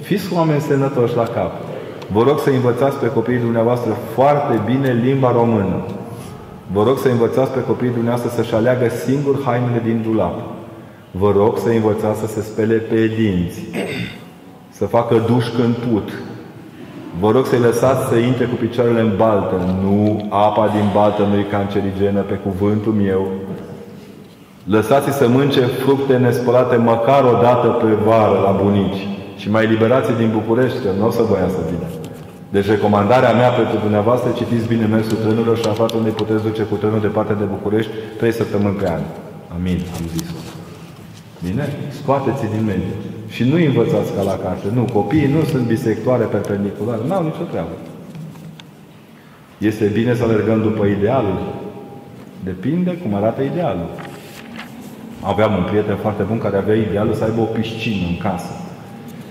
Fiți 0.00 0.32
oameni 0.34 0.60
sănătoși 0.60 1.16
la 1.16 1.22
cap. 1.22 1.52
Vă 2.12 2.22
rog 2.22 2.38
să 2.40 2.50
învățați 2.50 2.96
pe 2.96 3.10
copiii 3.10 3.38
dumneavoastră 3.38 3.96
foarte 4.14 4.60
bine 4.64 5.00
limba 5.04 5.32
română. 5.32 5.84
Vă 6.72 6.82
rog 6.82 6.98
să 6.98 7.08
învățați 7.08 7.50
pe 7.50 7.62
copiii 7.62 7.92
dumneavoastră 7.92 8.42
să-și 8.42 8.54
aleagă 8.54 8.88
singur 8.88 9.42
hainele 9.44 9.82
din 9.84 10.02
dulap. 10.02 10.40
Vă 11.10 11.32
rog 11.36 11.58
să 11.58 11.68
învățați 11.68 12.20
să 12.20 12.26
se 12.26 12.40
spele 12.40 12.74
pe 12.74 13.06
dinți, 13.06 13.60
să 14.70 14.84
facă 14.84 15.24
duș 15.26 15.48
când 15.48 15.74
put. 15.74 16.12
Vă 17.20 17.30
rog 17.30 17.46
să-i 17.46 17.58
lăsați 17.58 18.08
să 18.08 18.16
intre 18.16 18.44
cu 18.44 18.54
picioarele 18.54 19.00
în 19.00 19.12
baltă. 19.16 19.56
Nu, 19.82 20.26
apa 20.28 20.68
din 20.76 20.86
baltă 20.94 21.22
nu 21.22 21.38
e 21.38 21.42
cancerigenă, 21.42 22.20
pe 22.20 22.34
cuvântul 22.34 22.92
meu. 22.92 23.26
Lăsați-i 24.64 25.12
să 25.12 25.28
mânce 25.28 25.60
fructe 25.60 26.16
nespălate 26.16 26.76
măcar 26.76 27.24
o 27.24 27.40
dată 27.42 27.66
pe 27.66 27.86
vară 27.86 28.38
la 28.44 28.50
bunici. 28.62 29.06
Și 29.36 29.50
mai 29.50 29.66
liberați 29.66 30.12
din 30.12 30.30
București, 30.32 30.78
că 30.78 30.88
nu 30.98 31.06
o 31.06 31.10
să 31.10 31.22
vă 31.22 31.36
ia 31.36 31.48
să 31.48 31.62
vină. 31.70 31.88
Deci 32.50 32.66
recomandarea 32.66 33.32
mea 33.32 33.48
pentru 33.48 33.76
dumneavoastră, 33.78 34.30
citiți 34.30 34.66
bine 34.66 34.86
mersul 34.86 35.16
trenurilor 35.16 35.56
și 35.56 35.68
aflați 35.68 35.96
unde 35.96 36.10
puteți 36.10 36.42
duce 36.42 36.62
cu 36.62 36.74
trenul 36.74 37.00
departe 37.00 37.32
de 37.32 37.44
București 37.44 37.90
trei 38.18 38.32
săptămâni 38.32 38.74
pe 38.74 38.88
an. 38.88 39.00
Amin, 39.54 39.78
am 39.96 40.06
zis-o. 40.16 40.38
Bine? 41.44 41.64
Scoateți 42.02 42.42
din 42.54 42.64
mediu. 42.66 42.94
Și 43.28 43.44
nu 43.44 43.56
învățați 43.56 44.12
ca 44.16 44.22
la 44.22 44.38
carte. 44.44 44.66
Nu, 44.74 44.84
copiii 44.92 45.32
nu 45.36 45.44
sunt 45.44 45.66
bisectoare 45.66 46.24
perpendiculare. 46.24 47.00
N-au 47.06 47.22
nicio 47.22 47.44
treabă. 47.50 47.76
Este 49.58 49.84
bine 49.84 50.14
să 50.14 50.22
alergăm 50.22 50.62
după 50.62 50.84
idealul? 50.84 51.38
Depinde 52.44 52.90
cum 52.90 53.14
arată 53.14 53.42
idealul. 53.42 53.88
Aveam 55.20 55.52
un 55.56 55.64
prieten 55.70 55.96
foarte 55.96 56.22
bun 56.22 56.38
care 56.38 56.56
avea 56.56 56.74
idealul 56.74 57.14
să 57.14 57.24
aibă 57.24 57.40
o 57.40 57.44
piscină 57.44 58.06
în 58.08 58.18
casă. 58.26 58.52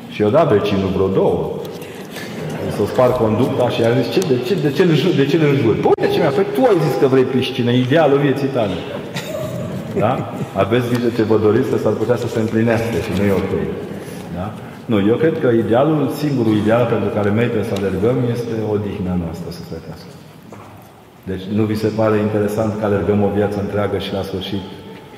Și 0.10 0.22
eu 0.22 0.30
dat 0.30 0.52
vecinul 0.54 0.90
vreo 0.96 1.08
două. 1.08 1.52
Să 2.76 2.86
spar 2.86 3.12
conducta 3.12 3.70
și 3.70 3.84
a 3.84 3.92
zis, 4.00 4.12
ce, 4.14 4.20
de 4.20 4.38
ce, 4.46 4.54
de 4.56 4.72
ce, 4.72 4.86
de 4.86 4.96
ce, 4.96 5.16
de 5.16 5.26
ce 5.26 5.36
îl 5.38 5.56
jur? 5.56 5.76
Păi 5.76 5.92
uite 5.98 6.14
ce 6.14 6.20
mi-a 6.20 6.30
făcut, 6.30 6.54
tu 6.54 6.62
ai 6.64 6.78
zis 6.86 6.96
că 7.00 7.08
vrei 7.08 7.24
piscină, 7.24 7.72
idealul 7.72 8.20
vieții 8.20 8.48
tale. 8.48 8.74
Da? 10.00 10.34
Aveți 10.54 10.90
grijă 10.90 11.10
ce 11.16 11.24
vă 11.24 11.38
doriți, 11.38 11.70
că 11.70 11.78
s-ar 11.78 11.94
putea 11.94 12.16
să 12.16 12.28
se 12.28 12.40
împlinească 12.40 12.98
și 13.06 13.12
nu 13.20 13.26
e 13.26 13.32
ok. 13.32 13.54
Da? 14.38 14.48
Nu, 14.92 14.98
eu 15.12 15.16
cred 15.24 15.36
că 15.44 15.48
idealul, 15.64 16.02
singurul 16.22 16.56
ideal 16.64 16.84
pentru 16.94 17.10
care 17.18 17.30
merită 17.30 17.64
să 17.70 17.74
alergăm 17.78 18.18
este 18.36 18.56
odihna 18.74 19.14
noastră 19.24 19.50
sufletească. 19.60 20.12
Deci 21.30 21.44
nu 21.58 21.64
vi 21.70 21.82
se 21.84 21.90
pare 22.00 22.18
interesant 22.28 22.72
că 22.80 22.86
alergăm 22.86 23.20
o 23.28 23.30
viață 23.38 23.58
întreagă 23.60 23.98
și 24.06 24.14
la 24.18 24.24
sfârșit 24.30 24.64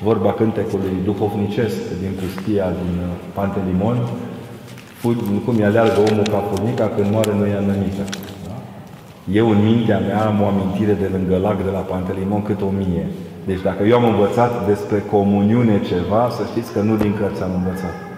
vorba 0.08 0.32
cântecului 0.32 0.94
duhovnicesc 1.04 1.78
din 2.02 2.12
pustia 2.20 2.66
din 2.80 2.94
uh, 3.06 3.10
Pantelimon, 3.36 3.96
cum 5.44 5.54
îi 5.56 5.64
aleargă 5.64 5.98
omul 6.10 6.26
ca 6.32 6.40
furnica 6.48 6.86
când 6.94 7.10
moare 7.10 7.32
nu 7.38 7.46
ia 7.46 7.60
nămică. 7.68 8.04
Da? 8.46 8.54
Eu 9.38 9.50
în 9.50 9.60
mintea 9.68 9.98
mea 9.98 10.20
am 10.26 10.42
o 10.42 10.46
amintire 10.52 10.94
de 11.02 11.08
lângă 11.14 11.36
lac 11.46 11.58
de 11.64 11.70
la 11.70 11.82
Pantelimon 11.92 12.42
cât 12.42 12.60
o 12.68 12.70
mie. 12.80 13.06
Deci 13.48 13.62
dacă 13.68 13.82
eu 13.84 13.96
am 13.96 14.06
învățat 14.12 14.66
despre 14.66 14.98
comuniune 15.10 15.76
ceva, 15.90 16.22
să 16.36 16.42
știți 16.50 16.72
că 16.72 16.80
nu 16.80 16.96
din 16.96 17.14
cărți 17.18 17.42
am 17.42 17.54
învățat. 17.60 18.09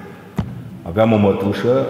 Aveam 0.88 1.12
o 1.12 1.16
mătușă, 1.16 1.86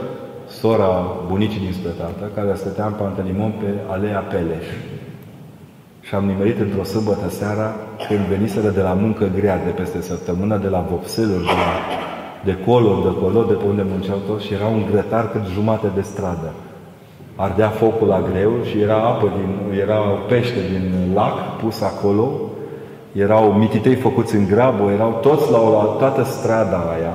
sora 0.48 1.06
bunicii 1.28 1.60
din 1.60 1.74
tată, 1.98 2.30
care 2.34 2.54
stătea 2.54 2.86
în 2.86 2.92
Pantelimon 2.92 3.52
pe 3.60 3.66
Alea 3.90 4.18
Peleș. 4.18 4.66
Și 6.00 6.14
am 6.14 6.24
nimerit 6.24 6.58
într-o 6.60 6.84
sâmbătă 6.84 7.28
seara, 7.30 7.74
când 8.08 8.18
veniseră 8.18 8.68
de 8.68 8.80
la 8.80 8.92
muncă 8.92 9.30
grea 9.38 9.56
de 9.64 9.70
peste 9.70 10.00
săptămână, 10.00 10.56
de 10.56 10.68
la 10.68 10.86
vopseluri, 10.90 11.44
de, 11.44 11.56
la, 11.62 11.72
de 12.44 12.56
colo, 12.64 12.92
de 13.02 13.20
colo, 13.20 13.42
de 13.42 13.52
pe 13.52 13.64
unde 13.68 13.84
munceau 13.90 14.18
toți, 14.26 14.46
și 14.46 14.52
era 14.52 14.66
un 14.66 14.84
grătar 14.90 15.30
cât 15.30 15.44
jumate 15.54 15.86
de 15.94 16.00
stradă. 16.00 16.50
Ardea 17.36 17.68
focul 17.68 18.06
la 18.06 18.22
greu 18.32 18.52
și 18.70 18.80
era 18.80 18.96
apă 18.96 19.32
din, 19.36 19.80
era 19.80 19.98
pește 20.28 20.60
din 20.70 21.12
lac 21.14 21.56
pus 21.60 21.80
acolo, 21.80 22.30
erau 23.12 23.52
mititei 23.52 23.94
făcuți 23.94 24.34
în 24.34 24.46
grabă, 24.46 24.90
erau 24.90 25.18
toți 25.22 25.50
la, 25.50 25.58
o, 25.58 25.70
la 25.70 25.84
toată 25.98 26.22
strada 26.24 26.76
aia, 26.96 27.14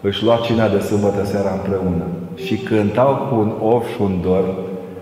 își 0.00 0.24
lua 0.24 0.36
cina 0.36 0.68
de 0.68 0.78
sâmbătă 0.78 1.24
seara 1.24 1.52
împreună 1.52 2.06
și 2.34 2.56
cântau 2.56 3.12
cu 3.14 3.34
un 3.44 3.52
of 3.72 3.88
și 3.92 4.00
un 4.00 4.14
dor 4.22 4.44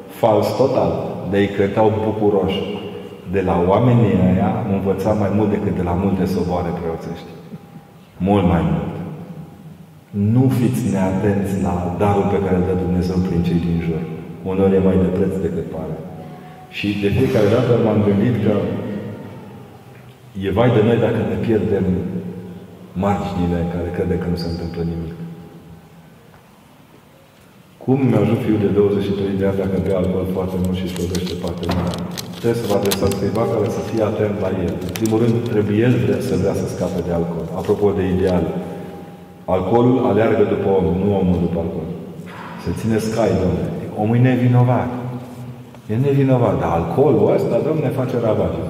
fals 0.09 0.57
total, 0.57 0.93
de 1.31 1.39
ei 1.39 1.49
cântau 1.49 1.93
bucuroși. 2.05 2.63
De 3.33 3.41
la 3.41 3.65
oamenii 3.69 4.19
aia 4.27 4.49
am 4.63 4.73
învățat 4.73 5.19
mai 5.19 5.31
mult 5.37 5.51
decât 5.51 5.75
de 5.77 5.83
la 5.83 5.95
multe 6.05 6.25
soboare 6.25 6.71
preoțești. 6.81 7.31
Mult 8.17 8.47
mai 8.53 8.63
mult. 8.73 8.95
Nu 10.33 10.45
fiți 10.59 10.83
neatenți 10.93 11.55
la 11.67 11.75
darul 11.99 12.27
pe 12.33 12.43
care 12.45 12.57
îl 12.57 12.65
dă 12.69 12.75
Dumnezeu 12.85 13.17
prin 13.27 13.43
cei 13.43 13.61
din 13.67 13.79
jur. 13.87 14.03
Unor 14.51 14.73
e 14.73 14.87
mai 14.87 14.99
de 15.05 15.11
preț 15.17 15.33
decât 15.47 15.67
pare. 15.75 15.97
Și 16.77 16.89
de 17.03 17.09
fiecare 17.17 17.49
dată 17.57 17.73
m-am 17.85 18.01
gândit 18.09 18.37
că 18.45 18.55
E 20.45 20.51
vai 20.51 20.71
de 20.77 20.83
noi 20.89 20.99
dacă 21.07 21.21
ne 21.31 21.39
pierdem 21.47 21.85
marginile 23.05 23.59
în 23.65 23.71
care 23.75 23.89
crede 23.97 24.17
că 24.23 24.27
nu 24.33 24.39
se 24.43 24.49
întâmplă 24.53 24.83
nimic. 24.93 25.15
Cum 27.83 27.99
mi-ajut 28.11 28.39
fiul 28.45 28.61
de 28.67 28.71
23 28.79 29.41
de 29.41 29.47
ani 29.49 29.61
dacă 29.63 29.77
bea 29.85 29.97
alcool 30.01 30.27
foarte 30.37 30.57
mult 30.65 30.77
și 30.79 30.87
își 30.87 30.99
lovește 31.03 31.35
partenerul? 31.45 31.95
Trebuie 32.41 32.63
să 32.63 32.69
vă 32.71 32.77
adresați 32.79 33.17
cuiva 33.19 33.45
care 33.55 33.69
să 33.77 33.81
fie 33.89 34.03
atent 34.11 34.37
la 34.45 34.51
el. 34.67 34.75
În 34.89 34.93
primul 34.99 35.19
rând, 35.23 35.37
trebuie 35.53 35.77
el 35.87 35.95
vrea, 36.05 36.21
să 36.29 36.35
vrea 36.43 36.55
să 36.61 36.67
scape 36.69 37.01
de 37.07 37.13
alcool. 37.19 37.47
Apropo 37.61 37.87
de 37.99 38.05
ideal, 38.15 38.45
alcoolul 39.55 39.99
aleargă 40.11 40.43
după 40.55 40.69
om, 40.79 40.87
nu 41.03 41.09
omul 41.21 41.39
după 41.47 41.59
alcool. 41.65 41.89
Se 42.65 42.71
ține 42.81 42.99
scai, 43.09 43.33
domnule. 43.43 43.69
Omul 44.01 44.17
e 44.19 44.29
nevinovat. 44.31 44.91
E 45.93 45.95
nevinovat, 46.09 46.55
dar 46.63 46.71
alcoolul 46.79 47.27
ăsta, 47.37 47.57
domne, 47.69 47.89
face 48.01 48.17
ravagii. 48.29 48.69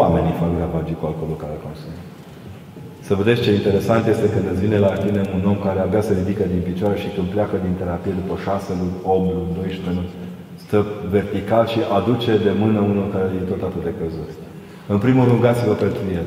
Oamenii 0.00 0.38
fac 0.40 0.50
ravagii 0.64 0.98
cu 1.00 1.04
alcoolul 1.10 1.38
care 1.44 1.56
consumă. 1.66 2.00
Să 3.06 3.14
vedeți 3.20 3.42
ce 3.44 3.50
interesant 3.60 4.04
este 4.14 4.26
când 4.34 4.46
îți 4.52 4.62
vine 4.64 4.78
la 4.86 4.92
tine 5.04 5.20
un 5.36 5.42
om 5.52 5.58
care 5.66 5.80
abia 5.80 6.02
se 6.08 6.12
ridică 6.20 6.44
din 6.52 6.62
picioare 6.68 6.96
și 7.02 7.08
când 7.14 7.26
pleacă 7.34 7.56
din 7.66 7.74
terapie 7.80 8.12
după 8.20 8.34
6 8.36 8.72
luni, 8.80 8.96
8 9.02 9.34
luni, 9.36 9.54
12 9.56 9.96
luni, 9.98 10.10
stă 10.64 10.78
vertical 11.16 11.64
și 11.72 11.80
aduce 11.98 12.32
de 12.46 12.52
mână 12.62 12.80
unul 12.90 13.06
care 13.14 13.26
e 13.38 13.50
tot 13.52 13.62
atât 13.68 13.82
de 13.88 13.92
căzut. 14.00 14.30
În 14.94 14.98
primul 15.04 15.22
rând, 15.24 15.36
rugați-vă 15.36 15.74
pentru 15.84 16.02
el. 16.18 16.26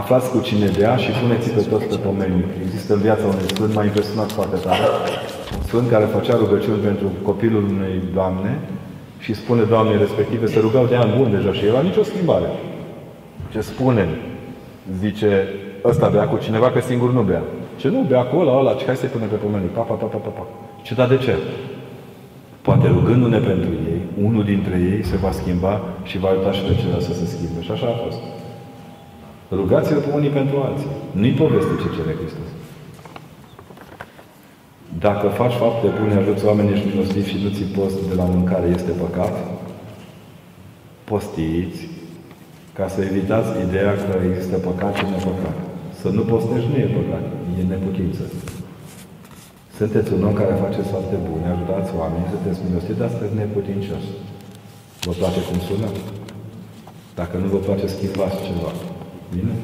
Aflați 0.00 0.28
cu 0.32 0.38
cine 0.48 0.68
dea 0.80 0.94
și 1.02 1.10
puneți 1.20 1.48
pe 1.56 1.62
toți 1.70 1.86
pe 1.92 1.98
pomeniu. 2.06 2.44
Există 2.64 2.90
în 2.94 3.02
viața 3.06 3.24
unui 3.32 3.48
sfânt, 3.54 3.70
m-a 3.74 3.84
impresionat 3.90 4.30
foarte 4.38 4.58
tare. 4.66 4.84
Un 5.58 5.64
sfânt 5.70 5.86
care 5.94 6.14
făcea 6.16 6.34
rugăciuni 6.42 6.86
pentru 6.88 7.08
copilul 7.28 7.64
unei 7.74 7.96
doamne 8.18 8.52
și 9.24 9.40
spune 9.40 9.62
doamnei 9.72 10.02
respective, 10.04 10.46
se 10.54 10.64
rugau 10.66 10.84
de 10.92 10.96
ani 11.02 11.14
bun 11.18 11.28
deja 11.36 11.52
și 11.58 11.64
era 11.70 11.80
nicio 11.88 12.04
schimbare. 12.10 12.48
Ce 13.52 13.60
spune? 13.70 14.04
Zice, 15.02 15.30
ăsta 15.84 16.08
bea 16.08 16.26
cu 16.28 16.36
cineva, 16.36 16.70
că 16.70 16.80
singur 16.80 17.12
nu 17.12 17.22
bea. 17.22 17.42
Ce 17.76 17.88
nu 17.88 18.00
bea 18.08 18.22
cu 18.22 18.36
ăla, 18.36 18.58
ăla, 18.58 18.74
ce 18.74 18.84
hai 18.84 18.96
să-i 18.96 19.08
punem 19.08 19.28
pe 19.28 19.34
pomeniu. 19.34 19.70
Pa, 19.72 19.80
pa, 19.80 19.94
pa, 19.94 20.06
pa, 20.06 20.16
pa, 20.16 20.28
pa. 20.28 20.46
Ce 20.82 20.94
da 20.94 21.06
de 21.06 21.16
ce? 21.16 21.34
Poate 22.62 22.86
rugându-ne 22.88 23.38
pentru 23.38 23.70
ei, 23.70 24.00
unul 24.26 24.44
dintre 24.44 24.76
ei 24.92 25.04
se 25.04 25.16
va 25.16 25.30
schimba 25.30 25.80
și 26.02 26.18
va 26.18 26.28
ajuta 26.28 26.52
și 26.52 26.62
pe 26.62 26.74
celălalt 26.74 27.02
să 27.02 27.14
se 27.14 27.26
schimbe. 27.26 27.62
Și 27.62 27.70
așa 27.70 27.86
a 27.86 28.00
fost. 28.04 28.20
Rugați-vă 29.50 30.00
pe 30.00 30.10
unii 30.14 30.28
pentru 30.28 30.56
alții. 30.66 30.92
Nu-i 31.10 31.38
poveste 31.42 31.74
ce 31.82 31.88
cere 31.96 32.14
Hristos. 32.20 32.48
Dacă 34.98 35.26
faci 35.28 35.52
fapte 35.52 35.86
bune, 35.98 36.14
ajuți 36.14 36.44
oamenii 36.44 36.76
și 36.76 36.86
milostivi 36.90 37.30
și 37.30 37.42
nu 37.42 37.50
ți 37.56 37.64
post 37.76 38.08
de 38.08 38.14
la 38.14 38.24
mâncare, 38.24 38.66
este 38.66 38.90
păcat? 38.90 39.34
Postiți 41.04 41.88
ca 42.72 42.88
să 42.88 43.00
evitați 43.00 43.48
ideea 43.66 43.92
că 43.92 44.14
există 44.30 44.56
păcat 44.56 44.94
și 44.94 45.04
nepăcat. 45.04 45.56
Să 46.04 46.10
nu 46.18 46.24
postești 46.32 46.70
nu 46.72 46.78
e 46.84 46.96
păcat, 46.98 47.24
e 47.58 47.62
neputință. 47.72 48.22
Sunteți 49.78 50.12
un 50.16 50.22
om 50.28 50.34
care 50.40 50.62
face 50.64 50.80
fapte 50.92 51.16
bune, 51.28 51.46
ajutați 51.48 51.90
oamenii, 52.00 52.32
sunteți 52.34 52.58
milostivi, 52.66 53.00
dar 53.00 53.10
sunteți 53.12 53.38
neputincios. 53.40 54.04
Vă 55.06 55.12
place 55.20 55.40
cum 55.48 55.58
sună? 55.68 55.88
Dacă 57.20 57.34
nu 57.42 57.46
vă 57.54 57.58
place, 57.66 57.86
schimbați 57.94 58.38
ceva. 58.46 58.70
Bine? 59.34 59.54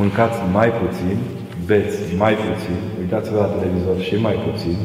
Mâncați 0.00 0.38
mai 0.58 0.70
puțin, 0.80 1.16
beți 1.68 2.00
mai 2.22 2.34
puțin, 2.46 2.78
uitați-vă 3.00 3.38
la 3.44 3.52
televizor 3.54 3.96
și 4.06 4.14
mai 4.26 4.36
puțin 4.46 4.76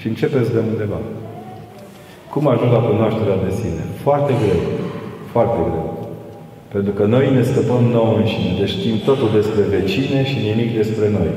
și 0.00 0.06
începeți 0.12 0.52
de 0.54 0.60
undeva. 0.70 1.00
Cum 2.32 2.44
ajung 2.52 2.72
la 2.76 2.82
cunoașterea 2.88 3.38
de 3.46 3.52
sine? 3.60 3.82
Foarte 4.04 4.32
greu. 4.40 4.62
Foarte 5.34 5.58
greu. 5.68 5.97
Pentru 6.74 6.92
că 6.98 7.04
noi 7.14 7.26
ne 7.36 7.42
scăpăm 7.50 7.82
nouă 7.96 8.12
înșine. 8.20 8.50
Deci 8.60 8.74
știm 8.76 8.96
totul 9.08 9.30
despre 9.38 9.62
vecine 9.76 10.18
și 10.30 10.36
nimic 10.48 10.70
despre 10.80 11.06
noi. 11.18 11.30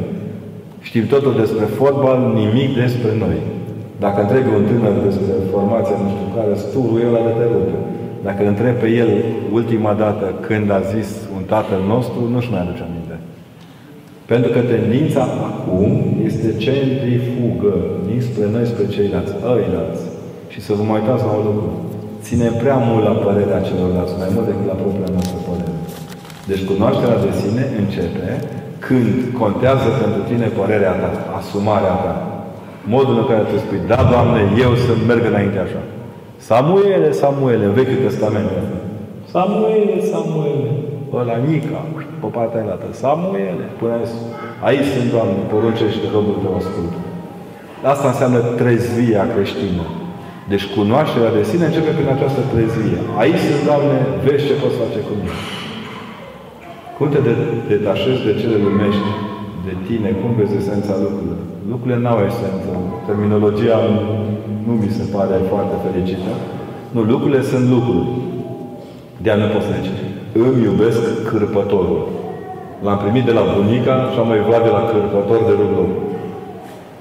Știm 0.87 1.05
totul 1.13 1.33
despre 1.43 1.65
fotbal, 1.79 2.19
nimic 2.41 2.71
despre 2.83 3.11
noi. 3.23 3.37
Dacă 4.05 4.17
întreb 4.21 4.45
un 4.57 4.63
tânăr 4.69 4.95
despre 5.07 5.33
formația 5.53 5.95
nu 6.03 6.09
știu 6.13 6.27
care, 6.35 6.53
sturul 6.65 6.97
el 7.07 7.13
are 7.21 7.33
de 7.39 7.45
rupe. 7.53 7.77
Dacă 8.27 8.41
întreb 8.47 8.75
pe 8.83 8.89
el 9.01 9.11
ultima 9.59 9.93
dată 10.03 10.25
când 10.47 10.67
a 10.77 10.81
zis 10.93 11.09
un 11.37 11.43
tatăl 11.53 11.81
nostru, 11.93 12.19
nu-și 12.33 12.51
mai 12.51 12.61
aduce 12.63 12.83
aminte. 12.87 13.15
Pentru 14.31 14.49
că 14.55 14.59
tendința 14.73 15.23
acum 15.49 15.91
este 16.29 16.49
centrifugă 16.65 17.73
dinspre 18.09 18.45
noi, 18.53 18.65
spre 18.71 18.85
ceilalți, 18.95 19.33
ăilalți. 19.53 20.03
Și 20.51 20.59
să 20.65 20.71
vă 20.77 20.83
mai 20.83 20.99
uitați 20.99 21.23
la 21.27 21.31
un 21.37 21.43
lucru. 21.49 21.69
Ținem 22.25 22.53
prea 22.63 22.77
mult 22.87 23.03
la 23.09 23.15
părerea 23.25 23.65
celorlalți, 23.67 24.19
mai 24.21 24.29
mult 24.33 24.45
decât 24.49 24.67
la 24.71 24.77
propria 24.81 25.09
noastră 25.15 25.37
părere. 25.47 25.75
Deci 26.49 26.67
cunoașterea 26.71 27.23
de 27.25 27.31
sine 27.41 27.63
începe 27.81 28.27
când 28.85 29.11
contează 29.41 29.87
pentru 30.01 30.21
tine 30.29 30.47
părerea 30.59 30.93
ta, 31.01 31.09
asumarea 31.39 31.95
ta. 32.03 32.15
Modul 32.95 33.15
în 33.21 33.27
care 33.31 33.43
tu 33.49 33.57
spui, 33.63 33.81
da, 33.91 33.99
Doamne, 34.13 34.41
eu 34.65 34.71
să 34.85 34.91
merg 35.09 35.23
înainte 35.31 35.59
așa. 35.65 35.81
Samuele, 36.49 37.09
Samuele, 37.21 37.63
în 37.65 37.73
Vechiul 37.79 38.03
Testament. 38.07 38.49
Samuele, 39.33 39.95
Samuele, 40.11 40.71
ăla 41.19 41.37
Nica, 41.47 41.81
pe 42.21 42.27
partea 42.37 42.63
dată. 42.69 42.85
Samuele, 43.03 43.65
până 43.79 43.95
aici 44.67 44.89
sunt, 44.93 45.07
Doamne, 45.15 45.39
poruncește 45.51 46.05
robul 46.15 46.37
tău 46.43 46.53
ascult. 46.61 46.93
Asta 47.91 48.07
înseamnă 48.07 48.39
trezvia 48.61 49.23
creștină. 49.33 49.85
Deci 50.51 50.65
cunoașterea 50.77 51.35
de 51.37 51.43
sine 51.49 51.65
începe 51.67 51.91
prin 51.97 52.09
această 52.15 52.41
trezvie. 52.51 52.99
Aici 53.21 53.43
sunt, 53.47 53.61
Doamne, 53.69 53.97
vezi 54.25 54.47
ce 54.47 54.55
poți 54.61 54.79
face 54.81 54.99
cu 55.07 55.13
mine. 55.19 55.37
Cum 56.97 57.07
te 57.13 57.19
detașezi 57.71 58.25
de 58.27 58.33
cele 58.41 58.57
lumești, 58.65 59.09
de 59.67 59.73
tine, 59.87 60.09
cum 60.19 60.31
vezi 60.39 60.59
esența 60.61 60.93
lucrurilor? 61.03 61.41
Lucrurile 61.71 61.99
n-au 62.03 62.19
esență. 62.31 62.71
Terminologia 63.07 63.79
nu 64.67 64.73
mi 64.81 64.89
se 64.97 65.05
pare 65.15 65.35
foarte 65.51 65.75
fericită. 65.85 66.31
Nu, 66.95 67.01
lucrurile 67.11 67.41
sunt 67.51 67.65
lucruri. 67.75 68.07
De-a 69.23 69.37
nu 69.41 69.47
poți 69.53 69.69
zice. 69.75 69.93
Îmi 70.45 70.63
iubesc 70.67 71.01
cârpătorul. 71.29 72.01
L-am 72.85 72.97
primit 73.03 73.25
de 73.29 73.33
la 73.39 73.43
bunica 73.55 73.95
și 74.11 74.17
am 74.19 74.27
mai 74.27 74.41
de 74.67 74.71
la 74.77 74.83
cârpător 74.91 75.39
de 75.49 75.53
rugul. 75.61 75.89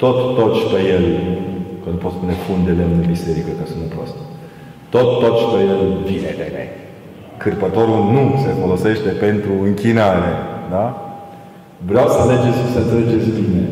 Tot 0.03 0.19
toci 0.39 0.63
pe 0.71 0.79
el. 0.95 1.05
Că 1.91 1.97
nu 1.97 2.05
pot 2.07 2.15
spune 2.19 2.37
fund 2.47 2.63
de 2.69 2.75
lemn 2.79 2.97
în 3.03 3.07
biserică, 3.15 3.51
că 3.59 3.65
sună 3.71 3.87
prost. 3.95 4.17
Tot 4.95 5.09
toci 5.23 5.45
pe 5.53 5.59
el 5.73 5.81
vine 6.11 6.31
de 6.41 6.47
Cârpătorul 7.43 8.01
nu 8.15 8.23
se 8.45 8.51
folosește 8.63 9.11
pentru 9.25 9.53
închinare. 9.69 10.33
Da? 10.75 10.85
Vreau 11.91 12.07
să 12.15 12.19
alegeți 12.21 12.61
să 12.75 12.79
înțelegeți 12.81 13.31
bine. 13.39 13.63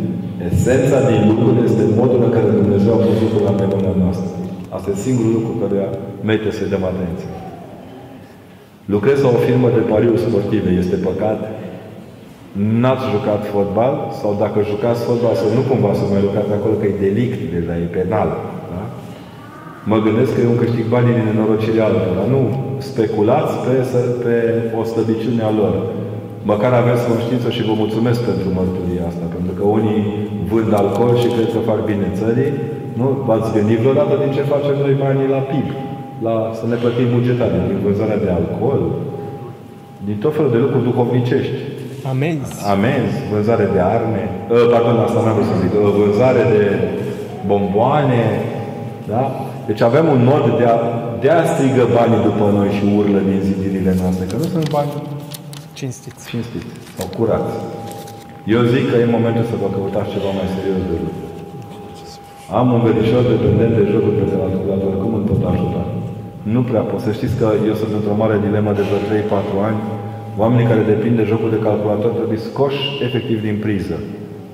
Esența 0.48 0.98
din 1.10 1.20
lucru 1.30 1.48
este 1.68 1.82
modul 2.00 2.20
în 2.26 2.32
care 2.36 2.48
Dumnezeu 2.62 2.92
a 2.94 3.00
pus 3.06 3.16
lucrul 3.24 3.44
la 3.48 3.54
mâna 3.74 3.92
noastră. 4.02 4.28
Asta 4.76 4.88
e 4.90 5.04
singurul 5.06 5.32
lucru 5.38 5.52
care 5.62 5.78
merită 6.26 6.50
să-i 6.56 6.72
dăm 6.72 6.84
atenție. 6.92 7.30
Lucrez 8.94 9.18
la 9.24 9.30
o 9.36 9.38
firmă 9.46 9.68
de 9.76 9.82
pariuri 9.92 10.24
sportive. 10.26 10.70
Este 10.82 10.96
păcat? 11.08 11.38
N-ați 12.80 13.04
jucat 13.14 13.42
fotbal? 13.54 13.94
Sau 14.20 14.30
dacă 14.42 14.58
jucați 14.72 15.00
fotbal, 15.08 15.34
să 15.42 15.48
nu 15.56 15.62
cumva 15.70 15.92
să 15.98 16.04
mai 16.04 16.24
jucați 16.26 16.52
acolo, 16.56 16.74
că 16.80 16.86
e 16.88 17.04
delict 17.06 17.40
deja, 17.54 17.74
e 17.76 17.94
penal. 17.98 18.30
Da? 18.72 18.82
Mă 19.90 19.98
gândesc 20.04 20.30
că 20.32 20.40
e 20.40 20.54
un 20.54 20.62
câștig 20.62 20.86
banii 20.94 21.16
din 21.18 21.26
nenorocirea 21.28 21.86
altora. 21.88 22.24
Nu 22.34 22.40
speculați 22.90 23.52
pe, 23.64 23.74
pe 24.24 24.34
o 24.80 24.82
slăbiciune 24.90 25.42
a 25.48 25.52
lor. 25.60 25.74
Măcar 26.52 26.72
aveți 26.76 27.06
conștiință 27.10 27.48
și 27.56 27.66
vă 27.68 27.74
mulțumesc 27.82 28.20
pentru 28.30 28.48
mărturia 28.58 29.04
asta, 29.10 29.26
pentru 29.34 29.52
că 29.58 29.64
unii 29.78 30.00
vând 30.50 30.70
alcool 30.80 31.12
și 31.22 31.28
cred 31.34 31.48
că 31.54 31.60
fac 31.70 31.80
bine 31.90 32.06
țării. 32.20 32.52
Nu? 33.00 33.08
V-ați 33.26 33.52
gândit 33.56 33.78
vreodată 33.82 34.14
din 34.22 34.32
ce 34.36 34.52
facem 34.54 34.76
noi 34.84 34.94
banii 35.04 35.34
la 35.36 35.42
PIB? 35.50 35.68
La, 36.26 36.34
să 36.58 36.64
ne 36.66 36.76
plătim 36.82 37.08
bugetare, 37.16 37.58
din 37.70 37.78
vânzarea 37.84 38.22
de 38.24 38.30
alcool, 38.38 38.80
din 40.06 40.16
tot 40.24 40.32
felul 40.36 40.50
de 40.54 40.62
lucruri 40.64 40.88
duhovnicești. 40.88 41.60
Amenzi. 42.12 42.52
Amenzi, 42.74 43.16
vânzare 43.32 43.68
de 43.74 43.80
arme, 43.80 44.22
uh, 44.50 44.68
pardon, 44.72 44.96
asta 45.06 45.20
n-am 45.24 45.34
vrut 45.34 45.48
să 45.52 45.56
zic, 45.62 45.72
uh, 45.74 45.94
vânzare 45.98 46.44
de 46.54 46.64
bomboane, 47.46 48.24
da? 49.12 49.22
Deci 49.66 49.80
avem 49.80 50.06
un 50.16 50.22
mod 50.32 50.44
de 50.58 50.64
a, 50.64 50.76
de 51.20 51.30
a 51.30 51.44
strigă 51.52 51.84
banii 51.96 52.22
după 52.28 52.44
noi 52.56 52.70
și 52.76 52.84
urlă 52.98 53.20
din 53.28 53.40
zidirile 53.48 53.94
noastre, 54.00 54.24
că 54.30 54.36
nu 54.42 54.48
sunt 54.54 54.70
bani 54.70 54.90
cinstiți. 55.78 56.22
Cinstiți 56.32 56.72
sau 56.96 57.06
curați. 57.16 57.54
Eu 58.54 58.60
zic 58.72 58.84
că 58.90 58.96
e 58.98 59.16
momentul 59.16 59.44
să 59.50 59.56
vă 59.62 59.68
căutați 59.74 60.12
ceva 60.14 60.30
mai 60.38 60.48
serios 60.54 60.82
de 60.90 60.96
lucru. 61.04 61.24
Am 62.58 62.66
un 62.76 62.80
verișor 62.86 63.22
dependent 63.34 63.72
de 63.78 63.84
jocul 63.92 64.14
pe 64.18 64.24
calculator. 64.34 64.92
Cum 65.02 65.12
îl 65.18 65.24
pot 65.30 65.42
ajuta? 65.52 65.82
Nu 66.54 66.60
prea 66.70 66.84
pot. 66.90 67.00
Să 67.06 67.10
știți 67.18 67.36
că 67.40 67.46
eu 67.70 67.74
sunt 67.80 67.92
într-o 67.98 68.20
mare 68.22 68.36
dilemă 68.46 68.70
de 68.78 68.82
vreo 68.88 69.00
3-4 69.08 69.68
ani. 69.68 69.80
Oamenii 70.42 70.70
care 70.70 70.90
depind 70.92 71.16
de 71.16 71.30
jocul 71.32 71.50
de 71.54 71.64
calculator 71.68 72.10
trebuie 72.18 72.46
scoși 72.48 72.82
efectiv 73.06 73.38
din 73.48 73.56
priză. 73.64 73.96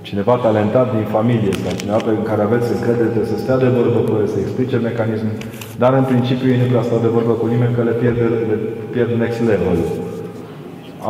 Cineva 0.09 0.35
talentat 0.47 0.89
din 0.97 1.07
familie 1.17 1.53
sau 1.63 1.73
cineva 1.81 2.01
pe 2.07 2.13
care 2.31 2.43
aveți 2.43 2.73
încredere 2.77 3.09
trebuie 3.13 3.35
să 3.35 3.39
stea 3.39 3.59
de 3.65 3.75
vorbă 3.79 4.01
cu 4.07 4.13
el, 4.21 4.27
să 4.35 4.39
explice 4.41 4.77
mecanismul, 4.77 5.37
dar 5.83 5.93
în 6.01 6.07
principiu 6.13 6.49
ei 6.51 6.61
nu 6.63 6.71
prea 6.71 6.87
stau 6.89 7.01
de 7.07 7.15
vorbă 7.17 7.33
cu 7.41 7.47
nimeni 7.53 7.77
că 7.77 7.83
le 7.89 7.95
pierd, 8.01 8.19
le 8.51 8.57
pierd 8.93 9.11
next 9.23 9.41
level. 9.51 9.79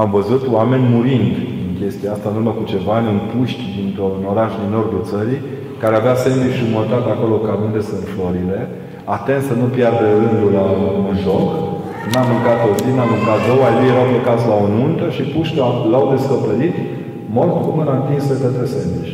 Am 0.00 0.08
văzut 0.18 0.42
oameni 0.56 0.84
murind 0.94 1.32
în 1.64 1.72
chestia 1.80 2.10
asta 2.12 2.28
în 2.28 2.36
urmă 2.40 2.52
cu 2.58 2.64
ceva 2.72 2.92
ani 2.98 3.12
în 3.14 3.20
puști 3.34 3.64
dintr-un 3.78 4.22
oraș 4.32 4.52
din 4.60 4.70
nordul 4.76 5.02
țării, 5.12 5.40
care 5.82 5.94
avea 5.96 6.14
sandwich 6.22 6.60
montat 6.76 7.04
acolo 7.14 7.34
ca 7.46 7.52
unde 7.66 7.80
sunt 7.88 8.04
florile, 8.14 8.58
atent 9.16 9.42
să 9.48 9.54
nu 9.60 9.66
piardă 9.76 10.04
rândul 10.20 10.50
la 10.58 10.64
un 11.10 11.16
joc, 11.26 11.46
n-a 12.12 12.22
mâncat 12.30 12.58
o 12.68 12.70
zi, 12.80 12.90
n-a 12.96 13.06
mâncat 13.14 13.38
două, 13.48 13.62
ai 13.66 13.74
lui 13.78 13.90
erau 13.92 14.06
plecați 14.12 14.44
la 14.50 14.56
o 14.64 14.66
nuntă 14.76 15.06
și 15.16 15.22
puși 15.32 15.52
l-au 15.92 16.04
descoperit, 16.14 16.76
mort 17.36 17.54
cu 17.64 17.70
mâna 17.78 17.94
întinsă 18.00 18.32
către 18.42 18.64
sandwich. 18.72 19.12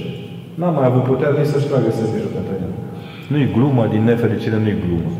N-a 0.58 0.70
mai 0.76 0.86
avut 0.90 1.04
putere 1.10 1.34
nici 1.38 1.52
să-și 1.52 1.68
tragă 1.70 1.90
sandwich-ul 1.98 2.34
pentru 2.36 2.52
el. 2.64 2.72
Nu-i 3.32 3.52
glumă, 3.54 3.82
din 3.94 4.02
nefericire 4.10 4.58
nu-i 4.64 4.82
glumă. 4.84 5.10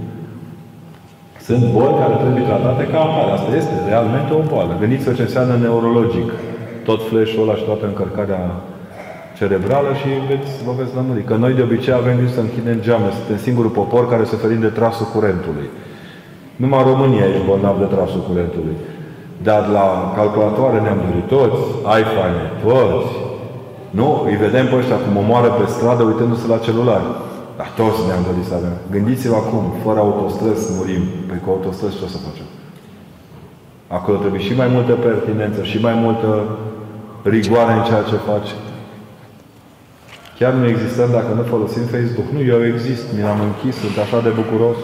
Sunt 1.47 1.65
boli 1.77 2.01
care 2.03 2.15
trebuie 2.23 2.45
tratate 2.51 2.85
ca 2.93 2.99
atare. 3.07 3.31
Asta 3.33 3.51
este 3.61 3.75
realmente 3.91 4.33
o 4.41 4.43
boală. 4.51 4.73
Gândiți-vă 4.83 5.13
ce 5.19 5.25
înseamnă 5.27 5.55
neurologic. 5.57 6.29
Tot 6.89 7.01
flash-ul 7.09 7.43
ăla 7.45 7.55
și 7.61 7.69
toată 7.71 7.85
încărcarea 7.87 8.43
cerebrală 9.39 9.91
și 10.01 10.09
veți, 10.29 10.51
vă 10.67 10.73
veți 10.81 10.95
lămuri. 10.99 11.29
Că 11.29 11.35
noi 11.35 11.53
de 11.59 11.63
obicei 11.69 12.01
avem 12.01 12.17
grijă 12.19 12.33
să 12.37 12.41
închidem 12.41 12.79
geame. 12.87 13.09
Suntem 13.19 13.39
singurul 13.47 13.71
popor 13.81 14.03
care 14.13 14.25
suferim 14.33 14.61
de 14.67 14.73
trasul 14.79 15.07
curentului. 15.15 15.69
Numai 16.63 16.83
România 16.93 17.27
e 17.37 17.47
bolnav 17.49 17.77
de 17.83 17.89
trasul 17.95 18.23
curentului. 18.29 18.77
Dar 19.49 19.63
la 19.77 19.87
calculatoare 20.19 20.79
ne-am 20.81 21.01
dorit 21.07 21.27
toți, 21.35 21.61
iPhone, 22.01 22.39
toți. 22.65 23.11
Nu? 23.99 24.09
Îi 24.29 24.37
vedem 24.45 24.67
pe 24.69 24.77
ăștia 24.81 24.99
cum 25.05 25.15
omoară 25.23 25.51
pe 25.59 25.65
stradă 25.75 26.03
uitându-se 26.03 26.47
la 26.55 26.65
celular. 26.67 27.03
Dar 27.59 27.69
toți 27.81 28.07
ne-am 28.09 28.25
dorit 28.29 28.47
să 28.51 28.55
avem. 28.57 28.75
Gândiți-vă 28.95 29.37
acum, 29.43 29.65
fără 29.85 29.99
autostrăzi 30.07 30.65
murim. 30.77 31.03
Păi 31.29 31.43
cu 31.45 31.49
autostrăzi 31.55 31.97
ce 31.99 32.05
o 32.07 32.15
să 32.15 32.19
facem? 32.27 32.49
Acolo 33.97 34.17
trebuie 34.23 34.43
și 34.47 34.55
mai 34.61 34.69
multă 34.77 34.93
pertinență, 35.09 35.61
și 35.71 35.79
mai 35.87 35.97
multă 36.05 36.29
rigoare 37.35 37.73
în 37.77 37.85
ceea 37.89 38.05
ce 38.11 38.27
faci. 38.31 38.51
Chiar 40.39 40.53
nu 40.61 40.67
existăm 40.75 41.09
dacă 41.19 41.31
nu 41.39 41.43
folosim 41.55 41.85
Facebook. 41.95 42.29
Nu, 42.35 42.41
eu 42.55 42.61
exist, 42.73 43.05
mi 43.17 43.23
l-am 43.27 43.41
închis, 43.49 43.75
sunt 43.83 43.97
așa 44.05 44.19
de 44.27 44.33
bucuros. 44.41 44.79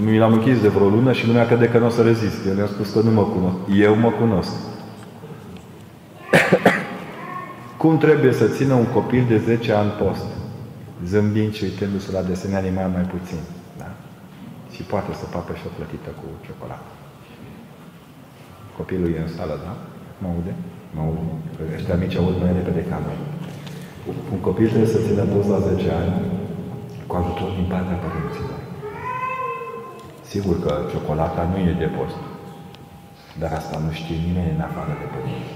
Mi 0.00 0.18
l-am 0.18 0.32
închis 0.32 0.60
de 0.60 0.68
vreo 0.68 0.88
lună 0.88 1.12
și 1.12 1.26
lumea 1.26 1.46
crede 1.46 1.68
că 1.68 1.78
nu 1.78 1.86
o 1.86 1.88
să 1.88 2.02
rezist. 2.02 2.46
Eu 2.46 2.54
mi-am 2.54 2.66
spus 2.66 2.90
că 2.90 3.00
nu 3.00 3.10
mă 3.10 3.22
cunosc. 3.22 3.56
Eu 3.76 3.94
mă 3.96 4.10
cunosc. 4.10 4.52
Cum 7.82 7.98
trebuie 7.98 8.32
să 8.32 8.46
țină 8.48 8.74
un 8.74 8.86
copil 8.86 9.24
de 9.28 9.38
10 9.38 9.72
ani 9.72 9.90
post? 9.90 10.26
Zâmbind 11.04 11.52
și 11.54 11.64
uitându-se 11.64 12.12
la 12.12 12.22
desene 12.22 12.56
animal 12.56 12.88
mai 12.88 13.06
puțin. 13.14 13.40
Da? 13.78 13.90
Și 14.74 14.82
poate 14.82 15.12
să 15.20 15.24
pape 15.34 15.52
și 15.58 15.64
o 15.66 15.74
plătită 15.76 16.10
cu 16.20 16.26
ciocolată. 16.44 16.90
Copilul 18.76 19.10
e 19.16 19.24
în 19.26 19.32
sală, 19.36 19.56
da? 19.64 19.72
Mă 20.20 20.28
aude? 20.32 20.54
Mă 20.94 21.00
aude. 21.04 21.22
Ăștia 21.76 21.96
mici 22.02 22.16
aud 22.20 22.36
mai 22.42 22.52
repede 22.58 22.82
ca 22.90 22.98
noi. 23.06 23.18
Un 24.32 24.38
copil 24.48 24.68
trebuie 24.68 24.94
să 24.96 25.04
țină 25.06 25.22
post 25.32 25.48
la 25.54 25.58
10 25.58 25.90
ani 26.00 26.14
cu 27.08 27.14
ajutor 27.20 27.50
din 27.58 27.66
partea 27.72 27.96
părinților. 28.04 28.53
Sigur 30.34 30.56
că 30.64 30.72
ciocolata 30.90 31.42
nu 31.50 31.56
e 31.70 31.82
de 31.84 31.90
post. 31.96 32.18
Dar 33.40 33.50
asta 33.60 33.76
nu 33.84 33.90
știe 34.00 34.18
nimeni 34.26 34.54
în 34.56 34.62
afară 34.68 34.92
de 35.00 35.06
părinți. 35.14 35.52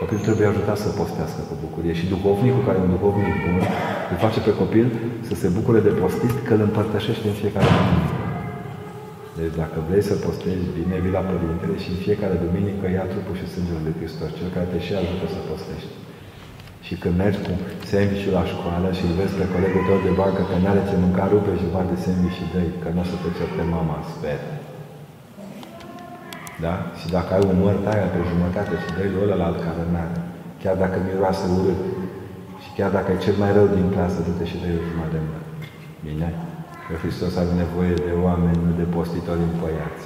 Copilul 0.00 0.26
trebuie 0.26 0.48
ajutat 0.52 0.78
să 0.84 0.98
postească 1.00 1.40
cu 1.48 1.54
bucurie. 1.64 1.94
Și 1.98 2.10
duhovnicul, 2.14 2.62
care 2.66 2.78
e 2.78 2.86
un 2.86 2.94
duhovnic 2.96 3.36
bun, 3.44 3.58
îl 4.12 4.18
face 4.24 4.40
pe 4.46 4.52
copil 4.62 4.86
să 5.28 5.34
se 5.40 5.48
bucure 5.56 5.80
de 5.88 5.92
postit, 6.02 6.34
că 6.46 6.52
îl 6.54 6.62
împărtășește 6.68 7.26
în 7.28 7.36
fiecare 7.40 7.68
duminică. 7.76 8.16
Deci 9.38 9.54
dacă 9.62 9.78
vrei 9.88 10.04
să 10.10 10.14
postezi 10.26 10.66
bine, 10.78 10.94
vii 11.04 11.16
la 11.18 11.24
Părintele 11.30 11.76
și 11.82 11.88
în 11.94 11.98
fiecare 12.06 12.36
duminică 12.44 12.84
ia 12.88 13.04
trupul 13.12 13.36
și 13.40 13.46
sângele 13.52 13.80
lui 13.86 13.98
Hristos, 13.98 14.30
cel 14.38 14.48
care 14.54 14.66
te 14.72 14.78
și 14.86 14.92
ajută 15.00 15.26
să 15.34 15.40
postești. 15.50 15.92
Și 16.86 16.94
când 17.02 17.14
mergi 17.22 17.40
cu 17.46 17.52
sandwich 17.90 18.26
la 18.36 18.44
școală 18.52 18.88
și 18.96 19.04
îl 19.06 19.14
vezi 19.18 19.34
pe 19.38 19.46
colegul 19.54 19.82
tău 19.88 19.98
de 20.06 20.12
bancă 20.20 20.42
că 20.48 20.56
n-are 20.62 20.82
ce 20.88 20.96
mânca, 21.02 21.24
rupe 21.32 21.52
ceva 21.62 21.82
de 21.90 21.96
sandwich 22.02 22.36
și 22.38 22.44
dă 22.52 22.60
că 22.82 22.88
nu 22.94 23.02
o 23.04 23.06
să 23.10 23.16
te 23.22 23.30
certe 23.38 23.62
mama, 23.74 23.96
sper. 24.14 24.40
Da? 26.64 26.74
Și 26.98 27.06
dacă 27.16 27.30
ai 27.36 27.44
un 27.50 27.58
măr 27.62 27.76
aia 27.92 28.08
pe 28.12 28.20
jumătate 28.30 28.74
și 28.82 28.88
dă-i 28.96 29.18
ălălalt 29.24 29.58
care 29.66 29.82
n-are, 29.92 30.18
chiar 30.62 30.76
dacă 30.82 30.96
miroase 31.06 31.44
urât, 31.56 31.80
și 32.62 32.70
chiar 32.76 32.90
dacă 32.96 33.08
e 33.12 33.24
cel 33.26 33.36
mai 33.42 33.50
rău 33.56 33.66
din 33.76 33.86
clasă, 33.94 34.18
du-te 34.26 34.44
și 34.50 34.56
dă-i 34.62 34.80
o 34.80 34.86
jumătate 34.88 35.14
de 35.16 35.20
măr. 35.28 35.42
Bine? 36.06 36.28
Că 36.84 36.92
Hristos 37.02 37.32
are 37.40 37.52
nevoie 37.64 37.94
de 38.06 38.12
oameni, 38.26 38.60
nu 38.66 38.72
de 38.80 38.86
postitori 38.96 39.46
împăiați. 39.48 40.04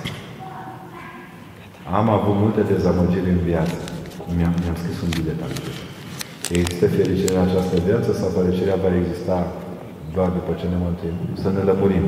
Am 1.99 2.07
avut 2.17 2.37
multe 2.43 2.63
dezamăgiri 2.73 3.35
în 3.37 3.43
viață. 3.51 3.77
Mi-am, 4.37 4.55
mi 4.69 4.81
scris 4.83 4.99
un 5.05 5.11
bilet 5.17 5.41
al 5.47 5.53
Există 6.51 6.87
fericire 6.87 7.35
în 7.37 7.43
această 7.49 7.77
viață 7.87 8.11
sau 8.21 8.29
fericirea 8.39 8.83
va 8.85 8.91
exista 9.01 9.39
doar 10.15 10.29
după 10.39 10.53
ce 10.61 10.67
ne 10.73 10.79
mântuim? 10.85 11.17
Să 11.43 11.49
ne 11.57 11.63
lămurim. 11.69 12.07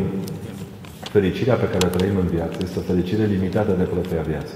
Fericirea 1.14 1.56
pe 1.62 1.68
care 1.72 1.84
o 1.86 1.94
trăim 1.96 2.16
în 2.24 2.28
viață 2.36 2.56
este 2.66 2.78
o 2.78 2.88
fericire 2.90 3.24
limitată 3.34 3.72
de 3.80 3.86
propria 3.94 4.22
viață. 4.32 4.54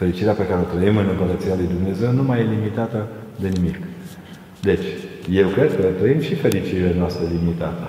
Fericirea 0.00 0.36
pe 0.40 0.46
care 0.48 0.60
o 0.64 0.70
trăim 0.72 0.96
în 1.02 1.08
Împărăția 1.12 1.54
lui 1.60 1.72
Dumnezeu 1.74 2.10
nu 2.18 2.24
mai 2.28 2.38
e 2.40 2.52
limitată 2.54 2.98
de 3.42 3.48
nimic. 3.56 3.76
Deci, 4.68 4.86
eu 5.40 5.48
cred 5.56 5.70
că 5.76 5.84
trăim 6.00 6.20
și 6.28 6.34
fericirea 6.44 6.94
noastră 7.02 7.24
limitată. 7.34 7.86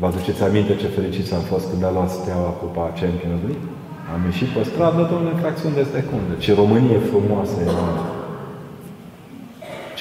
Vă 0.00 0.06
aduceți 0.06 0.42
aminte 0.42 0.72
ce 0.82 0.96
fericiți 0.98 1.34
am 1.34 1.44
fost 1.52 1.64
când 1.70 1.82
a 1.84 1.94
luat 1.96 2.10
steaua 2.18 2.52
cupa 2.60 2.86
Champions 3.00 3.40
League? 3.46 3.68
Am 4.14 4.20
ieșit 4.30 4.50
pe 4.56 4.62
stradă, 4.70 5.02
domnule, 5.10 5.40
fracțiuni 5.42 5.78
de 5.80 5.86
secundă. 5.94 6.32
Ce 6.44 6.50
Românie 6.60 6.98
frumoasă 7.10 7.56
e 7.60 7.70
noastră. 7.78 8.23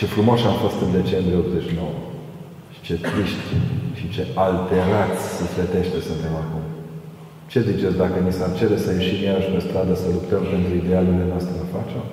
Ce 0.03 0.15
frumos 0.17 0.39
am 0.51 0.57
fost 0.65 0.77
în 0.85 0.91
decembrie 0.99 1.38
89. 1.38 1.93
Și 2.73 2.80
ce 2.88 2.95
triști 3.07 3.49
și 3.97 4.05
ce 4.15 4.23
alterați 4.45 5.23
sufletește 5.39 5.97
suntem 6.09 6.34
acum. 6.43 6.63
Ce 7.51 7.59
ziceți 7.69 7.99
dacă 8.03 8.17
ni 8.19 8.38
s-ar 8.38 8.51
cere 8.59 8.77
să 8.84 8.89
ieșim 8.91 9.19
iarăși 9.27 9.51
pe 9.53 9.61
stradă 9.67 9.93
să 10.01 10.07
luptăm 10.15 10.43
pentru 10.53 10.71
idealurile 10.81 11.27
noastre 11.34 11.53
în 11.57 11.69
facem? 11.75 12.03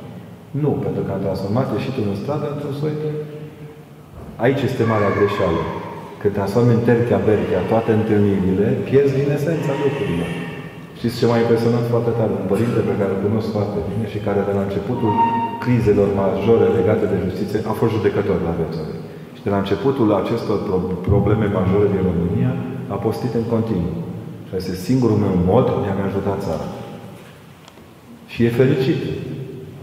Nu, 0.62 0.70
pentru 0.84 1.02
că 1.04 1.10
am 1.12 1.24
transformat 1.26 1.66
ieșitul 1.70 2.04
în 2.12 2.18
stradă 2.22 2.46
într-un 2.50 2.74
soi 2.80 2.94
de... 3.02 3.10
Aici 4.44 4.62
este 4.68 4.82
marea 4.92 5.14
greșeală. 5.18 5.62
Când 6.20 6.32
transformi 6.38 6.76
în 6.76 6.82
terchea 6.88 7.20
berchea 7.26 7.62
toate 7.72 7.90
întâlnirile, 8.00 8.68
pierzi 8.88 9.18
din 9.18 9.28
esența 9.36 9.72
lucrurilor. 9.84 10.30
Știți 10.98 11.18
ce 11.18 11.26
m-a 11.26 11.38
impresionat 11.44 11.84
foarte 11.92 12.12
tare? 12.18 12.32
Un 12.40 12.46
părinte 12.52 12.80
pe 12.88 12.94
care 12.98 13.12
îl 13.14 13.20
cunosc 13.26 13.48
foarte 13.56 13.78
bine 13.88 14.04
și 14.12 14.18
care 14.26 14.40
de 14.48 14.52
la 14.56 14.62
începutul 14.66 15.12
crizelor 15.64 16.08
majore 16.22 16.66
legate 16.78 17.04
de 17.12 17.22
justiție 17.26 17.58
a 17.70 17.74
fost 17.80 17.92
judecător 17.96 18.38
la 18.48 18.56
viața 18.60 18.80
lui. 18.88 19.00
Și 19.36 19.42
de 19.46 19.50
la 19.54 19.62
începutul 19.62 20.08
acestor 20.22 20.58
probleme 21.10 21.46
majore 21.58 21.88
din 21.94 22.02
România 22.10 22.52
a 22.94 22.96
postit 23.06 23.32
în 23.40 23.46
continuu. 23.54 23.94
Și 24.46 24.52
este 24.56 24.74
singurul 24.88 25.18
meu 25.24 25.34
mod 25.52 25.66
de 25.82 25.88
a-mi 25.90 26.06
ajuta 26.08 26.42
țara. 26.46 26.66
Și 28.32 28.38
e 28.44 28.58
fericit. 28.60 29.00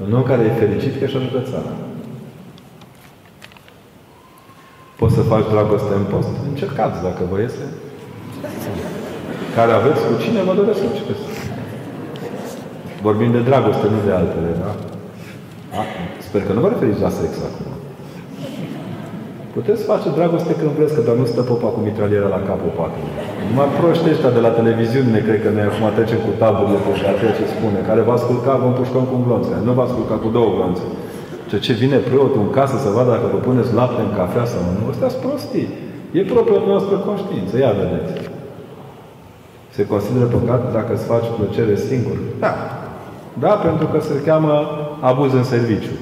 Un 0.04 0.14
om 0.14 0.24
care 0.32 0.44
e 0.44 0.62
fericit 0.64 0.94
că 0.98 1.04
își 1.06 1.18
ajută 1.20 1.40
țara. 1.52 1.72
Poți 5.00 5.14
să 5.14 5.22
faci 5.22 5.48
dragoste 5.54 5.94
în 6.00 6.06
post? 6.14 6.34
Încercați 6.50 7.02
dacă 7.08 7.22
vă 7.32 7.40
iese. 7.40 7.66
Care 9.56 9.72
aveți 9.72 10.02
cu 10.08 10.14
cine 10.24 10.42
vă 10.48 10.54
doresc 10.54 10.80
succes. 10.80 11.20
Vorbim 13.02 13.32
de 13.32 13.42
dragoste, 13.50 13.86
nu 13.94 14.00
de 14.06 14.12
altele, 14.12 14.52
da? 14.64 14.97
A, 15.80 15.84
sper 16.28 16.42
că 16.48 16.52
nu 16.54 16.62
vă 16.64 16.70
referiți 16.74 17.02
la 17.08 17.12
sex 17.20 17.32
acum. 17.50 17.68
Puteți 19.58 19.84
face 19.92 20.08
dragoste 20.18 20.54
când 20.60 20.72
vreți, 20.78 20.94
că 20.96 21.02
doar 21.08 21.18
nu 21.22 21.28
stă 21.34 21.42
popa 21.52 21.70
cu 21.76 21.80
mitraliera 21.88 22.30
la 22.36 22.42
capul 22.50 22.72
patului. 22.80 23.14
Numai 23.50 23.70
proști 23.80 24.10
ăștia 24.14 24.32
de 24.38 24.42
la 24.48 24.52
televiziune 24.60 25.20
cred 25.28 25.40
că 25.44 25.50
noi 25.56 25.66
acum 25.70 25.86
trecem 25.98 26.20
cu 26.26 26.32
taburile 26.42 26.80
pe 26.86 26.92
șartel 27.02 27.32
ce 27.38 27.46
spune. 27.56 27.80
Care 27.90 28.02
va 28.10 28.16
asculta, 28.20 28.64
vom 28.66 28.74
pușcăm 28.82 29.04
cu 29.10 29.14
un 29.20 29.24
glonț. 29.28 29.46
Nu 29.68 29.74
va 29.78 29.86
asculta 29.90 30.16
cu 30.24 30.30
două 30.38 30.50
glonțe. 30.56 30.86
Ce, 31.50 31.56
ce 31.66 31.74
vine 31.82 31.98
preotul 32.08 32.42
în 32.46 32.52
casă 32.58 32.76
să 32.86 32.90
vadă 32.96 33.10
dacă 33.16 33.28
vă 33.34 33.40
puneți 33.48 33.76
lapte 33.80 34.02
în 34.08 34.12
cafea 34.20 34.46
sau 34.54 34.62
nu. 34.78 34.84
Astea 34.92 35.10
sunt 35.14 35.24
prostii. 35.26 35.68
E 36.18 36.32
propria 36.34 36.62
noastră 36.72 36.96
conștiință. 37.08 37.54
Ia 37.58 37.74
vedeți. 37.82 38.14
Se 39.76 39.84
consideră 39.94 40.26
păcat 40.36 40.62
dacă 40.78 40.92
îți 40.94 41.10
faci 41.12 41.28
plăcere 41.38 41.76
singur? 41.90 42.18
Da. 42.44 42.54
Da, 43.44 43.54
pentru 43.68 43.86
că 43.92 43.98
se 44.10 44.16
cheamă 44.28 44.56
abuz 45.00 45.34
în 45.34 45.44
serviciu. 45.44 45.94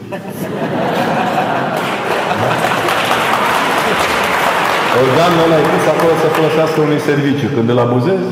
Organul 5.04 5.40
ăla 5.46 5.58
e 5.64 5.66
pus 5.74 5.86
acolo 5.94 6.14
să 6.24 6.28
folosească 6.38 6.78
unui 6.88 7.02
serviciu. 7.10 7.48
Când 7.56 7.68
îl 7.74 7.80
abuzezi, 7.86 8.28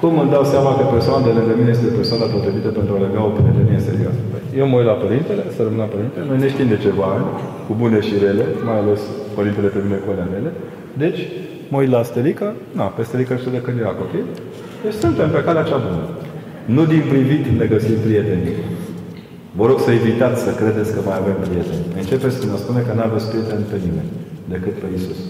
cum 0.00 0.12
îmi 0.22 0.32
dau 0.34 0.44
seama 0.52 0.70
că 0.78 0.84
persoana 0.94 1.24
de 1.26 1.32
lângă 1.36 1.52
mine 1.60 1.72
este 1.76 1.96
persoana 2.00 2.26
potrivită 2.34 2.68
pentru 2.78 2.92
a 2.94 3.02
lega 3.04 3.20
o 3.28 3.30
prietenie 3.36 3.80
serioasă? 3.88 4.20
Eu 4.60 4.66
mă 4.70 4.76
uit 4.78 4.88
la 4.92 5.00
Părintele, 5.04 5.42
să 5.54 5.60
rămân 5.62 5.80
la 5.84 5.92
Părintele, 5.94 6.24
noi 6.30 6.38
ne 6.42 6.48
știm 6.54 6.68
de 6.74 6.78
ceva 6.84 7.06
ani, 7.16 7.26
cu 7.66 7.72
bune 7.80 7.98
și 8.06 8.14
rele, 8.24 8.44
mai 8.68 8.78
ales 8.82 9.00
Părintele 9.36 9.68
pe 9.74 9.80
mine 9.84 9.98
cu 10.04 10.08
alea 10.12 10.28
mele. 10.34 10.50
Deci, 11.02 11.20
mă 11.70 11.76
uit 11.82 11.90
la 11.96 12.02
Stelica, 12.10 12.48
na, 12.78 12.86
pe 12.96 13.02
Stelica 13.08 13.34
știu 13.40 13.52
de 13.56 13.60
când 13.64 13.76
era 13.84 13.94
copil, 14.02 14.24
deci 14.84 14.98
suntem 15.04 15.28
pe 15.34 15.40
calea 15.46 15.68
cea 15.70 15.80
bună. 15.86 16.04
Nu 16.74 16.82
din 16.92 17.02
privit 17.12 17.44
ne 17.60 17.66
găsim 17.74 17.98
prietenii. 18.06 18.56
Vă 19.58 19.64
rog 19.70 19.78
să 19.86 19.90
evitați 20.00 20.40
să 20.46 20.50
credeți 20.60 20.90
că 20.94 21.00
mai 21.08 21.16
avem 21.22 21.38
prieteni. 21.46 21.84
Începeți 22.02 22.36
când 22.40 22.52
spune 22.64 22.80
că 22.86 22.92
nu 22.94 23.02
aveți 23.08 23.28
prieteni 23.32 23.64
pe 23.70 23.78
nimeni, 23.86 24.10
decât 24.52 24.74
pe 24.80 24.88
Isus. 24.96 25.20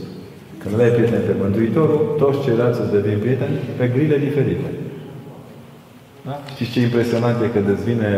Când 0.61 0.73
nu 0.75 0.83
ai 0.85 0.97
prieteni 0.97 1.29
pe 1.29 1.35
Mântuitorul, 1.43 2.01
toți 2.23 2.43
ceilalți 2.45 2.81
îți 2.83 2.95
devin 2.97 3.19
prieteni 3.25 3.57
pe 3.79 3.87
grile 3.95 4.17
diferite. 4.27 4.69
Da? 6.27 6.35
Știți 6.53 6.73
ce 6.75 6.81
impresionant 6.89 7.37
e 7.45 7.55
când 7.55 7.69
îți 7.75 7.87
vine 7.91 8.11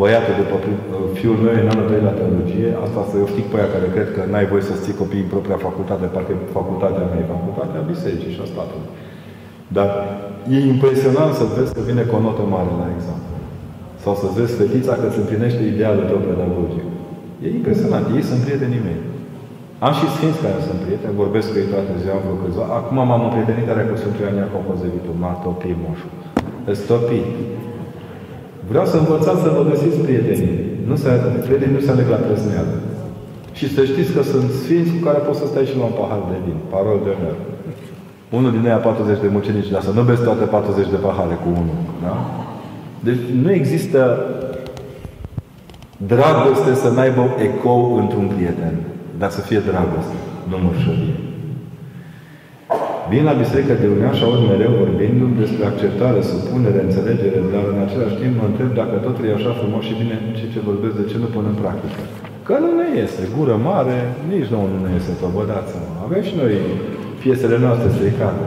băiatul 0.00 0.34
după 0.42 0.56
prim- 0.64 0.84
fiul 1.18 1.38
meu 1.44 1.54
în 1.62 1.68
anul 1.72 1.86
3 1.90 2.08
la 2.08 2.18
teologie, 2.20 2.68
asta 2.84 3.00
să 3.10 3.14
eu 3.22 3.26
știu 3.32 3.46
pe 3.50 3.56
aia 3.58 3.72
care 3.74 3.86
cred 3.94 4.08
că 4.16 4.22
n-ai 4.30 4.50
voie 4.52 4.64
să-ți 4.68 4.84
ții 4.84 5.00
copiii 5.02 5.26
în 5.26 5.32
propria 5.34 5.58
facultate, 5.68 6.04
parcă 6.14 6.32
facultatea 6.58 7.04
mea 7.10 7.20
e 7.22 7.34
facultatea 7.36 7.88
bisericii 7.92 8.34
și 8.34 8.42
a 8.44 8.46
statului. 8.52 8.90
Dar 9.76 9.90
e 10.54 10.58
impresionant 10.74 11.32
să 11.40 11.44
vezi 11.56 11.74
că 11.74 11.80
vine 11.88 12.02
cu 12.06 12.14
o 12.16 12.20
notă 12.26 12.44
mare 12.54 12.72
la 12.82 12.88
examen. 12.96 13.32
Sau 14.02 14.14
să 14.22 14.26
vezi 14.36 14.52
fetița 14.60 14.92
că 14.98 15.04
îți 15.08 15.20
împlinește 15.22 15.62
idealul 15.64 16.04
tău 16.10 16.20
pedagogic. 16.28 16.86
E 17.44 17.46
impresionant. 17.60 18.04
Ei 18.16 18.28
sunt 18.30 18.40
prietenii 18.44 18.86
mei. 18.88 19.00
Am 19.86 19.92
și 19.98 20.06
sfinți 20.14 20.42
care 20.44 20.58
sunt 20.68 20.80
prieteni, 20.84 21.20
vorbesc 21.22 21.46
cu 21.50 21.56
ei 21.62 21.72
toată 21.72 21.92
ziua, 22.02 22.16
am 22.16 22.22
vreo 22.24 22.40
câțiva. 22.42 22.64
Acum 22.78 22.98
m-am 23.08 23.22
împrietenit 23.28 23.66
are 23.68 23.84
cu 23.88 23.94
Sfântul 24.00 24.22
Ioan 24.22 24.38
Iacov 24.40 24.62
Cozevitul, 24.68 25.14
m-a 25.22 25.34
topit 25.44 25.76
moșul. 25.84 26.12
Îți 26.70 26.84
topit. 26.90 27.28
Vreau 28.70 28.86
să 28.92 28.96
învățați 28.98 29.44
să 29.44 29.50
vă 29.56 29.62
găsiți 29.70 29.98
prietenii. 30.06 30.56
Nu 30.88 30.94
se, 31.02 31.08
prietenii 31.46 31.78
nu 31.78 31.84
se 31.84 31.92
aleg 31.92 32.08
la 32.14 32.20
trăzneală. 32.26 32.76
Și 33.58 33.66
să 33.74 33.80
știți 33.90 34.12
că 34.16 34.22
sunt 34.32 34.48
sfinți 34.62 34.92
cu 34.94 35.00
care 35.06 35.20
poți 35.26 35.40
să 35.42 35.46
stai 35.46 35.70
și 35.70 35.78
la 35.80 35.84
un 35.90 35.94
pahar 35.98 36.22
de 36.30 36.38
vin. 36.44 36.58
Parol 36.72 36.98
de 37.04 37.10
omer. 37.16 37.36
Unul 38.36 38.50
din 38.56 38.64
ei 38.64 38.76
a 38.78 38.86
40 38.88 39.20
de 39.20 39.28
mucenici, 39.36 39.72
dar 39.74 39.82
să 39.88 39.92
nu 39.94 40.02
beți 40.02 40.26
toate 40.28 40.44
40 40.44 40.94
de 40.94 41.00
pahare 41.06 41.36
cu 41.42 41.48
unul. 41.60 41.78
Da? 42.04 42.14
Deci 43.06 43.22
nu 43.42 43.50
există 43.60 44.00
dragoste 46.12 46.72
să 46.82 46.88
n-aibă 46.90 47.24
ecou 47.48 47.82
într-un 48.02 48.26
prieten, 48.34 48.74
dar 49.20 49.30
să 49.36 49.40
fie 49.48 49.60
dragoste, 49.70 50.16
nu 50.50 50.56
mărșărie. 50.64 51.16
Vin 53.10 53.24
la 53.30 53.40
biserică 53.42 53.74
de 53.82 53.88
unea 53.96 54.12
și 54.16 54.22
aud 54.24 54.40
mereu 54.52 54.72
vorbindu-mi 54.82 55.40
despre 55.42 55.64
acceptare, 55.66 56.20
supunere, 56.30 56.80
înțelegere, 56.82 57.40
dar 57.52 57.64
în 57.72 57.80
același 57.86 58.16
timp 58.20 58.34
mă 58.40 58.46
întreb 58.48 58.70
dacă 58.80 58.94
totul 59.06 59.24
e 59.26 59.38
așa 59.38 59.52
frumos 59.60 59.82
și 59.88 59.98
bine 60.00 60.16
și 60.38 60.52
ce 60.52 60.68
vorbesc, 60.70 60.94
de 61.00 61.06
ce 61.10 61.16
nu 61.22 61.28
pun 61.34 61.44
în 61.52 61.56
practică? 61.62 62.00
Că 62.46 62.54
nu 62.64 62.70
ne 62.80 62.88
iese. 62.98 63.22
Gură 63.36 63.56
mare, 63.70 63.96
nici 64.32 64.52
nouă 64.54 64.66
nu 64.72 64.78
ne 64.84 64.90
iese, 64.92 65.12
tot 65.20 65.32
vă 65.36 65.44
dați 65.52 65.70
seama. 65.72 65.92
Avem 66.06 66.22
și 66.28 66.34
noi 66.42 66.54
piesele 67.24 67.56
noastre 67.64 67.88
stricate. 67.96 68.46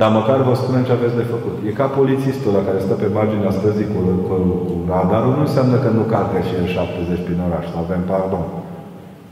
Dar 0.00 0.10
măcar 0.18 0.38
vă 0.48 0.54
spunem 0.62 0.82
ce 0.84 0.94
aveți 0.94 1.18
de 1.20 1.30
făcut. 1.34 1.54
E 1.68 1.80
ca 1.80 1.86
polițistul 1.98 2.52
la 2.58 2.62
care 2.66 2.78
stă 2.86 2.94
pe 2.98 3.08
marginea 3.18 3.56
străzii 3.58 3.92
cu, 3.92 4.00
cu, 4.26 4.34
cu 4.66 4.74
radarul, 4.90 5.34
nu 5.36 5.44
înseamnă 5.46 5.76
că 5.82 5.88
nu 5.98 6.02
calcă 6.12 6.38
și 6.48 6.54
el 6.60 6.66
70 6.76 7.26
prin 7.26 7.40
oraș, 7.46 7.64
să 7.72 7.78
avem 7.78 8.02
pardon. 8.12 8.44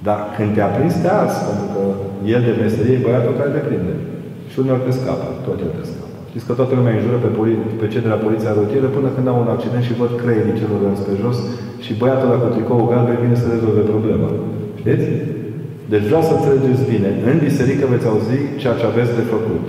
Dar 0.07 0.21
când 0.37 0.51
te-a 0.55 0.71
prins, 0.77 0.95
te 1.03 1.11
ars, 1.21 1.35
pentru 1.49 1.67
că 1.75 1.83
el 2.35 2.41
de 2.47 2.53
meserie 2.63 2.97
e 2.99 3.05
băiatul 3.07 3.39
care 3.39 3.51
te 3.55 3.63
prinde. 3.69 3.95
Și 4.51 4.57
uneori 4.63 4.87
te 4.87 4.93
scapă, 4.99 5.27
tot 5.47 5.59
el 5.65 5.73
te 5.77 5.85
scapă. 5.91 6.15
Știți 6.31 6.47
că 6.49 6.53
toată 6.59 6.73
lumea 6.79 6.95
înjură 6.97 7.19
pe, 7.25 7.31
poli- 7.37 7.65
pe 7.81 7.87
cei 7.93 8.05
de 8.07 8.13
la 8.15 8.23
poliția 8.25 8.57
rutieră 8.59 8.89
până 8.97 9.09
când 9.15 9.27
au 9.29 9.39
un 9.45 9.51
accident 9.55 9.85
și 9.87 9.99
văd 10.01 10.13
creierii 10.23 10.59
celor 10.61 10.81
pe 11.09 11.15
jos 11.23 11.39
și 11.85 11.99
băiatul 12.01 12.29
ăla 12.29 12.43
cu 12.43 12.49
tricou 12.55 12.91
galben 12.93 13.19
vine 13.25 13.37
să 13.43 13.47
rezolve 13.49 13.83
problema. 13.93 14.29
Știți? 14.81 15.07
Deci 15.93 16.07
vreau 16.11 16.23
să 16.29 16.33
înțelegeți 16.35 16.91
bine. 16.93 17.11
În 17.31 17.37
biserică 17.47 17.85
veți 17.93 18.09
auzi 18.11 18.39
ceea 18.61 18.79
ce 18.79 18.87
aveți 18.87 19.17
de 19.19 19.25
făcut. 19.35 19.65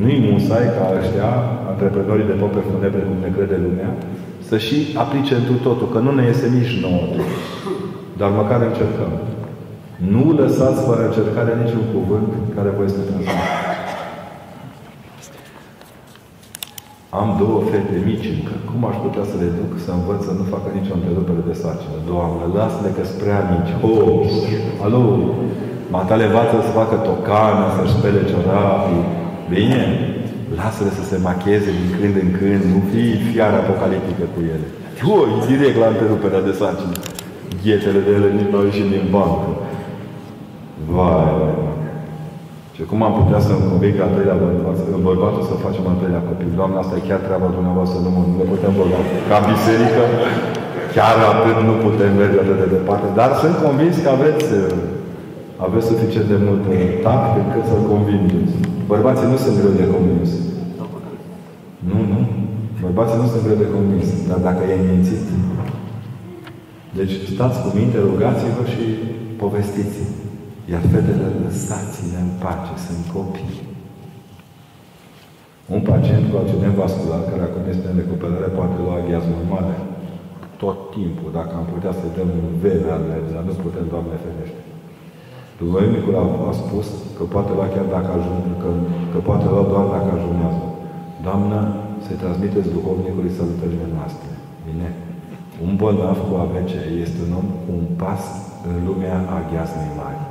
Nu-i 0.00 0.24
musai 0.26 0.66
ca 0.76 0.84
ăștia, 0.98 1.30
antreprenorii 1.70 2.30
de 2.30 2.40
pope 2.42 2.60
funebre, 2.68 3.02
cum 3.08 3.18
ne 3.24 3.30
crede 3.36 3.56
lumea, 3.66 3.90
să 4.48 4.56
și 4.66 4.76
aplice 5.02 5.34
întru 5.40 5.56
totul, 5.66 5.88
că 5.92 5.98
nu 6.06 6.10
ne 6.14 6.24
iese 6.26 6.46
nici 6.58 6.74
nouă. 6.84 7.06
Dar 8.20 8.30
măcar 8.40 8.60
încercăm. 8.62 9.12
Nu 10.12 10.24
lăsați 10.40 10.80
fără 10.88 11.02
încercare 11.04 11.52
niciun 11.62 11.84
cuvânt 11.94 12.30
care 12.56 12.70
vă 12.76 12.82
este 12.84 13.02
transmis. 13.08 13.63
Am 17.20 17.28
două 17.40 17.58
fete 17.70 17.96
mici 18.08 18.30
încă. 18.34 18.54
Cum 18.70 18.80
aș 18.90 18.96
putea 19.04 19.24
să 19.30 19.36
le 19.42 19.48
duc 19.58 19.70
să 19.84 19.90
învăț 19.98 20.20
să 20.28 20.32
nu 20.38 20.44
facă 20.54 20.68
nicio 20.78 20.94
întrerupere 20.96 21.42
de 21.48 21.54
sarcină? 21.62 21.96
Doamne, 22.10 22.42
lasă-le 22.58 22.90
că 22.96 23.02
sunt 23.08 23.20
prea 23.22 23.40
mici. 23.52 23.72
Oh, 23.88 24.84
alo, 24.84 25.02
matale 25.94 26.24
învață 26.26 26.54
să 26.66 26.78
facă 26.80 26.96
tocană, 27.10 27.64
să-și 27.76 27.96
spele 27.96 28.20
ciorapii. 28.30 29.04
Bine, 29.52 29.80
lasă-le 30.60 30.92
să 30.98 31.04
se 31.10 31.16
machieze 31.28 31.70
din 31.78 31.90
când 31.98 32.14
în 32.24 32.30
când, 32.38 32.62
nu 32.72 32.80
fi 32.90 33.04
fiară 33.30 33.56
apocaliptică 33.58 34.24
cu 34.34 34.40
ele. 34.54 34.66
Ui, 35.14 35.30
direct 35.50 35.78
la 35.82 35.88
întreruperea 35.92 36.46
de 36.48 36.52
sarcină. 36.60 36.96
Ghetele 37.64 38.00
de 38.06 38.12
ele 38.18 38.28
nici 38.36 38.50
nu 38.50 38.58
au 38.58 38.66
ieșit 38.68 38.88
din 38.94 39.06
bancă. 39.14 39.50
Vai, 40.94 41.24
vai, 41.38 41.54
vai. 41.62 41.83
Și 42.76 42.82
cum 42.90 43.00
am 43.06 43.14
putea 43.20 43.40
să-mi 43.46 43.66
convinc 43.70 43.96
al 44.04 44.12
treilea 44.14 44.38
bărbat, 44.44 44.76
bărbatul 45.08 45.42
să 45.50 45.64
facem 45.66 45.84
al 45.90 45.96
treilea 46.00 46.26
copil? 46.28 46.50
Doamne, 46.58 46.78
asta 46.78 46.94
e 46.96 47.08
chiar 47.08 47.20
treaba 47.28 47.48
dumneavoastră, 47.56 47.96
nu, 48.04 48.10
nu 48.30 48.34
ne 48.40 48.46
putem 48.52 48.72
băga. 48.78 49.00
Ca 49.30 49.38
biserică, 49.52 50.02
chiar 50.94 51.16
atât 51.32 51.58
nu 51.68 51.74
putem 51.86 52.10
merge 52.20 52.38
atât 52.40 52.58
de 52.62 52.68
departe. 52.76 53.06
Dar 53.20 53.30
sunt 53.42 53.56
convins 53.66 53.94
că 54.04 54.08
aveți, 54.16 54.46
aveți 55.66 55.88
suficient 55.92 56.28
de 56.32 56.38
mult 56.46 56.62
tact 57.04 57.32
încât 57.42 57.64
să-l 57.70 57.84
convingeți. 57.92 58.54
Bărbații 58.92 59.30
nu 59.32 59.38
sunt 59.44 59.56
greu 59.60 59.74
de 59.82 59.86
convins. 59.94 60.30
Nu, 61.90 61.98
nu. 62.12 62.20
Bărbații 62.84 63.20
nu 63.22 63.28
sunt 63.32 63.42
greu 63.46 63.58
de 63.64 63.72
convins. 63.76 64.08
Dar 64.30 64.40
dacă 64.48 64.62
e 64.72 64.76
mințit. 64.90 65.24
Deci 66.98 67.14
stați 67.34 67.58
cu 67.62 67.68
minte, 67.78 67.96
rugați-vă 68.08 68.64
și 68.72 68.84
povestiți 69.42 69.98
iar 70.70 70.82
fetele 70.92 71.28
lăsați-le 71.44 72.18
în 72.26 72.32
pace, 72.42 72.74
sunt 72.86 73.04
copii. 73.16 73.56
Un 75.74 75.80
pacient 75.90 76.24
cu 76.30 76.36
accident 76.42 76.74
vascular 76.82 77.22
care 77.30 77.42
acum 77.46 77.64
este 77.74 77.86
în 77.88 77.96
recuperare 78.00 78.48
poate 78.58 78.76
lua 78.84 78.98
gheaz 79.08 79.24
normale 79.36 79.76
tot 80.62 80.78
timpul, 80.96 81.30
dacă 81.38 81.52
am 81.60 81.66
putea 81.74 81.92
să-i 81.98 82.16
dăm 82.16 82.30
un 82.42 82.54
vene 82.62 82.90
al 82.96 83.02
dar 83.34 83.44
nu 83.48 83.54
putem, 83.64 83.86
Doamne 83.94 84.16
ferește. 84.24 84.60
Duhovnicul 85.60 86.14
a, 86.22 86.24
a 86.50 86.52
spus 86.62 86.86
că 87.16 87.22
poate 87.34 87.50
lua 87.56 87.68
chiar 87.74 87.86
dacă 87.96 88.10
ajunge, 88.12 88.52
că, 88.62 88.70
că 89.12 89.18
poate 89.28 89.46
lua 89.52 89.64
doar 89.72 89.86
dacă 89.96 90.08
ajungează. 90.12 90.64
Doamnă, 91.26 91.58
să-i 92.04 92.22
transmiteți 92.22 92.74
duhovnicului 92.76 93.36
salutările 93.38 93.86
noastre. 93.96 94.30
Bine? 94.66 94.88
Un 95.64 95.72
bolnav 95.80 96.18
cu 96.26 96.32
AVC 96.42 96.72
este 97.04 97.18
un 97.26 97.32
om 97.40 97.48
cu 97.62 97.70
un 97.80 97.86
pas 98.02 98.22
în 98.68 98.76
lumea 98.88 99.16
a 99.36 99.38
gheazmei 99.50 99.92
mari. 100.00 100.23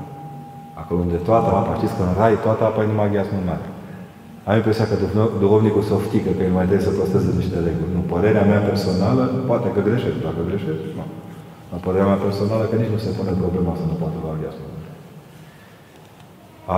Acolo 0.84 1.00
unde 1.06 1.20
toată 1.30 1.50
apa, 1.60 1.74
știți 1.80 1.96
că 1.98 2.02
în 2.08 2.14
rai 2.22 2.36
toată 2.46 2.64
apa 2.66 2.80
e 2.84 2.92
numai 2.92 3.14
gheață 3.16 3.34
mare. 3.50 3.68
Am 4.48 4.56
impresia 4.60 4.86
că 4.90 4.96
duhovnicul 5.44 5.84
se 5.88 5.94
oftică 6.00 6.30
că 6.34 6.42
el 6.48 6.54
mai 6.58 6.68
trebuie 6.70 6.90
să 6.90 6.98
păstreze 7.00 7.32
niște 7.42 7.58
reguli. 7.68 7.96
Nu, 7.96 8.02
părerea 8.14 8.46
mea 8.52 8.62
personală, 8.70 9.24
poate 9.50 9.68
că 9.74 9.80
greșesc, 9.88 10.18
dacă 10.28 10.42
greșesc, 10.50 10.84
nu. 10.98 11.06
Dar 11.70 11.80
părerea 11.86 12.10
mea 12.12 12.22
personală 12.26 12.64
că 12.68 12.76
nici 12.78 12.94
nu 12.96 13.00
se 13.06 13.12
pune 13.18 13.34
problema 13.44 13.72
să 13.80 13.86
nu 13.90 13.96
poată 14.02 14.18
lua 14.24 14.36
gheață 14.42 14.62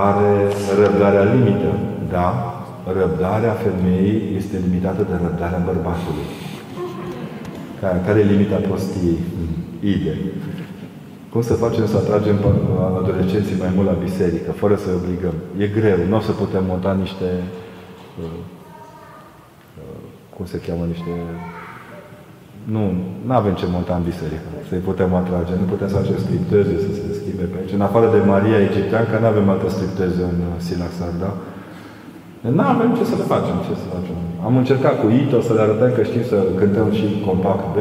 Are 0.08 0.32
răbdarea 0.80 1.24
limită. 1.34 1.70
Da, 2.14 2.28
răbdarea 2.98 3.54
femeii 3.64 4.18
este 4.38 4.54
limitată 4.64 5.02
de 5.10 5.16
răbdarea 5.24 5.64
bărbatului. 5.68 6.28
Care, 7.80 7.98
care 8.06 8.18
e 8.20 8.32
limita 8.32 8.66
prostiei? 8.68 9.20
Idei. 9.92 10.20
Cum 11.32 11.42
să 11.42 11.54
facem 11.54 11.86
să 11.86 11.96
atragem 11.96 12.36
adolescenții 13.00 13.56
mai 13.58 13.72
mult 13.74 13.86
la 13.86 14.02
biserică, 14.06 14.50
fără 14.52 14.74
să-i 14.76 14.98
obligăm? 15.00 15.34
E 15.58 15.66
greu. 15.66 15.98
Nu 16.08 16.16
o 16.16 16.20
să 16.20 16.32
putem 16.32 16.64
monta 16.66 16.92
niște... 16.92 17.28
Uh, 18.20 18.38
uh, 19.80 20.00
cum 20.36 20.44
se 20.46 20.58
cheamă? 20.66 20.84
Niște... 20.94 21.12
Nu, 22.74 22.82
nu 23.26 23.32
avem 23.40 23.54
ce 23.54 23.66
monta 23.76 23.94
în 23.96 24.04
biserică. 24.10 24.48
Să-i 24.68 24.86
putem 24.88 25.14
atrage. 25.14 25.52
Nu 25.60 25.66
putem 25.72 25.88
să 25.88 25.96
facem 26.00 26.18
stripteze 26.24 26.74
să 26.86 26.90
se 26.98 27.08
schimbe 27.18 27.44
pe 27.50 27.56
aici. 27.58 27.76
În 27.78 27.86
afară 27.88 28.06
de 28.14 28.20
Maria 28.32 28.58
Egipteancă, 28.68 29.14
nu 29.18 29.26
avem 29.26 29.48
altă 29.48 29.68
stripteze 29.76 30.22
în 30.32 30.38
Silaxar, 30.66 31.12
da? 31.24 31.30
Nu 32.54 32.64
avem 32.74 32.90
ce 32.98 33.04
să 33.10 33.16
le 33.20 33.26
facem, 33.34 33.56
ce 33.66 33.74
să 33.82 33.86
facem. 33.96 34.16
Am 34.46 34.54
încercat 34.62 34.94
cu 35.00 35.06
Ito 35.20 35.38
să 35.46 35.52
le 35.54 35.62
arătăm 35.66 35.90
că 35.96 36.02
știm 36.08 36.24
să 36.32 36.38
cântăm 36.60 36.88
și 36.98 37.06
compact 37.28 37.64
B. 37.74 37.76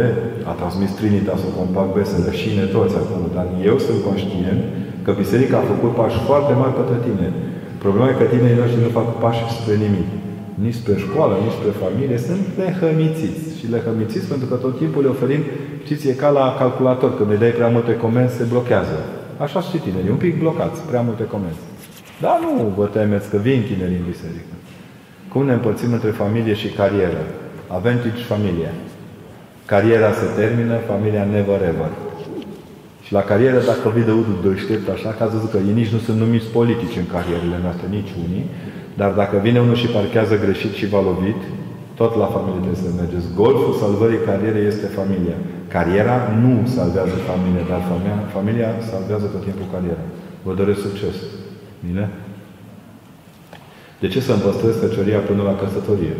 A 0.49 0.53
transmis 0.61 0.91
Trinitas 0.99 1.39
un 1.47 1.53
compact 1.61 1.91
B 1.95 1.97
să 2.11 2.17
leșine 2.27 2.65
toți 2.75 2.95
acolo. 3.01 3.25
Dar 3.37 3.47
eu 3.69 3.75
sunt 3.85 3.99
conștient 4.09 4.61
că 5.05 5.11
Biserica 5.21 5.55
a 5.59 5.69
făcut 5.73 5.91
pași 5.99 6.19
foarte 6.29 6.53
mari 6.61 6.77
către 6.79 6.97
tine. 7.05 7.27
Problema 7.83 8.09
e 8.09 8.19
că 8.19 8.25
tinerii 8.33 8.61
noștri 8.61 8.85
nu 8.85 8.91
fac 8.99 9.07
pași 9.23 9.41
spre 9.57 9.75
nimic. 9.85 10.09
Nici 10.63 10.79
spre 10.81 10.95
școală, 11.05 11.33
nici 11.35 11.57
spre 11.57 11.71
familie. 11.83 12.17
Sunt 12.27 12.43
lehămițiți. 12.61 13.43
Și 13.57 13.65
lehămițiți 13.75 14.29
pentru 14.31 14.47
că 14.51 14.55
tot 14.63 14.73
timpul 14.81 15.01
le 15.05 15.13
oferim, 15.15 15.41
știți, 15.85 16.07
e 16.09 16.21
ca 16.23 16.29
la 16.39 16.45
calculator. 16.61 17.09
Când 17.17 17.29
îi 17.31 17.41
dai 17.43 17.57
prea 17.59 17.73
multe 17.75 17.93
comenzi, 18.03 18.37
se 18.39 18.45
blochează. 18.53 18.97
Așa 19.45 19.59
și 19.67 19.77
tinerii, 19.85 20.15
un 20.15 20.21
pic 20.25 20.33
blocați, 20.43 20.77
prea 20.89 21.03
multe 21.09 21.25
comenzi. 21.33 21.63
Dar 22.23 22.37
nu 22.43 22.73
vă 22.77 22.85
temeți 22.85 23.29
că 23.29 23.37
vin 23.47 23.61
tineri 23.69 23.99
în 23.99 24.05
biserică. 24.11 24.54
Cum 25.35 25.45
ne 25.45 25.55
împărțim 25.59 25.91
între 25.97 26.11
familie 26.21 26.55
și 26.61 26.75
carieră? 26.79 27.23
Avem 27.77 27.95
și 28.19 28.31
familie. 28.33 28.69
Cariera 29.71 30.11
se 30.19 30.27
termină, 30.39 30.75
familia 30.91 31.23
never 31.35 31.59
ever. 31.71 31.91
Și 33.05 33.11
la 33.17 33.23
carieră, 33.29 33.59
dacă 33.71 33.85
vii 33.95 34.09
de 34.09 34.15
unul 34.21 34.37
deștept 34.43 34.87
așa, 34.95 35.09
că 35.15 35.21
ați 35.23 35.35
văzut 35.37 35.51
că 35.51 35.59
ei 35.69 35.79
nici 35.81 35.93
nu 35.95 35.99
sunt 36.05 36.17
numiți 36.23 36.53
politici 36.57 36.99
în 37.01 37.07
carierele 37.15 37.59
noastre, 37.65 37.85
nici 37.97 38.13
unii, 38.25 38.45
dar 39.01 39.11
dacă 39.21 39.35
vine 39.45 39.59
unul 39.65 39.77
și 39.81 39.93
parchează 39.97 40.33
greșit 40.45 40.73
și 40.79 40.91
va 40.93 41.01
lovit, 41.09 41.41
tot 41.99 42.11
la 42.21 42.27
familie 42.35 42.61
trebuie 42.63 42.83
să 42.85 42.99
mergeți. 43.01 43.27
Golful 43.41 43.73
salvării 43.83 44.25
carierei 44.29 44.71
este 44.73 44.87
familia. 44.99 45.37
Cariera 45.75 46.17
nu 46.43 46.53
salvează 46.75 47.17
familia, 47.31 47.63
dar 47.71 47.81
familia, 47.91 48.17
familia 48.37 48.69
salvează 48.91 49.25
tot 49.33 49.43
timpul 49.47 49.67
cariera. 49.73 50.03
Vă 50.45 50.51
doresc 50.59 50.79
succes. 50.87 51.15
Bine? 51.85 52.05
De 54.05 54.11
ce 54.11 54.19
să-mi 54.19 54.45
păstrez 54.47 54.75
fecioria 54.85 55.19
până 55.29 55.41
la 55.49 55.55
căsătorie? 55.61 56.15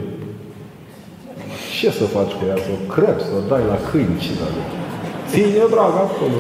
Ce 1.80 1.90
să 2.00 2.06
faci 2.16 2.34
cu 2.38 2.44
ea? 2.50 2.58
Să 2.66 2.70
o 2.78 2.80
crep, 2.94 3.18
să 3.28 3.32
o 3.38 3.42
dai 3.52 3.64
la 3.74 3.78
câini? 3.90 4.18
Ce 4.24 4.32
da? 4.40 4.48
Ține, 5.30 5.66
drag, 5.74 5.94
acolo. 6.06 6.40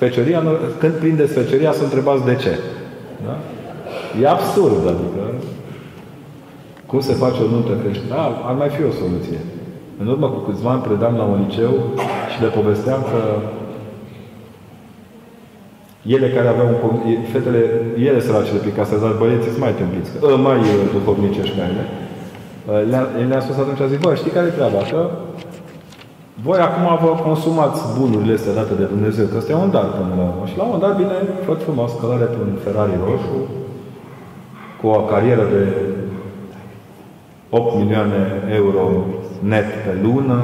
Fecioria, 0.00 0.40
când 0.80 0.94
prindeți 1.02 1.32
fecioria, 1.32 1.72
să 1.72 1.82
întrebați 1.82 2.24
de 2.24 2.34
ce. 2.42 2.52
Da? 3.26 3.36
E 4.20 4.34
absurd, 4.36 4.82
adică 4.92 5.22
cum 6.86 7.00
se 7.00 7.14
face 7.22 7.38
o 7.42 7.50
nuntă 7.54 7.72
creștină? 7.82 8.14
Da, 8.14 8.24
ar 8.48 8.54
mai 8.62 8.70
fi 8.76 8.82
o 8.90 8.92
soluție. 9.02 9.40
În 10.00 10.06
urmă 10.06 10.26
cu 10.30 10.40
câțiva 10.48 10.70
ani 10.70 10.86
predam 10.88 11.14
la 11.16 11.24
un 11.32 11.38
liceu 11.46 11.72
și 12.32 12.42
le 12.42 12.48
povesteam 12.58 13.00
că 13.12 13.20
ele 16.06 16.28
care 16.28 16.48
aveau 16.48 16.68
un, 16.86 16.96
fetele, 17.32 17.62
ele 18.08 18.20
săracele 18.20 18.58
pe 18.58 18.72
casă, 18.72 18.94
dar 19.02 19.12
băieții 19.20 19.50
sunt 19.54 19.64
mai 19.66 19.74
templiți, 19.80 20.10
că, 20.12 20.36
mai 20.48 20.58
uh, 20.58 20.84
duhovnicești 20.92 21.56
ca 21.56 21.64
ele. 21.70 21.84
Uh, 21.88 22.80
le-am 23.28 23.42
spus 23.46 23.56
atunci, 23.56 23.90
zic, 23.92 24.00
bă, 24.00 24.10
știi 24.14 24.36
care 24.36 24.46
e 24.46 24.58
treaba? 24.58 24.80
Că 24.92 25.00
voi 26.46 26.58
acum 26.68 26.86
vă 27.04 27.10
consumați 27.26 27.80
bunurile 27.98 28.34
astea 28.34 28.58
date 28.58 28.74
de 28.80 28.84
Dumnezeu, 28.94 29.26
că 29.26 29.36
ăsta 29.36 29.52
e 29.52 29.64
un 29.64 29.70
dar 29.70 29.86
până 29.98 30.12
la 30.16 30.24
urmă. 30.30 30.44
Și 30.50 30.56
la 30.56 30.64
un 30.64 30.78
dar 30.84 30.92
vine 31.00 31.16
foarte 31.46 31.64
frumos 31.68 31.90
călare 32.00 32.24
pe 32.24 32.38
un 32.44 32.52
Ferrari 32.64 33.00
roșu, 33.08 33.38
cu 34.80 34.86
o 34.86 35.00
carieră 35.12 35.44
de 35.54 35.62
8 37.50 37.76
milioane 37.76 38.22
euro 38.58 38.84
net 39.40 39.68
pe 39.84 39.92
lună, 40.02 40.40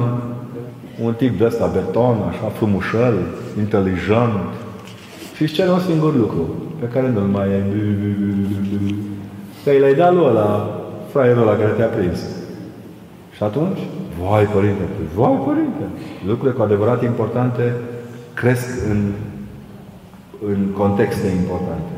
un 1.03 1.13
tip 1.13 1.37
de 1.37 1.45
ăsta 1.45 1.69
beton, 1.73 2.17
așa, 2.29 2.47
frumușel, 2.57 3.15
inteligent, 3.57 4.51
și 5.37 5.43
își 5.43 5.53
cere 5.53 5.69
un 5.69 5.79
singur 5.79 6.15
lucru, 6.15 6.47
pe 6.79 6.85
care 6.85 7.09
nu-l 7.09 7.21
mai 7.21 7.45
ai. 7.53 7.63
Că 9.63 9.69
i 9.69 9.79
l-ai 9.79 9.95
dat 9.95 10.13
lui 10.13 10.25
ăla, 10.25 10.79
fraierul 11.11 11.41
ăla 11.41 11.55
care 11.57 11.69
te-a 11.69 11.85
prins. 11.85 12.19
Și 13.35 13.43
atunci, 13.43 13.79
vai 14.21 14.45
părinte, 14.45 14.81
vai 15.15 15.41
părinte, 15.45 15.83
lucrurile 16.25 16.57
cu 16.57 16.61
adevărat 16.63 17.03
importante 17.03 17.73
cresc 18.33 18.67
în, 18.89 19.11
în 20.47 20.71
contexte 20.77 21.27
importante. 21.27 21.91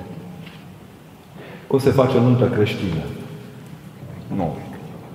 Cum 1.67 1.79
se 1.79 1.89
face 1.89 2.17
o 2.17 2.21
nuntă 2.21 2.45
creștină? 2.45 3.03
Nu. 4.35 4.57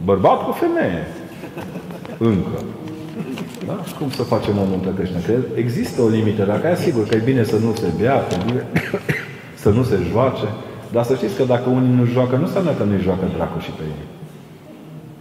Bărbat 0.04 0.44
cu 0.44 0.52
femeie. 0.52 1.06
Încă. 2.18 2.62
Da? 3.66 3.76
Cum 3.98 4.10
să 4.10 4.22
facem 4.22 4.58
o 4.58 4.64
nuntă 4.64 4.88
creștină? 4.96 5.20
Că 5.26 5.32
există 5.54 6.02
o 6.02 6.08
limită. 6.08 6.44
Dacă 6.44 6.68
e 6.68 6.76
sigur 6.76 7.06
că 7.06 7.14
e 7.14 7.30
bine 7.30 7.44
să 7.44 7.56
nu 7.56 7.74
se 7.74 7.88
bea, 8.00 8.16
că 8.26 8.34
e 8.34 8.44
bine 8.46 8.66
să 9.62 9.70
nu 9.70 9.82
se 9.82 9.96
joace. 10.10 10.46
Dar 10.92 11.04
să 11.04 11.14
știți 11.14 11.36
că 11.36 11.44
dacă 11.44 11.68
unii 11.68 11.94
nu 11.94 12.04
joacă, 12.04 12.36
nu 12.36 12.44
înseamnă 12.44 12.72
că 12.72 12.84
nu-i 12.84 13.00
joacă 13.00 13.24
dracu 13.36 13.58
și 13.58 13.70
pe 13.70 13.82
ei. 13.82 14.06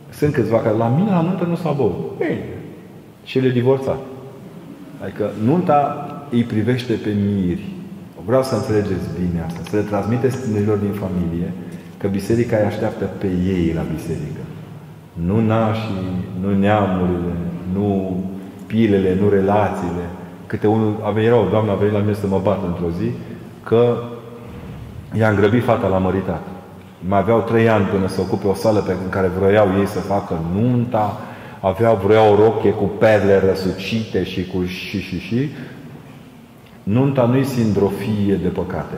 Sunt 0.10 0.34
câțiva 0.34 0.58
care 0.58 0.78
la 0.78 0.88
mine 0.88 1.10
la 1.10 1.22
nuntă 1.22 1.44
nu 1.44 1.56
s-a 1.56 1.72
băut. 1.72 2.18
Bine. 2.18 2.40
Și 3.24 3.38
el 3.38 3.46
e 3.46 3.50
divorțat. 3.50 4.00
Adică 5.04 5.32
nunta 5.44 6.08
îi 6.32 6.44
privește 6.44 6.94
pe 6.94 7.10
miri. 7.26 7.66
Vreau 8.26 8.44
să 8.44 8.56
înțelegeți 8.56 9.08
bine 9.20 9.44
asta. 9.46 9.60
Să 9.70 9.76
le 9.76 9.82
transmiteți 9.82 10.38
tinerilor 10.42 10.78
din 10.78 10.92
familie 10.92 11.52
că 11.98 12.08
biserica 12.08 12.58
îi 12.58 12.66
așteaptă 12.66 13.06
pe 13.06 13.28
ei 13.28 13.74
la 13.76 13.82
biserică. 13.96 14.44
Nu 15.14 15.46
nașii, 15.46 16.26
nu 16.42 16.58
neamurile, 16.58 17.34
nu 17.74 18.18
pilele, 18.74 19.18
nu 19.22 19.30
relațiile. 19.30 20.06
Câte 20.48 20.68
unul 20.68 21.02
a 21.04 21.10
venit, 21.10 21.32
o 21.32 21.46
doamnă 21.50 21.72
a 21.72 21.76
venit 21.76 21.94
la 21.94 22.00
mine 22.00 22.14
să 22.14 22.28
mă 22.28 22.40
bată 22.44 22.66
într-o 22.66 22.90
zi, 23.00 23.12
că 23.64 23.98
i-a 25.18 25.30
îngrăbit 25.30 25.64
fata 25.64 25.88
la 25.88 25.98
măritat. 25.98 26.42
Mai 27.08 27.20
aveau 27.20 27.42
trei 27.42 27.70
ani 27.70 27.86
până 27.86 28.08
să 28.08 28.22
ocupe 28.22 28.48
o 28.48 28.54
sală 28.54 28.80
pe 28.80 28.92
în 29.04 29.10
care 29.10 29.28
vroiau 29.38 29.68
ei 29.80 29.88
să 29.88 30.00
facă 30.00 30.40
nunta, 30.54 31.22
aveau, 31.62 32.00
vroiau 32.04 32.34
o 32.34 32.36
rochie 32.36 32.72
cu 32.72 32.84
perle 32.84 33.40
răsucite 33.40 34.24
și 34.24 34.46
cu 34.46 34.66
și 34.66 35.02
și 35.02 35.20
și. 35.20 35.50
Nunta 36.84 37.26
nu-i 37.26 37.44
sindrofie 37.44 38.36
de 38.42 38.48
păcate. 38.48 38.96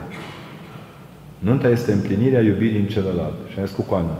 Nunta 1.40 1.68
este 1.68 1.92
împlinirea 1.92 2.42
iubirii 2.42 2.80
în 2.80 2.86
celălalt. 2.86 3.36
Și 3.52 3.60
am 3.60 3.66
zis 3.66 3.76
cu 3.76 3.82
coană. 3.82 4.18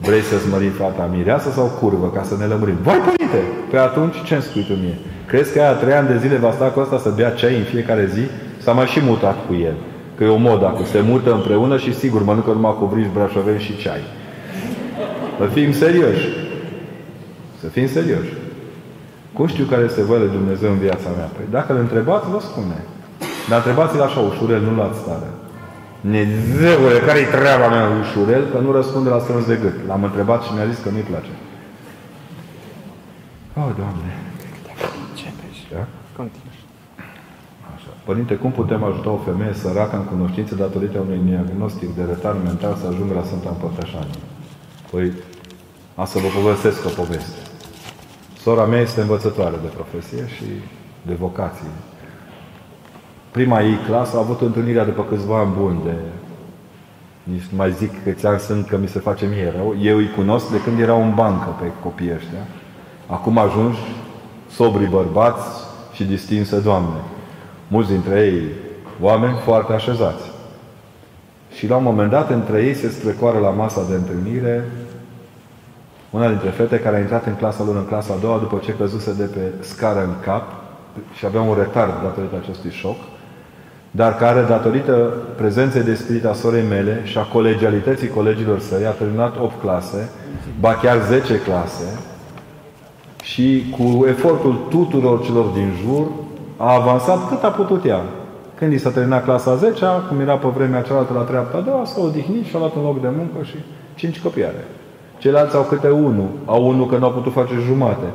Vrei 0.00 0.20
să-ți 0.20 0.48
mărim 0.48 0.70
fata 0.70 1.10
mireasă 1.12 1.50
sau 1.50 1.66
curvă, 1.80 2.10
ca 2.14 2.22
să 2.22 2.34
ne 2.38 2.44
lămurim? 2.44 2.78
Vai, 2.82 3.00
părinte! 3.08 3.40
Păi 3.70 3.78
atunci 3.78 4.22
ce-mi 4.24 4.42
spui 4.42 4.64
tu 4.68 4.72
mie? 4.72 4.98
Crezi 5.26 5.52
că 5.52 5.60
aia 5.60 5.72
trei 5.72 5.94
ani 5.94 6.08
de 6.08 6.18
zile 6.18 6.36
va 6.36 6.52
sta 6.52 6.64
cu 6.64 6.80
asta 6.80 6.98
să 6.98 7.12
bea 7.16 7.30
ceai 7.30 7.56
în 7.56 7.62
fiecare 7.62 8.10
zi? 8.14 8.22
S-a 8.62 8.72
mai 8.72 8.86
și 8.86 9.00
mutat 9.00 9.36
cu 9.46 9.54
el. 9.54 9.74
Că 10.16 10.24
e 10.24 10.28
o 10.28 10.36
modă 10.36 10.66
acum. 10.66 10.84
Se 10.84 11.00
mută 11.00 11.32
împreună 11.32 11.76
și 11.76 11.94
sigur 11.94 12.22
mănâncă 12.22 12.50
numai 12.50 12.76
cu 12.78 12.84
brici 12.84 13.12
brașoveni 13.12 13.60
și 13.60 13.76
ceai. 13.76 14.02
Să 15.38 15.46
fim 15.46 15.72
serioși. 15.72 16.28
Să 17.60 17.66
fim 17.66 17.88
serioși. 17.88 18.32
Cum 19.32 19.46
știu 19.46 19.64
care 19.64 19.82
este 19.84 20.02
voia 20.02 20.18
lui 20.18 20.36
Dumnezeu 20.38 20.70
în 20.70 20.78
viața 20.78 21.08
mea? 21.16 21.28
Păi 21.36 21.44
dacă 21.50 21.72
îl 21.72 21.78
întrebați, 21.78 22.30
vă 22.30 22.38
spune. 22.40 22.84
Dar 23.48 23.58
întrebați-l 23.58 24.00
așa 24.00 24.20
ușurel, 24.20 24.60
nu 24.60 24.74
luați 24.74 24.98
stare. 24.98 25.28
Dumnezeule, 26.00 26.98
care-i 26.98 27.24
treaba 27.24 27.68
mea 27.68 27.88
ușurel? 28.00 28.44
Că 28.52 28.58
nu 28.58 28.72
răspunde 28.72 29.08
la 29.08 29.18
strâns 29.18 29.46
de 29.46 29.58
gât. 29.62 29.86
L-am 29.86 30.04
întrebat 30.04 30.42
și 30.42 30.52
mi-a 30.54 30.66
zis 30.66 30.78
că 30.78 30.88
nu-i 30.90 31.10
place. 31.10 31.32
Oh, 33.56 33.70
Doamne! 33.76 34.10
Da? 35.72 35.86
Așa. 37.74 37.90
Părinte, 38.04 38.34
cum 38.34 38.50
putem 38.50 38.84
ajuta 38.84 39.10
o 39.10 39.16
femeie 39.16 39.52
săracă 39.52 39.96
în 39.96 40.04
cunoștință 40.04 40.54
datorită 40.54 40.98
unui 40.98 41.20
diagnostic 41.24 41.94
de 41.96 42.02
retard 42.02 42.44
mental 42.44 42.76
să 42.80 42.86
ajungă 42.86 43.14
la 43.14 43.22
Sfânta 43.22 43.48
Împărtășanie? 43.48 44.20
Păi, 44.90 45.12
a 45.94 46.04
să 46.04 46.18
vă 46.18 46.40
povestesc 46.40 46.84
o 46.86 46.88
poveste. 46.88 47.38
Sora 48.40 48.64
mea 48.64 48.80
este 48.80 49.00
învățătoare 49.00 49.56
de 49.62 49.70
profesie 49.78 50.26
și 50.36 50.44
de 51.02 51.14
vocație 51.14 51.70
prima 53.30 53.62
ei 53.62 53.78
clasă 53.86 54.16
a 54.16 54.20
avut 54.20 54.40
întâlnirea 54.40 54.84
după 54.84 55.04
câțiva 55.08 55.38
ani 55.38 55.54
buni 55.58 55.80
de 55.84 55.94
nici 57.22 57.42
mai 57.56 57.72
zic 57.72 58.04
că 58.04 58.10
ți 58.10 58.44
sunt 58.44 58.66
că 58.66 58.76
mi 58.76 58.88
se 58.88 58.98
face 58.98 59.26
mie 59.26 59.52
rău. 59.56 59.76
Eu 59.82 59.96
îi 59.96 60.10
cunosc 60.16 60.50
de 60.50 60.60
când 60.60 60.80
erau 60.80 61.02
în 61.02 61.14
bancă 61.14 61.56
pe 61.60 61.66
copiii 61.82 62.14
ăștia. 62.14 62.46
Acum 63.06 63.38
ajungi 63.38 63.78
sobri 64.50 64.90
bărbați 64.90 65.46
și 65.92 66.04
distinse 66.04 66.60
doamne. 66.60 67.00
Mulți 67.68 67.90
dintre 67.90 68.20
ei 68.20 68.42
oameni 69.00 69.36
foarte 69.44 69.72
așezați. 69.72 70.22
Și 71.54 71.68
la 71.68 71.76
un 71.76 71.82
moment 71.82 72.10
dat, 72.10 72.30
între 72.30 72.62
ei 72.62 72.74
se 72.74 72.88
strecoară 72.88 73.38
la 73.38 73.50
masa 73.50 73.86
de 73.88 73.94
întâlnire 73.94 74.64
una 76.10 76.28
dintre 76.28 76.48
fete 76.48 76.80
care 76.80 76.96
a 76.96 77.00
intrat 77.00 77.26
în 77.26 77.34
clasa 77.34 77.64
lor 77.64 77.76
în 77.76 77.86
clasa 77.86 78.14
a 78.14 78.20
doua 78.20 78.38
după 78.38 78.60
ce 78.64 78.74
căzuse 78.74 79.12
de 79.12 79.24
pe 79.24 79.64
scară 79.64 80.04
în 80.04 80.14
cap 80.24 80.52
și 81.12 81.26
avea 81.26 81.40
un 81.40 81.56
retard 81.58 82.02
datorită 82.02 82.36
acestui 82.36 82.70
șoc 82.70 82.96
dar 84.00 84.16
care, 84.16 84.40
datorită 84.48 85.12
prezenței 85.36 85.82
de 85.82 85.94
spirit 85.94 86.24
a 86.24 86.32
sorei 86.32 86.64
mele 86.68 87.00
și 87.04 87.18
a 87.18 87.22
colegialității 87.22 88.08
colegilor 88.08 88.58
săi, 88.58 88.86
a 88.86 88.90
terminat 88.90 89.36
8 89.40 89.60
clase, 89.60 90.10
ba 90.60 90.74
chiar 90.74 90.98
10 91.08 91.40
clase, 91.40 91.98
și 93.22 93.74
cu 93.78 94.06
efortul 94.08 94.66
tuturor 94.68 95.22
celor 95.22 95.44
din 95.44 95.72
jur, 95.82 96.06
a 96.56 96.74
avansat 96.74 97.28
cât 97.28 97.42
a 97.42 97.48
putut 97.48 97.84
ea. 97.84 98.02
Când 98.54 98.72
i 98.72 98.78
s-a 98.78 98.90
terminat 98.90 99.24
clasa 99.24 99.54
10 99.54 99.84
cum 100.08 100.20
era 100.20 100.36
pe 100.36 100.48
vremea 100.56 100.82
cealaltă 100.82 101.12
la 101.12 101.20
treapta 101.20 101.56
a 101.56 101.60
doua, 101.60 101.84
s-a 101.84 102.00
odihnit 102.00 102.44
și 102.44 102.56
a 102.56 102.58
luat 102.58 102.74
un 102.74 102.82
loc 102.82 103.00
de 103.00 103.08
muncă 103.16 103.44
și 103.44 103.56
cinci 103.94 104.20
copii 104.20 104.44
are. 104.44 104.64
Ceilalți 105.18 105.56
au 105.56 105.62
câte 105.62 105.88
unul. 105.88 106.28
Au 106.44 106.68
unul 106.68 106.86
că 106.86 106.96
nu 106.96 107.04
au 107.04 107.12
putut 107.12 107.32
face 107.32 107.54
jumate. 107.66 108.06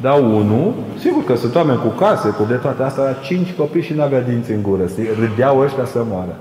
Dar 0.00 0.20
unul, 0.20 0.74
sigur 0.98 1.24
că 1.24 1.34
sunt 1.34 1.54
oameni 1.54 1.78
cu 1.78 1.88
case, 1.88 2.28
cu 2.28 2.44
de 2.44 2.54
toate 2.54 2.82
astea, 2.82 3.12
cinci 3.22 3.52
copii 3.52 3.82
și 3.82 3.92
n-avea 3.92 4.20
dinți 4.22 4.50
în 4.50 4.62
gură. 4.62 4.82
Râdeau 5.18 5.58
ăștia 5.58 5.84
să 5.84 6.04
moară. 6.08 6.36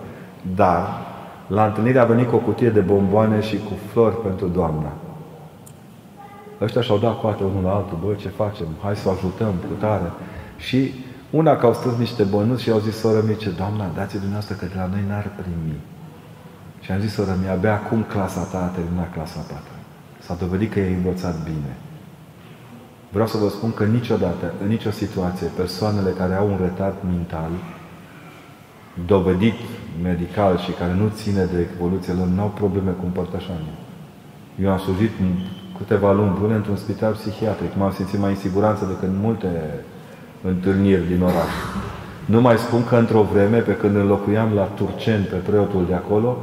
Dar, 0.55 0.87
la 1.47 1.65
întâlnire 1.65 1.99
a 1.99 2.05
venit 2.05 2.27
cu 2.29 2.35
o 2.35 2.39
cutie 2.39 2.69
de 2.69 2.79
bomboane 2.79 3.41
și 3.41 3.55
cu 3.57 3.71
flori 3.91 4.21
pentru 4.21 4.47
doamna. 4.47 4.91
Ăștia 6.61 6.81
și-au 6.81 6.97
dat 6.97 7.19
coate 7.19 7.43
unul 7.43 7.63
la 7.63 7.73
altul, 7.75 7.97
bă, 8.05 8.13
ce 8.13 8.27
facem? 8.27 8.67
Hai 8.83 8.95
să 8.95 9.07
o 9.07 9.11
ajutăm 9.11 9.53
cu 9.67 9.73
tare. 9.79 10.11
Și 10.57 10.93
una 11.29 11.55
că 11.55 11.65
au 11.65 11.73
strâns 11.73 11.97
niște 11.97 12.23
bănuți 12.23 12.63
și 12.63 12.71
au 12.71 12.79
zis 12.79 12.95
soră 12.97 13.21
mie, 13.25 13.35
ce 13.35 13.49
doamna, 13.49 13.85
dați 13.95 14.13
dumneavoastră 14.13 14.55
că 14.55 14.65
de 14.65 14.73
la 14.75 14.89
noi 14.91 15.03
n-ar 15.07 15.27
primi. 15.39 15.79
Și 16.79 16.91
am 16.91 16.99
zis 16.99 17.13
soră 17.13 17.37
mie, 17.41 17.49
abia 17.49 17.73
acum 17.73 18.05
clasa 18.07 18.41
ta 18.51 18.57
a 18.63 18.75
terminat 18.75 19.13
clasa 19.13 19.39
4. 19.39 19.63
S-a 20.19 20.35
dovedit 20.39 20.71
că 20.71 20.79
e 20.79 20.95
învățat 20.95 21.35
bine. 21.43 21.73
Vreau 23.11 23.27
să 23.27 23.37
vă 23.37 23.49
spun 23.49 23.73
că 23.73 23.83
niciodată, 23.83 24.53
în 24.61 24.67
nicio 24.67 24.91
situație, 24.91 25.47
persoanele 25.55 26.09
care 26.09 26.33
au 26.33 26.47
un 26.47 26.57
retard 26.61 26.95
mental, 27.05 27.51
dovedit 29.07 29.59
medical 30.03 30.57
și 30.57 30.71
care 30.71 30.93
nu 30.93 31.11
ține 31.15 31.43
de 31.53 31.67
evoluția 31.75 32.13
lor, 32.17 32.27
nu 32.27 32.41
au 32.41 32.51
probleme 32.55 32.91
cu 32.91 33.05
împărtășania. 33.05 33.75
Eu 34.63 34.71
am 34.71 34.77
slujit 34.77 35.11
în 35.21 35.31
câteva 35.77 36.13
luni 36.13 36.37
bune 36.39 36.53
într-un 36.53 36.75
spital 36.75 37.13
psihiatric. 37.13 37.75
M-am 37.77 37.91
simțit 37.91 38.19
mai 38.19 38.29
în 38.29 38.35
siguranță 38.35 38.85
decât 38.85 39.07
în 39.07 39.19
multe 39.21 39.47
întâlniri 40.43 41.07
din 41.07 41.21
oraș. 41.21 41.53
Nu 42.25 42.41
mai 42.41 42.57
spun 42.57 42.85
că 42.85 42.95
într-o 42.95 43.21
vreme, 43.21 43.57
pe 43.57 43.75
când 43.75 43.95
înlocuiam 43.95 44.53
la 44.53 44.63
Turcen 44.63 45.27
pe 45.29 45.35
preotul 45.35 45.85
de 45.87 45.93
acolo, 45.93 46.37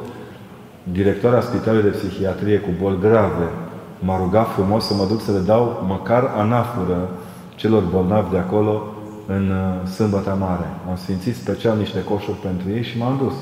directoarea 0.83 1.41
Spitalului 1.41 1.91
de 1.91 1.97
Psihiatrie 1.97 2.59
cu 2.59 2.69
boli 2.81 3.01
grave 3.01 3.49
m-a 3.99 4.17
rugat 4.17 4.49
frumos 4.49 4.87
să 4.87 4.95
mă 4.95 5.05
duc 5.05 5.21
să 5.21 5.33
le 5.33 5.39
dau 5.39 5.85
măcar 5.87 6.33
anafură 6.37 7.09
celor 7.55 7.83
bolnavi 7.83 8.31
de 8.31 8.39
acolo 8.39 8.83
în 9.27 9.51
uh, 9.51 9.89
sâmbătă 9.89 10.37
mare. 10.41 10.69
Am 10.89 10.97
sfințit 10.97 11.37
special 11.37 11.77
niște 11.77 12.05
coșuri 12.05 12.37
pentru 12.37 12.69
ei 12.71 12.83
și 12.83 12.99
m-am 12.99 13.17
dus. 13.23 13.35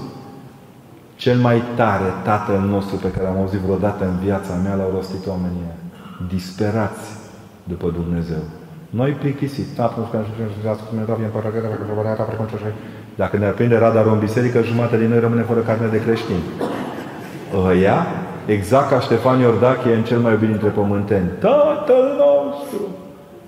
Cel 1.17 1.39
mai 1.39 1.63
tare 1.77 2.11
Tatăl 2.23 2.61
nostru 2.61 2.97
pe 2.97 3.11
care 3.11 3.27
am 3.27 3.37
auzit 3.37 3.59
vreodată 3.59 4.05
în 4.05 4.17
viața 4.25 4.55
mea 4.55 4.75
l-au 4.75 4.91
rostit 4.95 5.27
oamenii 5.27 5.65
disperați 6.29 7.11
după 7.65 7.91
Dumnezeu. 7.91 8.43
Noi 8.91 9.11
plictisit. 9.11 9.67
Dacă 13.17 13.37
ne 13.37 13.47
aprinde 13.47 13.77
radarul 13.77 14.13
în 14.13 14.19
biserică, 14.19 14.63
jumătate 14.63 14.99
din 14.99 15.09
noi 15.09 15.21
rămâne 15.21 15.43
fără 15.43 15.61
carne 15.61 15.87
de 15.87 16.03
creștin. 16.03 16.41
Ăia, 17.67 18.07
exact 18.47 18.89
ca 18.89 19.01
Ștefan 19.01 19.41
Iordache 19.41 19.95
în 19.95 20.03
cel 20.03 20.19
mai 20.19 20.33
iubit 20.33 20.49
dintre 20.49 20.69
pământeni. 20.69 21.29
Tatăl 21.39 22.05
nostru! 22.19 22.81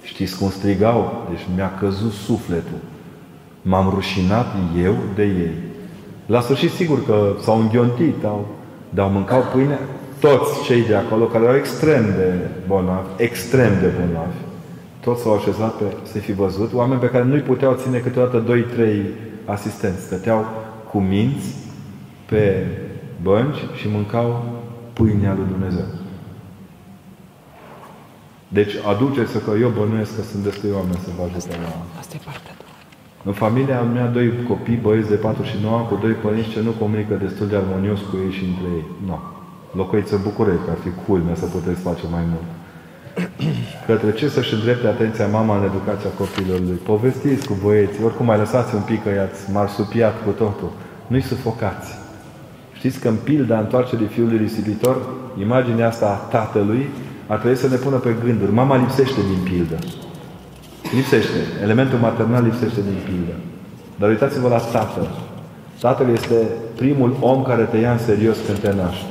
Știți 0.02 0.38
cum 0.38 0.50
strigau? 0.50 1.26
Deci 1.30 1.46
mi-a 1.54 1.72
căzut 1.78 2.12
sufletul. 2.12 2.80
M-am 3.62 3.90
rușinat 3.94 4.46
eu 4.82 4.94
de 5.14 5.22
ei. 5.22 5.54
La 6.26 6.40
sfârșit, 6.40 6.70
sigur 6.70 7.04
că 7.06 7.32
s-au 7.40 7.60
înghiontit, 7.60 8.24
au, 8.24 8.46
dar 8.90 9.10
mâncau 9.10 9.44
pâine 9.52 9.78
toți 10.20 10.62
cei 10.64 10.82
de 10.82 10.94
acolo, 10.94 11.24
care 11.24 11.44
erau 11.44 11.56
extrem 11.56 12.04
de 12.04 12.34
bolnavi, 12.66 13.08
extrem 13.16 13.70
de 13.80 13.86
bolnavi, 13.86 14.36
toți 15.00 15.22
s-au 15.22 15.34
așezat 15.34 15.72
pe, 15.72 15.84
să 16.02 16.18
fi 16.18 16.32
văzut, 16.32 16.72
oameni 16.74 17.00
pe 17.00 17.10
care 17.10 17.24
nu-i 17.24 17.40
puteau 17.40 17.74
ține 17.74 17.98
câteodată 17.98 18.44
2-3 18.44 18.88
asistenți. 19.44 20.02
Stăteau 20.02 20.44
cu 20.90 20.98
minți 20.98 21.54
pe 22.26 22.66
bănci 23.22 23.58
și 23.74 23.88
mâncau 23.92 24.44
pâinea 24.98 25.34
lui 25.38 25.46
Dumnezeu. 25.54 25.88
Deci 28.48 28.74
aduceți-o 28.92 29.40
că 29.46 29.52
eu 29.64 29.70
bănuiesc 29.78 30.12
că 30.16 30.22
sunt 30.30 30.42
destui 30.48 30.72
oameni 30.78 31.04
să 31.06 31.10
vă 31.16 31.22
ajute 31.28 31.54
la... 31.64 31.70
Asta 32.00 32.14
e 32.18 32.20
partea 32.30 32.54
În 33.28 33.32
familia 33.32 33.80
mea, 33.82 34.06
doi 34.16 34.28
copii, 34.50 34.84
băieți 34.86 35.08
de 35.08 35.14
4 35.14 35.42
și 35.50 35.56
9, 35.62 35.80
cu 35.88 35.94
doi 36.04 36.14
părinți 36.24 36.52
ce 36.54 36.60
nu 36.60 36.72
comunică 36.80 37.14
destul 37.14 37.46
de 37.50 37.56
armonios 37.56 38.00
cu 38.08 38.14
ei 38.24 38.32
și 38.38 38.44
între 38.50 38.68
ei. 38.78 38.86
Nu. 39.06 39.06
No. 39.06 39.18
Locuiți 39.80 40.14
în 40.14 40.22
București, 40.22 40.70
ar 40.74 40.78
fi 40.84 40.90
culmea 41.06 41.34
să 41.34 41.46
puteți 41.46 41.80
face 41.88 42.04
mai 42.10 42.24
mult. 42.32 42.48
Către 43.88 44.12
ce 44.18 44.28
să-și 44.28 44.54
îndrepte 44.54 44.86
atenția 44.86 45.26
mama 45.26 45.56
în 45.58 45.64
educația 45.64 46.10
copilului 46.18 46.66
lui? 46.68 46.80
Povestiți 46.92 47.46
cu 47.48 47.56
băieții, 47.64 48.04
oricum 48.04 48.26
mai 48.26 48.38
lăsați 48.38 48.74
un 48.74 48.84
pic 48.90 49.02
că 49.02 49.10
i-ați 49.10 49.40
marsupiat 49.52 50.14
cu 50.24 50.30
totul. 50.30 50.70
Nu-i 51.06 51.30
sufocați. 51.32 52.05
Știți 52.86 53.04
că 53.04 53.08
în 53.08 53.20
pilda 53.24 53.58
întoarcerii 53.58 54.06
fiului 54.06 54.36
risipitor, 54.36 54.96
imaginea 55.40 55.88
asta 55.88 56.06
a 56.06 56.36
tatălui 56.36 56.88
ar 57.26 57.38
trebui 57.38 57.56
să 57.56 57.68
ne 57.68 57.76
pună 57.76 57.96
pe 57.96 58.16
gânduri. 58.24 58.52
Mama 58.52 58.76
lipsește 58.76 59.20
din 59.20 59.42
pildă. 59.44 59.78
Lipsește. 60.94 61.38
Elementul 61.62 61.98
maternal 61.98 62.42
lipsește 62.44 62.80
din 62.80 62.98
pildă. 63.04 63.34
Dar 63.98 64.08
uitați-vă 64.08 64.48
la 64.48 64.58
tatăl. 64.58 65.08
Tatăl 65.80 66.08
este 66.12 66.34
primul 66.76 67.16
om 67.20 67.42
care 67.42 67.62
te 67.62 67.76
ia 67.76 67.92
în 67.92 67.98
serios 67.98 68.36
când 68.46 68.58
te 68.58 68.72
naști. 68.82 69.06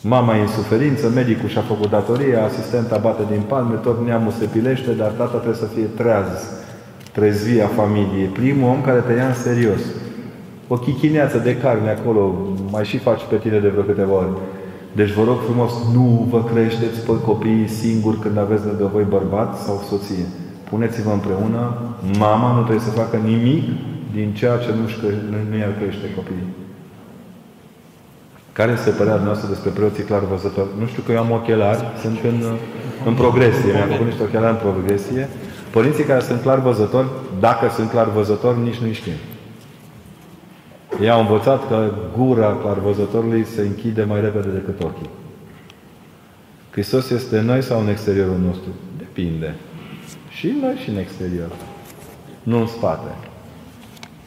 Mama 0.00 0.36
e 0.36 0.40
în 0.40 0.48
suferință, 0.48 1.08
medicul 1.08 1.48
și-a 1.48 1.60
făcut 1.60 1.90
datorie, 1.90 2.36
asistenta 2.36 2.96
bate 2.96 3.22
din 3.30 3.40
palme, 3.48 3.74
tot 3.74 4.06
neamul 4.06 4.32
se 4.38 4.44
pilește, 4.44 4.90
dar 4.92 5.10
tata 5.10 5.36
trebuie 5.36 5.64
să 5.64 5.74
fie 5.74 5.88
treaz, 5.96 6.28
trezvia 7.12 7.66
familiei. 7.66 8.26
Primul 8.26 8.68
om 8.68 8.80
care 8.80 9.00
te 9.00 9.12
ia 9.12 9.26
în 9.26 9.34
serios. 9.34 9.80
O 10.72 10.76
chichineață 10.76 11.38
de 11.38 11.56
carne 11.56 11.90
acolo, 11.90 12.34
mai 12.70 12.84
și 12.84 12.98
faci 12.98 13.20
pe 13.30 13.36
tine 13.36 13.58
de 13.58 13.68
vreo 13.68 13.82
câteva 13.82 14.14
ori. 14.14 14.32
Deci 14.92 15.12
vă 15.18 15.24
rog 15.24 15.38
frumos, 15.48 15.72
nu 15.94 16.26
vă 16.30 16.44
creșteți 16.52 17.00
pe 17.06 17.20
copiii 17.20 17.68
singuri 17.68 18.18
când 18.18 18.38
aveți 18.38 18.66
lângă 18.66 18.90
voi 18.92 19.06
bărbat 19.08 19.58
sau 19.64 19.84
soție. 19.88 20.24
Puneți-vă 20.70 21.10
împreună, 21.12 21.62
mama 22.18 22.54
nu 22.56 22.62
trebuie 22.62 22.88
să 22.88 22.98
facă 23.02 23.16
nimic 23.16 23.64
din 24.16 24.28
ceea 24.38 24.56
ce 24.56 24.70
nu, 24.78 24.84
nu, 25.30 25.36
nu 25.50 25.56
i-ar 25.56 25.74
crește 25.80 26.14
copiii. 26.16 26.48
Care 28.52 28.72
este 28.72 28.90
părerea 28.90 29.24
noastră 29.28 29.48
despre 29.48 29.70
preoții 29.70 30.08
clar 30.10 30.22
văzători? 30.34 30.68
Nu 30.80 30.86
știu 30.86 31.02
că 31.02 31.12
eu 31.12 31.18
am 31.18 31.30
ochelari, 31.30 31.82
sunt 32.02 32.18
în, 32.30 32.38
în 33.08 33.14
progresie, 33.14 33.72
mi-am 33.72 33.88
făcut 33.88 34.06
niște 34.06 34.22
ochelari 34.22 34.56
în 34.56 34.62
progresie. 34.66 35.28
Părinții 35.70 36.04
care 36.04 36.20
sunt 36.20 36.40
clar 36.40 36.58
văzători, 36.60 37.08
dacă 37.40 37.64
sunt 37.76 37.90
clar 37.90 38.08
văzători, 38.18 38.58
nici 38.68 38.82
nu-i 38.82 39.00
știm. 39.02 39.18
Ei 41.00 41.10
au 41.10 41.20
învățat 41.20 41.68
că 41.68 41.90
gura 42.16 42.56
clarvăzătorului 42.62 43.44
se 43.44 43.60
închide 43.60 44.04
mai 44.04 44.20
repede 44.20 44.48
decât 44.48 44.82
ochii. 44.82 45.10
Hristos 46.70 47.10
este 47.10 47.38
în 47.38 47.46
noi 47.46 47.62
sau 47.62 47.80
în 47.80 47.88
exteriorul 47.88 48.38
nostru? 48.46 48.68
Depinde. 48.98 49.54
Și 50.28 50.46
în 50.46 50.58
noi 50.60 50.74
și 50.82 50.88
în 50.88 50.96
exterior. 50.96 51.50
Nu 52.42 52.58
în 52.58 52.66
spate. 52.66 53.10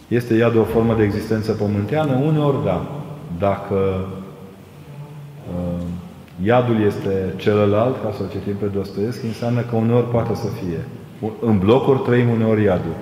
Este 0.08 0.34
iadul 0.34 0.60
o 0.60 0.64
formă 0.64 0.96
de 0.96 1.04
existență 1.04 1.52
pământeană? 1.52 2.22
Uneori 2.26 2.64
da. 2.66 2.86
Dacă 3.40 4.08
uh, 5.56 5.84
iadul 6.44 6.82
este 6.82 7.34
celălalt, 7.36 7.96
ca 8.04 8.12
să 8.12 8.24
o 8.24 8.32
citim 8.32 8.56
pe 8.56 8.66
Dostoevski, 8.66 9.26
înseamnă 9.26 9.62
că 9.62 9.76
uneori 9.76 10.10
poate 10.10 10.36
să 10.36 10.48
fie. 10.48 10.86
În 11.40 11.58
blocuri 11.58 12.00
trăim 12.00 12.30
uneori 12.30 12.64
iadul. 12.64 12.96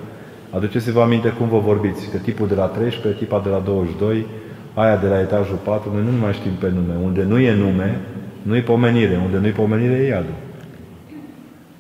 Aduceți-vă 0.56 1.02
aminte 1.02 1.30
cum 1.30 1.48
vă 1.48 1.60
vorbiți, 1.60 2.10
că 2.10 2.18
tipul 2.18 2.48
de 2.48 2.56
la 2.56 2.65
13, 2.65 3.23
tipa 3.23 3.41
de 3.44 3.49
la 3.49 3.61
22, 3.65 4.26
aia 4.73 4.98
de 4.98 5.07
la 5.07 5.19
etajul 5.19 5.60
4, 5.64 5.91
noi 5.94 6.03
nu 6.03 6.11
mai 6.22 6.34
știm 6.34 6.52
pe 6.52 6.72
nume. 6.76 6.95
Unde 7.03 7.23
nu 7.23 7.40
e 7.40 7.56
nume, 7.56 7.99
nu 8.41 8.56
e 8.56 8.61
pomenire. 8.61 9.22
Unde 9.26 9.38
nu 9.38 9.48
e 9.48 9.52
pomenire, 9.52 9.94
e 9.94 10.07
iadul. 10.07 10.34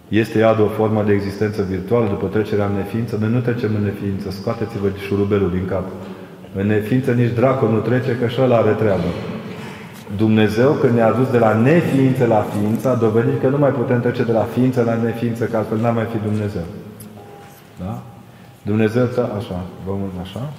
Este 0.07 0.37
iadul 0.37 0.65
o 0.65 0.67
formă 0.67 1.03
de 1.03 1.13
existență 1.13 1.61
virtuală 1.69 2.07
după 2.07 2.27
trecerea 2.27 2.65
în 2.65 2.75
neființă? 2.75 3.17
Noi 3.19 3.29
nu 3.29 3.39
trecem 3.39 3.71
în 3.75 3.83
neființă. 3.83 4.31
Scoateți-vă 4.31 4.87
șurubelul 5.05 5.51
din 5.51 5.65
cap. 5.65 5.85
În 6.55 6.67
neființă 6.67 7.11
nici 7.11 7.33
dracul 7.33 7.69
nu 7.71 7.79
trece, 7.79 8.17
că 8.21 8.27
și 8.27 8.41
ăla 8.41 8.57
are 8.57 8.71
treabă. 8.71 9.09
Dumnezeu, 10.17 10.71
când 10.71 10.93
ne-a 10.93 11.11
dus 11.11 11.29
de 11.31 11.37
la 11.37 11.53
neființă 11.53 12.25
la 12.25 12.45
ființă, 12.53 12.89
a 12.89 12.95
dovedit 12.95 13.41
că 13.41 13.47
nu 13.47 13.57
mai 13.57 13.69
putem 13.69 14.01
trece 14.01 14.23
de 14.23 14.31
la 14.31 14.47
ființă 14.53 14.83
la 14.83 14.95
neființă, 15.03 15.45
că 15.45 15.57
altfel 15.57 15.77
n-am 15.77 15.95
mai 15.95 16.07
fi 16.11 16.17
Dumnezeu. 16.29 16.65
Da? 17.79 18.03
Dumnezeu 18.61 19.05
ți 19.13 19.19
așa, 19.19 19.59
vă 19.85 19.93
mult 20.01 20.13
așa, 20.21 20.49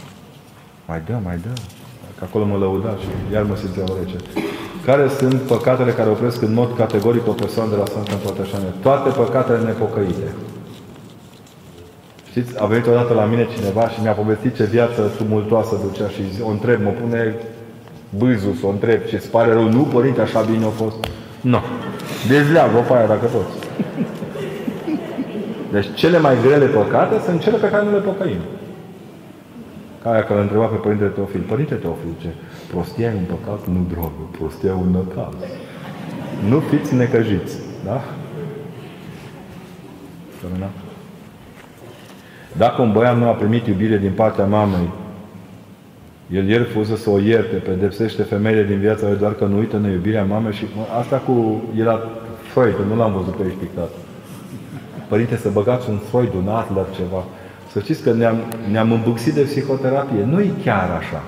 mai 0.86 1.02
dă, 1.06 1.14
mai 1.24 1.38
dă. 1.42 1.52
Că 2.18 2.24
acolo 2.28 2.44
mă 2.44 2.56
lăuda 2.56 2.96
și 3.02 3.32
iar 3.32 3.42
mă 3.42 3.56
simțeam 3.56 3.88
rece. 3.98 4.16
Care 4.84 5.08
sunt 5.08 5.40
păcatele 5.40 5.92
care 5.92 6.10
opresc 6.10 6.42
în 6.42 6.54
mod 6.54 6.76
categoric 6.76 7.28
o 7.28 7.32
persoană 7.32 7.70
de 7.70 7.76
la 7.76 7.84
Sfânta 7.84 8.12
Împărtășanie? 8.12 8.72
Toate 8.80 9.08
păcatele 9.10 9.58
nepocăite. 9.58 10.28
Știți, 12.30 12.62
a 12.62 12.66
venit 12.66 12.86
odată 12.86 13.12
la 13.12 13.24
mine 13.24 13.48
cineva 13.56 13.88
și 13.88 14.00
mi-a 14.02 14.12
povestit 14.12 14.54
ce 14.54 14.64
viață 14.64 15.10
tumultoasă 15.16 15.80
ducea 15.86 16.08
și 16.08 16.22
o 16.42 16.50
întreb, 16.50 16.82
mă 16.82 16.90
pune 16.90 17.34
bâzul 18.18 18.54
să 18.60 18.66
o 18.66 18.68
întreb 18.68 19.00
ce 19.08 19.16
îți 19.16 19.30
pare 19.30 19.52
rău. 19.52 19.68
Nu, 19.68 19.82
părinte, 19.82 20.20
așa 20.20 20.40
bine 20.40 20.64
a 20.64 20.68
fost. 20.68 20.96
Nu. 21.40 21.50
No. 21.50 21.60
Dezleagă-o 22.28 22.80
pe 22.80 22.92
aia 22.92 23.06
dacă 23.06 23.26
poți. 23.26 23.56
Deci 25.72 25.94
cele 25.94 26.18
mai 26.18 26.36
grele 26.42 26.66
păcate 26.66 27.14
sunt 27.24 27.40
cele 27.40 27.56
pe 27.56 27.70
care 27.70 27.84
nu 27.84 27.90
le 27.90 27.98
păcăim. 27.98 28.42
Ca 30.02 30.10
aia 30.10 30.24
care 30.24 30.40
întreba 30.40 30.64
pe 30.64 30.76
Părintele 30.76 31.10
Teofil. 31.10 31.40
Părinte 31.40 31.74
Teofil, 31.74 32.14
ce? 32.20 32.28
Prostia 32.72 33.06
e 33.06 33.14
un 33.16 33.36
păcat? 33.36 33.66
Nu, 33.66 33.86
dragă. 33.88 34.22
Prostia 34.38 34.70
e 34.70 34.72
un 34.72 34.90
năcaz. 34.90 35.34
Nu 36.48 36.58
fiți 36.58 36.94
necăjiți. 36.94 37.58
Da? 37.84 38.00
Terminat? 40.40 40.70
Dacă 42.56 42.82
un 42.82 42.92
băiat 42.92 43.18
nu 43.18 43.28
a 43.28 43.32
primit 43.32 43.66
iubire 43.66 43.98
din 43.98 44.12
partea 44.12 44.44
mamei, 44.44 44.90
el 46.30 46.48
ieri 46.48 46.64
fuză 46.64 46.96
să 46.96 47.10
o 47.10 47.18
ierte, 47.18 47.56
pedepsește 47.56 48.22
femeile 48.22 48.64
din 48.64 48.78
viața 48.78 49.08
lui 49.08 49.18
doar 49.18 49.34
că 49.34 49.44
nu 49.44 49.58
uită 49.58 49.76
în 49.76 49.90
iubirea 49.90 50.24
mamei 50.24 50.52
și 50.52 50.64
asta 50.98 51.16
cu 51.16 51.62
era 51.78 52.00
Freud, 52.52 52.74
nu 52.88 52.96
l-am 52.96 53.12
văzut 53.12 53.36
pe 53.36 53.42
aici 53.42 53.58
pictat. 53.58 53.90
Părinte, 55.12 55.36
să 55.36 55.48
băgați 55.48 55.90
un 55.90 55.98
Freud, 56.08 56.34
un 56.34 56.48
Adler, 56.48 56.86
ceva. 56.98 57.22
Să 57.72 57.80
știți 57.80 58.02
că 58.02 58.12
ne-am, 58.12 58.38
ne-am 58.70 58.92
îmbuxit 58.92 59.34
de 59.34 59.40
psihoterapie. 59.40 60.24
Nu 60.24 60.40
e 60.40 60.50
chiar 60.64 60.90
așa. 61.00 61.22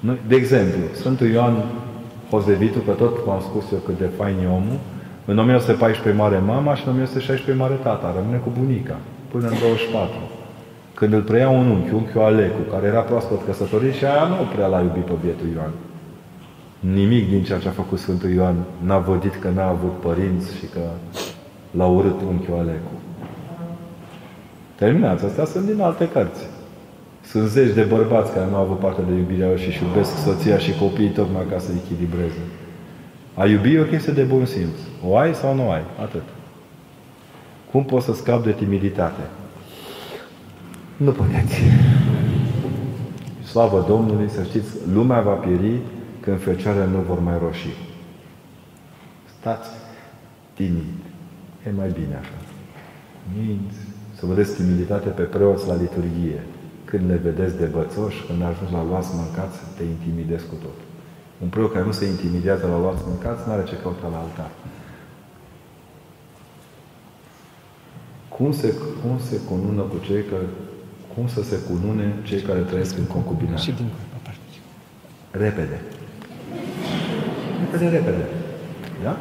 Nu, 0.00 0.12
de 0.28 0.34
exemplu, 0.36 0.80
Sfântul 0.92 1.26
Ioan 1.26 1.54
Hozevitu, 2.30 2.78
că 2.78 2.92
tot 2.92 3.24
v-am 3.24 3.40
spus 3.40 3.64
eu 3.72 3.78
cât 3.78 3.98
de 3.98 4.10
fain 4.18 4.36
e 4.42 4.46
omul, 4.46 4.78
În 5.24 5.38
1914 5.38 6.20
moare 6.20 6.38
mama 6.38 6.74
și 6.74 6.82
în 6.84 6.92
1916 6.92 7.62
moare 7.62 7.78
tata. 7.82 8.14
Rămâne 8.16 8.36
cu 8.44 8.50
bunica 8.58 8.96
până 9.30 9.46
în 9.48 9.58
24. 9.58 10.10
Când 10.94 11.12
îl 11.12 11.22
preia 11.22 11.48
un 11.48 11.66
unchi, 11.66 11.94
unchiul 11.94 12.22
Alecu, 12.22 12.60
care 12.72 12.86
era 12.86 13.00
proaspăt 13.00 13.40
căsătorit 13.46 13.94
și 13.94 14.04
aia 14.04 14.26
nu 14.32 14.40
prea 14.54 14.66
l-a 14.66 14.80
iubit 14.80 15.04
pe 15.10 15.16
bietul 15.22 15.48
Ioan. 15.54 15.72
Nimic 16.94 17.28
din 17.28 17.42
ceea 17.42 17.58
ce 17.58 17.68
a 17.68 17.80
făcut 17.82 17.98
Sfântul 17.98 18.30
Ioan 18.30 18.56
n-a 18.86 18.98
vădit 18.98 19.34
că 19.34 19.48
n-a 19.54 19.68
avut 19.68 19.94
părinți 20.06 20.48
și 20.58 20.66
că 20.74 20.80
l-a 21.70 21.86
urât 21.86 22.20
unchiul 22.28 22.58
Alecu. 22.58 22.90
Terminați, 24.74 25.24
astea 25.24 25.44
sunt 25.44 25.66
din 25.66 25.80
alte 25.80 26.08
cărți. 26.08 26.46
Sunt 27.24 27.48
zeci 27.48 27.74
de 27.74 27.82
bărbați 27.82 28.32
care 28.32 28.46
nu 28.50 28.56
au 28.56 28.62
avut 28.62 28.78
parte 28.78 29.02
de 29.08 29.12
iubirea 29.12 29.46
lor 29.46 29.58
și 29.58 29.66
își 29.66 29.82
iubesc 29.82 30.16
soția 30.16 30.58
și 30.58 30.78
copiii 30.78 31.08
tocmai 31.08 31.44
ca 31.50 31.58
să 31.58 31.70
echilibreze. 31.84 32.40
A 33.34 33.46
iubi 33.46 33.74
e 33.74 33.80
o 33.80 33.84
chestie 33.84 34.12
de 34.12 34.22
bun 34.22 34.44
simț. 34.44 34.76
O 35.06 35.16
ai 35.16 35.34
sau 35.34 35.54
nu 35.54 35.70
ai? 35.70 35.82
Atât. 36.02 36.22
Cum 37.70 37.84
poți 37.84 38.04
să 38.04 38.14
scapi 38.14 38.44
de 38.44 38.52
timiditate? 38.52 39.20
Nu 40.96 41.10
puteți. 41.10 41.60
Slavă 43.44 43.84
Domnului, 43.88 44.28
să 44.28 44.42
știți, 44.42 44.68
lumea 44.92 45.20
va 45.20 45.32
pieri 45.32 45.78
când 46.20 46.40
fecioarele 46.40 46.86
nu 46.86 46.98
vor 46.98 47.20
mai 47.20 47.38
roși. 47.42 47.68
Stați 49.38 49.68
timid. 50.54 51.05
E 51.66 51.70
mai 51.70 51.90
bine 51.98 52.16
așa. 52.22 52.38
Minți. 53.36 53.80
Să 54.18 54.26
vedeți 54.26 54.54
timiditate 54.54 55.08
pe 55.08 55.22
preoți 55.22 55.66
la 55.66 55.74
liturghie. 55.74 56.40
Când 56.84 57.08
le 57.10 57.16
vedeți 57.16 57.56
de 57.56 57.64
bățoși, 57.64 58.24
când 58.26 58.42
ajungi 58.42 58.72
la 58.72 58.84
luați 58.84 59.10
mâncați, 59.14 59.58
te 59.76 59.84
intimidezi 59.84 60.46
cu 60.46 60.54
tot. 60.54 60.78
Un 61.42 61.48
preot 61.48 61.72
care 61.72 61.84
nu 61.84 61.92
se 61.92 62.06
intimidează 62.06 62.66
la 62.66 62.78
luați 62.78 63.02
mâncați, 63.06 63.42
nu 63.46 63.52
are 63.52 63.64
ce 63.64 63.76
căuta 63.82 64.08
la 64.10 64.18
altar. 64.18 64.50
Cum 68.28 68.52
se, 68.52 68.74
cum 69.02 69.18
se 69.28 69.36
cunună 69.48 69.82
cu 69.82 69.96
cei 70.06 70.22
care, 70.22 70.46
cum 71.14 71.28
să 71.28 71.42
se 71.42 71.56
cunune 71.68 72.14
cei 72.22 72.40
care 72.40 72.60
trăiesc 72.60 72.98
în 72.98 73.04
concubinat? 73.04 73.58
Și 73.58 73.72
din 73.72 73.90
Repede. 75.30 75.80
Repede, 77.70 77.88
repede. 77.88 78.24
Da? 79.02 79.16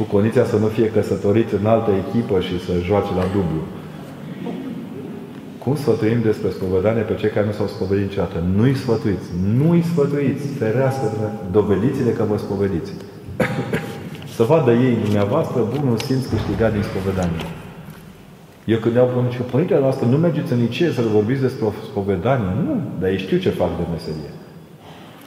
Cu 0.00 0.06
condiția 0.14 0.44
să 0.44 0.56
nu 0.56 0.66
fie 0.66 0.88
căsătorit 0.96 1.50
în 1.60 1.66
altă 1.66 1.90
echipă 2.02 2.40
și 2.40 2.64
să 2.64 2.72
joace 2.88 3.12
la 3.20 3.26
dublu. 3.36 3.60
Cum 5.62 5.74
sfătuim 5.76 6.20
despre 6.22 6.50
spovedanie 6.50 7.02
pe 7.02 7.14
cei 7.20 7.30
care 7.30 7.46
nu 7.46 7.52
s-au 7.52 7.66
spovedit 7.66 8.06
niciodată? 8.08 8.38
Nu-i 8.56 8.74
sfătuiți. 8.74 9.28
Nu-i 9.58 9.82
sfătuiți. 9.90 10.46
Ferească, 10.58 11.06
dovediți-le 11.56 12.10
că 12.10 12.24
vă 12.30 12.36
spovediți. 12.38 12.92
să 14.36 14.42
vadă 14.42 14.72
ei 14.72 14.96
dumneavoastră 15.04 15.58
bunul 15.74 15.98
simț 15.98 16.24
câștigat 16.26 16.72
din 16.72 16.84
spovedanie. 16.90 17.46
Eu 18.64 18.78
când 18.78 18.94
iau 18.94 19.08
până 19.14 19.28
și 19.30 19.40
părintele 19.52 19.80
noastră, 19.80 20.06
nu 20.06 20.16
mergeți 20.16 20.52
în 20.52 20.60
licee 20.60 20.90
să 20.92 21.02
vorbiți 21.18 21.40
despre 21.40 21.64
o 21.64 21.72
spovedanie. 21.88 22.52
Nu, 22.66 22.74
dar 23.00 23.08
ei 23.10 23.18
știu 23.18 23.38
ce 23.38 23.50
fac 23.60 23.70
de 23.76 23.84
meserie. 23.92 24.32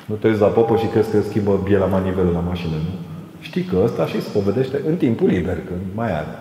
Nu 0.06 0.16
te 0.16 0.28
uiți 0.28 0.46
la 0.46 0.48
popă 0.58 0.76
și 0.76 0.86
crezi 0.86 1.12
că 1.12 1.18
schimbă 1.30 1.60
biela 1.64 1.86
manivelă 1.86 2.30
la 2.34 2.44
mașină, 2.52 2.78
nu? 2.88 3.13
Știi 3.44 3.64
că 3.64 3.76
ăsta 3.84 4.06
și 4.06 4.22
spovedește 4.22 4.82
în 4.88 4.96
timpul 4.96 5.28
liber, 5.28 5.56
când 5.56 5.82
mai 5.94 6.12
are. 6.12 6.36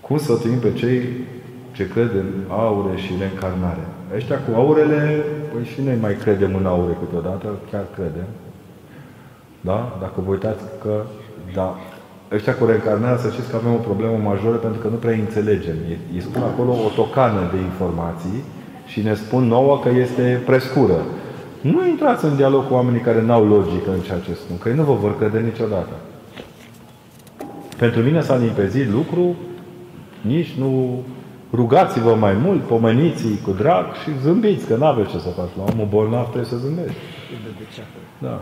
Cum 0.00 0.18
să 0.18 0.34
trăim 0.34 0.58
pe 0.58 0.72
cei 0.72 1.02
ce 1.72 1.88
cred 1.88 2.10
în 2.14 2.30
aure 2.48 2.96
și 2.96 3.12
reîncarnare? 3.18 3.86
Ăștia 4.14 4.38
cu 4.38 4.50
aurele, 4.54 5.24
păi 5.52 5.64
și 5.64 5.80
noi 5.80 5.96
mai 6.00 6.14
credem 6.14 6.54
în 6.54 6.66
aure 6.66 6.96
câteodată, 7.00 7.46
chiar 7.70 7.84
credem. 7.94 8.28
Da? 9.60 9.98
Dacă 10.00 10.20
vă 10.24 10.30
uitați 10.30 10.62
că, 10.82 11.02
da, 11.54 11.76
ăștia 12.32 12.54
cu 12.54 12.64
reîncarnarea, 12.64 13.18
să 13.18 13.30
știți 13.30 13.50
că 13.50 13.56
avem 13.56 13.72
o 13.72 13.86
problemă 13.88 14.16
majoră 14.16 14.56
pentru 14.56 14.80
că 14.80 14.88
nu 14.88 14.96
prea 14.96 15.14
înțelegem. 15.14 15.76
Îi 16.14 16.20
spun 16.20 16.42
acolo 16.42 16.70
o 16.70 16.90
tocană 16.94 17.40
de 17.52 17.58
informații 17.60 18.42
și 18.86 19.02
ne 19.02 19.14
spun 19.14 19.44
nouă 19.44 19.78
că 19.78 19.88
este 19.88 20.42
prescură. 20.46 21.00
Nu 21.60 21.86
intrați 21.86 22.24
în 22.24 22.36
dialog 22.36 22.66
cu 22.66 22.74
oamenii 22.74 23.00
care 23.00 23.22
n-au 23.22 23.46
logică 23.46 23.90
în 23.90 24.00
ceea 24.00 24.18
ce 24.18 24.34
spun, 24.34 24.58
că 24.58 24.68
ei 24.68 24.74
nu 24.74 24.82
vă 24.82 24.92
vor 24.92 25.18
crede 25.18 25.38
niciodată. 25.38 25.92
Pentru 27.76 28.00
mine 28.00 28.20
s-a 28.20 28.36
limpezit 28.36 28.90
lucru, 28.90 29.36
nici 30.20 30.54
nu 30.58 31.02
rugați-vă 31.52 32.14
mai 32.14 32.34
mult, 32.34 32.62
pomeniți 32.62 33.24
cu 33.44 33.50
drag 33.50 33.84
și 33.94 34.10
zâmbiți, 34.22 34.66
că 34.66 34.76
n-aveți 34.76 35.10
ce 35.10 35.18
să 35.18 35.28
faci. 35.28 35.48
La 35.56 35.64
omul 35.72 35.86
bolnav 35.90 36.22
trebuie 36.22 36.44
să 36.44 36.56
zâmbești. 36.56 36.96
Da. 38.18 38.40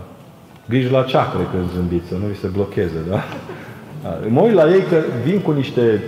Griji 0.68 0.90
la 0.90 1.02
ceacre 1.02 1.46
când 1.50 1.70
zâmbiți, 1.74 2.08
să 2.08 2.14
nu 2.14 2.26
vi 2.26 2.38
se 2.38 2.46
blocheze, 2.46 2.98
da? 3.08 3.22
da. 4.02 4.18
Mă 4.28 4.40
uit 4.40 4.54
la 4.54 4.68
ei 4.68 4.82
că 4.82 5.02
vin 5.24 5.40
cu 5.40 5.50
niște 5.50 6.02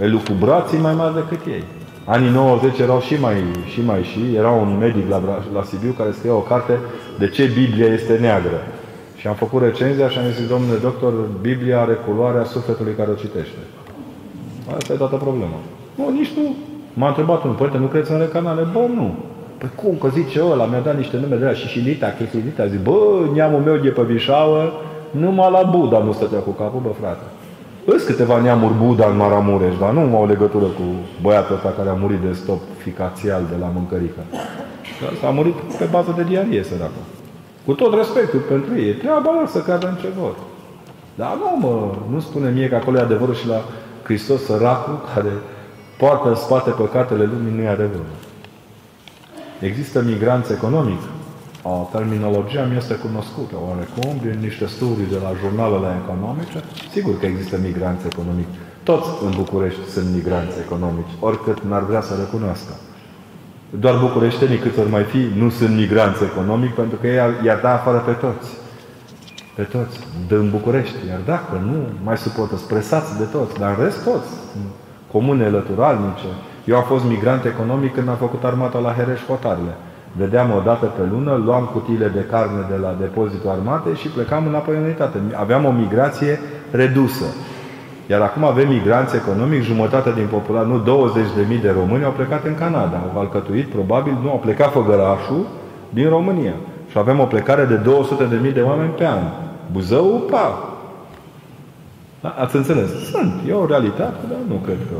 elucubrații 0.00 0.78
mai 0.78 0.94
mari 0.94 1.14
decât 1.14 1.46
ei. 1.46 1.64
Anii 2.14 2.30
90 2.30 2.78
erau 2.78 3.00
și 3.00 3.14
mai 3.20 3.34
și, 3.72 3.80
mai 3.84 4.02
și. 4.02 4.34
Era 4.36 4.50
un 4.50 4.76
medic 4.78 5.08
la, 5.08 5.22
la 5.54 5.62
Sibiu 5.62 5.94
care 5.98 6.10
scria 6.10 6.34
o 6.34 6.48
carte 6.52 6.78
de 7.18 7.28
ce 7.28 7.44
Biblia 7.54 7.86
este 7.86 8.18
neagră. 8.20 8.58
Și 9.16 9.26
am 9.26 9.34
făcut 9.34 9.62
recenzia 9.62 10.08
și 10.08 10.18
am 10.18 10.24
zis, 10.38 10.48
domnule 10.48 10.78
doctor, 10.78 11.12
Biblia 11.40 11.80
are 11.80 11.92
culoarea 12.06 12.44
sufletului 12.44 12.94
care 12.94 13.10
o 13.10 13.14
citește. 13.24 13.60
Asta 14.76 14.92
e 14.92 14.96
toată 14.96 15.16
problema. 15.16 15.58
Nu, 15.94 16.10
nici 16.10 16.32
nu. 16.36 16.54
M-a 16.94 17.08
întrebat 17.08 17.44
un 17.44 17.52
părinte, 17.52 17.78
nu 17.78 17.86
crezi 17.86 18.12
în 18.12 18.18
recanale? 18.18 18.62
Bă, 18.72 18.84
nu. 18.94 19.14
Păi 19.58 19.70
cum, 19.74 19.94
că 20.00 20.08
zice 20.08 20.40
ăla, 20.50 20.64
mi-a 20.64 20.80
dat 20.80 20.96
niște 20.96 21.16
nume 21.16 21.36
de 21.36 21.44
la 21.44 21.52
Șișilita, 21.52 22.14
Chisilita, 22.18 22.66
zic, 22.66 22.82
bă, 22.82 22.96
neamul 23.34 23.60
meu 23.60 23.76
de 23.76 23.88
pe 23.88 24.02
Vișauă, 24.02 24.62
numai 25.10 25.50
la 25.50 25.62
Buddha 25.62 25.98
nu 25.98 26.12
stătea 26.12 26.38
cu 26.38 26.50
capul, 26.50 26.80
bă, 26.82 26.88
frate. 27.00 27.26
Îs 27.94 28.02
câteva 28.02 28.40
neamuri 28.40 28.74
Buddha 28.74 29.06
în 29.06 29.16
Maramureș, 29.16 29.76
dar 29.78 29.92
nu 29.92 30.16
au 30.16 30.26
legătură 30.26 30.64
cu 30.64 30.82
băiatul 31.22 31.54
ăsta 31.54 31.74
care 31.76 31.88
a 31.88 31.92
murit 31.92 32.18
de 32.18 32.32
stop 32.32 32.60
ficațial 32.78 33.42
de 33.50 33.56
la 33.60 33.66
mâncărică. 33.66 34.20
S-a 35.20 35.30
murit 35.30 35.54
pe 35.54 35.84
bază 35.84 36.12
de 36.16 36.22
diarie, 36.22 36.62
săracul. 36.62 37.04
Cu 37.66 37.72
tot 37.72 37.94
respectul 37.94 38.40
pentru 38.40 38.78
ei. 38.80 38.92
Treaba 38.92 39.32
lor 39.32 39.46
să 39.46 39.58
cadă 39.58 39.88
în 39.88 39.94
ce 39.94 40.08
vor. 40.20 40.34
Dar 41.14 41.36
nu, 41.36 41.68
mă, 41.68 41.94
nu 42.12 42.20
spune 42.20 42.50
mie 42.50 42.68
că 42.68 42.74
acolo 42.74 42.98
e 42.98 43.00
adevărul 43.00 43.34
și 43.34 43.46
la 43.46 43.60
Hristos 44.02 44.44
săracul 44.44 45.00
care 45.14 45.32
poartă 45.98 46.28
în 46.28 46.34
spate 46.34 46.70
păcatele 46.70 47.24
lumii, 47.24 47.56
nu 47.56 47.62
e 47.62 47.68
adevărul. 47.68 48.14
Există 49.60 50.02
migranți 50.02 50.52
economic. 50.52 51.00
O, 51.70 51.88
terminologia 51.96 52.62
mi 52.70 52.76
este 52.76 52.94
cunoscută 52.94 53.54
oarecum 53.68 54.10
din 54.24 54.36
niște 54.46 54.66
studii 54.66 55.12
de 55.14 55.18
la 55.26 55.32
jurnalele 55.42 55.90
economice. 56.02 56.58
Sigur 56.94 57.14
că 57.18 57.26
există 57.26 57.56
migranți 57.68 58.06
economici. 58.12 58.54
Toți 58.88 59.08
în 59.26 59.32
București 59.42 59.82
sunt 59.94 60.08
migranți 60.18 60.56
economici, 60.64 61.12
oricât 61.28 61.58
n-ar 61.68 61.84
vrea 61.90 62.02
să 62.08 62.14
recunoască. 62.24 62.72
Doar 63.70 63.96
bucureștenii 64.06 64.58
cât 64.58 64.76
ori 64.78 64.90
mai 64.90 65.02
fi, 65.02 65.20
nu 65.40 65.48
sunt 65.50 65.74
migranți 65.76 66.22
economici, 66.30 66.74
pentru 66.80 66.96
că 67.00 67.06
ei 67.06 67.18
i-ar 67.44 67.60
da 67.62 67.72
afară 67.72 67.98
pe 67.98 68.12
toți. 68.12 68.48
Pe 69.56 69.62
toți. 69.62 69.96
În 70.28 70.50
București. 70.50 70.96
Iar 71.08 71.20
dacă 71.26 71.54
nu 71.70 71.78
mai 72.04 72.16
suportă, 72.16 72.54
presați 72.68 73.18
de 73.18 73.24
toți, 73.24 73.58
dar 73.58 73.70
în 73.76 73.84
rest 73.84 74.04
toți. 74.04 74.30
Comune 75.12 75.48
lăturalnice. 75.48 76.28
Eu 76.64 76.76
am 76.76 76.84
fost 76.84 77.04
migrant 77.04 77.44
economic 77.44 77.94
când 77.94 78.08
am 78.08 78.16
făcut 78.16 78.44
armata 78.44 78.78
la 78.78 78.92
Hereș 78.92 79.20
Hotarele. 79.26 79.76
Vedeam 80.16 80.50
o 80.50 80.60
dată 80.64 80.86
pe 80.86 81.02
lună, 81.10 81.42
luam 81.44 81.64
cutiile 81.72 82.08
de 82.08 82.26
carne 82.30 82.66
de 82.70 82.76
la 82.76 82.96
depozitul 83.00 83.50
armatei 83.50 83.94
și 83.94 84.08
plecam 84.08 84.46
înapoi 84.46 84.76
în 84.76 84.82
unitate. 84.82 85.18
Aveam 85.34 85.64
o 85.64 85.70
migrație 85.70 86.40
redusă. 86.70 87.24
Iar 88.10 88.20
acum 88.20 88.44
avem 88.44 88.68
migranți 88.68 89.16
economici, 89.16 89.64
jumătate 89.64 90.12
din 90.12 90.26
populație, 90.30 90.72
nu 90.72 91.10
20.000 91.56 91.60
de 91.60 91.70
români 91.70 92.04
au 92.04 92.10
plecat 92.10 92.44
în 92.44 92.54
Canada. 92.54 93.02
Au 93.14 93.20
alcătuit, 93.20 93.66
probabil, 93.66 94.18
nu, 94.22 94.30
au 94.30 94.38
plecat 94.38 94.72
făgărașul 94.72 95.46
din 95.90 96.08
România. 96.08 96.54
Și 96.90 96.98
avem 96.98 97.20
o 97.20 97.24
plecare 97.24 97.64
de 97.64 97.80
200.000 98.46 98.52
de 98.52 98.60
oameni 98.60 98.90
pe 98.90 99.06
an. 99.06 99.22
Buzău, 99.72 100.22
pa! 100.30 100.76
Da? 102.20 102.34
Ați 102.38 102.56
înțeles? 102.56 102.90
Sunt. 103.10 103.32
E 103.48 103.52
o 103.52 103.66
realitate, 103.66 104.20
dar 104.28 104.38
nu 104.48 104.54
cred 104.54 104.76
că... 104.90 104.96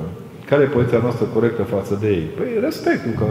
Care 0.48 0.62
e 0.62 0.66
poziția 0.66 0.98
noastră 1.02 1.26
corectă 1.34 1.62
față 1.62 1.96
de 2.00 2.08
ei? 2.08 2.26
Păi 2.36 2.46
respectul 2.60 3.12
că 3.18 3.26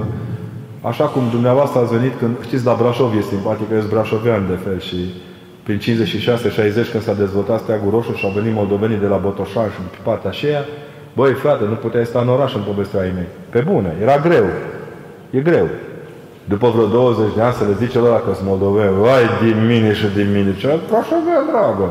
Așa 0.89 1.05
cum 1.05 1.23
dumneavoastră 1.31 1.79
ați 1.79 1.95
venit 1.97 2.13
când, 2.19 2.33
știți, 2.47 2.65
la 2.65 2.75
Brașov 2.79 3.17
e 3.17 3.21
simpatic, 3.21 3.67
eu 3.71 3.79
sunt 3.79 3.91
brașovean 3.91 4.47
de 4.47 4.57
fel 4.65 4.79
și 4.79 4.99
prin 5.65 5.79
56-60 5.79 6.91
când 6.91 7.03
s-a 7.03 7.13
dezvoltat 7.13 7.59
steagul 7.59 7.91
roșu 7.91 8.13
și 8.13 8.25
au 8.25 8.31
venit 8.31 8.53
moldovenii 8.53 9.03
de 9.05 9.07
la 9.13 9.17
Botoșan 9.17 9.69
și 9.69 9.79
pe 9.95 9.97
partea 10.03 10.29
aceea, 10.29 10.65
băi 11.15 11.33
frate, 11.33 11.63
nu 11.63 11.73
puteai 11.73 12.05
sta 12.05 12.19
în 12.19 12.29
oraș 12.29 12.53
în 12.55 12.61
povestea 12.61 12.99
ai 13.01 13.11
mei. 13.15 13.29
Pe 13.49 13.59
bune, 13.59 13.91
era 14.01 14.17
greu. 14.27 14.45
E 15.29 15.39
greu. 15.39 15.67
După 16.53 16.67
vreo 16.69 16.87
20 16.87 17.35
de 17.35 17.41
ani 17.41 17.53
să 17.53 17.63
le 17.63 17.75
zice 17.83 17.97
lor 17.97 18.23
că 18.25 18.33
sunt 18.33 18.47
moldoveni, 18.47 18.95
vai 19.05 19.25
din 19.43 19.65
mine 19.71 19.93
și 19.93 20.07
din 20.15 20.29
mine, 20.35 20.51
ce 20.57 20.67
brașovean, 20.89 21.45
dragă. 21.51 21.87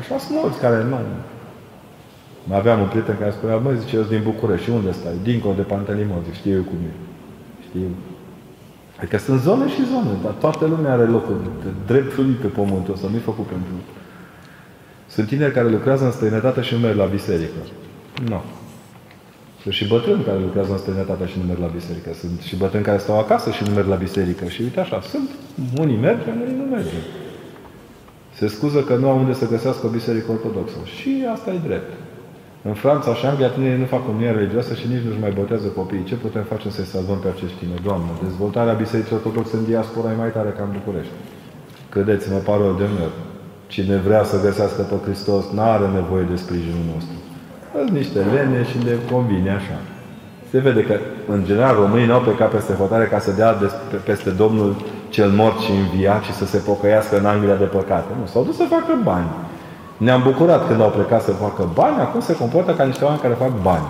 Așa 0.00 0.18
sunt 0.18 0.38
mulți 0.40 0.58
care 0.60 0.78
nu... 0.90 0.98
Mai 2.48 2.58
aveam 2.58 2.80
un 2.80 2.86
prieten 2.86 3.16
care 3.18 3.30
spunea, 3.30 3.56
mă, 3.56 3.70
zice, 3.80 3.96
eu 3.96 4.02
din 4.02 4.20
București, 4.24 4.64
și 4.64 4.70
unde 4.70 4.92
stai? 4.92 5.16
Dincolo 5.22 5.54
de 5.56 5.62
Pantelimon, 5.62 6.20
zic, 6.24 6.34
știu 6.34 6.54
eu 6.58 6.64
cum 6.70 6.78
e. 6.90 6.92
Știu. 7.66 7.88
Adică 8.98 9.18
sunt 9.18 9.40
zone 9.40 9.68
și 9.68 9.84
zone, 9.92 10.10
dar 10.22 10.32
toată 10.32 10.66
lumea 10.66 10.92
are 10.92 11.04
locul 11.04 11.36
drept 11.86 12.12
fluid 12.12 12.34
pe 12.34 12.46
pământul 12.46 12.94
ăsta, 12.94 13.08
nu-i 13.10 13.18
făcut 13.30 13.46
pentru 13.46 13.72
Sunt 15.08 15.26
tineri 15.26 15.52
care 15.52 15.68
lucrează 15.68 16.04
în 16.04 16.10
străinătate 16.10 16.60
și 16.60 16.74
nu 16.74 16.80
merg 16.80 16.96
la 16.96 17.04
biserică. 17.04 17.60
Nu. 18.28 18.42
Sunt 19.62 19.74
și 19.74 19.86
bătrâni 19.86 20.24
care 20.24 20.38
lucrează 20.38 20.72
în 20.72 20.78
străinătate 20.78 21.26
și 21.26 21.38
nu 21.38 21.46
merg 21.46 21.60
la 21.60 21.66
biserică. 21.66 22.10
Sunt 22.20 22.40
și 22.40 22.56
bătrâni 22.56 22.84
care 22.84 22.98
stau 22.98 23.18
acasă 23.18 23.50
și 23.50 23.62
nu 23.66 23.74
merg 23.74 23.88
la 23.88 23.94
biserică. 23.94 24.44
Și 24.44 24.62
uite 24.62 24.80
așa, 24.80 25.00
sunt. 25.00 25.30
Unii 25.78 25.96
merg, 25.96 26.18
unii 26.42 26.56
nu 26.56 26.64
merg. 26.64 26.86
Se 28.34 28.46
scuză 28.46 28.80
că 28.80 28.94
nu 28.96 29.08
au 29.08 29.18
unde 29.18 29.32
să 29.32 29.48
găsească 29.48 29.86
o 29.86 29.88
biserică 29.88 30.30
ortodoxă. 30.30 30.76
Și 30.84 31.26
asta 31.32 31.50
e 31.50 31.58
drept. 31.66 31.92
În 32.68 32.74
Franța 32.84 33.10
și 33.18 33.26
Anglia 33.26 33.54
tinerii 33.54 33.82
nu 33.84 33.92
fac 33.94 34.02
comunie 34.06 34.30
religioasă 34.38 34.72
și 34.80 34.86
nici 34.92 35.04
nu-și 35.06 35.24
mai 35.24 35.32
botează 35.38 35.66
copiii. 35.80 36.08
Ce 36.10 36.16
putem 36.24 36.44
face 36.52 36.68
să-i 36.76 36.92
salvăm 36.94 37.18
pe 37.24 37.28
acești 37.34 37.58
tineri? 37.60 37.86
Doamne, 37.88 38.10
dezvoltarea 38.26 38.80
bisericii 38.82 39.18
ortodoxe 39.18 39.54
în 39.56 39.64
diaspora 39.70 40.12
e 40.12 40.22
mai 40.24 40.32
tare 40.36 40.50
ca 40.56 40.62
în 40.64 40.72
București. 40.78 41.14
Credeți-mă, 41.94 42.38
parol 42.50 42.72
de 42.82 42.86
meu. 42.98 43.10
Cine 43.74 43.96
vrea 44.06 44.22
să 44.30 44.44
găsească 44.46 44.82
pe 44.82 44.96
Hristos, 45.04 45.44
nu 45.56 45.62
are 45.74 45.86
nevoie 46.00 46.24
de 46.32 46.36
sprijinul 46.44 46.84
nostru. 46.92 47.16
Sunt 47.72 47.90
niște 48.00 48.20
lene 48.34 48.60
și 48.70 48.76
le 48.86 48.94
convine 49.12 49.50
așa. 49.60 49.78
Se 50.50 50.58
vede 50.66 50.82
că, 50.88 50.94
în 51.34 51.40
general, 51.48 51.74
românii 51.82 52.10
nu 52.10 52.16
au 52.18 52.26
plecat 52.28 52.50
peste 52.50 52.72
hotare 52.80 53.06
ca 53.12 53.18
să 53.26 53.30
dea 53.40 53.50
peste 54.08 54.30
Domnul 54.42 54.70
cel 55.08 55.30
mort 55.40 55.58
și 55.64 55.70
înviat 55.70 56.22
și 56.22 56.32
să 56.40 56.44
se 56.46 56.58
pocăiască 56.70 57.18
în 57.18 57.26
Anglia 57.26 57.56
de 57.64 57.64
păcate. 57.78 58.10
Nu, 58.20 58.26
s-au 58.26 58.44
dus 58.44 58.56
să 58.56 58.66
facă 58.76 58.92
bani. 59.02 59.30
Ne-am 59.96 60.22
bucurat 60.22 60.66
când 60.66 60.80
au 60.80 60.90
plecat 60.90 61.22
să 61.22 61.30
facă 61.30 61.68
bani, 61.74 62.00
acum 62.00 62.20
se 62.20 62.36
comportă 62.36 62.72
ca 62.72 62.84
niște 62.84 63.04
oameni 63.04 63.22
care 63.22 63.34
fac 63.34 63.62
bani. 63.62 63.84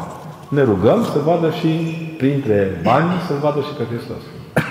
Ne 0.49 0.63
rugăm 0.63 1.05
să 1.05 1.19
vadă 1.25 1.51
și 1.51 1.69
printre 2.19 2.81
bani, 2.83 3.11
să 3.27 3.33
vadă 3.41 3.61
și 3.61 3.75
pe 3.79 3.85
Hristos. 3.91 4.23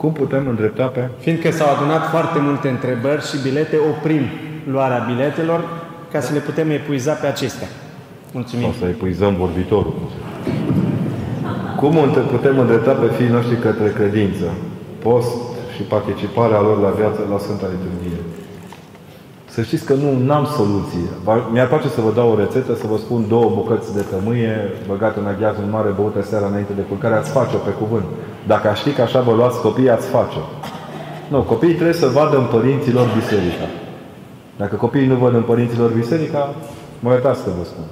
Cum 0.00 0.12
putem 0.12 0.48
îndrepta 0.48 0.86
pe... 0.86 1.08
Fiindcă 1.18 1.50
s-au 1.50 1.74
adunat 1.74 2.10
foarte 2.10 2.38
multe 2.38 2.68
întrebări 2.68 3.26
și 3.26 3.42
bilete, 3.42 3.76
oprim 3.90 4.22
luarea 4.70 5.04
biletelor 5.08 5.64
ca 6.12 6.20
să 6.20 6.32
le 6.32 6.38
putem 6.38 6.70
epuiza 6.70 7.12
pe 7.12 7.26
acestea. 7.26 7.68
Mulțumim. 8.32 8.68
O 8.68 8.72
să 8.78 8.84
epuizăm 8.84 9.34
vorbitorul. 9.34 9.94
Cum 11.76 11.96
putem 12.30 12.58
îndrepta 12.58 12.92
pe 12.92 13.06
fiii 13.16 13.28
noștri 13.28 13.56
către 13.56 13.88
credință? 13.88 14.44
Post 15.02 15.36
și 15.74 15.82
participarea 15.82 16.60
lor 16.60 16.80
la 16.80 16.88
viață 16.88 17.20
la 17.30 17.38
Sfânta 17.38 17.66
Liturghie. 17.74 18.15
Să 19.56 19.62
știți 19.62 19.84
că 19.84 19.94
nu 19.94 20.32
am 20.32 20.44
soluție. 20.44 21.08
Mi-ar 21.52 21.68
place 21.68 21.88
să 21.88 22.00
vă 22.00 22.12
dau 22.12 22.30
o 22.30 22.38
rețetă, 22.38 22.74
să 22.74 22.86
vă 22.86 22.96
spun 22.96 23.28
două 23.28 23.50
bucăți 23.54 23.94
de 23.94 24.00
tămâie 24.00 24.72
băgate 24.86 25.18
în 25.18 25.26
aghiazul 25.26 25.64
mare, 25.70 25.90
băută 25.90 26.22
seara 26.22 26.46
înainte 26.46 26.72
de 26.72 26.80
culcare, 26.80 27.14
ați 27.14 27.30
face-o 27.30 27.58
pe 27.58 27.70
cuvânt. 27.70 28.04
Dacă 28.46 28.68
aș 28.68 28.78
ști 28.78 28.90
că 28.90 29.02
așa 29.02 29.20
vă 29.20 29.32
luați 29.32 29.60
copiii, 29.60 29.90
ați 29.90 30.06
face 30.06 30.38
Nu, 31.28 31.42
copiii 31.42 31.74
trebuie 31.74 31.94
să 31.94 32.06
vadă 32.06 32.36
în 32.36 32.44
părinților 32.44 33.06
biserica. 33.14 33.66
Dacă 34.56 34.76
copiii 34.76 35.06
nu 35.06 35.14
văd 35.14 35.34
în 35.34 35.42
părinților 35.42 35.90
biserica, 35.90 36.54
mă 37.00 37.12
uitați 37.12 37.40
să 37.40 37.50
vă 37.58 37.64
spun. 37.64 37.84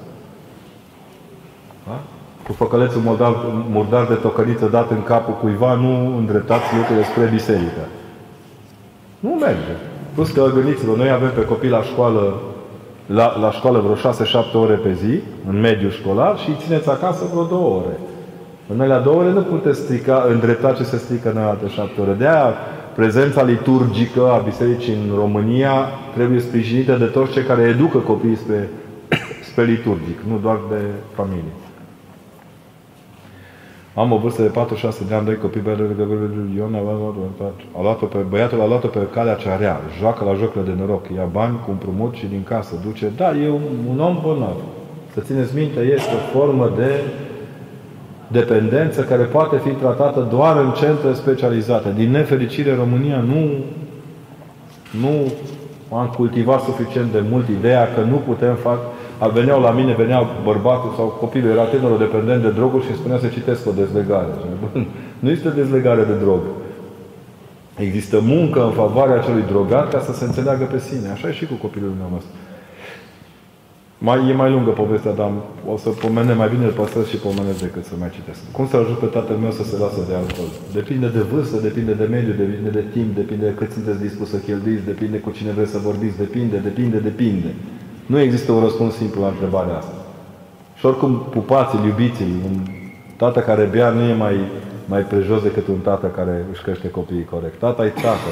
Da? 1.86 2.01
Cu 2.47 2.53
făcălețul 2.53 3.01
murdar, 3.01 3.36
murdar 3.70 4.07
de 4.07 4.15
tocăriță 4.15 4.66
dat 4.66 4.91
în 4.91 5.03
capul 5.03 5.35
cuiva, 5.35 5.74
nu 5.74 6.16
îndreptați 6.16 6.77
lucrurile 6.77 7.05
spre 7.05 7.24
biserică. 7.24 7.85
Nu 9.20 9.31
merge. 9.31 9.94
Plus 10.15 10.31
că 10.31 10.51
gândiți-vă, 10.55 10.97
noi 10.97 11.11
avem 11.11 11.31
pe 11.35 11.45
copii 11.45 11.69
la 11.69 11.82
școală 11.82 12.41
la, 13.07 13.39
la 13.39 13.51
școală 13.51 13.78
vreo 13.78 14.12
6-7 14.12 14.53
ore 14.53 14.74
pe 14.74 14.93
zi, 14.93 15.20
în 15.49 15.61
mediul 15.61 15.91
școlar, 15.91 16.39
și 16.39 16.49
îi 16.49 16.57
țineți 16.65 16.91
acasă 16.91 17.24
vreo 17.31 17.45
2 17.45 17.59
ore. 17.59 17.99
În 18.73 18.81
alea 18.81 18.99
două 18.99 19.20
ore 19.20 19.31
nu 19.31 19.41
puteți 19.41 19.81
strica, 19.81 20.27
îndrepta 20.31 20.73
ce 20.73 20.82
se 20.82 20.97
strică 20.97 21.31
în 21.31 21.36
alte 21.36 21.69
șapte 21.69 22.01
ore. 22.01 22.12
De 22.12 22.27
aia 22.27 22.55
prezența 22.95 23.43
liturgică 23.43 24.31
a 24.31 24.43
Bisericii 24.45 24.93
în 24.93 25.16
România 25.16 25.73
trebuie 26.15 26.41
sprijinită 26.41 26.97
de 26.97 27.05
toți 27.05 27.32
cei 27.32 27.43
care 27.43 27.62
educă 27.62 27.99
copiii 27.99 28.36
spre, 28.36 28.69
spre 29.51 29.65
liturgic, 29.65 30.19
nu 30.28 30.39
doar 30.43 30.59
de 30.70 30.81
familie. 31.15 31.64
Am 33.95 34.12
o 34.12 34.16
vârstă 34.16 34.43
de 34.43 34.49
46 34.49 35.05
de 35.09 35.15
ani, 35.15 35.25
doi 35.25 35.37
copii, 35.37 35.62
Ion 36.57 36.75
a 37.77 37.81
luat-o 37.83 38.07
pe, 38.07 38.19
băiatul 38.29 38.61
a 38.61 38.66
luat-o 38.66 38.87
pe 38.87 38.99
calea 39.12 39.35
cea 39.35 39.57
rea, 39.57 39.81
joacă 39.99 40.25
la 40.25 40.35
jocurile 40.35 40.73
de 40.73 40.81
noroc, 40.81 41.07
ia 41.16 41.29
bani 41.33 41.61
cu 41.65 41.71
împrumut 41.71 42.15
și 42.15 42.27
din 42.27 42.43
casă 42.43 42.75
duce. 42.85 43.12
Da, 43.16 43.37
e 43.37 43.49
un, 43.49 43.62
un 43.91 44.01
om 44.01 44.19
bolnav. 44.23 44.57
Să 45.12 45.21
țineți 45.21 45.57
minte, 45.57 45.81
este 45.81 46.11
o 46.15 46.39
formă 46.39 46.73
de 46.77 47.01
dependență 48.29 49.03
care 49.03 49.23
poate 49.23 49.57
fi 49.57 49.71
tratată 49.71 50.27
doar 50.31 50.57
în 50.57 50.71
centre 50.71 51.12
specializate. 51.12 51.93
Din 51.97 52.11
nefericire, 52.11 52.75
România 52.75 53.19
nu, 53.19 53.51
nu 55.01 55.33
am 55.99 56.07
cultivat 56.16 56.61
suficient 56.61 57.12
de 57.12 57.23
mult 57.31 57.49
ideea 57.49 57.89
că 57.95 58.01
nu 58.01 58.16
putem 58.16 58.55
face 58.55 58.81
a 58.81 58.94
veneau 59.32 59.61
la 59.61 59.70
mine, 59.70 59.95
veneau 59.95 60.27
bărbatul 60.45 60.93
sau 60.97 61.07
copilul, 61.07 61.51
era 61.51 61.62
tânărul 61.62 61.99
dependent 61.99 62.43
de 62.43 62.51
droguri 62.51 62.86
și 62.86 62.95
spunea 62.95 63.19
să 63.19 63.27
citesc 63.27 63.66
o 63.66 63.73
dezlegare. 63.73 64.28
Nu 65.19 65.31
este 65.31 65.49
dezlegare 65.49 66.05
de 66.05 66.15
drog. 66.23 66.41
Există 67.77 68.20
muncă 68.23 68.65
în 68.65 68.70
favoarea 68.70 69.15
acelui 69.15 69.45
drogat 69.47 69.91
ca 69.91 70.01
să 70.01 70.12
se 70.12 70.24
înțeleagă 70.24 70.65
pe 70.65 70.78
sine. 70.78 71.09
Așa 71.12 71.28
e 71.28 71.32
și 71.32 71.47
cu 71.47 71.55
copilul 71.55 71.93
meu 71.99 72.12
ăsta. 72.16 72.31
Mai, 73.99 74.28
e 74.31 74.32
mai 74.43 74.51
lungă 74.51 74.70
povestea, 74.70 75.12
dar 75.12 75.31
o 75.73 75.77
să 75.77 75.89
pomenem 75.89 76.36
mai 76.36 76.49
bine 76.49 76.65
îl 76.65 76.70
păstrez 76.81 77.07
și 77.09 77.16
pomenesc 77.16 77.61
decât 77.61 77.85
să 77.85 77.95
mai 77.99 78.11
citesc. 78.16 78.41
Cum 78.57 78.66
să 78.69 78.77
ajut 78.77 78.99
pe 78.99 79.07
tatăl 79.07 79.36
meu 79.36 79.53
să 79.61 79.65
se 79.70 79.77
lasă 79.85 80.01
de 80.09 80.15
alcool? 80.15 80.51
Depinde 80.73 81.09
de 81.16 81.23
vârstă, 81.32 81.57
depinde 81.69 81.93
de 81.93 82.07
mediu, 82.16 82.32
depinde 82.45 82.70
de 82.78 82.85
timp, 82.93 83.15
depinde 83.20 83.45
de 83.51 83.55
cât 83.61 83.70
sunteți 83.73 84.01
dispus 84.07 84.28
să 84.31 84.36
cheltuiți, 84.36 84.85
depinde 84.93 85.19
cu 85.24 85.31
cine 85.36 85.51
vreți 85.57 85.70
să 85.70 85.78
vorbiți, 85.78 86.16
depinde, 86.24 86.57
depinde, 86.69 86.99
depinde. 86.99 87.51
Nu 88.07 88.19
există 88.19 88.53
un 88.53 88.63
răspuns 88.63 88.95
simplu 88.95 89.21
la 89.21 89.29
întrebarea 89.29 89.77
asta. 89.77 89.95
Și 90.75 90.87
oricum, 90.87 91.27
pupați-l, 91.31 91.85
iubiți-l. 91.85 92.33
Un 92.45 92.57
tată 93.17 93.41
care 93.41 93.65
bea 93.65 93.91
nu 93.91 94.03
e 94.03 94.15
mai, 94.15 94.37
mai 94.87 95.01
prejos 95.01 95.43
decât 95.43 95.67
un 95.67 95.79
tată 95.79 96.07
care 96.07 96.45
își 96.53 96.63
crește 96.63 96.91
copiii 96.91 97.25
corect. 97.25 97.59
Tata 97.59 97.85
e 97.85 97.89
tată. 97.89 98.31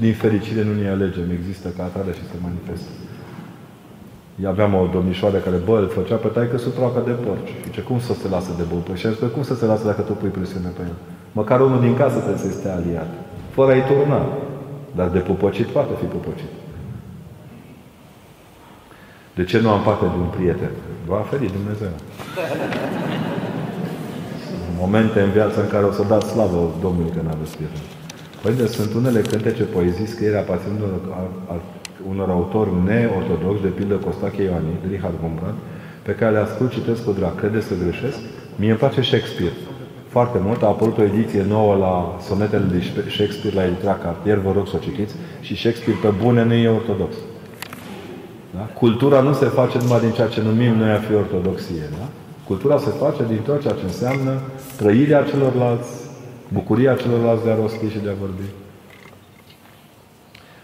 Din 0.00 0.14
fericire 0.14 0.62
nu 0.64 0.80
ne 0.80 0.88
alegem. 0.88 1.30
Există 1.38 1.68
ca 1.76 1.82
atare 1.82 2.12
și 2.12 2.24
se 2.30 2.36
manifestă. 2.42 2.90
Aveam 4.46 4.74
o 4.74 4.88
domnișoară 4.92 5.36
care, 5.36 5.56
bă, 5.64 5.78
îl 5.78 5.88
făcea 5.88 6.16
pe 6.16 6.28
taică 6.28 6.58
sub 6.58 6.72
de 7.04 7.10
porci. 7.10 7.52
Ce 7.70 7.80
cum 7.80 7.98
să 8.00 8.12
se 8.14 8.28
lasă 8.28 8.50
de 8.56 8.62
băut? 8.68 8.84
Păi 8.84 8.96
și 8.96 9.06
cum 9.34 9.42
să 9.42 9.54
se 9.54 9.66
lasă 9.66 9.84
dacă 9.84 10.00
tu 10.00 10.12
pui 10.12 10.28
presiune 10.28 10.70
pe 10.76 10.82
el? 10.82 10.96
Măcar 11.32 11.60
unul 11.60 11.80
din 11.80 11.96
casă 11.96 12.18
trebuie 12.18 12.38
să 12.38 12.50
stea 12.50 12.74
aliat. 12.74 13.10
Fără 13.50 13.70
a-i 13.72 13.84
turna. 13.90 14.20
Dar 14.94 15.08
de 15.08 15.18
pupăcit 15.18 15.66
poate 15.66 15.92
fi 16.00 16.04
pupăcit. 16.04 16.52
De 19.38 19.44
ce 19.44 19.58
nu 19.60 19.70
am 19.70 19.82
parte 19.88 20.04
de 20.04 20.18
un 20.26 20.30
prieten? 20.36 20.72
Va 21.06 21.20
feri 21.30 21.56
Dumnezeu. 21.58 21.92
Momente 24.82 25.20
în 25.20 25.30
viața 25.30 25.60
în 25.60 25.68
care 25.74 25.84
o 25.84 25.92
să 25.98 26.04
dați 26.12 26.30
slavă 26.32 26.60
Domnului 26.84 27.12
că 27.16 27.20
n-aveți 27.24 27.56
prieten. 27.56 27.84
Părinte, 28.42 28.66
sunt 28.66 28.94
unele 29.00 29.20
cântece, 29.20 29.62
poezii, 29.62 30.12
scrierea 30.14 30.40
aparținând 30.40 30.80
unor 32.12 32.28
autori 32.30 32.70
neortodoxi, 32.84 33.62
de 33.62 33.72
pildă 33.78 33.94
Costache 33.94 34.42
Ioani, 34.42 34.80
Richard 34.90 35.16
Gombrand, 35.22 35.58
pe 36.02 36.12
care 36.18 36.32
le 36.32 36.38
ascult, 36.38 36.70
citesc 36.72 37.04
cu 37.04 37.12
drag. 37.12 37.34
Credeți 37.40 37.66
să 37.66 37.74
greșesc? 37.82 38.18
Mie 38.60 38.70
îmi 38.70 38.78
place 38.78 39.00
Shakespeare. 39.00 39.56
Foarte 40.08 40.38
mult. 40.46 40.62
A 40.62 40.66
apărut 40.66 40.98
o 40.98 41.02
ediție 41.02 41.44
nouă 41.48 41.74
la 41.86 41.94
sonetele 42.28 42.66
de 42.72 42.78
Shakespeare 43.16 43.56
la 43.56 43.64
Elitra 43.64 43.94
Cartier, 44.04 44.38
vă 44.38 44.52
rog 44.52 44.66
să 44.68 44.76
o 44.76 44.84
citiți. 44.86 45.14
Și 45.40 45.56
Shakespeare 45.56 45.98
pe 46.02 46.10
bune 46.22 46.42
nu 46.44 46.54
e 46.54 46.68
ortodox. 46.80 47.14
Da? 48.56 48.64
Cultura 48.74 49.20
nu 49.20 49.32
se 49.32 49.44
face 49.46 49.78
numai 49.78 50.00
din 50.00 50.10
ceea 50.10 50.26
ce 50.28 50.42
numim 50.42 50.74
noi 50.74 50.90
a 50.90 50.98
fi 50.98 51.14
ortodoxie. 51.14 51.88
Da? 51.98 52.06
Cultura 52.46 52.78
se 52.78 52.90
face 53.00 53.22
din 53.28 53.40
tot 53.44 53.60
ceea 53.60 53.74
ce 53.74 53.84
înseamnă 53.84 54.32
trăirea 54.76 55.22
celorlalți, 55.22 55.90
bucuria 56.52 56.94
celorlalți 56.94 57.44
de 57.44 57.50
a 57.50 57.54
rosti 57.54 57.88
și 57.94 57.98
de 58.04 58.08
a 58.08 58.20
vorbi. 58.20 58.48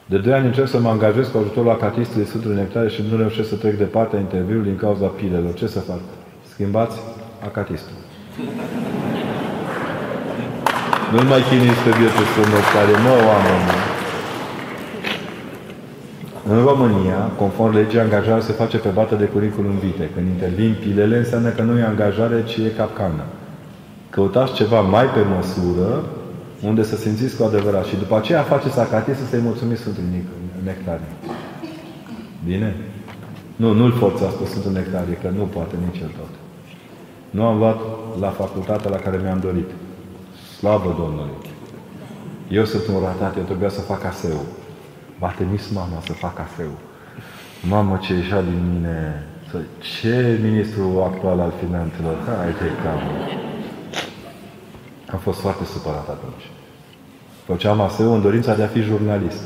De 0.06 0.19
doi 0.19 0.32
ani 0.32 0.47
încerc 0.47 0.69
să 0.69 0.78
mă 0.81 0.89
angajez 0.89 1.27
cu 1.28 1.39
ajutorul 1.39 1.70
acatistului 1.70 2.27
Sfântului 2.27 2.56
Nectare 2.56 2.89
și 2.89 3.05
nu 3.10 3.16
reușesc 3.16 3.48
să 3.48 3.55
trec 3.55 3.77
de 3.78 3.85
partea 3.85 4.19
interviului 4.19 4.69
din 4.70 4.77
cauza 4.77 5.06
pilelor. 5.06 5.55
Ce 5.55 5.66
să 5.66 5.81
fac? 5.81 6.01
Schimbați 6.52 6.97
acatistul. 7.44 7.97
Nu 11.12 11.23
mai 11.28 11.43
chinuiți 11.48 11.82
pe 11.85 11.93
bietul 11.98 12.24
Sfânt 12.32 12.47
Nectare, 12.47 12.94
mă, 13.05 13.14
oameni. 13.28 13.81
În 16.54 16.64
România, 16.64 17.18
conform 17.38 17.72
legii, 17.72 18.00
angajarea 18.00 18.42
se 18.42 18.52
face 18.52 18.78
pe 18.78 18.88
bată 18.88 19.14
de 19.14 19.24
curriculum 19.24 19.78
vitae. 19.78 20.10
Când 20.14 20.26
intervin 20.26 20.76
pilele, 20.80 21.16
înseamnă 21.16 21.48
că 21.48 21.62
nu 21.62 21.78
e 21.78 21.82
angajare, 21.82 22.44
ci 22.44 22.56
e 22.56 22.72
capcană. 22.76 23.24
Căutați 24.10 24.52
ceva 24.52 24.80
mai 24.80 25.04
pe 25.04 25.20
măsură, 25.36 26.04
unde 26.62 26.82
să 26.82 26.96
simțiți 26.96 27.36
cu 27.36 27.42
adevărat. 27.44 27.84
Și 27.84 27.96
după 27.96 28.16
aceea 28.16 28.42
faceți 28.42 28.78
acatie 28.78 29.14
să-i 29.30 29.40
mulțumiți 29.40 29.80
Sfântului 29.80 30.24
Nectarie. 30.64 31.12
Bine? 32.44 32.76
Nu, 33.56 33.72
nu-l 33.72 33.92
forțați 33.92 34.36
pe 34.36 34.44
Sfântul 34.46 34.72
Nectarie, 34.72 35.14
că 35.22 35.28
nu 35.36 35.44
poate 35.44 35.74
nici 35.86 36.00
el 36.00 36.10
tot. 36.18 36.32
Nu 37.30 37.44
am 37.44 37.58
luat 37.58 37.80
la 38.20 38.28
facultatea 38.28 38.90
la 38.90 38.96
care 38.96 39.20
mi-am 39.22 39.40
dorit. 39.40 39.70
Slavă 40.58 40.94
Domnului! 40.98 41.38
Eu 42.48 42.64
sunt 42.64 42.86
un 42.86 43.00
ratat, 43.04 43.36
eu 43.36 43.42
trebuia 43.42 43.68
să 43.68 43.80
fac 43.80 44.04
aseu. 44.04 44.40
Va 45.23 45.31
trimis 45.39 45.65
mama 45.70 45.99
să 46.07 46.12
fac 46.12 46.35
cafeu. 46.35 46.73
Mamă, 47.69 47.99
ce 48.05 48.12
ieșea 48.15 48.43
din 48.43 48.61
mine. 48.73 48.99
Să- 49.51 49.69
Ce 49.90 50.39
ministru 50.49 50.85
actual 51.11 51.39
al 51.40 51.53
finanțelor? 51.62 52.16
Hai 52.27 52.53
te 52.61 52.69
cam. 52.82 53.01
Am 55.12 55.19
fost 55.19 55.40
foarte 55.40 55.65
supărat 55.65 56.09
atunci. 56.16 56.47
Făceam 57.51 57.81
ASEU 57.81 58.12
în 58.15 58.23
dorința 58.23 58.55
de 58.55 58.62
a 58.62 58.74
fi 58.74 58.81
jurnalist. 58.81 59.43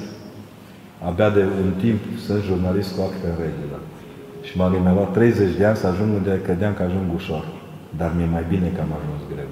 Abia 1.08 1.30
de 1.30 1.42
un 1.64 1.72
timp 1.84 2.00
sunt 2.26 2.42
jurnalist 2.42 2.90
cu 2.96 3.00
acte 3.08 3.26
în 3.32 3.36
regulă. 3.46 3.78
Și 4.46 4.56
m-a 4.56 4.68
mi-a 4.68 4.92
luat 4.92 5.12
30 5.12 5.56
de 5.58 5.64
ani 5.66 5.76
să 5.76 5.86
ajung 5.86 6.10
unde 6.14 6.40
credeam 6.46 6.74
că 6.74 6.82
ajung 6.82 7.06
ușor. 7.14 7.44
Dar 8.00 8.10
mi-e 8.16 8.34
mai 8.36 8.44
bine 8.48 8.68
că 8.74 8.80
am 8.80 8.92
ajuns 9.00 9.22
greu. 9.34 9.50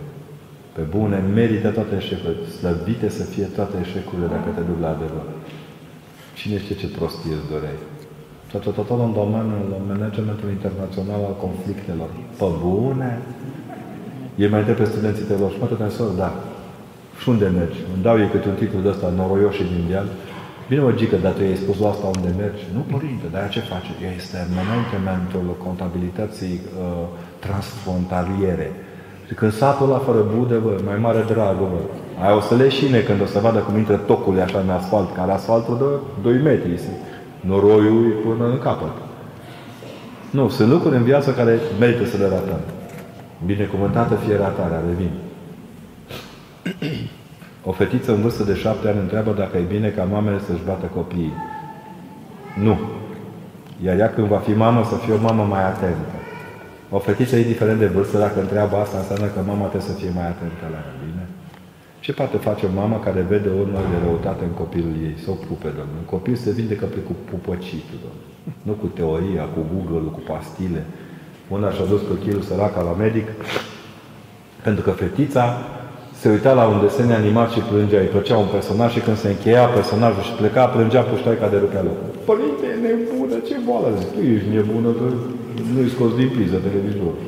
Pe 0.77 0.83
bune, 0.95 1.17
merită 1.39 1.69
toate 1.69 1.95
eșecurile. 2.03 2.47
Slăbite 2.59 3.09
să 3.19 3.25
fie 3.25 3.45
toate 3.45 3.77
eșecurile 3.87 4.27
dacă 4.27 4.49
te 4.55 4.61
duc 4.71 4.79
la 4.81 4.89
adevăr. 4.97 5.27
Cine 6.39 6.56
știe 6.62 6.77
ce 6.82 6.89
prostie 6.97 7.35
îți 7.36 7.51
doreai? 7.52 7.81
Tot, 8.51 8.62
tot, 8.62 8.74
tot 8.74 9.01
în 9.06 9.12
domeniul 9.20 9.70
managementului 9.93 10.56
internațional 10.59 11.20
al 11.28 11.36
conflictelor. 11.44 12.11
Pe 12.40 12.48
bune? 12.62 13.11
Ei 14.43 14.48
mai 14.52 14.61
întreb 14.61 14.78
pe 14.81 14.93
studenții 14.93 15.28
teologi, 15.31 15.61
mă, 15.61 15.66
tătensor, 15.66 16.11
da. 16.23 16.31
Și 17.20 17.28
unde 17.28 17.47
mergi? 17.59 17.78
Îmi 17.94 18.02
dau 18.06 18.16
ei 18.23 18.32
câte 18.32 18.48
un 18.48 18.59
titlu 18.62 18.81
de 18.81 18.89
ăsta, 18.94 19.06
noroioșii 19.16 19.73
din 19.74 19.85
deal. 19.90 20.09
Bine, 20.69 20.81
mă, 20.81 20.93
Gică, 20.98 21.16
dar 21.24 21.32
tu 21.32 21.43
i-ai 21.43 21.62
spus 21.65 21.77
la 21.82 21.89
asta 21.90 22.06
unde 22.16 22.31
mergi? 22.43 22.62
Nu, 22.77 22.82
părinte, 22.94 23.27
dar 23.32 23.40
ea 23.43 23.55
ce 23.56 23.70
face? 23.73 23.90
Ea 24.05 24.12
este 24.20 24.39
managementul 24.61 25.47
contabilității 25.66 26.56
uh, 26.65 27.06
transfrontaliere. 27.44 28.69
Și 29.27 29.35
când 29.35 29.52
satul 29.52 29.86
ăla 29.89 29.98
fără 30.09 30.23
bude, 30.36 30.56
bă, 30.65 30.73
mai 30.90 30.98
mare 31.06 31.23
dragul, 31.32 31.69
bă. 31.74 31.81
Aia 32.23 32.36
o 32.36 32.41
să 32.41 32.55
leșine 32.55 32.99
când 32.99 33.20
o 33.23 33.27
să 33.27 33.39
vadă 33.39 33.59
cum 33.59 33.77
intră 33.77 33.97
tocul 33.97 34.41
așa 34.41 34.59
în 34.59 34.70
asfalt, 34.70 35.15
care 35.15 35.32
asfaltul 35.32 36.03
de 36.23 36.31
2 36.31 36.41
metri. 36.43 36.81
Noroiul 37.41 38.07
e 38.07 38.27
până 38.27 38.49
în 38.51 38.59
capăt. 38.59 38.93
Nu, 40.31 40.49
sunt 40.49 40.70
lucruri 40.70 40.97
în 40.97 41.03
viață 41.03 41.31
care 41.31 41.59
merită 41.78 42.05
să 42.05 42.16
le 42.16 42.28
ratăm. 42.28 42.61
Binecuvântată 43.47 44.15
fie 44.15 44.36
ratarea, 44.36 44.82
revin. 44.89 45.11
O 47.65 47.73
fetiță 47.73 48.12
în 48.12 48.20
vârstă 48.20 48.43
de 48.43 48.55
șapte 48.55 48.89
ani 48.89 48.99
întreabă 48.99 49.35
dacă 49.39 49.57
e 49.57 49.61
bine 49.61 49.89
ca 49.89 50.05
mamele 50.05 50.39
să-și 50.47 50.65
bată 50.66 50.86
copiii. 50.95 51.32
Nu. 52.62 52.78
Iar 53.85 53.99
ea 53.99 54.11
când 54.11 54.27
va 54.27 54.39
fi 54.39 54.53
mamă, 54.53 54.85
să 54.85 54.95
fie 54.95 55.15
o 55.15 55.20
mamă 55.20 55.43
mai 55.43 55.65
atentă. 55.65 56.15
O 56.91 56.99
fetiță, 56.99 57.36
indiferent 57.36 57.78
de 57.78 57.86
vârstă, 57.86 58.19
dacă 58.19 58.41
întreabă 58.41 58.77
asta, 58.77 58.99
înseamnă 58.99 59.27
că 59.27 59.41
mama 59.47 59.66
trebuie 59.66 59.91
să 59.91 59.97
fie 59.99 60.11
mai 60.15 60.27
atentă 60.27 60.65
la 60.70 60.77
ea, 60.77 60.95
bine? 61.01 61.03
Ce 62.05 62.12
poate 62.12 62.36
face 62.48 62.62
o 62.66 62.72
mamă 62.81 62.97
care 63.06 63.20
vede 63.32 63.51
urmă 63.62 63.81
de 63.90 63.97
răutate 64.05 64.43
în 64.51 64.55
copilul 64.62 64.94
ei? 65.09 65.16
Să 65.24 65.28
o 65.35 65.36
pupe, 65.47 65.70
domnule. 65.78 66.01
Un 66.02 66.09
copil 66.14 66.36
se 66.44 66.51
vindecă 66.59 66.86
pe 66.94 67.01
cu 67.09 67.14
pupăcitul, 67.31 67.98
domnule. 68.05 68.28
Nu 68.68 68.72
cu 68.82 68.86
teoria, 68.98 69.44
cu 69.55 69.60
Google, 69.72 70.09
cu 70.16 70.22
pastile. 70.31 70.82
Una 71.56 71.68
și-a 71.74 71.86
dus 71.93 72.02
copilul 72.12 72.43
săraca 72.48 72.81
la 72.90 72.94
medic, 73.05 73.26
pentru 74.66 74.82
că 74.86 74.90
fetița 75.02 75.44
se 76.20 76.26
uita 76.35 76.52
la 76.60 76.64
un 76.72 76.78
desen 76.82 77.10
animat 77.20 77.48
și 77.55 77.60
plângea, 77.70 78.01
îi 78.01 78.14
plăcea 78.14 78.36
un 78.44 78.51
personaj 78.56 78.90
și 78.97 79.05
când 79.06 79.18
se 79.22 79.28
încheia 79.28 79.64
personajul 79.78 80.24
și 80.28 80.35
pleca, 80.40 80.64
plângea 80.74 81.02
puștoica 81.10 81.47
de 81.52 81.59
rupea 81.64 81.82
locul. 81.89 82.09
Părinte, 82.31 82.64
e 82.72 82.76
nebună, 82.86 83.36
ce 83.48 83.56
boală? 83.66 83.89
Zic, 83.98 84.10
tu 84.14 84.20
ești 84.35 84.48
nebună, 84.56 84.90
că 84.98 85.06
nu-i 85.74 85.94
scos 85.94 86.10
din 86.20 86.28
priză 86.35 86.56
televizorul. 86.68 87.22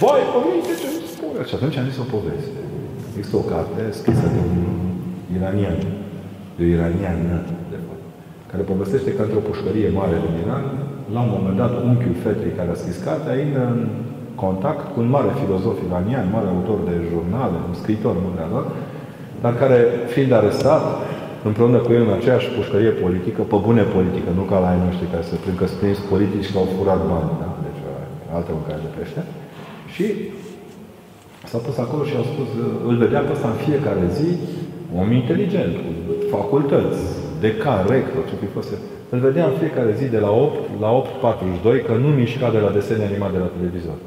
Vai, 0.00 0.22
părinte, 0.34 0.72
ce 0.80 0.86
îmi 0.86 0.91
spune? 0.91 0.91
Și 1.48 1.54
atunci 1.58 1.76
am 1.78 1.88
zis 1.90 1.98
o 2.04 2.12
poveste. 2.16 2.60
Există 3.18 3.36
o 3.42 3.48
carte 3.52 3.82
scrisă 3.98 4.26
de 4.34 4.40
un 4.52 4.60
iranian, 5.36 5.78
de 6.56 6.62
o 6.66 6.68
iraniană, 6.76 7.34
de 7.72 7.78
fapt, 7.86 8.04
care 8.50 8.62
povestește 8.72 9.10
că 9.14 9.22
într-o 9.24 9.46
pușcărie 9.48 9.88
mare 10.00 10.16
din 10.24 10.34
Iran, 10.44 10.64
la 11.14 11.20
un 11.24 11.30
moment 11.36 11.56
dat, 11.62 11.72
unchiul 11.88 12.16
fetei 12.24 12.56
care 12.58 12.70
a 12.72 12.80
scris 12.82 12.98
cartea 13.08 13.34
intră 13.44 13.64
în 13.74 13.80
contact 14.44 14.84
cu 14.92 14.98
un 15.02 15.08
mare 15.16 15.30
filozof 15.42 15.76
iranian, 15.88 16.26
mare 16.34 16.48
autor 16.54 16.78
de 16.88 16.96
jurnale, 17.10 17.56
un 17.68 17.76
scriitor 17.80 18.14
mândreador, 18.24 18.64
dar 19.44 19.52
care, 19.62 19.78
fiind 20.12 20.32
arestat, 20.32 20.84
împreună 21.48 21.78
cu 21.84 21.90
el 21.96 22.02
în 22.08 22.14
aceeași 22.18 22.48
pușcărie 22.56 22.92
politică, 23.04 23.40
pe 23.52 23.58
bune 23.66 23.84
politică, 23.96 24.28
nu 24.38 24.44
ca 24.50 24.58
la 24.62 24.68
ai 24.72 24.80
noștri 24.86 25.12
care 25.12 25.24
se 25.30 25.42
prind 25.42 25.56
că 25.58 25.66
sunt 25.66 25.80
prins 25.82 25.98
politici 26.12 26.46
și 26.46 26.52
că 26.52 26.58
au 26.62 26.68
furat 26.76 27.00
bani, 27.10 27.30
da? 27.42 27.48
deci 27.66 27.80
altă 28.36 28.50
mâncare 28.56 28.80
de 28.86 28.90
pește. 28.96 29.22
Și 29.94 30.04
s-a 31.52 31.60
pus 31.66 31.78
acolo 31.86 32.02
și 32.10 32.16
a 32.20 32.24
spus, 32.32 32.48
îl 32.88 32.96
vedea 33.04 33.20
pe 33.24 33.32
ăsta 33.36 33.48
în 33.54 33.58
fiecare 33.66 34.04
zi, 34.18 34.30
om 35.00 35.08
inteligent, 35.20 35.74
cu 35.84 35.90
facultăți, 36.36 37.00
decan, 37.44 37.80
rector, 37.92 38.22
ce 38.28 38.34
fi 38.42 38.48
fost. 38.56 38.68
Îl 39.14 39.18
vedea 39.28 39.44
în 39.50 39.54
fiecare 39.60 39.92
zi 40.00 40.06
de 40.14 40.20
la 40.26 40.30
8 40.30 40.56
la 40.84 40.90
8.42 41.02 41.86
că 41.86 41.92
nu 42.02 42.08
mișca 42.20 42.48
de 42.56 42.60
la 42.64 42.70
desene 42.78 43.04
animat 43.10 43.32
de 43.36 43.40
la 43.44 43.50
televizor. 43.56 43.98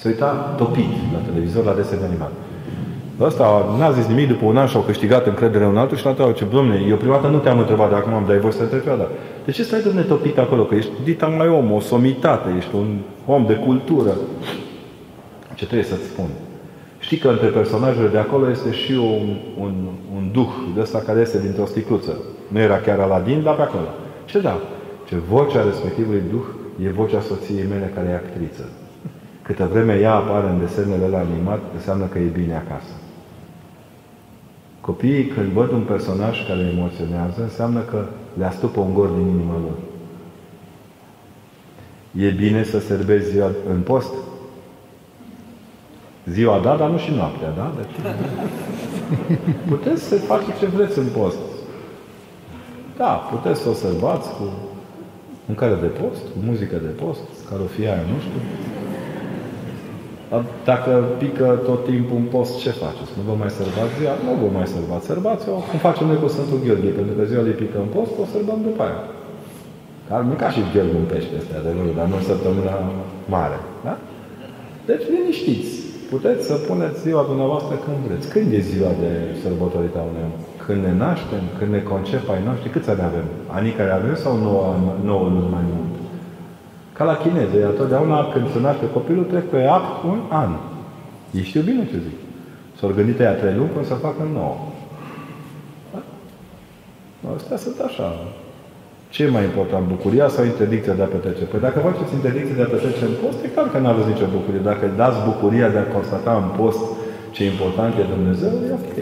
Se 0.00 0.08
uita 0.08 0.30
topit 0.60 0.92
la 1.14 1.20
televizor, 1.28 1.62
la 1.64 1.74
desene 1.80 2.04
animat. 2.10 2.32
Ăsta 3.28 3.44
n-a 3.78 3.90
zis 3.98 4.06
nimic, 4.06 4.28
după 4.28 4.44
un 4.44 4.56
an 4.56 4.66
și-au 4.66 4.82
câștigat 4.90 5.26
încredere 5.26 5.64
în 5.64 5.76
altul 5.76 5.96
și 5.96 6.04
l-a 6.04 6.10
întrebat, 6.10 6.34
ce, 6.34 6.44
domne, 6.44 6.76
eu 6.88 6.96
prima 6.96 7.16
dată 7.16 7.28
nu 7.28 7.38
te-am 7.38 7.58
întrebat 7.58 7.88
de 7.88 7.94
acum, 7.94 8.12
am 8.12 8.24
dai 8.26 8.38
voi 8.38 8.52
să 8.52 8.64
te 8.64 8.74
întreb, 8.74 8.96
dar 8.96 9.10
de 9.44 9.50
ce 9.50 9.62
stai, 9.62 9.82
domne, 9.82 10.02
topit 10.02 10.38
acolo? 10.38 10.62
Că 10.62 10.74
ești 10.74 10.90
dita 11.04 11.26
mai 11.26 11.48
om, 11.48 11.72
o 11.72 11.80
somitate, 11.80 12.48
ești 12.56 12.74
un 12.74 12.90
om 13.26 13.42
de 13.46 13.54
cultură. 13.66 14.12
Ce 15.54 15.64
trebuie 15.64 15.90
să-ți 15.92 16.10
spun? 16.12 16.28
Știi 17.10 17.22
că 17.22 17.28
între 17.28 17.46
personajele 17.46 18.08
de 18.08 18.18
acolo 18.18 18.50
este 18.50 18.72
și 18.72 18.92
un, 18.92 19.36
un, 19.58 19.74
un 20.14 20.30
duh 20.32 20.52
de 20.74 20.80
ăsta 20.80 20.98
care 20.98 21.20
este 21.20 21.40
dintr-o 21.40 21.66
sticluță. 21.66 22.16
Nu 22.48 22.58
era 22.58 22.78
chiar 22.78 22.98
Aladin, 22.98 23.42
dar 23.42 23.54
pe 23.54 23.62
acolo. 23.62 23.88
Ce 24.24 24.40
da? 24.40 24.60
Ce 25.08 25.16
vocea 25.16 25.64
respectivului 25.64 26.22
duh 26.30 26.44
e 26.86 26.90
vocea 26.90 27.20
soției 27.20 27.66
mele 27.68 27.92
care 27.94 28.08
e 28.08 28.14
actriță. 28.14 28.68
Câtă 29.42 29.68
vreme 29.72 29.98
ea 30.00 30.14
apare 30.14 30.48
în 30.48 30.58
desenele 30.58 31.06
la 31.06 31.18
animat, 31.18 31.60
înseamnă 31.74 32.04
că 32.04 32.18
e 32.18 32.38
bine 32.40 32.54
acasă. 32.54 32.92
Copiii, 34.80 35.26
când 35.26 35.46
văd 35.46 35.72
un 35.72 35.82
personaj 35.82 36.46
care 36.46 36.60
îi 36.60 36.76
emoționează, 36.76 37.42
înseamnă 37.42 37.80
că 37.80 38.04
le 38.38 38.44
astupă 38.44 38.80
un 38.80 38.94
gor 38.94 39.08
din 39.08 39.26
inima 39.26 39.58
lor. 39.62 39.78
E 42.26 42.30
bine 42.30 42.62
să 42.62 42.80
servezi 42.80 43.30
ziua 43.30 43.50
în 43.68 43.80
post? 43.80 44.12
Ziua 46.26 46.58
da, 46.58 46.76
dar 46.76 46.88
nu 46.90 46.98
și 46.98 47.12
noaptea, 47.14 47.50
da? 47.56 47.72
Deci, 47.76 47.96
puteți 49.70 50.02
să 50.02 50.14
faceți 50.14 50.58
ce 50.58 50.66
vreți 50.66 50.98
în 50.98 51.06
post. 51.18 51.38
Da, 52.96 53.12
puteți 53.32 53.60
să 53.60 53.68
o 53.68 53.72
sărbați 53.72 54.28
cu 54.36 54.44
mâncare 55.46 55.76
de 55.80 55.90
post, 56.00 56.22
cu 56.32 56.38
muzică 56.48 56.76
de 56.86 56.92
post, 57.02 57.24
care 57.48 57.60
o 57.62 57.68
fie 57.76 57.88
aia, 57.88 58.04
nu 58.12 58.18
știu. 58.24 58.40
Dar 60.30 60.42
Dacă 60.70 60.90
pică 61.22 61.46
tot 61.68 61.80
timpul 61.90 62.16
un 62.16 62.28
post, 62.34 62.52
ce 62.62 62.70
faceți? 62.82 63.12
Nu 63.18 63.22
vă 63.28 63.34
mai 63.42 63.50
sărbați 63.58 63.92
ziua? 63.98 64.14
Nu 64.26 64.32
vă 64.42 64.48
mai 64.58 64.66
sărbați. 64.74 65.06
Sărbați-o 65.10 65.54
cum 65.68 65.78
facem 65.88 66.06
noi 66.10 66.18
cu 66.22 66.28
Sfântul 66.34 66.62
Gheorghe, 66.64 66.90
pentru 66.98 67.14
că 67.16 67.22
ziua 67.30 67.42
lui 67.48 67.58
pică 67.60 67.78
în 67.84 67.90
post, 67.96 68.12
o 68.22 68.24
sărbăm 68.32 68.60
după 68.68 68.82
aia. 68.86 69.00
Ar 70.16 70.22
mânca 70.28 70.48
și 70.54 70.60
Gheorghe 70.72 70.96
un 71.02 71.08
pește 71.12 71.34
este 71.40 71.54
adevărul, 71.60 71.94
dar 71.98 72.06
nu 72.10 72.16
în 72.20 72.26
săptămâna 72.30 72.74
mare. 73.34 73.58
Da? 73.86 73.94
Deci 74.88 75.04
liniștiți. 75.12 75.79
Puteți 76.10 76.46
să 76.46 76.54
puneți 76.54 77.00
ziua 77.00 77.22
dumneavoastră 77.22 77.74
când 77.84 77.96
vreți. 78.06 78.28
Când 78.34 78.52
e 78.52 78.68
ziua 78.72 78.92
de 79.02 79.10
sărbătorită 79.42 79.98
a 79.98 80.08
unui 80.10 80.24
om? 80.28 80.34
Când 80.64 80.80
ne 80.84 80.94
naștem, 81.04 81.44
când 81.58 81.70
ne 81.72 81.82
concep 81.92 82.24
ai 82.28 82.42
noștri, 82.48 82.70
câți 82.74 82.90
ani 82.90 83.08
avem? 83.10 83.26
Anii 83.56 83.78
care 83.78 83.90
avem 83.90 84.14
sau 84.14 84.36
9, 84.36 84.76
9 85.04 85.28
luni 85.28 85.52
mai 85.56 85.64
mult? 85.72 85.92
Ca 86.96 87.04
la 87.04 87.16
chineze, 87.16 87.58
totdeauna 87.58 88.28
când 88.32 88.52
se 88.52 88.60
naște 88.60 88.90
copilul, 88.90 89.24
trec 89.24 89.44
pe 89.50 89.64
act 89.64 90.02
un 90.12 90.20
an. 90.28 90.52
Ei 91.30 91.42
știu 91.42 91.60
bine 91.60 91.84
ce 91.90 91.98
zic. 92.06 92.18
S-au 92.78 92.90
gândit 92.96 93.20
aia 93.20 93.34
trei 93.34 93.54
luni 93.54 93.68
până 93.68 93.84
să 93.86 93.94
facă 93.94 94.22
nouă. 94.32 94.56
Da? 95.92 96.00
Astea 97.36 97.56
sunt 97.56 97.78
așa. 97.88 98.08
Ce 99.14 99.20
e 99.24 99.36
mai 99.36 99.44
important, 99.50 99.84
bucuria 99.94 100.26
sau 100.34 100.42
interdicția 100.52 100.94
de 100.98 101.04
a 101.04 101.14
petrece? 101.14 101.44
Păi 101.50 101.60
dacă 101.66 101.78
faceți 101.88 102.16
interdicție 102.18 102.58
de 102.58 102.64
a 102.66 102.72
petrece 102.74 103.02
în 103.10 103.14
post, 103.22 103.38
e 103.44 103.54
clar 103.54 103.68
că 103.72 103.78
nu 103.82 103.88
aveți 103.92 104.12
nicio 104.12 104.28
bucurie. 104.36 104.68
Dacă 104.70 104.84
dați 105.02 105.18
bucuria 105.30 105.68
de 105.74 105.80
a 105.82 105.90
constata 105.96 106.32
în 106.42 106.48
post 106.58 106.82
ce 107.34 107.42
important 107.52 107.92
e 108.00 108.12
Dumnezeu, 108.14 108.52
e 108.68 108.70
ok. 108.80 108.96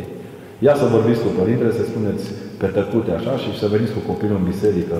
Ia 0.66 0.74
să 0.80 0.92
vorbiți 0.96 1.22
cu 1.24 1.30
părintele, 1.40 1.72
să 1.78 1.82
spuneți 1.90 2.24
pe 2.60 2.68
tăcute 2.76 3.10
așa 3.18 3.32
și 3.42 3.50
să 3.60 3.66
veniți 3.74 3.94
cu 3.96 4.02
copilul 4.10 4.38
în 4.40 4.46
biserică, 4.52 4.96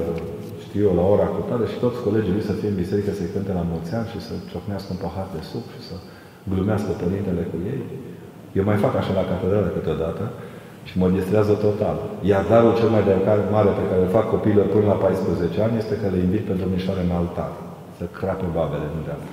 știu 0.65 0.81
eu, 0.87 0.93
la 1.01 1.05
ora 1.15 1.29
cu 1.35 1.41
tare 1.49 1.65
și 1.73 1.79
toți 1.85 1.99
colegii 2.07 2.35
lui 2.37 2.49
să 2.51 2.55
fie 2.59 2.71
în 2.73 2.79
biserică 2.83 3.11
să-i 3.19 3.33
cânte 3.35 3.53
la 3.59 3.65
mulți 3.73 3.91
ani 3.99 4.11
și 4.13 4.21
să 4.27 4.33
ciocnească 4.51 4.89
un 4.95 5.01
pahar 5.05 5.29
de 5.35 5.43
suc 5.51 5.65
și 5.75 5.81
să 5.89 5.95
glumească 6.51 6.91
părintele 7.03 7.43
cu 7.51 7.57
ei. 7.73 7.81
Eu 8.59 8.65
mai 8.71 8.79
fac 8.85 8.95
așa 8.97 9.13
la 9.21 9.29
catedrală 9.31 9.69
câteodată 9.77 10.25
și 10.89 10.95
mă 11.01 11.09
distrează 11.17 11.55
total. 11.67 11.97
Iar 12.31 12.43
darul 12.53 12.73
cel 12.81 12.91
mai 12.95 13.03
de 13.09 13.15
mare 13.57 13.71
pe 13.79 13.85
care 13.89 14.01
îl 14.05 14.11
fac 14.19 14.27
copiilor 14.35 14.67
până 14.75 14.87
la 14.93 14.99
14 15.05 15.67
ani 15.67 15.75
este 15.83 15.95
că 16.01 16.07
le 16.15 16.21
invit 16.27 16.45
pe 16.49 16.55
domnișoare 16.61 17.03
în 17.07 17.15
altar. 17.21 17.53
Să 17.99 18.05
crape 18.19 18.47
babele 18.57 18.87
în 18.95 19.01
dreapta. 19.07 19.31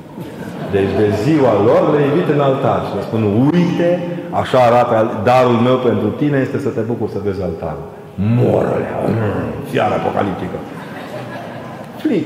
Deci 0.75 0.91
de 1.01 1.07
ziua 1.25 1.53
lor 1.69 1.83
le 1.95 2.01
invit 2.09 2.27
în 2.35 2.41
altar 2.49 2.79
și 2.87 2.93
le 2.97 3.03
spun, 3.09 3.23
uite, 3.49 3.89
așa 4.41 4.59
arată 4.69 4.95
darul 5.29 5.59
meu 5.67 5.77
pentru 5.87 6.09
tine 6.21 6.37
este 6.45 6.57
să 6.65 6.71
te 6.75 6.83
bucuri 6.89 7.15
să 7.15 7.19
vezi 7.27 7.41
altarul. 7.49 7.87
morăle, 8.37 8.89
fiară 9.69 9.93
apocaliptică. 9.97 10.57
Flic. 12.01 12.25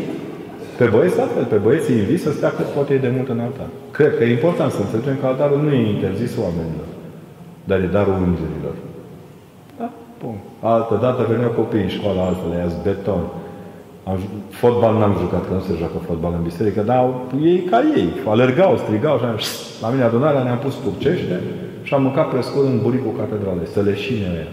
Pe 0.79 0.85
băieți 0.93 1.17
la 1.21 1.27
fel, 1.33 1.45
pe 1.53 1.59
băieții 1.65 1.97
invit 2.03 2.21
să 2.25 2.31
stea 2.31 2.51
cât 2.57 2.67
poate 2.75 2.93
de 3.05 3.11
mult 3.15 3.29
în 3.35 3.39
altar. 3.47 3.69
Cred 3.97 4.11
că 4.17 4.23
e 4.23 4.37
important 4.37 4.71
să 4.71 4.81
înțelegem 4.81 5.17
că 5.21 5.25
altarul 5.27 5.59
nu 5.65 5.71
e 5.73 5.93
interzis 5.95 6.31
oamenilor, 6.45 6.89
dar 7.69 7.77
e 7.85 7.95
darul 7.97 8.17
îngerilor. 8.27 8.75
Da? 10.21 10.25
Bun. 10.25 10.35
Altă 10.73 10.95
dată 11.05 11.21
veneau 11.31 11.51
copii 11.61 11.85
în 11.87 11.93
școală 11.97 12.19
altfel, 12.27 12.51
ia 12.51 12.67
beton. 12.85 13.23
Am, 14.09 14.15
ju- 14.21 14.35
fotbal 14.61 14.93
n-am 14.99 15.15
jucat, 15.23 15.43
că 15.47 15.53
nu 15.57 15.63
se 15.67 15.73
joacă 15.81 15.97
fotbal 16.09 16.33
în 16.37 16.43
biserică, 16.49 16.81
dar 16.91 16.99
ei 17.49 17.59
ca 17.71 17.79
ei, 17.97 18.07
alergau, 18.33 18.71
strigau 18.83 19.15
și 19.21 19.25
am, 19.31 19.37
la 19.83 19.87
mine 19.93 20.03
adunarea 20.09 20.43
ne-am 20.43 20.61
pus 20.65 20.75
turcește 20.83 21.35
și 21.85 21.91
am 21.93 22.01
mâncat 22.07 22.27
prescol 22.33 22.63
în 22.71 22.77
buricul 22.85 23.13
catedralei, 23.19 23.73
săleșine 23.75 24.27
aia. 24.33 24.49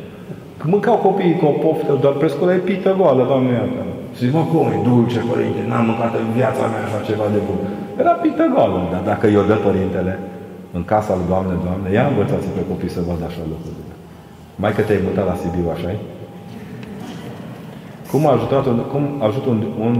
Că 0.59 0.65
mâncau 0.73 0.97
copiii 1.07 1.39
cu 1.41 1.47
o 1.53 1.55
poftă, 1.65 1.93
dar 2.05 2.13
prescol 2.21 2.49
e 2.49 2.59
pită 2.71 2.91
goală, 3.01 3.23
doamne 3.31 3.53
iată. 3.61 3.81
Și 4.15 4.21
zic, 4.25 4.33
mă, 4.37 4.43
cum 4.51 4.67
e 4.75 4.79
dulce, 4.91 5.19
părinte, 5.33 5.61
n-am 5.71 5.85
mâncat 5.91 6.13
în 6.23 6.29
viața 6.39 6.65
mea 6.73 6.83
așa 6.87 7.01
ceva 7.09 7.27
de 7.35 7.41
bun. 7.47 7.59
Era 8.03 8.13
pită 8.25 8.45
goală, 8.55 8.79
dar 8.93 9.03
dacă 9.11 9.25
i-o 9.27 9.45
dă 9.51 9.57
părintele 9.67 10.13
în 10.77 10.83
casa 10.93 11.13
lui 11.19 11.29
Doamne, 11.33 11.55
Doamne, 11.67 11.89
ia 11.97 12.05
învățați 12.13 12.47
pe 12.57 12.63
copii 12.71 12.95
să 12.97 13.01
vadă 13.09 13.25
așa 13.31 13.43
lucrurile. 13.53 13.95
Mai 14.63 14.73
că 14.75 14.83
te-ai 14.83 15.01
mutat 15.07 15.27
la 15.31 15.37
Sibiu, 15.41 15.71
așa 15.75 15.91
-i? 15.93 15.99
Cum 18.11 18.27
a 18.27 18.33
ajutat 18.37 18.65
un, 18.73 18.79
cum 18.93 19.05
ajută 19.29 19.49
un, 19.55 19.61
un 19.87 19.95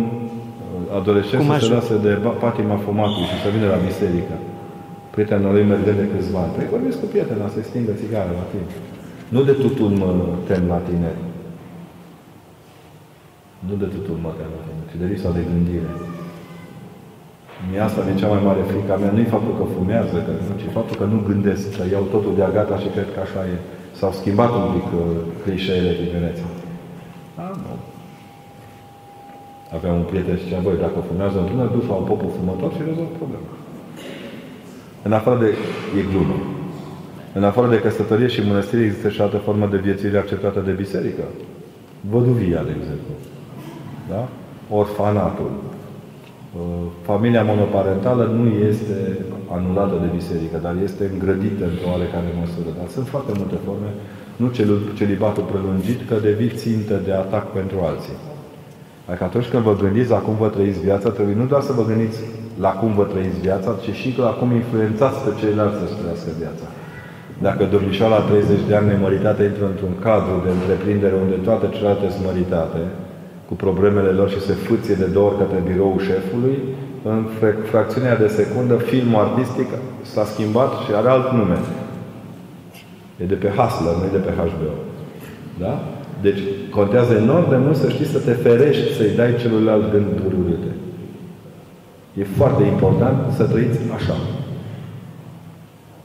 adolescent 0.99 1.41
Cum 1.43 1.51
să 1.51 1.59
se 1.59 1.65
ajută? 1.65 1.75
lase 1.79 1.95
de 2.07 2.13
ba- 2.25 2.39
patima 2.45 2.77
fumatului 2.87 3.31
și 3.33 3.39
să 3.45 3.49
vină 3.55 3.67
la 3.75 3.81
biserică? 3.89 4.35
Prietenul 5.15 5.53
lui 5.57 5.65
mergând 5.73 5.99
de 6.03 6.07
câțiva 6.13 6.39
ani. 6.45 6.53
Păi 6.57 6.73
vorbesc 6.75 6.97
cu 7.01 7.07
prietena 7.13 7.47
să-i 7.55 7.69
stingă 7.71 7.93
țigară 8.01 8.31
la 8.41 8.45
tine. 8.53 8.71
Nu 9.35 9.41
de 9.49 9.55
tutun 9.63 9.93
mă 10.03 10.11
tem 10.49 10.63
la 10.75 10.81
tine. 10.89 11.11
Nu 13.67 13.75
de 13.83 13.89
tutun 13.95 14.19
mă 14.25 14.33
tem 14.39 14.51
la 14.57 14.63
tine, 14.67 14.83
ci 14.89 14.97
de 15.01 15.07
lipsa 15.11 15.31
de 15.37 15.43
gândire. 15.51 15.91
Mie 17.69 17.81
asta 17.87 17.99
e 18.11 18.21
cea 18.21 18.33
mai 18.35 18.43
mare 18.49 18.63
frică 18.71 18.91
a 18.93 18.99
mea. 19.03 19.13
Nu-i 19.17 19.35
faptul 19.35 19.55
că 19.61 19.65
fumează, 19.77 20.17
că, 20.27 20.33
nu, 20.49 20.55
ci 20.61 20.67
faptul 20.79 20.97
că 21.01 21.07
nu 21.13 21.19
gândesc, 21.29 21.65
că 21.77 21.83
iau 21.95 22.05
totul 22.15 22.33
de 22.39 22.45
gata 22.57 22.77
și 22.83 22.89
cred 22.95 23.09
că 23.15 23.21
așa 23.27 23.43
e. 23.55 23.57
S-au 23.99 24.13
schimbat 24.13 24.51
un 24.51 24.73
pic 24.77 24.87
uh, 25.01 25.03
clișeele 25.43 25.93
tinereții. 25.93 26.51
A, 27.35 27.47
nu. 27.63 27.73
Aveam 29.77 29.97
un 29.97 30.07
prieten 30.11 30.37
și 30.37 30.45
zicea, 30.45 30.61
băi, 30.67 30.85
dacă 30.87 30.99
fumează 31.09 31.39
un 31.39 31.47
tânăr, 31.51 31.67
duci 31.67 31.89
la 31.89 31.95
un 31.95 32.05
popul 32.05 32.31
fumător 32.39 32.73
și 32.73 32.83
rezolv 32.89 33.11
problema. 33.21 33.51
În 35.03 35.13
afară 35.13 35.39
de... 35.39 35.49
e 35.99 36.03
glumă. 36.11 36.39
În 37.33 37.45
afară 37.45 37.69
de 37.69 37.81
căsătorie 37.81 38.27
și 38.27 38.47
mănăstire 38.47 38.83
există 38.83 39.09
și 39.09 39.21
altă 39.21 39.37
formă 39.37 39.67
de 39.67 39.77
viețuire 39.77 40.19
acceptată 40.19 40.61
de 40.61 40.73
biserică. 40.73 41.23
Văduvia, 42.11 42.63
de 42.63 42.75
exemplu. 42.79 43.13
Da? 44.09 44.29
Orfanatul. 44.71 45.51
Uh, 46.57 46.63
Familia 47.11 47.43
monoparentală 47.53 48.25
nu 48.39 48.45
este 48.71 48.97
anulată 49.57 49.97
de 50.05 50.09
biserică, 50.19 50.57
dar 50.67 50.75
este 50.89 51.03
îngrădită 51.13 51.63
într-o 51.71 51.89
oarecare 51.95 52.31
măsură. 52.43 52.71
Dar 52.79 52.89
sunt 52.97 53.07
foarte 53.15 53.33
multe 53.41 53.59
forme. 53.67 53.91
Nu 54.43 54.47
cel- 54.57 54.87
celibatul 55.01 55.45
prelungit, 55.53 56.01
că 56.09 56.15
devii 56.29 56.59
țintă 56.63 56.95
de 57.07 57.13
atac 57.25 57.45
pentru 57.59 57.77
alții. 57.91 58.19
Adică 59.09 59.25
atunci 59.25 59.49
când 59.53 59.63
vă 59.69 59.75
gândiți 59.83 60.11
la 60.17 60.21
cum 60.27 60.35
vă 60.43 60.49
trăiți 60.55 60.81
viața, 60.89 61.09
trebuie 61.17 61.37
nu 61.43 61.47
doar 61.53 61.63
să 61.69 61.73
vă 61.79 61.85
gândiți 61.91 62.19
la 62.65 62.73
cum 62.81 62.91
vă 62.99 63.05
trăiți 63.13 63.41
viața, 63.47 63.71
ci 63.85 63.93
și 64.01 64.09
la 64.27 64.33
cum 64.39 64.51
influențați 64.61 65.19
pe 65.25 65.31
ceilalți 65.41 65.79
să-și 65.81 65.99
trăiască 66.01 66.31
viața. 66.43 66.67
Dacă 67.47 67.63
domnișoara 67.75 68.17
la 68.19 68.29
30 68.31 68.69
de 68.69 68.75
ani 68.79 68.91
nemăritată 68.93 69.43
intră 69.43 69.65
într-un 69.73 69.95
cadru 70.07 70.37
de 70.45 70.51
întreprindere 70.59 71.17
unde 71.25 71.37
toate 71.49 71.67
celelalte 71.75 72.07
sunt 72.15 72.25
măritate, 72.31 72.81
cu 73.49 73.55
problemele 73.55 74.09
lor 74.09 74.29
și 74.31 74.41
se 74.41 74.53
fâție 74.53 74.95
de 74.95 75.05
două 75.05 75.27
ori 75.29 75.39
către 75.39 75.63
biroul 75.71 76.01
șefului, 76.01 76.59
în 77.03 77.25
fre- 77.39 77.59
fracțiunea 77.71 78.17
de 78.17 78.27
secundă, 78.27 78.75
filmul 78.77 79.21
artistic 79.21 79.69
s-a 80.03 80.25
schimbat 80.25 80.73
și 80.85 80.91
are 80.95 81.09
alt 81.09 81.33
nume. 81.33 81.59
E 83.23 83.25
de 83.25 83.35
pe 83.35 83.49
Hustler, 83.57 83.95
nu 83.95 84.05
e 84.05 84.19
de 84.19 84.25
pe 84.27 84.33
HBO. 84.37 84.71
Da? 85.59 85.73
Deci 86.23 86.41
contează 86.71 87.13
enorm 87.15 87.49
de 87.49 87.57
mult 87.57 87.77
să 87.77 87.89
știi 87.89 88.05
să 88.15 88.19
te 88.19 88.33
ferești, 88.33 88.95
să-i 88.97 89.17
dai 89.17 89.37
celuilalt 89.41 89.91
gânduri 89.91 90.37
urâte. 90.43 90.73
E 92.21 92.25
foarte 92.25 92.63
important 92.63 93.33
să 93.37 93.45
trăiți 93.45 93.79
așa. 93.95 94.17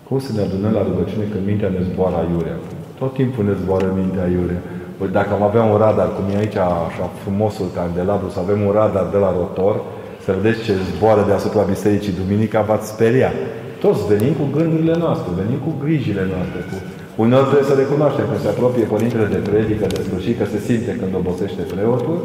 Cum 0.07 0.19
să 0.19 0.31
ne 0.35 0.41
adunăm 0.41 0.73
la 0.73 0.83
rugăciune 0.89 1.25
când 1.31 1.45
mintea 1.45 1.69
ne 1.69 1.81
zboară 1.91 2.15
aiurea? 2.15 2.57
Tot 2.99 3.13
timpul 3.13 3.43
ne 3.45 3.53
zboară 3.61 3.93
mintea 3.97 4.23
aiurea. 4.23 4.61
Păi 5.01 5.17
dacă 5.19 5.31
am 5.37 5.43
avea 5.49 5.63
un 5.71 5.77
radar, 5.85 6.09
cum 6.15 6.25
e 6.27 6.41
aici 6.43 6.59
așa 6.89 7.05
frumosul 7.23 7.69
candelabru, 7.77 8.27
să 8.35 8.39
avem 8.41 8.59
un 8.67 8.73
radar 8.79 9.05
de 9.13 9.19
la 9.25 9.31
rotor, 9.39 9.75
să 10.25 10.29
vedeți 10.37 10.63
ce 10.65 10.73
zboară 10.89 11.21
deasupra 11.29 11.63
bisericii 11.73 12.19
duminica, 12.21 12.67
v-ați 12.69 12.91
speria. 12.93 13.31
Toți 13.83 14.01
venim 14.11 14.33
cu 14.39 14.45
gândurile 14.57 14.95
noastre, 15.03 15.29
venim 15.41 15.59
cu 15.65 15.71
grijile 15.83 16.23
noastre, 16.33 16.59
cu 16.69 16.75
Uneori 17.23 17.47
trebuie 17.49 17.71
să 17.71 17.75
recunoaștem 17.81 18.25
că 18.31 18.37
se 18.43 18.49
apropie 18.53 18.91
Părintele 18.93 19.27
de 19.35 19.41
predică, 19.49 19.85
de 19.95 20.01
sfârșit, 20.07 20.35
că 20.39 20.45
se 20.53 20.59
simte 20.67 20.91
când 20.99 21.11
obosește 21.19 21.63
preotul, 21.73 22.17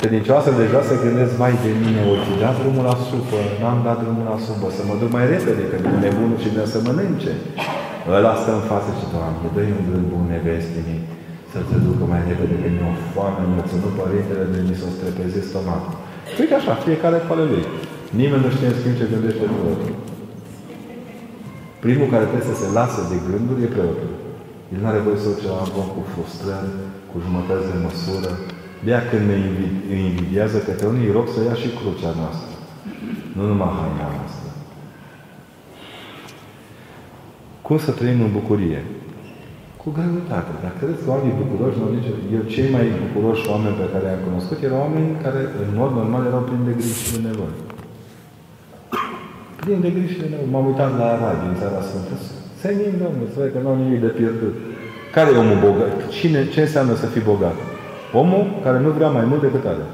credincioasă 0.00 0.50
deja 0.62 0.80
se 0.88 0.94
gândesc, 1.04 1.32
mai 1.44 1.54
de 1.64 1.72
mine, 1.82 2.00
o 2.12 2.14
fi 2.24 2.34
dat 2.44 2.54
drumul 2.60 2.84
la 2.90 2.96
supă, 3.08 3.40
n-am 3.60 3.78
dat 3.88 3.98
drumul 4.02 4.26
la 4.32 4.38
supă, 4.46 4.66
să 4.76 4.82
mă 4.88 4.94
duc 5.00 5.10
mai 5.16 5.24
repede, 5.34 5.62
că 5.70 5.76
vine 5.82 5.98
nebunul 6.04 6.38
și 6.42 6.48
vine 6.52 6.66
să 6.74 6.78
mănânce. 6.86 7.32
Ăla 8.16 8.34
stă 8.40 8.50
în 8.58 8.64
față 8.70 8.90
și, 8.98 9.04
Doamne, 9.12 9.46
dă-i 9.54 9.74
un 9.78 9.84
gând 9.88 10.06
bun 10.12 10.24
nevestii 10.34 10.86
să 11.54 11.60
te 11.68 11.76
ducă 11.86 12.04
mai 12.12 12.22
repede, 12.28 12.54
că 12.62 12.68
mi-o 12.76 12.92
foame, 13.12 13.42
mi-o 13.50 13.64
ținut 13.70 13.94
Părintele 14.00 14.44
de 14.52 14.58
mi 14.68 14.78
s-o 14.80 14.88
strepeze 14.96 15.40
stomacul. 15.50 15.94
Uite 16.40 16.54
așa, 16.60 16.72
fiecare 16.86 17.18
cu 17.24 17.30
ale 17.34 17.44
lui. 17.52 17.64
Nimeni 18.20 18.44
nu 18.44 18.50
știe 18.54 18.68
în 18.70 18.76
schimb 18.78 18.94
ce 18.98 19.12
gândește 19.12 19.44
preotul. 19.54 19.92
Primul 21.84 22.08
care 22.12 22.24
trebuie 22.30 22.50
să 22.52 22.60
se 22.62 22.68
lasă 22.78 23.00
de 23.10 23.16
gânduri 23.28 23.64
e 23.66 23.74
preotul. 23.76 24.12
El 24.72 24.78
nu 24.82 24.88
are 24.90 25.00
voie 25.06 25.18
să 25.22 25.28
duce 25.32 25.48
la 25.52 25.58
album 25.64 25.86
cu 25.94 26.02
frustrări, 26.12 26.70
cu 27.10 27.16
jumătăți 27.24 27.68
de 27.70 27.76
măsură. 27.86 28.30
de 28.86 28.94
când 29.10 29.24
ne 29.30 29.36
invi- 29.48 29.76
îi 29.92 30.02
invidiază 30.10 30.58
către 30.68 30.86
unii, 30.92 31.06
îi 31.06 31.16
rog 31.18 31.26
să 31.34 31.38
ia 31.40 31.56
și 31.62 31.68
crucea 31.78 32.12
noastră. 32.20 32.52
Nu 33.36 33.42
numai 33.50 33.72
haina 33.78 34.08
noastră. 34.16 34.48
Cum 37.66 37.78
să 37.86 37.90
trăim 37.90 38.20
în 38.26 38.32
bucurie? 38.38 38.80
Cu 39.84 39.90
greutate. 39.98 40.52
Dacă 40.64 40.76
credeți 40.78 41.02
că 41.04 41.10
oamenii 41.14 41.40
bucuroși, 41.42 41.80
nu 41.80 41.86
zice, 41.96 42.10
eu 42.36 42.42
cei 42.54 42.68
mai 42.76 42.84
bucuroși 43.02 43.48
oameni 43.52 43.78
pe 43.80 43.86
care 43.92 44.04
i-am 44.06 44.22
cunoscut 44.28 44.58
erau 44.66 44.80
oameni 44.84 45.08
care, 45.24 45.40
în 45.64 45.70
mod 45.80 45.90
normal, 46.00 46.22
erau 46.30 46.42
plini 46.48 46.68
de 46.68 46.74
griji 46.78 47.04
și 47.04 47.12
de 47.14 47.20
nevoi. 47.26 47.54
Plini 49.60 49.84
de 49.86 49.90
griji 49.96 50.12
și 50.14 50.22
de 50.22 50.28
nevoi. 50.30 50.48
M-am 50.52 50.66
uitat 50.70 50.90
la 51.00 51.06
Arad 51.14 51.36
din 51.44 51.54
Țara 51.60 51.80
Sfântă. 51.88 52.14
Senin, 52.60 52.94
Domnul, 53.02 53.26
să 53.32 53.36
vede 53.38 53.52
că 53.54 53.58
nu 53.62 53.70
au 53.70 53.78
nimic 53.82 54.00
de 54.06 54.12
pierdut. 54.20 54.54
Care 55.16 55.28
e 55.30 55.42
omul 55.44 55.58
bogat? 55.66 55.92
Cine, 56.16 56.40
ce 56.54 56.60
înseamnă 56.66 56.94
să 57.02 57.06
fii 57.12 57.28
bogat? 57.32 57.56
Omul 58.20 58.44
care 58.64 58.78
nu 58.84 58.90
vrea 58.98 59.10
mai 59.16 59.24
mult 59.30 59.42
decât 59.46 59.64
are. 59.72 59.86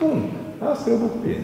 Bun. 0.00 0.18
Asta 0.70 0.84
e 0.90 0.98
o 0.98 1.04
bucurie. 1.06 1.40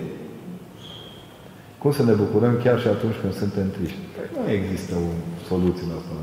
Cum 1.81 1.93
să 1.99 2.03
ne 2.05 2.15
bucurăm 2.23 2.55
chiar 2.65 2.79
și 2.83 2.89
atunci 2.95 3.17
când 3.21 3.33
suntem 3.43 3.67
triști? 3.77 4.01
Păi 4.15 4.27
nu 4.35 4.51
există 4.59 4.93
o 5.07 5.09
soluție 5.51 5.87
la 5.91 5.97
asta. 6.01 6.15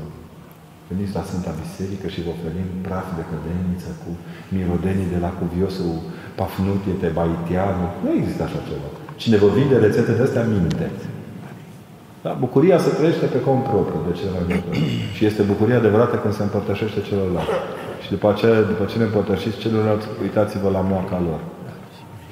Veniți 0.90 1.16
la 1.18 1.26
Sfânta 1.28 1.52
Biserică 1.62 2.06
și 2.14 2.24
vă 2.24 2.30
oferim 2.36 2.68
praf 2.86 3.06
de 3.18 3.24
cădeniță 3.30 3.90
cu 4.02 4.10
mirodenii 4.56 5.12
de 5.14 5.20
la 5.24 5.30
cuviosul 5.40 5.94
Pafnutie, 6.38 6.94
Tebaitianu. 7.02 7.86
Nu 8.04 8.10
există 8.18 8.42
așa 8.44 8.60
ceva. 8.68 8.88
Cine 9.22 9.36
vă 9.42 9.48
vinde 9.58 9.76
rețete 9.86 10.12
de 10.18 10.22
astea, 10.26 10.44
minte. 10.54 10.86
Da? 12.24 12.30
Bucuria 12.44 12.78
se 12.84 12.90
trăiește 12.98 13.26
pe 13.34 13.40
cont 13.46 13.62
propriu 13.70 14.00
de 14.08 14.12
cele 14.18 14.30
mai 14.36 14.44
multe 14.48 14.68
ori. 14.70 14.82
Și 15.16 15.22
este 15.30 15.42
bucuria 15.52 15.78
adevărată 15.82 16.16
când 16.22 16.34
se 16.34 16.42
împărtășește 16.42 17.00
celorlalți. 17.08 17.58
Și 18.02 18.08
după 18.14 18.26
aceea, 18.30 18.60
după 18.72 18.84
ce 18.90 18.96
ne 18.98 19.06
împărtășiți 19.08 19.62
celorlalți, 19.64 20.06
uitați-vă 20.24 20.68
la 20.76 20.82
moaca 20.92 21.18
lor. 21.28 21.40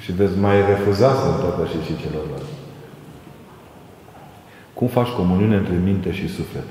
Și 0.03 0.11
veți 0.19 0.37
mai 0.45 0.57
refuza 0.71 1.09
să 1.21 1.25
împărtășiți 1.27 1.87
și 1.89 2.01
celorlalți. 2.03 2.53
Cum 4.77 4.87
faci 4.97 5.11
comuniune 5.19 5.55
între 5.55 5.77
minte 5.89 6.09
și 6.11 6.35
suflet? 6.37 6.67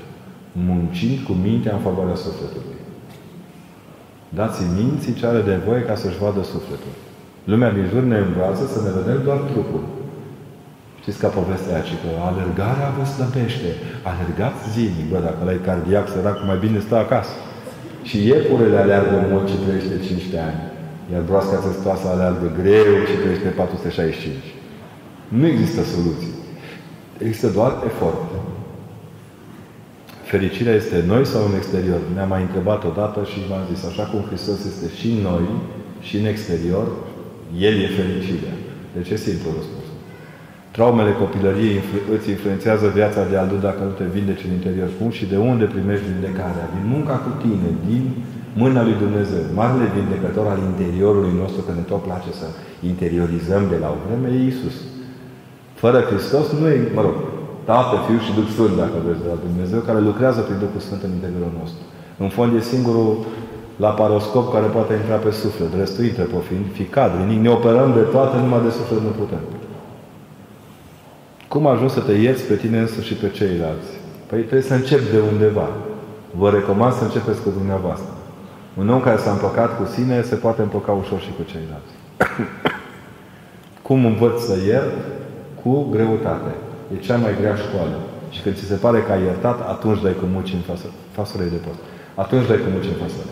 Muncind 0.51 1.17
cu 1.27 1.33
mintea 1.45 1.73
în 1.73 1.79
favoarea 1.87 2.15
sufletului. 2.15 2.79
Dați 4.29 4.61
minții 4.79 5.13
ce 5.13 5.25
are 5.25 5.41
de 5.41 5.55
voie 5.65 5.81
ca 5.81 5.95
să-și 5.95 6.21
vadă 6.23 6.41
sufletul. 6.53 6.93
Lumea 7.51 7.71
din 7.77 7.85
jur 7.91 8.03
ne 8.03 8.17
învață 8.17 8.63
să 8.73 8.79
ne 8.81 8.91
vedem 8.99 9.19
doar 9.27 9.37
trupul. 9.51 9.83
Știți 11.01 11.19
ca 11.23 11.29
povestea 11.39 11.73
aia, 11.73 11.87
ci 11.89 11.95
că 12.01 12.09
alergarea 12.29 12.89
vă 12.97 13.03
slăbește. 13.13 13.69
Alergați 14.11 14.61
zilnic. 14.73 15.07
Bă, 15.11 15.17
dacă 15.27 15.39
ăla 15.41 15.53
e 15.57 15.67
cardiac, 15.69 16.05
sărac, 16.13 16.37
mai 16.49 16.59
bine 16.63 16.79
stă 16.79 16.95
acasă. 17.05 17.35
Și 18.07 18.17
iepurele 18.29 18.77
aleargă 18.77 19.17
mult 19.31 19.45
și 19.51 19.57
trăiește 19.63 19.95
15 20.07 20.47
ani. 20.49 20.61
Iar 21.11 21.21
broasca 21.29 21.57
testoasă 21.65 22.05
aleargă 22.07 22.47
greu 22.59 22.91
și 23.09 23.15
trăiește 23.21 23.49
465. 23.49 24.35
Nu 25.37 25.45
există 25.53 25.81
soluții. 25.93 26.35
Există 27.25 27.47
doar 27.57 27.71
efort. 27.89 28.21
Fericirea 30.33 30.75
este 30.81 30.95
în 31.01 31.07
noi 31.13 31.25
sau 31.33 31.41
în 31.49 31.55
exterior? 31.59 32.01
Ne-am 32.15 32.31
mai 32.35 32.43
întrebat 32.47 32.81
odată 32.91 33.19
și 33.31 33.39
v-am 33.49 33.65
zis, 33.71 33.81
așa 33.91 34.03
cum 34.11 34.19
Hristos 34.29 34.59
este 34.71 34.87
și 34.99 35.07
în 35.15 35.21
noi 35.29 35.45
și 36.07 36.15
în 36.21 36.27
exterior, 36.33 36.87
El 37.67 37.75
e 37.85 37.97
fericirea. 37.99 38.55
Deci 38.95 39.09
e 39.13 39.25
simplu 39.27 39.47
răspunsul. 39.57 39.97
Traumele 40.75 41.13
copilăriei 41.23 41.75
influ- 41.81 42.07
îți 42.15 42.29
influențează 42.35 42.85
viața 42.99 43.21
de 43.31 43.37
adult 43.43 43.61
dacă 43.69 43.81
nu 43.87 43.93
te 43.99 44.07
vindeci 44.17 44.45
în 44.47 44.53
interior. 44.59 44.89
Cum 44.99 45.09
și 45.17 45.25
de 45.33 45.37
unde 45.51 45.65
primești 45.75 46.09
vindecarea? 46.11 46.65
Din 46.75 46.85
munca 46.93 47.15
cu 47.25 47.31
tine, 47.43 47.69
din 47.89 48.03
mâna 48.61 48.81
lui 48.87 48.97
Dumnezeu. 49.03 49.43
Marele 49.59 49.87
vindecător 49.97 50.45
al 50.53 50.61
interiorului 50.71 51.33
nostru, 51.41 51.59
că 51.65 51.71
ne 51.75 51.85
tot 51.91 52.01
place 52.07 52.31
să 52.41 52.47
interiorizăm 52.91 53.63
de 53.73 53.77
la 53.83 53.89
o 53.95 53.97
vreme, 54.05 54.27
e 54.29 54.45
Iisus. 54.49 54.75
Fără 55.81 55.99
Hristos 56.09 56.45
nu 56.59 56.65
e, 56.73 56.77
mă 56.97 57.01
rog, 57.07 57.15
Tată, 57.71 57.95
Fiu 58.05 58.19
și 58.25 58.35
Duh 58.37 58.49
Sfânt, 58.53 58.73
dacă 58.83 58.97
vreți, 59.05 59.23
de 59.23 59.29
la 59.33 59.39
Dumnezeu, 59.47 59.79
care 59.87 59.99
lucrează 60.09 60.39
prin 60.47 60.59
Duhul 60.63 60.81
Sfânt 60.87 61.01
în 61.07 61.13
interiorul 61.17 61.55
nostru. 61.61 61.81
În 62.23 62.29
fond 62.35 62.49
e 62.53 62.71
singurul 62.73 63.11
laparoscop 63.83 64.45
care 64.55 64.67
poate 64.75 64.93
intra 64.93 65.17
pe 65.25 65.31
suflet. 65.41 65.71
Restul 65.81 66.03
intră 66.05 66.23
pe 66.23 66.39
ficat, 66.79 67.11
nimic. 67.19 67.39
Ne 67.45 67.51
operăm 67.57 67.89
de 67.99 68.03
toate, 68.13 68.35
numai 68.37 68.61
de 68.67 68.71
suflet 68.79 69.01
nu 69.07 69.13
putem. 69.21 69.43
Cum 71.51 71.63
ajungi 71.67 71.93
să 71.93 72.01
te 72.07 72.13
ierți 72.25 72.43
pe 72.49 72.55
tine 72.55 72.79
însă 72.79 73.01
și 73.01 73.13
pe 73.21 73.29
ceilalți? 73.37 73.91
Păi 74.29 74.39
trebuie 74.39 74.69
să 74.71 74.73
începi 74.73 75.11
de 75.15 75.19
undeva. 75.31 75.67
Vă 76.41 76.49
recomand 76.49 76.93
să 76.93 77.03
începeți 77.03 77.41
cu 77.41 77.49
dumneavoastră. 77.57 78.13
Un 78.79 78.89
om 78.89 79.01
care 79.01 79.17
s-a 79.17 79.31
împăcat 79.31 79.77
cu 79.77 79.85
sine 79.95 80.21
se 80.21 80.35
poate 80.35 80.61
împăca 80.61 80.91
ușor 80.91 81.19
și 81.19 81.31
cu 81.37 81.43
ceilalți. 81.51 81.93
Cum 83.87 84.05
învăț 84.05 84.37
să 84.41 84.55
iert? 84.67 84.93
Cu 85.61 85.87
greutate. 85.91 86.53
E 86.93 87.05
cea 87.05 87.17
mai 87.17 87.35
grea 87.39 87.55
școală. 87.55 87.97
Și 88.29 88.41
când 88.41 88.55
ți 88.55 88.65
se 88.65 88.75
pare 88.75 89.01
că 89.01 89.11
ai 89.11 89.23
iertat, 89.23 89.69
atunci 89.69 90.01
dai 90.01 90.15
cu 90.19 90.25
muci 90.25 90.53
în 90.53 90.59
față, 90.59 90.85
fasolei 91.11 91.49
de 91.49 91.55
post. 91.55 91.79
Atunci 92.15 92.47
dai 92.47 92.57
cu 92.57 92.69
muci 92.73 92.91
în 92.93 92.99
fasole. 93.01 93.31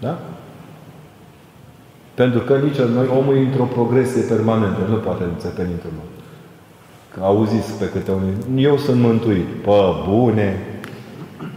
Da? 0.00 0.18
Pentru 2.14 2.40
că 2.40 2.56
nici 2.56 2.76
noi, 2.76 3.06
omul 3.18 3.36
e 3.36 3.40
într-o 3.40 3.64
progresie 3.64 4.22
permanentă. 4.22 4.80
Nu 4.88 4.96
poate 4.96 5.22
înțepeni 5.24 5.72
într-un 5.72 5.92
loc. 5.94 6.10
Că 7.14 7.20
auziți 7.24 7.78
pe 7.78 7.88
câte 7.88 8.10
unul. 8.10 8.34
Eu 8.56 8.76
sunt 8.76 9.00
mântuit. 9.00 9.46
Pă, 9.64 10.04
bune. 10.08 10.58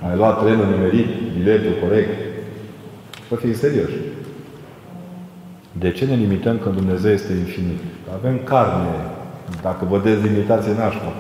Ai 0.10 0.16
luat 0.16 0.44
trenul 0.44 0.66
nimerit, 0.66 1.08
biletul 1.38 1.74
corect. 1.82 2.10
Să 3.28 3.36
fii 3.36 3.54
serios. 3.54 3.90
De 5.72 5.92
ce 5.92 6.06
ne 6.06 6.16
limităm 6.16 6.58
când 6.58 6.76
Dumnezeu 6.76 7.12
este 7.12 7.34
infinit? 7.34 7.80
Avem 8.14 8.40
carne. 8.44 9.13
Dacă 9.68 9.84
vă 9.92 9.98
dezlimitați 10.10 10.70
în 10.72 10.78
nașpa. 10.82 11.12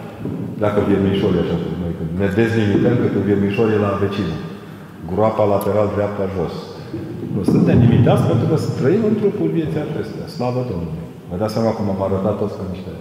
Dacă 0.63 0.77
viermișorii 0.87 1.43
așa 1.43 1.57
cum 1.63 1.73
noi. 1.83 1.93
Când 1.97 2.11
ne 2.21 2.27
dezlimităm 2.41 2.95
că 3.13 3.19
viermișor 3.27 3.67
e 3.75 3.85
la 3.87 3.91
vecină. 4.03 4.35
Groapa 5.11 5.43
lateral 5.53 5.87
dreapta 5.95 6.25
jos. 6.35 6.55
Nu 7.35 7.41
suntem 7.53 7.77
limitați 7.85 8.23
pentru 8.29 8.45
că 8.51 8.55
trăim 8.79 9.03
în 9.09 9.15
trupul 9.21 9.49
vieții 9.57 9.85
acestea. 9.87 10.25
Slavă 10.35 10.61
Domnului. 10.71 11.07
Vă 11.29 11.35
dați 11.41 11.53
seama 11.55 11.71
cum 11.77 11.87
am 11.93 12.01
arătat 12.07 12.35
toți 12.41 12.57
ca 12.59 12.65
niște 12.73 12.93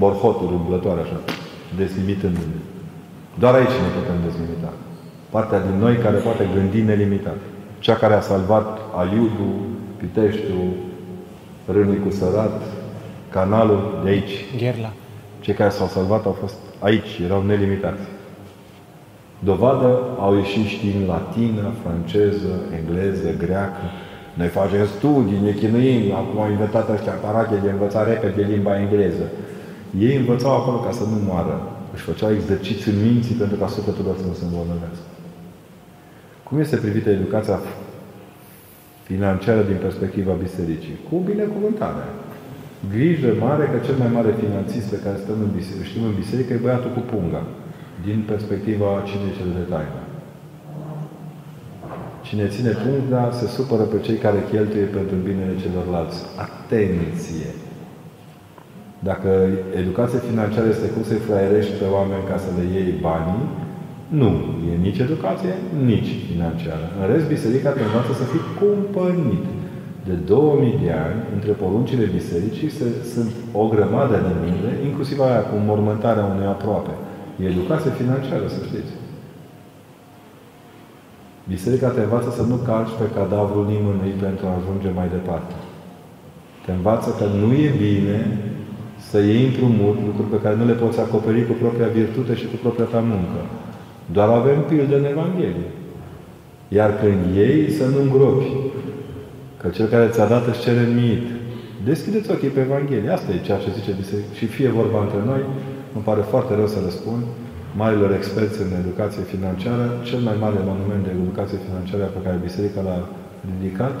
borhoturi 0.00 0.56
umblătoare 0.60 1.00
așa, 1.00 1.18
dezlimitându-ne. 1.80 2.60
Doar 3.42 3.54
aici 3.54 3.76
ne 3.84 3.90
putem 3.96 4.18
dezlimita. 4.26 4.72
Partea 5.34 5.60
din 5.66 5.76
noi 5.84 5.94
care 6.04 6.16
poate 6.26 6.44
gândi 6.54 6.80
nelimitat. 6.90 7.40
Cea 7.78 7.96
care 8.02 8.14
a 8.14 8.28
salvat 8.32 8.68
Aiudul, 9.02 9.54
Piteștiul, 9.96 10.70
Râului 11.72 12.00
cu 12.04 12.10
Sărat, 12.10 12.56
canalul 13.30 14.00
de 14.04 14.10
aici. 14.10 14.44
Gherla. 14.56 14.92
Cei 15.40 15.54
care 15.54 15.70
s-au 15.70 15.86
salvat 15.86 16.24
au 16.24 16.32
fost 16.32 16.54
aici, 16.78 17.20
erau 17.24 17.42
nelimitați. 17.42 18.02
Dovadă 19.38 20.00
au 20.18 20.36
ieșit 20.36 20.66
știind 20.66 21.08
latină, 21.08 21.72
franceză, 21.82 22.52
engleză, 22.78 23.34
greacă. 23.38 23.84
Noi 24.34 24.46
facem 24.46 24.86
studii, 24.86 25.40
ne 25.44 25.52
chinuim, 25.52 26.14
acum 26.14 26.40
au 26.40 26.50
inventat 26.50 26.88
ăștia 26.90 27.12
aparate 27.12 27.54
de 27.62 27.70
învățare 27.70 28.10
repede 28.12 28.42
limba 28.42 28.80
engleză. 28.80 29.26
Ei 29.98 30.16
învățau 30.16 30.52
acolo 30.56 30.76
ca 30.76 30.90
să 30.90 31.04
nu 31.04 31.18
moară. 31.26 31.60
Își 31.94 32.02
făceau 32.02 32.32
exercițiul 32.32 32.94
minții 32.94 33.34
pentru 33.34 33.56
ca 33.56 33.66
sufletul 33.68 34.04
lor 34.04 34.16
să 34.16 34.26
nu 34.26 34.32
se 34.32 34.44
îmbolnăvească. 34.44 35.08
Cum 36.42 36.58
este 36.60 36.76
privită 36.76 37.10
educația 37.10 37.60
financiară 39.02 39.62
din 39.62 39.76
perspectiva 39.80 40.32
bisericii? 40.32 40.98
Cu 41.08 41.16
binecuvântare. 41.16 42.04
Grijă 42.92 43.30
mare 43.46 43.64
că 43.72 43.78
cel 43.86 43.96
mai 44.02 44.10
mare 44.16 44.32
finanțist 44.44 44.86
pe 44.90 45.02
care 45.04 45.16
stăm 45.24 45.38
în 45.46 45.52
biserică, 45.58 45.84
știm 45.90 46.04
în 46.10 46.18
biserică 46.22 46.50
e 46.52 46.64
băiatul 46.66 46.92
cu 46.96 47.02
punga. 47.12 47.42
Din 48.06 48.18
perspectiva 48.32 48.90
cine 49.08 49.28
cel 49.38 49.50
de 49.58 49.64
taină. 49.72 50.02
Cine 52.26 52.46
ține 52.54 52.72
punga 52.84 53.24
se 53.38 53.46
supără 53.56 53.84
pe 53.92 53.98
cei 54.06 54.18
care 54.24 54.48
cheltuie 54.50 54.86
pentru 54.96 55.16
binele 55.26 55.54
celorlalți. 55.62 56.18
Atenție! 56.46 57.50
Dacă 59.08 59.30
educația 59.82 60.20
financiară 60.30 60.68
este 60.68 60.88
cum 60.94 61.02
să-i 61.08 61.26
fraierești 61.28 61.78
pe 61.80 61.86
oameni 61.96 62.28
ca 62.30 62.36
să 62.44 62.50
le 62.56 62.64
iei 62.74 62.92
banii, 63.06 63.44
nu 64.20 64.30
e 64.70 64.74
nici 64.86 65.04
educație, 65.06 65.54
nici 65.90 66.12
financiară. 66.30 66.86
În 67.00 67.06
rest, 67.12 67.26
biserica 67.34 67.70
te 67.70 67.82
învață 67.82 68.12
să 68.20 68.24
fii 68.32 68.44
cumpănit. 68.60 69.46
De 70.08 70.12
2000 70.12 70.78
de 70.84 70.92
ani, 71.06 71.20
între 71.34 71.52
poruncile 71.52 72.04
bisericii 72.16 72.70
se, 72.70 72.86
sunt 73.12 73.30
o 73.52 73.64
grămadă 73.74 74.16
de 74.26 74.34
mile, 74.44 74.70
inclusiv 74.88 75.18
aia 75.20 75.42
cu 75.48 75.56
mormântarea 75.70 76.28
unui 76.32 76.46
aproape. 76.46 76.94
E 77.40 77.44
educație 77.54 77.90
financiară, 78.00 78.46
să 78.48 78.60
știți. 78.68 78.92
Biserica 81.48 81.88
te 81.88 82.00
învață 82.00 82.30
să 82.38 82.42
nu 82.42 82.56
calci 82.68 82.98
pe 83.00 83.06
cadavrul 83.16 83.64
nimănui 83.72 84.14
pentru 84.24 84.44
a 84.46 84.56
ajunge 84.58 84.90
mai 84.98 85.08
departe. 85.16 85.54
Te 86.64 86.70
învață 86.72 87.08
că 87.18 87.24
nu 87.40 87.48
e 87.66 87.70
bine 87.86 88.18
să 89.08 89.18
iei 89.20 89.44
împrumut 89.44 89.96
lucruri 90.06 90.32
pe 90.34 90.42
care 90.42 90.56
nu 90.56 90.66
le 90.66 90.80
poți 90.82 91.00
acoperi 91.00 91.46
cu 91.46 91.54
propria 91.62 91.86
virtute 91.98 92.34
și 92.40 92.46
cu 92.50 92.56
propria 92.62 92.84
ta 92.84 93.00
muncă. 93.12 93.40
Doar 94.14 94.28
avem 94.28 94.60
pildă 94.70 94.96
în 94.96 95.04
Evanghelie. 95.14 95.70
Iar 96.68 96.90
când 97.00 97.20
iei, 97.36 97.70
să 97.70 97.84
nu 97.92 97.98
îngropi. 98.00 98.50
Că 99.60 99.68
cel 99.68 99.86
care 99.86 100.08
ți-a 100.08 100.26
dat 100.26 100.46
își 100.46 100.60
cere 100.60 100.84
mit. 101.00 101.24
Deschideți 101.84 102.30
ochii 102.30 102.48
pe 102.48 102.60
Evanghelie. 102.60 103.10
Asta 103.10 103.32
e 103.32 103.46
ceea 103.48 103.58
ce 103.58 103.70
zice 103.78 103.92
Biserica. 104.00 104.34
Și 104.34 104.46
fie 104.46 104.68
vorba 104.68 105.00
între 105.02 105.20
noi, 105.24 105.40
îmi 105.94 106.04
pare 106.04 106.20
foarte 106.20 106.54
rău 106.54 106.66
să 106.66 106.78
răspund, 106.84 107.22
marilor 107.76 108.12
experți 108.14 108.60
în 108.62 108.72
educație 108.82 109.22
financiară, 109.22 109.86
cel 110.08 110.18
mai 110.18 110.36
mare 110.40 110.58
monument 110.70 111.02
de 111.04 111.10
educație 111.20 111.58
financiară 111.68 112.04
pe 112.04 112.24
care 112.24 112.44
Biserica 112.48 112.80
l-a 112.80 113.08
ridicat, 113.50 113.96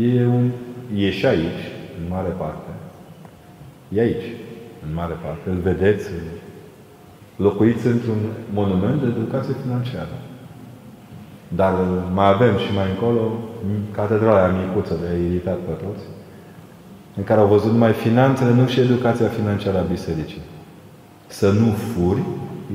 e, 0.00 0.26
un, 0.26 0.50
e 0.96 1.10
și 1.10 1.26
aici, 1.26 1.62
în 1.98 2.04
mare 2.08 2.32
parte. 2.42 2.70
E 3.96 4.00
aici, 4.00 4.28
în 4.86 4.94
mare 4.94 5.16
parte. 5.24 5.50
Îl 5.50 5.60
vedeți, 5.70 6.06
locuiți 7.36 7.86
într-un 7.86 8.20
monument 8.52 9.00
de 9.00 9.06
educație 9.16 9.54
financiară. 9.62 10.16
Dar 11.48 11.74
mai 12.14 12.28
avem 12.28 12.54
și 12.64 12.74
mai 12.74 12.88
încolo 12.94 13.22
catedrala 13.98 14.38
aia 14.38 14.54
micuță 14.58 14.94
de 15.02 15.24
iritat 15.28 15.58
pe 15.66 15.74
toți, 15.84 16.04
în 17.16 17.24
care 17.24 17.40
au 17.40 17.46
văzut 17.46 17.70
numai 17.70 17.92
finanțele, 17.92 18.52
nu 18.52 18.66
și 18.66 18.80
educația 18.80 19.28
financiară 19.28 19.78
a 19.78 19.90
bisericii. 19.94 20.42
Să 21.26 21.50
nu 21.50 21.68
furi 21.70 22.22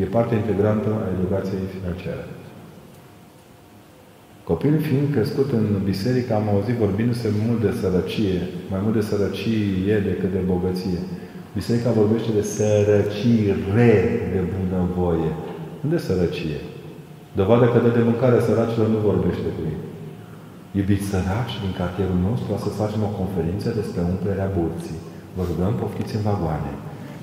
e 0.02 0.04
parte 0.04 0.36
integrantă 0.36 0.90
a 0.90 1.08
educației 1.18 1.76
financiare. 1.80 2.26
Copilul 4.44 4.80
fiind 4.80 5.08
crescut 5.12 5.52
în 5.52 5.66
biserică, 5.84 6.34
am 6.34 6.48
auzit 6.54 6.76
vorbindu-se 6.76 7.30
mult 7.46 7.62
de 7.62 7.72
sărăcie, 7.80 8.40
mai 8.72 8.80
mult 8.84 8.96
de 8.96 9.02
sărăcie 9.02 9.96
decât 10.10 10.32
de 10.32 10.42
bogăție. 10.52 11.00
Biserica 11.54 11.92
vorbește 11.92 12.32
de 12.36 12.42
sărăcire 12.42 13.56
de 14.34 14.42
bunăvoie, 14.54 15.32
nu 15.82 15.90
de 15.90 15.98
sărăcie. 15.98 16.60
Dovadă 17.40 17.66
că 17.66 17.80
dă 17.84 17.90
de 17.98 18.04
mâncare 18.10 18.40
săracilor 18.40 18.88
nu 18.88 18.98
vorbește 18.98 19.48
cu 19.56 19.62
ei. 19.72 19.78
Iubiți 20.80 21.10
săraci 21.12 21.56
din 21.64 21.74
cartierul 21.82 22.20
nostru, 22.30 22.50
o 22.56 22.60
să 22.66 22.80
facem 22.82 23.02
o 23.10 23.16
conferință 23.22 23.68
despre 23.80 24.02
umplerea 24.14 24.50
burții. 24.58 25.00
Vă 25.36 25.44
rugăm, 25.50 25.74
poftiți 25.82 26.16
în 26.18 26.24
vagoane. 26.30 26.72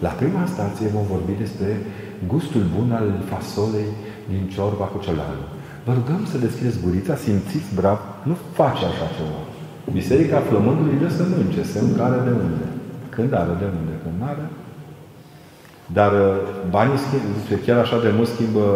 La 0.06 0.12
prima 0.20 0.44
stație 0.52 0.94
vom 0.96 1.06
vorbi 1.14 1.34
despre 1.44 1.68
gustul 2.32 2.64
bun 2.74 2.88
al 2.98 3.08
fasolei 3.32 3.90
din 4.32 4.42
ciorba 4.54 4.86
cu 4.92 4.98
ciolanul. 5.04 5.46
Vă 5.86 5.92
rugăm 5.98 6.22
să 6.30 6.44
deschideți 6.46 6.82
gurița, 6.84 7.14
simțiți 7.24 7.74
brav, 7.78 8.00
nu 8.28 8.34
face 8.58 8.82
așa 8.90 9.06
ceva. 9.16 9.40
Biserica 9.98 10.38
flămândului 10.48 11.00
dă 11.02 11.08
să 11.16 11.24
mânce, 11.24 11.62
semn 11.72 11.90
care 12.00 12.18
de 12.26 12.32
unde. 12.44 12.66
Când 13.14 13.30
are 13.40 13.54
de 13.62 13.68
unde, 13.78 13.94
când 14.02 14.14
nu 14.20 14.26
are. 14.32 14.46
Dar 15.98 16.12
uh, 16.12 16.36
banii 16.74 17.02
schimbă, 17.04 17.28
zice, 17.40 17.56
chiar 17.66 17.78
așa 17.84 17.98
de 18.04 18.10
mult 18.16 18.28
schimbă, 18.34 18.66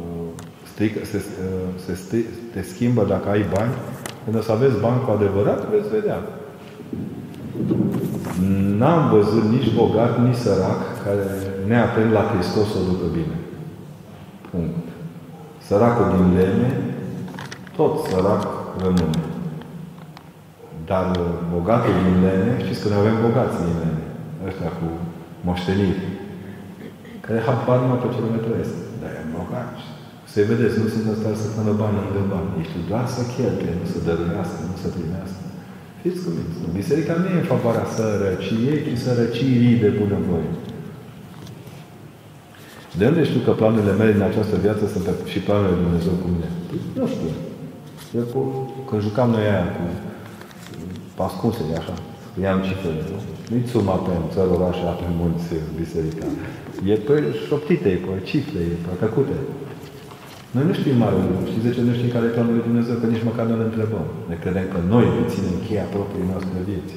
uh, 0.00 0.28
strică, 0.70 0.98
se, 1.10 1.18
uh, 1.18 1.68
se 1.84 1.94
stri, 2.02 2.24
te 2.52 2.62
schimbă 2.62 3.02
dacă 3.12 3.26
ai 3.28 3.44
bani. 3.54 3.74
Când 4.24 4.36
o 4.36 4.40
să 4.40 4.52
aveți 4.52 4.80
bani 4.80 5.04
cu 5.04 5.10
adevărat, 5.10 5.68
veți 5.68 5.88
vedea. 5.88 6.18
N-am 8.78 9.10
văzut 9.10 9.44
nici 9.54 9.74
bogat, 9.74 10.12
nici 10.26 10.42
sărac 10.44 10.80
care 11.04 11.26
neatent 11.66 12.12
la 12.12 12.24
Hristos 12.30 12.68
o 12.78 12.80
ducă 12.90 13.06
bine. 13.12 13.36
Punct. 14.50 14.86
Săracul 15.66 16.06
din 16.16 16.38
lemne, 16.38 16.70
tot 17.76 17.92
sărac 18.06 18.42
rămâne. 18.82 19.20
Dar 20.86 21.04
bogatul 21.52 21.94
din 22.04 22.18
lemne, 22.24 22.64
știți 22.64 22.82
că 22.82 22.88
noi 22.88 22.98
avem 22.98 23.16
bogați 23.26 23.56
din 23.64 23.74
lemne, 23.80 24.06
ăștia 24.46 24.70
cu 24.78 24.86
moșteniri, 25.46 26.02
care 27.24 27.46
habar 27.46 27.78
nu 27.88 27.94
pe 28.00 28.08
ce 28.12 28.20
lume 28.20 28.40
trăiesc. 28.46 28.74
Dar 29.00 29.10
e 29.20 29.22
bogat. 29.36 29.72
Să 30.32 30.40
vedeți, 30.50 30.78
nu 30.82 30.86
sunt 30.94 31.04
în 31.12 31.16
stare 31.20 31.36
să 31.42 31.48
pună 31.56 31.72
bani 31.80 31.98
lângă 32.02 32.22
bani. 32.32 32.48
Ești 32.60 32.76
doar 32.90 33.06
să 33.16 33.22
cheltuie, 33.34 33.74
nu 33.80 33.86
să 33.92 33.98
dăruiască, 34.06 34.58
nu 34.70 34.76
să 34.84 34.88
primească. 34.96 35.40
Fiți 36.02 36.20
cuminți. 36.24 36.58
Biserica 36.80 37.14
nu 37.20 37.26
e 37.30 37.40
în 37.42 37.50
favoarea 37.52 37.86
sărăciei, 37.94 38.78
ci 38.86 39.02
sărăcirii 39.04 39.82
de 39.84 39.90
bunăvoie. 40.00 40.50
De 42.98 43.04
unde 43.10 43.22
știu 43.30 43.42
că 43.46 43.52
planurile 43.60 43.94
mele 44.00 44.12
în 44.18 44.28
această 44.30 44.56
viață 44.64 44.82
sunt 44.92 45.04
pe, 45.06 45.12
și 45.32 45.38
planurile 45.46 45.74
lui 45.74 45.84
Dumnezeu 45.86 46.14
cu 46.22 46.28
mine? 46.34 46.48
Păi, 46.68 46.78
nu 46.98 47.06
știu. 47.12 47.30
Eu 48.18 48.24
cu, 48.32 48.40
când 48.88 49.00
jucam 49.06 49.28
noi 49.34 49.44
aia 49.50 49.66
cu 49.76 49.84
pascunsele, 51.20 51.74
așa, 51.80 51.94
i-am 52.42 52.60
cifrele, 52.66 53.02
nu? 53.10 53.18
Nu-i 53.48 53.70
suma 53.72 53.96
pe 54.04 54.12
țări, 54.32 54.54
orașe, 54.56 54.82
pe 55.00 55.08
munți, 55.18 55.48
biserica. 55.80 56.26
E 56.92 56.94
pe 57.06 57.14
șoptite, 57.46 57.88
e 57.96 57.98
pe 58.06 58.12
cifre, 58.30 58.60
e 58.72 58.76
pe 58.84 58.92
tăcute. 59.02 59.36
Noi 60.54 60.64
nu 60.68 60.74
știm 60.80 60.96
mare 61.04 61.16
lucru. 61.22 61.42
Știți 61.50 61.66
de 61.66 61.74
ce 61.76 61.82
nu 61.86 61.92
știm 61.96 62.10
care 62.14 62.24
e 62.26 62.36
planul 62.36 62.54
lui 62.56 62.68
Dumnezeu? 62.68 62.94
Că 62.98 63.06
nici 63.14 63.28
măcar 63.30 63.44
nu 63.50 63.56
ne 63.58 63.66
întrebăm. 63.70 64.06
Ne 64.30 64.36
credem 64.42 64.66
că 64.72 64.78
noi 64.94 65.06
ținem 65.32 65.56
cheia 65.66 65.86
proprii 65.94 66.30
noastre 66.30 66.58
vieți. 66.68 66.94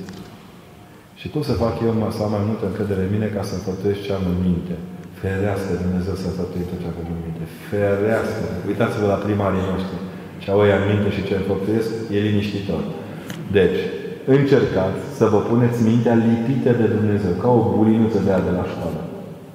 Și 1.20 1.28
cum 1.34 1.42
să 1.50 1.54
fac 1.64 1.74
eu 1.86 1.94
să 2.16 2.22
am 2.24 2.32
mai 2.36 2.48
multă 2.50 2.64
încredere 2.68 3.02
în 3.06 3.14
mine 3.16 3.28
ca 3.36 3.42
să 3.50 3.54
înfăptuiesc 3.56 4.02
ce 4.06 4.12
am 4.18 4.26
în 4.34 4.40
minte? 4.48 4.76
Ferească 5.22 5.72
Dumnezeu 5.84 6.16
să 6.22 6.28
înfăptuie 6.30 6.70
tot 6.70 6.80
ce 6.82 6.88
avem 6.92 7.08
în 7.16 7.22
minte. 7.26 7.44
Ferească. 7.70 8.44
Uitați-vă 8.70 9.06
la 9.14 9.20
primarii 9.26 9.68
noștri. 9.72 9.98
Ce 10.42 10.48
au 10.54 10.60
ei 10.68 10.78
în 10.80 10.86
minte 10.92 11.10
și 11.16 11.26
ce 11.28 11.34
înfăptuiesc, 11.38 11.90
e 12.16 12.28
liniștitor. 12.28 12.82
Deci, 13.58 13.80
încercați 14.36 15.02
să 15.20 15.26
vă 15.34 15.40
puneți 15.50 15.78
mintea 15.90 16.16
lipită 16.28 16.72
de 16.82 16.88
Dumnezeu, 16.96 17.34
ca 17.44 17.50
o 17.58 17.62
bulinuță 17.74 18.20
de 18.26 18.30
aia 18.32 18.48
de 18.48 18.54
la 18.60 18.66
școală. 18.74 19.02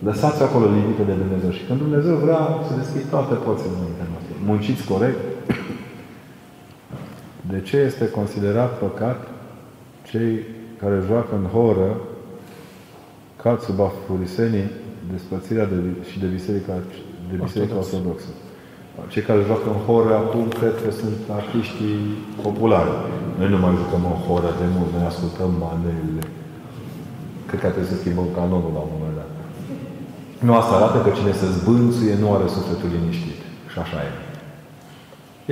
Lăsați 0.09 0.43
acolo 0.43 0.67
limită 0.67 1.03
de 1.11 1.13
Dumnezeu. 1.23 1.51
Și 1.51 1.65
când 1.67 1.79
Dumnezeu 1.79 2.15
vrea 2.15 2.41
să 2.67 2.73
deschid 2.83 3.05
toate 3.11 3.35
porțile 3.35 3.75
în 3.77 3.85
mintea 3.87 4.07
noastră. 4.13 4.33
Munciți 4.51 4.85
corect. 4.93 5.21
De 7.53 7.61
ce 7.61 7.77
este 7.77 8.09
considerat 8.19 8.79
păcat 8.79 9.21
cei 10.11 10.33
care 10.81 11.03
joacă 11.07 11.33
în 11.41 11.47
horă 11.55 11.91
cad 13.43 13.61
sub 13.61 13.81
afurisenii 13.81 14.69
despărțirea 15.13 15.67
de, 15.73 15.79
și 16.11 16.19
de 16.23 16.27
biserica, 16.27 16.75
de 17.31 17.37
biserica 17.45 17.77
ortodoxă. 17.85 18.31
Cei 19.13 19.23
care 19.23 19.49
joacă 19.51 19.67
în 19.75 19.81
horă 19.87 20.13
acum 20.23 20.47
cred 20.59 20.75
că 20.85 20.91
sunt 21.01 21.19
artiștii 21.41 22.01
populari. 22.43 22.93
Noi 23.39 23.49
nu 23.55 23.59
mai 23.59 23.75
jucăm 23.81 24.03
în 24.13 24.19
horă 24.27 24.51
de 24.61 24.67
mult, 24.77 24.91
noi 24.95 25.05
ascultăm 25.13 25.51
manelele. 25.65 26.25
Cred 27.49 27.61
că 27.61 27.69
trebuie 27.69 27.93
să 27.93 28.01
schimbăm 28.01 28.29
canonul 28.39 28.73
la 28.77 28.83
un 28.87 28.93
moment 28.95 29.10
dat. 29.10 29.10
Nu 30.47 30.53
asta 30.61 30.73
arată 30.77 30.99
că 31.03 31.11
cine 31.19 31.33
se 31.41 31.49
zbânțuie 31.57 32.15
nu 32.23 32.29
are 32.37 32.47
sufletul 32.57 32.89
liniștit. 32.97 33.41
Și 33.73 33.79
așa 33.85 33.99
e. 34.09 34.11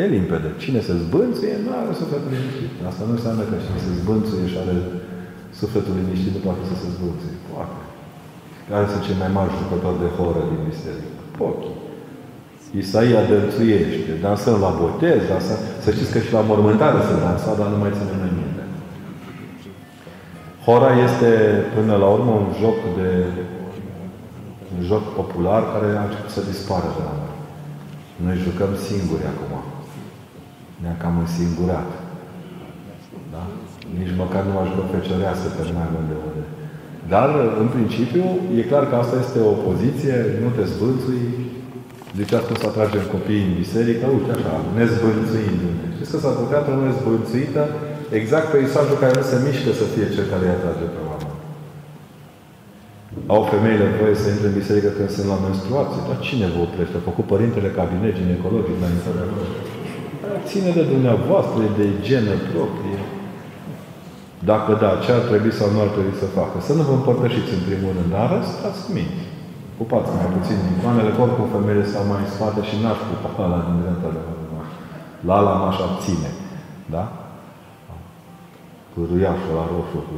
E 0.00 0.14
limpede. 0.16 0.48
Cine 0.64 0.80
se 0.88 0.94
zbânțuie 1.02 1.54
nu 1.64 1.70
are 1.80 1.92
sufletul 2.00 2.30
liniștit. 2.36 2.72
Asta 2.90 3.02
nu 3.08 3.14
înseamnă 3.18 3.42
că 3.50 3.56
cine 3.64 3.78
se 3.86 3.92
zbânțuie 4.00 4.44
și 4.52 4.56
are 4.62 4.76
sufletul 5.60 5.94
liniștit 6.00 6.32
nu 6.36 6.42
poate 6.46 6.62
să 6.70 6.74
se 6.82 6.88
zbânțuie. 6.96 7.36
Poate. 7.52 7.78
Care 8.70 8.84
sunt 8.92 9.02
cei 9.06 9.20
mai 9.22 9.30
mari 9.38 9.58
jucători 9.60 10.02
de 10.04 10.08
horă 10.16 10.42
din 10.50 10.60
biserică? 10.70 11.18
Pochi. 11.38 11.72
Isaia 12.82 13.22
dălțuiește, 13.30 14.12
dansăm 14.26 14.56
la 14.66 14.70
botez, 14.80 15.20
dansăm... 15.30 15.58
Să 15.84 15.88
știți 15.94 16.12
că 16.14 16.18
și 16.26 16.32
la 16.36 16.42
mormântare 16.50 17.00
se 17.08 17.14
dansa, 17.24 17.50
dar 17.60 17.68
nu 17.72 17.78
mai 17.82 17.92
ținem 17.96 18.20
în 18.28 18.34
minte. 18.40 18.64
Hora 20.64 20.92
este, 21.06 21.30
până 21.74 21.94
la 22.02 22.08
urmă, 22.16 22.32
un 22.42 22.48
joc 22.62 22.78
de 22.98 23.08
un 24.74 24.80
joc 24.90 25.04
popular 25.20 25.62
care 25.72 25.88
a 25.96 26.06
început 26.06 26.32
să 26.36 26.48
dispară 26.50 26.88
de 26.96 27.02
la 27.08 27.14
noi. 27.20 27.34
Noi 28.24 28.36
jucăm 28.46 28.72
singuri 28.88 29.26
acum. 29.32 29.52
Ne-am 30.82 30.98
cam 31.02 31.14
însingurat. 31.24 31.90
Da? 33.34 33.42
Nici 33.98 34.14
măcar 34.22 34.42
nu 34.50 34.54
aș 34.62 34.70
feciorească 34.94 35.48
pe 35.56 35.62
mai 35.78 35.88
mult 35.94 36.06
de 36.10 36.16
ore. 36.28 36.44
Dar, 37.14 37.28
în 37.62 37.68
principiu, 37.76 38.26
e 38.58 38.70
clar 38.70 38.84
că 38.88 38.94
asta 38.98 39.16
este 39.24 39.38
o 39.50 39.54
poziție, 39.68 40.14
nu 40.42 40.48
te 40.56 40.64
zbânțui. 40.72 41.24
Deci 42.18 42.32
asta 42.38 42.52
să 42.60 42.66
atragem 42.68 43.04
copiii 43.14 43.48
în 43.48 43.54
biserică, 43.62 44.04
uite 44.16 44.32
așa, 44.36 44.54
nezbânțuindu-ne. 44.78 45.84
Știți 45.94 46.12
că 46.12 46.18
s-a 46.20 46.32
putea 46.40 46.60
o 46.72 46.84
nezbânțuită 46.86 47.62
exact 48.20 48.48
peisajul 48.54 48.98
care 49.02 49.14
nu 49.18 49.24
se 49.30 49.36
mișcă 49.46 49.70
să 49.80 49.84
fie 49.92 50.06
cel 50.14 50.26
care 50.32 50.44
îi 50.46 50.56
atrage 50.56 50.86
pe 50.94 51.00
oameni. 51.00 51.07
Au 53.34 53.42
femeile 53.52 53.86
voie 53.98 54.16
să 54.22 54.26
intre 54.28 54.46
în 54.50 54.58
biserică 54.60 54.90
când 54.96 55.10
sunt 55.16 55.28
la 55.32 55.38
menstruație. 55.46 56.00
Dar 56.08 56.18
cine 56.26 56.46
vă 56.54 56.60
oprește? 56.66 56.96
A 56.98 57.08
făcut 57.10 57.26
părintele 57.32 57.76
cabinet 57.78 58.14
ginecologic 58.20 58.76
la 58.82 58.88
intrarea 58.96 59.24
acolo. 59.26 59.48
Ține 60.50 60.70
de 60.78 60.84
dumneavoastră, 60.92 61.60
de 61.78 61.84
igienă 61.96 62.34
proprie. 62.52 63.00
Dacă 64.50 64.70
da, 64.82 64.90
ce 65.04 65.10
ar 65.18 65.24
trebui 65.30 65.52
sau 65.58 65.68
nu 65.74 65.80
ar 65.84 65.90
trebui 65.94 66.16
să 66.22 66.36
facă? 66.38 66.56
Să 66.68 66.72
nu 66.78 66.82
vă 66.88 66.94
împărtășiți 66.96 67.54
în 67.56 67.62
primul 67.68 67.92
rând, 67.96 68.10
dar 68.16 68.30
stați 68.54 68.80
cu 68.84 68.90
minte. 68.98 69.22
Pupați 69.80 70.10
mai 70.18 70.28
puțin 70.36 70.58
icoanele, 70.72 71.10
că 71.12 71.20
oricum 71.24 71.46
femeile 71.56 71.84
stau 71.90 72.04
mai 72.10 72.22
în 72.24 72.30
spate 72.34 72.60
și 72.68 72.74
n-aș 72.82 72.98
pupa 73.08 73.44
la 73.52 73.58
din 73.66 73.76
dreapta 73.82 74.08
de 74.16 74.20
la 75.26 75.34
ala 75.38 75.52
m-aș 75.62 75.78
abține. 75.86 76.30
Da? 76.94 77.04
Cu 78.92 78.98
ruiașul 79.10 79.54
la 79.58 79.64
roșu, 79.72 79.98
cu 80.08 80.16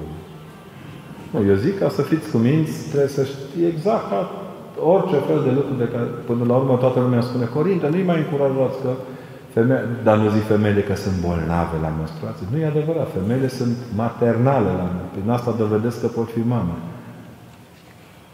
nu, 1.31 1.39
eu 1.51 1.55
zic, 1.55 1.79
ca 1.79 1.89
să 1.89 2.03
fiți 2.03 2.31
cuminți, 2.31 2.89
trebuie 2.89 3.17
să 3.19 3.25
știi 3.25 3.67
exact 3.73 4.05
ca 4.11 4.21
orice 4.95 5.17
fel 5.29 5.41
de 5.47 5.53
lucru 5.59 5.75
de 5.83 5.89
care, 5.93 6.09
până 6.31 6.45
la 6.51 6.55
urmă, 6.61 6.75
toată 6.85 6.99
lumea 7.01 7.21
spune, 7.21 7.45
Corinte, 7.45 7.87
nu-i 7.89 8.11
mai 8.11 8.19
încurajați 8.25 8.79
că 8.85 8.91
femeie, 9.57 9.85
dar 10.07 10.17
nu 10.17 10.29
zic 10.35 10.45
femeile 10.55 10.83
că 10.89 10.95
sunt 11.05 11.17
bolnave 11.27 11.77
la 11.87 11.91
menstruație. 11.99 12.47
Nu 12.53 12.59
e 12.59 12.73
adevărat. 12.75 13.09
Femeile 13.19 13.49
sunt 13.49 13.77
maternale 14.03 14.71
la 14.81 14.87
Prin 15.15 15.31
asta 15.31 15.55
dovedesc 15.59 16.01
că 16.01 16.07
pot 16.07 16.29
fi 16.37 16.43
mame. 16.55 16.77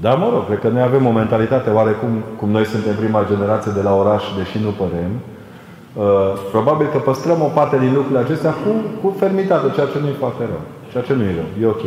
Dar 0.04 0.14
mă 0.18 0.28
rog, 0.32 0.46
cred 0.46 0.60
că 0.60 0.68
noi 0.68 0.82
avem 0.82 1.06
o 1.06 1.18
mentalitate 1.20 1.70
oarecum, 1.70 2.12
cum 2.38 2.48
noi 2.50 2.64
suntem 2.64 2.94
prima 2.94 3.26
generație 3.32 3.72
de 3.74 3.82
la 3.82 3.94
oraș, 4.02 4.22
deși 4.38 4.58
nu 4.64 4.70
părem, 4.80 5.12
uh, 5.20 6.04
probabil 6.50 6.86
că 6.92 6.98
păstrăm 6.98 7.40
o 7.42 7.50
parte 7.58 7.76
din 7.78 7.92
lucrurile 7.92 8.24
acestea 8.24 8.50
cu, 8.62 8.70
cu 9.02 9.14
fermitate, 9.18 9.74
ceea 9.74 9.86
ce 9.86 9.98
nu 9.98 10.06
e 10.06 10.22
foarte 10.24 10.42
rău. 10.52 10.62
Ceea 10.90 11.02
ce 11.02 11.14
nu 11.14 11.22
e 11.22 11.38
rău. 11.40 11.48
E 11.62 11.74
ok. 11.74 11.84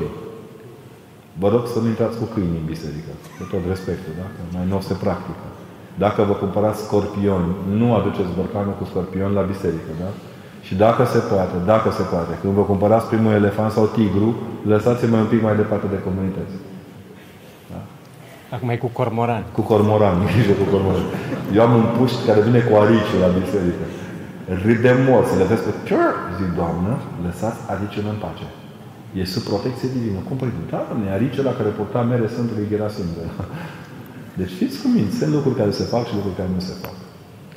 Vă 1.42 1.48
rog 1.54 1.64
să 1.74 1.78
nu 1.80 1.88
intrați 1.94 2.18
cu 2.22 2.28
câini 2.34 2.60
în 2.62 2.68
biserică. 2.74 3.12
Cu 3.38 3.44
tot 3.52 3.64
respectul, 3.74 4.14
da? 4.20 4.28
Că 4.36 4.42
mai 4.56 4.66
nou 4.74 4.82
se 4.90 4.96
practică. 5.06 5.46
Dacă 6.04 6.20
vă 6.30 6.36
cumpărați 6.44 6.84
scorpioni, 6.86 7.50
nu 7.80 7.88
aduceți 8.00 8.36
borcanul 8.38 8.76
cu 8.80 8.86
scorpion 8.92 9.32
la 9.40 9.44
biserică, 9.52 9.92
da? 10.02 10.10
Și 10.66 10.74
dacă 10.86 11.04
se 11.14 11.20
poate, 11.32 11.56
dacă 11.74 11.90
se 11.98 12.04
poate, 12.14 12.34
când 12.42 12.54
vă 12.60 12.64
cumpărați 12.72 13.10
primul 13.12 13.34
elefant 13.42 13.72
sau 13.72 13.86
tigru, 13.98 14.30
lăsați-mă 14.72 15.18
un 15.18 15.30
pic 15.34 15.42
mai 15.48 15.56
departe 15.62 15.88
de 15.94 16.00
comunități. 16.06 16.56
Da? 17.72 17.80
Acum 18.56 18.70
e 18.70 18.78
cu 18.86 18.90
cormoran. 19.00 19.44
Cu 19.58 19.62
cormoran, 19.72 20.16
grijă 20.30 20.54
cu 20.62 20.66
cormoran. 20.74 21.08
Eu 21.56 21.62
am 21.68 21.74
un 21.82 21.88
puști 21.98 22.26
care 22.28 22.40
vine 22.48 22.60
cu 22.68 22.74
arici 22.82 23.14
la 23.24 23.30
biserică. 23.40 23.86
Râd 24.64 24.80
de 24.86 24.94
morți, 25.08 25.38
le 25.40 25.46
vezi 25.50 25.64
pe... 25.66 25.72
Zic, 26.38 26.50
Doamnă, 26.60 26.94
lăsați 27.26 27.60
ariciul 27.74 28.06
în 28.14 28.20
pace. 28.24 28.46
E 29.14 29.24
sub 29.34 29.44
protecție 29.52 29.90
divină. 29.98 30.20
Cum 30.28 30.36
păi, 30.38 30.52
da, 30.70 30.82
ne 31.04 31.10
arice 31.16 31.42
la 31.50 31.54
care 31.58 31.70
purta 31.70 32.02
mere 32.12 32.28
Sfântului 32.34 32.70
Gerasim. 32.72 33.08
Deci 34.40 34.54
fiți 34.60 34.82
cu 34.82 34.88
minte. 34.96 35.14
Sunt 35.20 35.32
lucruri 35.38 35.60
care 35.62 35.72
se 35.80 35.86
fac 35.94 36.04
și 36.08 36.16
lucruri 36.18 36.40
care 36.40 36.52
nu 36.58 36.64
se 36.70 36.74
fac. 36.84 36.96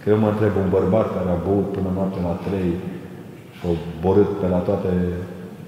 Că 0.00 0.06
eu 0.12 0.18
mă 0.24 0.28
întreb 0.30 0.54
un 0.62 0.68
bărbat 0.76 1.08
care 1.16 1.30
a 1.32 1.42
băut 1.46 1.68
până 1.76 1.90
noapte 1.94 2.18
la 2.28 2.34
3 2.48 2.60
și 3.56 3.62
a 3.66 3.68
borât 4.02 4.30
pe 4.40 4.46
la 4.54 4.60
toate 4.68 4.92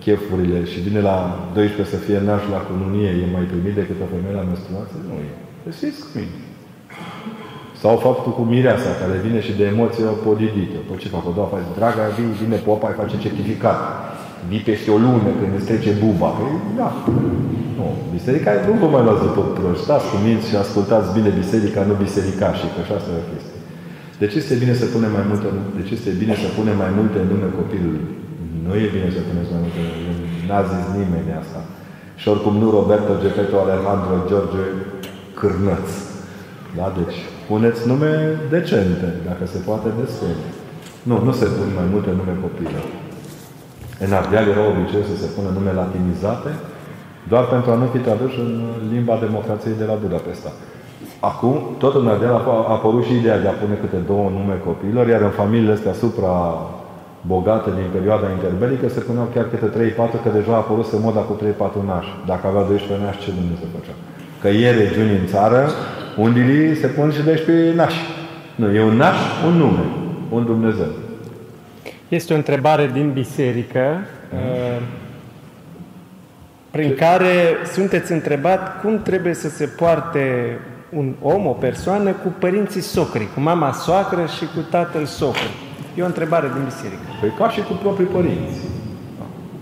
chefurile 0.05 0.59
și 0.71 0.79
vine 0.87 1.01
la 1.11 1.17
12 1.55 1.95
să 1.95 2.01
fie 2.07 2.19
naș 2.29 2.43
la 2.55 2.61
cununie, 2.69 3.11
e 3.23 3.35
mai 3.37 3.45
primit 3.53 3.75
decât 3.81 3.99
o 4.05 4.13
femeie 4.15 4.37
la 4.41 4.49
menstruație? 4.51 4.99
Nu 5.09 5.15
e. 5.29 5.31
Deci 5.65 5.79
fiți 5.83 6.01
cu 6.05 6.11
minte. 6.19 6.41
Sau 7.83 7.93
faptul 8.07 8.33
cu 8.39 8.43
mireasa, 8.53 8.91
care 9.03 9.25
vine 9.27 9.41
și 9.47 9.53
de 9.61 9.65
emoție 9.75 10.05
o 10.15 10.17
podidită. 10.27 10.79
Păi 10.87 11.01
ce 11.03 11.15
fac? 11.15 11.25
O 11.31 11.33
doua 11.37 11.53
face, 11.55 11.69
draga, 11.79 12.05
vine, 12.17 12.33
vine 12.43 12.59
popa, 12.69 12.87
îi 12.89 13.01
face 13.03 13.17
certificat 13.25 13.79
vii 14.51 14.67
peste 14.69 14.89
o 14.97 14.99
lună 15.05 15.31
când 15.39 15.53
îți 15.57 15.69
trece 15.71 15.93
buba. 16.03 16.31
Păi, 16.39 16.55
da. 16.81 16.89
Nu. 17.79 17.87
Biserica 18.17 18.51
nu 18.69 18.75
vă 18.83 18.89
mai 18.95 19.05
luați 19.07 19.25
după 19.29 19.43
proști. 19.57 19.87
Stați 19.87 20.07
cu 20.11 20.17
minți 20.27 20.49
și 20.51 20.57
ascultați 20.65 21.09
bine 21.17 21.31
biserica, 21.43 21.81
nu 21.91 21.95
biserica 22.07 22.49
și 22.59 22.67
că 22.73 22.79
așa 22.83 22.95
asta 22.97 23.11
e 23.15 23.23
o 23.25 23.29
chestie. 23.31 23.59
De 24.21 24.27
ce 24.31 24.37
este 24.43 24.57
bine 24.63 24.75
să 24.81 24.87
punem 24.95 25.13
mai 25.19 25.25
multe, 25.31 25.47
de 25.79 25.83
ce 25.87 25.93
este 25.99 26.13
bine 26.23 26.35
să 26.43 26.49
punem 26.59 26.77
mai 26.85 26.93
multe 26.99 27.17
în 27.23 27.29
lume 27.33 27.49
copilului? 27.61 28.07
Nu 28.67 28.73
e 28.85 28.95
bine 28.97 29.09
să 29.17 29.21
puneți 29.29 29.51
mai 29.55 29.63
multe 29.65 29.81
în 29.85 29.93
lume. 30.07 30.27
N-a 30.49 30.63
zis 30.71 30.85
nimeni 31.01 31.31
asta. 31.43 31.61
Și 32.21 32.27
oricum 32.33 32.55
nu 32.63 32.69
Roberto, 32.79 33.13
Gepetto, 33.23 33.57
Alejandro, 33.59 34.15
George 34.31 34.63
Cârnăț. 35.39 35.89
Da? 36.79 36.87
Deci, 36.99 37.19
puneți 37.51 37.81
nume 37.91 38.13
decente, 38.55 39.09
dacă 39.29 39.45
se 39.53 39.59
poate 39.69 39.89
destul. 40.01 40.35
Nu, 41.09 41.17
nu 41.27 41.33
se 41.41 41.47
pun 41.57 41.69
mai 41.79 41.89
multe 41.93 42.11
nume 42.19 42.35
copilă. 42.45 42.81
În 44.05 44.13
Ardeal 44.13 44.47
era 44.55 44.65
obicei 44.73 45.05
să 45.11 45.17
se 45.23 45.29
pună 45.35 45.49
nume 45.53 45.73
latinizate, 45.81 46.51
doar 47.31 47.45
pentru 47.55 47.69
a 47.71 47.81
nu 47.83 47.87
fi 47.95 48.01
traduși 48.07 48.39
în 48.45 48.51
limba 48.93 49.17
democrației 49.27 49.81
de 49.81 49.87
la 49.91 49.97
Budapesta. 50.05 50.51
Acum, 51.31 51.55
tot 51.83 51.95
în 52.01 52.09
Ardeal 52.13 52.35
a 52.35 52.73
apărut 52.77 53.05
și 53.05 53.15
ideea 53.17 53.41
de 53.45 53.49
a 53.49 53.61
pune 53.63 53.77
câte 53.83 54.01
două 54.11 54.27
nume 54.39 54.57
copiilor, 54.69 55.05
iar 55.09 55.23
în 55.29 55.35
familiile 55.41 55.77
astea 55.77 56.01
supra 56.03 56.35
bogate 57.33 57.71
din 57.79 57.89
perioada 57.97 58.29
interbelică 58.37 58.87
se 58.89 59.01
puneau 59.07 59.29
chiar 59.35 59.47
câte 59.53 59.69
3-4, 59.77 60.23
că 60.25 60.31
deja 60.39 60.53
a 60.55 60.63
apărut 60.65 60.87
să 60.93 60.97
moda 60.99 61.21
cu 61.29 61.35
3-4 61.43 61.87
nași. 61.91 62.11
Dacă 62.31 62.45
avea 62.47 62.63
12 62.63 63.07
nași, 63.07 63.23
ce 63.23 63.31
Dumnezeu 63.41 63.69
făcea? 63.77 63.97
Că 64.43 64.49
e 64.49 64.69
regiuni 64.83 65.19
în 65.21 65.27
țară 65.35 65.61
unde 66.25 66.75
se 66.81 66.87
pun 66.87 67.11
și 67.17 67.23
12 67.23 67.75
nași. 67.81 68.01
Nu, 68.61 68.67
e 68.77 68.83
un 68.91 68.97
naș, 68.97 69.19
un 69.47 69.55
nume, 69.63 69.87
un 70.37 70.45
Dumnezeu. 70.53 70.93
Este 72.15 72.33
o 72.33 72.37
întrebare 72.43 72.91
din 72.99 73.09
biserică 73.13 73.85
uh, 74.33 74.81
prin 76.71 76.95
care 77.05 77.35
sunteți 77.77 78.13
întrebat 78.13 78.63
cum 78.81 79.03
trebuie 79.03 79.35
să 79.35 79.49
se 79.49 79.67
poarte 79.81 80.25
un 81.01 81.15
om, 81.35 81.43
o 81.47 81.57
persoană, 81.67 82.11
cu 82.23 82.29
părinții 82.45 82.81
socri, 82.97 83.33
cu 83.35 83.41
mama 83.41 83.71
soacră 83.73 84.25
și 84.37 84.45
cu 84.55 84.61
tatăl 84.75 85.05
socru. 85.05 85.51
E 85.97 86.03
o 86.03 86.13
întrebare 86.13 86.49
din 86.55 86.65
biserică. 86.71 87.07
Păi 87.21 87.33
ca 87.39 87.47
și 87.55 87.61
cu 87.69 87.73
proprii 87.83 88.15
părinți. 88.17 88.59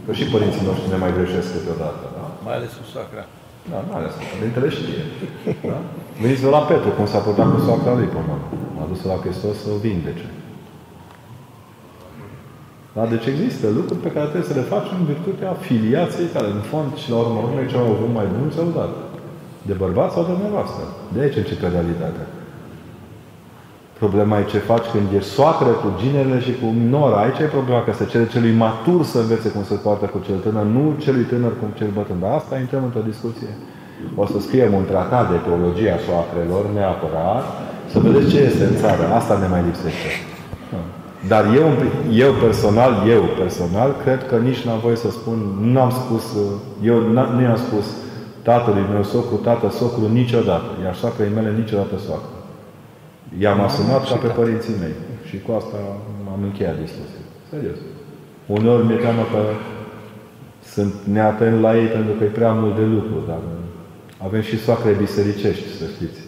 Că 0.07 0.13
și 0.19 0.25
părinții 0.35 0.67
noștri 0.69 0.93
ne 0.95 0.99
mai 1.05 1.13
greșesc 1.17 1.49
câteodată. 1.57 2.05
Da? 2.17 2.25
Mai 2.47 2.55
ales 2.59 2.71
cu 2.79 2.85
soacra. 2.93 3.25
Da, 3.71 3.79
mai 3.91 3.99
ales 4.01 4.13
cu 4.19 4.25
Părintele 4.33 4.69
știe. 4.77 5.03
Da? 5.71 5.79
Veniți 6.23 6.43
la 6.57 6.63
Petru, 6.71 6.91
cum 6.97 7.07
s-a 7.13 7.21
purtat 7.27 7.49
cu 7.55 7.61
soacra 7.67 7.93
lui, 7.99 8.09
până 8.15 8.35
M-a 8.77 8.87
dus 8.93 9.01
la 9.11 9.17
Hristos 9.23 9.55
să 9.65 9.69
o 9.75 9.79
vindece. 9.87 10.27
Da? 12.97 13.03
Deci 13.13 13.27
există 13.33 13.67
lucruri 13.79 14.05
pe 14.05 14.15
care 14.15 14.27
trebuie 14.27 14.51
să 14.53 14.59
le 14.59 14.71
facem 14.75 14.97
în 15.01 15.07
virtutea 15.13 15.53
filiației 15.69 16.35
care, 16.37 16.49
în 16.57 16.63
fond, 16.71 16.91
și 17.03 17.09
la 17.13 17.19
urmă 17.23 17.39
urmei, 17.47 17.71
ce 17.71 17.77
au 17.77 17.89
avut 17.95 18.13
mai 18.19 18.29
bun 18.37 18.49
sau 18.57 18.67
dat. 18.79 18.93
De 19.69 19.75
bărbat 19.83 20.11
sau 20.13 20.23
de 20.29 20.35
nevastă. 20.43 20.83
De 21.15 21.19
aici 21.21 21.41
începe 21.43 21.67
realitatea. 21.77 22.27
Problema 24.03 24.39
e 24.39 24.53
ce 24.55 24.71
faci 24.71 24.87
când 24.95 25.07
ești 25.19 25.35
soacră 25.37 25.73
cu 25.83 25.89
ginele 26.01 26.37
și 26.47 26.53
cu 26.61 26.67
nora. 26.95 27.19
Aici 27.21 27.43
e 27.43 27.57
problema 27.59 27.83
că 27.85 27.93
se 27.93 28.11
cere 28.13 28.27
celui 28.35 28.55
matur 28.65 29.01
să 29.13 29.19
învețe 29.19 29.49
cum 29.55 29.65
se 29.71 29.77
poartă 29.85 30.07
cu 30.15 30.19
cel 30.27 30.39
tânăr, 30.45 30.67
nu 30.77 30.83
celui 31.05 31.27
tânăr 31.33 31.53
cum 31.61 31.69
cel 31.79 31.91
bătrân. 31.97 32.21
Dar 32.25 32.33
asta 32.41 32.59
intrăm 32.59 32.83
într-o 32.85 33.09
discuție. 33.13 33.53
O 34.23 34.25
să 34.33 34.39
scriem 34.41 34.73
un 34.81 34.85
tratat 34.93 35.25
de 35.31 35.39
teologia 35.47 35.97
soacrelor, 36.07 36.65
neapărat, 36.77 37.45
să 37.93 37.99
vedeți 38.05 38.31
ce 38.33 38.41
este 38.49 38.65
în 38.65 38.77
țară. 38.83 39.05
Asta 39.19 39.35
ne 39.43 39.49
mai 39.55 39.63
lipsește. 39.69 40.32
Dar 41.29 41.45
eu, 41.55 41.69
eu 42.13 42.33
personal, 42.33 43.09
eu 43.09 43.23
personal, 43.39 43.97
cred 44.03 44.27
că 44.27 44.37
nici 44.37 44.61
n-am 44.61 44.79
voie 44.79 44.97
să 44.97 45.11
spun, 45.11 45.39
nu 45.61 45.81
am 45.81 45.91
spus, 45.91 46.25
eu 46.83 47.01
nu 47.37 47.41
i-am 47.43 47.57
spus 47.57 47.87
tatălui 48.43 48.85
meu 48.93 49.03
socru, 49.03 49.37
tată, 49.37 49.71
socru, 49.71 50.09
niciodată. 50.13 50.71
Iar 50.83 50.95
soacrei 50.95 51.31
mele 51.35 51.53
niciodată 51.57 51.99
soacră. 52.07 52.37
I-am 53.39 53.61
asumat 53.61 54.09
ca 54.09 54.15
pe 54.15 54.27
părinții 54.27 54.75
mei. 54.81 54.95
Și 55.29 55.41
cu 55.41 55.53
asta 55.53 55.77
am 56.33 56.43
încheiat 56.43 56.79
discuția. 56.81 57.25
Serios. 57.51 57.77
Uneori 58.47 58.87
mi-e 58.87 58.97
teamă 58.97 59.23
că 59.33 59.43
sunt 60.75 60.95
neatent 61.13 61.61
la 61.61 61.77
ei 61.77 61.87
pentru 61.87 62.13
că 62.13 62.25
e 62.25 62.27
prea 62.27 62.53
mult 62.53 62.77
de 62.77 62.85
lucru, 62.85 63.17
dar 63.27 63.39
avem 64.25 64.41
și 64.41 64.59
soacre 64.59 64.93
bisericești, 64.93 65.77
să 65.79 65.85
știți. 65.95 66.21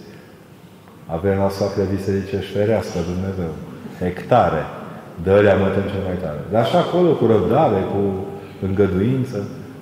Avem 1.06 1.38
la 1.38 1.48
soacre 1.48 1.82
bisericești 1.94 2.52
ferească 2.52 2.98
Dumnezeu. 3.12 3.52
Hectare. 3.98 4.62
De 5.22 5.30
alea 5.30 5.56
mă 5.62 5.68
tem 5.74 5.86
cel 5.92 6.04
mai 6.08 6.18
tare. 6.24 6.40
Dar 6.52 6.62
așa 6.62 6.78
acolo, 6.78 7.10
cu 7.20 7.26
răbdare, 7.26 7.80
cu 7.92 8.00
îngăduință. 8.66 9.38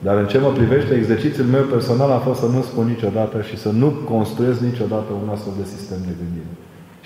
Dar 0.07 0.17
în 0.23 0.27
ce 0.27 0.39
mă 0.39 0.51
privește, 0.59 0.95
exercițiul 0.95 1.47
meu 1.47 1.65
personal 1.75 2.11
a 2.11 2.25
fost 2.27 2.41
să 2.41 2.47
nu 2.47 2.63
spun 2.63 2.87
niciodată 2.87 3.37
și 3.49 3.57
să 3.65 3.71
nu 3.83 3.89
construiesc 4.13 4.61
niciodată 4.61 5.11
un 5.23 5.29
astfel 5.35 5.53
de 5.61 5.67
sistem 5.75 5.99
de 6.09 6.15
gândire. 6.21 6.53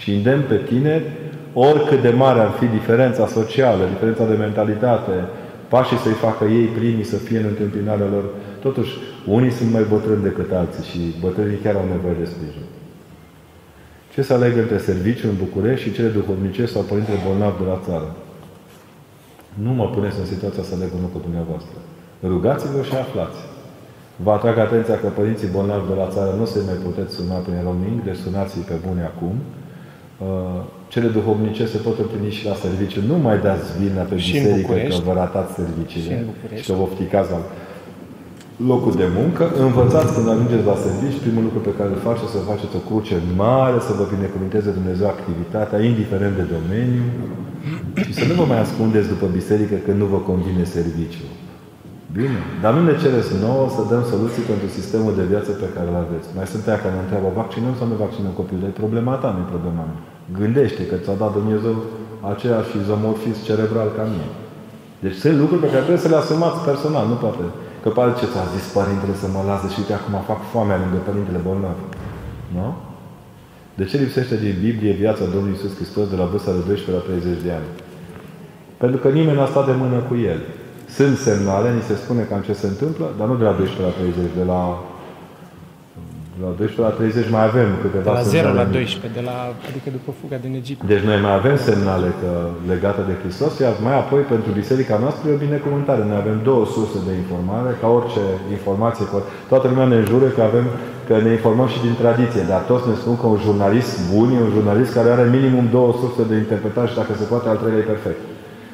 Și 0.03 0.09
îndemn 0.15 0.44
pe 0.48 0.59
tine, 0.70 0.94
oricât 1.53 2.01
de 2.03 2.12
mare 2.23 2.40
ar 2.40 2.53
fi 2.59 2.66
diferența 2.78 3.27
socială, 3.27 3.82
diferența 3.94 4.24
de 4.31 4.36
mentalitate, 4.47 5.16
pașii 5.69 6.03
să-i 6.05 6.23
facă 6.27 6.44
ei 6.44 6.66
primii 6.78 7.11
să 7.12 7.16
fie 7.16 7.39
în 7.39 7.48
întâmpinarea 7.48 8.12
lor, 8.15 8.24
totuși, 8.61 8.93
unii 9.27 9.51
sunt 9.59 9.70
mai 9.73 9.85
bătrâni 9.93 10.23
decât 10.23 10.53
alții 10.53 10.85
și 10.90 11.01
bătrânii 11.20 11.62
chiar 11.65 11.74
au 11.74 11.86
nevoie 11.94 12.16
de 12.19 12.31
sprijin. 12.32 12.66
Ce 14.16 14.22
să 14.22 14.32
aleg 14.32 14.55
între 14.64 14.78
serviciu 14.90 15.26
în 15.28 15.36
București 15.44 15.84
și 15.84 15.94
cele 15.97 16.09
duhovnicești 16.18 16.74
sau 16.74 16.82
părintele 16.90 17.18
bolnav 17.26 17.52
de 17.60 17.66
la 17.72 17.78
țară? 17.86 18.09
Nu 19.64 19.70
mă 19.78 19.86
puneți 19.94 20.18
în 20.22 20.28
situația 20.34 20.62
să 20.68 20.72
aleg 20.74 20.90
unul 20.98 21.10
cu 21.14 21.20
dumneavoastră. 21.26 21.76
Rugați-vă 22.32 22.80
și 22.88 22.94
aflați. 23.05 23.40
Vă 24.24 24.30
atrag 24.36 24.56
atenția 24.59 24.97
că 25.02 25.09
părinții 25.18 25.55
bolnavi 25.56 25.88
de 25.90 25.97
la 26.02 26.09
țară 26.14 26.30
nu 26.40 26.47
se 26.52 26.59
mai 26.68 26.78
puteți 26.86 27.14
suna 27.18 27.36
prin 27.47 27.60
roaming, 27.66 27.98
deci 28.09 28.20
sunați 28.24 28.55
pe 28.70 28.76
bune 28.86 29.02
acum. 29.12 29.34
Uh, 30.26 30.60
cele 30.93 31.09
duhovnice 31.16 31.64
se 31.72 31.78
pot 31.86 31.97
întâlni 32.05 32.30
și 32.36 32.47
la 32.51 32.56
serviciu. 32.64 33.01
Nu 33.10 33.16
mai 33.26 33.38
dați 33.48 33.66
vina 33.80 34.02
pe 34.10 34.16
Și 34.16 34.36
în 34.36 34.43
biserică 34.43 34.66
București. 34.66 34.98
că 34.98 35.06
vă 35.09 35.14
ratați 35.22 35.52
serviciile 35.60 36.10
Și 36.12 36.18
în 36.20 36.26
București. 36.32 36.62
și 36.64 36.68
că 36.70 36.74
vă 36.78 36.84
ofticați 36.88 37.30
la 37.34 37.40
locul 38.70 38.95
de 39.03 39.09
muncă. 39.19 39.45
Învățați 39.66 40.15
când 40.15 40.27
ajungeți 40.28 40.69
la 40.70 40.77
serviciu, 40.87 41.24
primul 41.27 41.43
lucru 41.49 41.61
pe 41.69 41.77
care 41.78 41.91
îl 41.93 42.01
faceți 42.09 42.35
să 42.35 42.49
faceți 42.51 42.77
o 42.78 42.83
cruce 42.89 43.16
mare, 43.43 43.78
să 43.87 43.93
vă 43.99 44.05
binecuvânteze 44.15 44.70
Dumnezeu 44.78 45.09
activitatea, 45.11 45.78
indiferent 45.91 46.35
de 46.41 46.47
domeniu, 46.57 47.05
și 48.05 48.12
să 48.19 48.24
nu 48.28 48.35
vă 48.41 48.45
mai 48.53 48.61
ascundeți 48.66 49.12
după 49.15 49.27
biserică 49.39 49.77
că 49.87 49.93
nu 50.01 50.07
vă 50.12 50.19
convine 50.31 50.65
serviciu. 50.77 51.27
Bine. 52.19 52.41
Dar 52.62 52.73
nu 52.77 52.83
ne 52.89 52.95
cereți 53.03 53.33
nouă 53.47 53.65
să 53.77 53.83
dăm 53.93 54.03
soluții 54.12 54.49
pentru 54.51 54.69
sistemul 54.78 55.12
de 55.20 55.24
viață 55.33 55.51
pe 55.62 55.69
care 55.74 55.89
îl 55.93 55.99
aveți. 56.05 56.28
Mai 56.39 56.47
sunt 56.53 56.62
aia 56.66 56.83
care 56.85 56.95
ne 56.97 57.03
întreabă, 57.05 57.28
vaccinăm 57.43 57.74
sau 57.78 57.87
nu 57.91 57.97
vaccinăm 58.07 58.33
copilul? 58.41 58.69
E 58.69 58.83
problema 58.83 59.15
ta, 59.23 59.28
nu 59.35 59.41
e 59.43 59.55
problema 59.55 59.83
mea. 59.91 60.01
Gândește 60.41 60.83
că 60.91 60.97
ți-a 61.03 61.16
dat 61.23 61.33
Dumnezeu 61.39 61.74
aceeași 62.33 62.73
izomorfism 62.81 63.41
cerebral 63.49 63.89
ca 63.97 64.05
mine. 64.12 64.28
Deci 65.05 65.16
sunt 65.23 65.37
lucruri 65.43 65.62
pe 65.65 65.73
care 65.73 65.85
trebuie 65.87 66.07
să 66.07 66.12
le 66.12 66.20
asumați 66.23 66.65
personal, 66.70 67.05
nu 67.12 67.16
poate. 67.24 67.45
Că 67.86 67.92
pare 67.98 68.12
ce 68.20 68.26
ți-a 68.32 68.46
zis 68.54 68.64
părintele 68.78 69.14
să 69.22 69.26
mă 69.34 69.42
lase 69.50 69.66
și 69.72 69.78
uite 69.80 69.94
acum 69.96 70.14
fac 70.30 70.40
foamea 70.52 70.80
lângă 70.82 70.98
părintele 71.08 71.40
bolnav. 71.46 71.78
Nu? 72.56 72.68
De 73.78 73.84
ce 73.90 73.96
lipsește 74.04 74.36
din 74.44 74.54
Biblie 74.66 75.00
viața 75.02 75.24
Domnului 75.32 75.54
Iisus 75.56 75.72
Hristos 75.78 76.06
de 76.12 76.16
la 76.20 76.26
vârsta 76.32 76.52
de 76.58 76.62
12 76.66 76.96
la 76.96 77.02
30 77.08 77.46
de 77.46 77.52
ani? 77.58 77.68
Pentru 78.82 78.98
că 79.02 79.08
nimeni 79.18 79.38
n-a 79.38 79.52
stat 79.52 79.66
de 79.70 79.76
mână 79.82 79.98
cu 80.08 80.14
el. 80.32 80.40
Sunt 80.96 81.14
semnale, 81.26 81.68
ni 81.78 81.88
se 81.88 81.94
spune 82.02 82.22
cam 82.30 82.40
ce 82.48 82.54
se 82.62 82.68
întâmplă, 82.72 83.06
dar 83.18 83.26
nu 83.30 83.36
de 83.40 83.46
la 83.48 83.54
12 83.60 83.82
la 83.88 83.94
30, 84.00 84.40
de 84.40 84.46
la, 84.52 84.60
de 84.76 84.95
la 86.44 86.50
12 86.56 86.80
la 86.88 86.92
30 86.98 87.30
mai 87.36 87.44
avem 87.50 87.68
câteva 87.82 88.04
De 88.08 88.16
la 88.18 88.22
0 88.22 88.30
semnale. 88.36 88.58
la 88.62 88.66
12, 88.78 89.18
de 89.18 89.22
la, 89.30 89.36
adică 89.68 89.88
după 89.96 90.10
fuga 90.20 90.36
din 90.44 90.52
Egipt. 90.60 90.80
Deci 90.92 91.04
noi 91.10 91.18
mai 91.26 91.34
avem 91.40 91.56
semnale 91.68 92.08
că, 92.20 92.30
legate 92.72 93.02
de 93.10 93.14
Hristos, 93.20 93.52
iar 93.64 93.74
mai 93.86 93.96
apoi 94.02 94.22
pentru 94.34 94.50
biserica 94.60 94.96
noastră 95.04 95.24
e 95.26 95.38
o 95.38 95.44
binecuvântare. 95.46 96.02
Noi 96.10 96.18
avem 96.24 96.38
două 96.48 96.64
surse 96.74 96.98
de 97.08 97.12
informare, 97.22 97.70
ca 97.82 97.88
orice 97.98 98.24
informație. 98.56 99.04
Toată 99.52 99.64
lumea 99.70 99.88
ne 99.94 100.00
jură 100.10 100.28
că 100.36 100.42
avem 100.50 100.66
că 101.08 101.14
ne 101.26 101.30
informăm 101.38 101.68
și 101.74 101.80
din 101.86 101.94
tradiție, 102.02 102.42
dar 102.52 102.60
toți 102.70 102.88
ne 102.90 102.96
spun 103.02 103.16
că 103.20 103.26
un 103.34 103.40
jurnalist 103.46 103.92
bun 104.12 104.28
e 104.36 104.38
un 104.46 104.52
jurnalist 104.56 104.90
care 104.98 105.08
are 105.14 105.26
minimum 105.36 105.64
două 105.76 105.90
surse 106.00 106.22
de 106.30 106.36
interpretare 106.44 106.86
și 106.90 106.98
dacă 107.00 107.12
se 107.20 107.26
poate 107.32 107.46
al 107.48 107.58
treilea 107.60 107.82
e 107.84 107.92
perfect. 107.94 108.20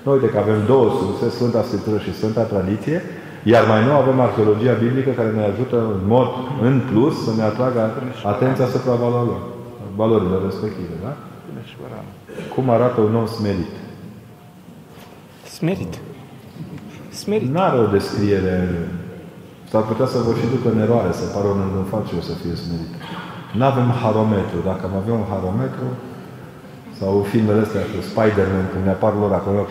Noi 0.04 0.14
uite 0.16 0.28
că 0.32 0.38
avem 0.44 0.60
două 0.72 0.86
surse, 0.98 1.24
Sfânta 1.36 1.62
Scriptură 1.68 1.98
și 2.04 2.16
Sfânta 2.18 2.44
Tradiție, 2.52 2.98
iar 3.42 3.66
mai 3.66 3.84
nou 3.84 3.96
avem 3.96 4.20
arheologia 4.20 4.72
biblică 4.72 5.10
care 5.10 5.30
ne 5.30 5.44
ajută 5.44 5.76
în 5.94 6.00
mod 6.06 6.28
în 6.62 6.80
plus 6.90 7.24
să 7.24 7.30
ne 7.36 7.42
atragă 7.42 7.90
atenția 8.24 8.64
asupra 8.64 8.94
valorilor, 8.94 9.42
valorilor 9.96 10.44
respective. 10.44 10.94
Da? 11.02 11.16
Cum 12.54 12.70
arată 12.70 13.00
un 13.00 13.14
om 13.14 13.26
smerit? 13.26 13.72
Smerit. 15.56 15.94
Smerit. 17.10 17.48
Nu 17.54 17.60
are 17.60 17.78
o 17.78 17.86
descriere. 17.86 18.56
S-ar 19.70 19.82
putea 19.82 20.06
să 20.06 20.18
vă 20.18 20.32
și 20.38 20.46
ducă 20.54 20.68
în 20.74 20.80
eroare, 20.80 21.12
să 21.12 21.24
pară 21.34 21.46
un 21.46 21.60
îngânface 21.66 22.12
o 22.18 22.20
să 22.20 22.34
fie 22.42 22.54
smerit. 22.54 22.92
Nu 23.58 23.64
avem 23.64 23.88
harometru. 24.02 24.58
Dacă 24.64 24.82
am 24.84 24.96
avea 25.00 25.14
un 25.14 25.26
harometru, 25.32 25.86
sau 26.98 27.26
filmele 27.30 27.60
astea 27.60 27.80
cu 27.80 27.98
Spider-Man, 28.10 28.66
când 28.72 28.84
ne 28.84 28.90
apar 28.90 29.12
lor 29.22 29.32
acolo, 29.32 29.66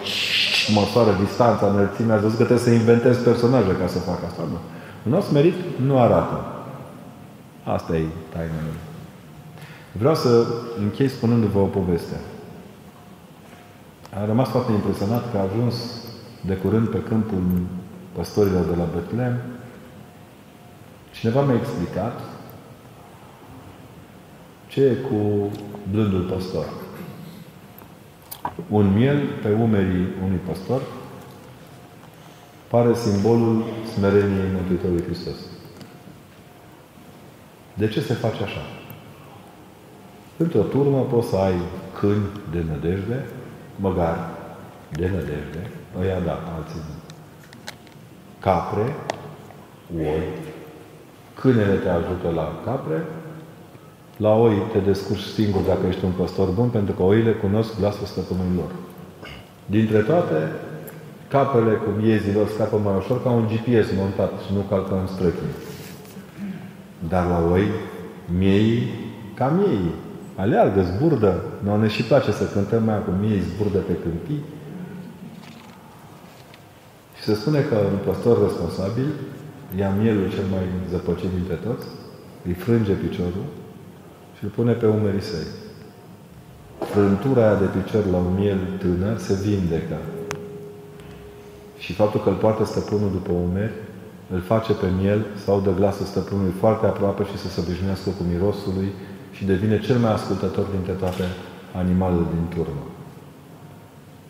măsoară 0.70 1.18
distanța, 1.26 1.68
înălțimea, 1.68 2.14
ați 2.14 2.24
văzut 2.24 2.38
că 2.38 2.44
trebuie 2.44 2.66
să 2.68 2.74
inventez 2.74 3.18
personaje 3.18 3.72
ca 3.80 3.88
să 3.88 4.00
fac 4.00 4.20
asta. 4.24 4.42
Nu. 4.52 4.60
Un 5.08 5.14
os 5.18 5.30
merit 5.30 5.56
nu 5.86 6.00
arată. 6.00 6.46
Asta 7.64 7.96
e 7.96 8.06
taina 8.34 8.62
lui. 8.68 8.80
Vreau 9.92 10.16
să 10.16 10.46
închei 10.80 11.10
spunându-vă 11.10 11.60
o 11.60 11.66
poveste. 11.66 12.16
Am 14.20 14.26
rămas 14.26 14.50
foarte 14.50 14.72
impresionat 14.72 15.32
că 15.32 15.38
a 15.38 15.48
ajuns 15.52 15.76
de 16.46 16.54
curând 16.54 16.88
pe 16.88 17.02
câmpul 17.10 17.42
păstorilor 18.12 18.64
de 18.64 18.76
la 18.76 18.88
Betlehem. 18.94 19.38
Cineva 21.12 21.42
mi-a 21.42 21.56
explicat 21.56 22.20
Ce 24.68 24.82
e 24.82 24.94
cu 24.94 25.50
blândul 25.92 26.22
păstor? 26.22 26.66
Un 28.69 28.93
miel 28.93 29.19
pe 29.41 29.53
umerii 29.53 30.07
unui 30.23 30.39
păstor 30.47 30.81
pare 32.68 32.93
simbolul 32.93 33.63
smereniei 33.93 34.53
Mântuitorului 34.55 35.03
Hristos. 35.03 35.35
De 37.73 37.88
ce 37.88 38.01
se 38.01 38.13
face 38.13 38.43
așa? 38.43 38.61
Într-o 40.38 40.61
turmă 40.61 41.01
poți 41.01 41.27
să 41.27 41.35
ai 41.35 41.55
câini 41.99 42.30
de 42.51 42.63
nădejde, 42.69 43.26
măgari 43.76 44.19
de 44.91 45.09
nădejde, 45.09 45.72
ăia 45.99 46.19
da, 46.19 46.31
alții 46.31 46.80
nu. 46.88 46.95
Capre, 48.39 48.95
oi, 49.97 50.23
câinele 51.34 51.76
te 51.76 51.89
ajută 51.89 52.30
la 52.35 52.61
capre, 52.65 53.05
la 54.22 54.34
oi 54.35 54.56
te 54.72 54.80
descurci 54.80 55.34
singur 55.38 55.61
dacă 55.61 55.88
ești 55.88 56.06
un 56.06 56.11
păstor 56.11 56.49
bun, 56.49 56.69
pentru 56.69 56.93
că 56.95 57.03
oile 57.03 57.31
cunosc 57.31 57.80
glasul 57.80 58.06
stăpânului 58.06 58.56
lor. 58.56 58.72
Dintre 59.65 59.99
toate, 59.99 60.52
capele 61.27 61.73
cu 61.73 61.89
miezilor 62.02 62.48
scapă 62.48 62.77
mai 62.77 62.95
ușor 62.98 63.23
ca 63.23 63.30
un 63.30 63.48
GPS 63.48 63.88
montat 63.98 64.31
și 64.45 64.53
nu 64.53 64.60
calcă 64.69 64.93
în 65.02 65.07
străchii. 65.07 65.56
Dar 67.10 67.26
la 67.27 67.52
oi, 67.52 67.65
miei, 68.38 68.88
ca 69.34 69.48
miei, 69.48 69.85
aleargă, 70.35 70.81
zburdă. 70.81 71.43
Nu 71.64 71.77
ne 71.77 71.88
și 71.88 72.03
place 72.03 72.31
să 72.31 72.45
cântăm 72.53 72.84
mai 72.84 72.95
acum 72.95 73.14
miei 73.19 73.39
zburdă 73.39 73.77
pe 73.77 73.95
câmpii. 74.03 74.43
Și 77.15 77.23
se 77.23 77.34
spune 77.34 77.60
că 77.60 77.76
un 77.76 77.99
păstor 78.06 78.41
responsabil 78.41 79.07
ia 79.77 79.89
mielul 80.02 80.30
cel 80.30 80.45
mai 80.52 80.65
zăpăcit 80.89 81.30
dintre 81.38 81.56
toți, 81.65 81.88
îi 82.45 82.53
frânge 82.53 82.93
piciorul 82.93 83.45
și 84.41 84.47
îl 84.47 84.53
pune 84.53 84.73
pe 84.73 84.88
umerii 84.88 85.22
săi. 85.22 85.47
Frântura 86.80 87.41
aia 87.47 87.59
de 87.59 87.65
picior 87.65 88.05
la 88.05 88.18
un 88.18 88.34
miel 88.34 88.59
tânăr 88.80 89.18
se 89.18 89.34
vindecă. 89.34 89.97
Și 91.77 91.93
faptul 91.93 92.22
că 92.22 92.30
îl 92.30 92.35
poartă 92.35 92.65
stăpânul 92.65 93.11
după 93.11 93.31
umeri, 93.31 93.73
îl 94.34 94.41
face 94.41 94.73
pe 94.73 94.88
miel 94.99 95.26
sau 95.45 95.61
de 95.61 95.72
glasul 95.76 96.05
stăpânului 96.05 96.53
foarte 96.59 96.85
aproape 96.85 97.23
și 97.23 97.38
să 97.38 97.47
se 97.47 97.59
obișnuiască 97.59 98.09
cu 98.09 98.23
mirosul 98.31 98.73
lui 98.76 98.91
și 99.31 99.45
devine 99.45 99.80
cel 99.80 99.97
mai 99.97 100.13
ascultător 100.13 100.65
dintre 100.65 100.93
toate 100.93 101.23
animalele 101.73 102.26
din 102.35 102.45
turmă. 102.55 102.85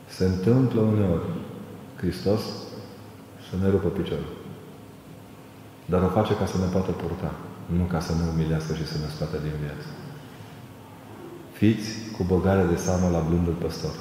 Se 0.08 0.26
întâmplă 0.26 0.82
uneori 0.82 1.28
Hristos 1.98 2.42
să 3.50 3.54
ne 3.62 3.70
rupă 3.70 3.88
piciorul. 3.88 4.34
Dar 5.86 6.02
o 6.02 6.08
face 6.08 6.34
ca 6.36 6.46
să 6.46 6.58
ne 6.58 6.72
poată 6.72 6.92
purta, 6.92 7.32
nu 7.78 7.84
ca 7.84 8.00
să 8.00 8.12
ne 8.14 8.24
umilească 8.34 8.74
și 8.74 8.86
să 8.88 8.98
ne 8.98 9.10
scoată 9.14 9.38
din 9.46 9.56
viață. 9.64 9.88
Fiți 11.62 11.90
cu 12.16 12.22
băgare 12.32 12.64
de 12.72 12.78
seamă 12.86 13.08
la 13.16 13.22
blândul 13.28 13.58
păstor. 13.64 13.96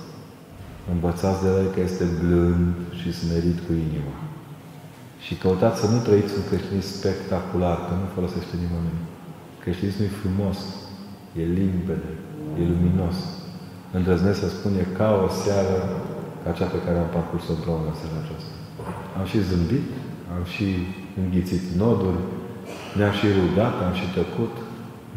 Învățați 0.94 1.42
de 1.44 1.48
el 1.60 1.68
că 1.74 1.80
este 1.88 2.06
blând 2.20 2.74
și 3.00 3.08
smerit 3.20 3.58
cu 3.66 3.72
inima. 3.86 4.16
Și 5.24 5.32
căutați 5.42 5.80
să 5.80 5.86
nu 5.92 5.98
trăiți 6.06 6.36
un 6.38 6.44
creștinism 6.50 6.90
spectacular, 6.98 7.78
că 7.86 7.92
nu 8.00 8.06
folosește 8.16 8.54
nimeni. 8.62 9.00
Creștinismul 9.62 10.06
e 10.08 10.20
frumos, 10.22 10.58
e 11.40 11.42
limpede, 11.58 12.12
e 12.60 12.62
luminos. 12.72 13.16
Îndrăznesc 13.96 14.38
să 14.44 14.48
spun, 14.48 14.72
e 14.82 14.86
ca 14.98 15.08
o 15.26 15.28
seară 15.42 15.76
ca 16.42 16.50
cea 16.58 16.68
pe 16.74 16.80
care 16.84 16.98
am 16.98 17.10
parcurs-o 17.16 17.52
împreună 17.54 17.88
în 17.90 17.98
seara 18.00 18.18
aceasta. 18.22 18.52
Am 19.18 19.24
și 19.30 19.38
zâmbit, 19.48 19.88
am 20.34 20.44
și 20.54 20.66
înghițit 21.20 21.64
noduri, 21.80 22.22
ne-am 22.96 23.14
și 23.18 23.26
rugat, 23.38 23.74
am 23.86 23.94
și 24.00 24.06
tăcut, 24.18 24.54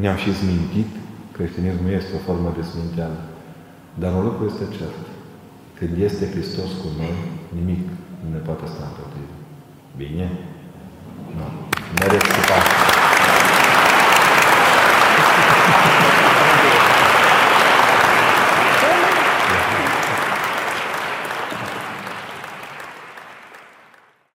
ne-am 0.02 0.18
și 0.24 0.32
zmintit. 0.40 0.92
Creștinismul 1.36 1.92
este 2.00 2.12
o 2.16 2.26
formă 2.28 2.50
de 2.58 2.64
sminteală. 2.70 3.22
Dar 4.02 4.12
un 4.20 4.24
lucru 4.30 4.44
este 4.52 4.66
cert. 4.78 5.04
Când 5.78 5.94
este 6.08 6.30
Hristos 6.34 6.72
cu 6.82 6.88
noi, 7.00 7.16
nimic 7.58 7.84
nu 8.22 8.28
ne 8.36 8.42
poate 8.48 8.66
sta 8.74 8.84
împotrivă. 8.88 9.36
Bine? 10.02 10.28
Nu. 11.38 11.46
Mereți 12.00 12.30
cu 12.34 12.42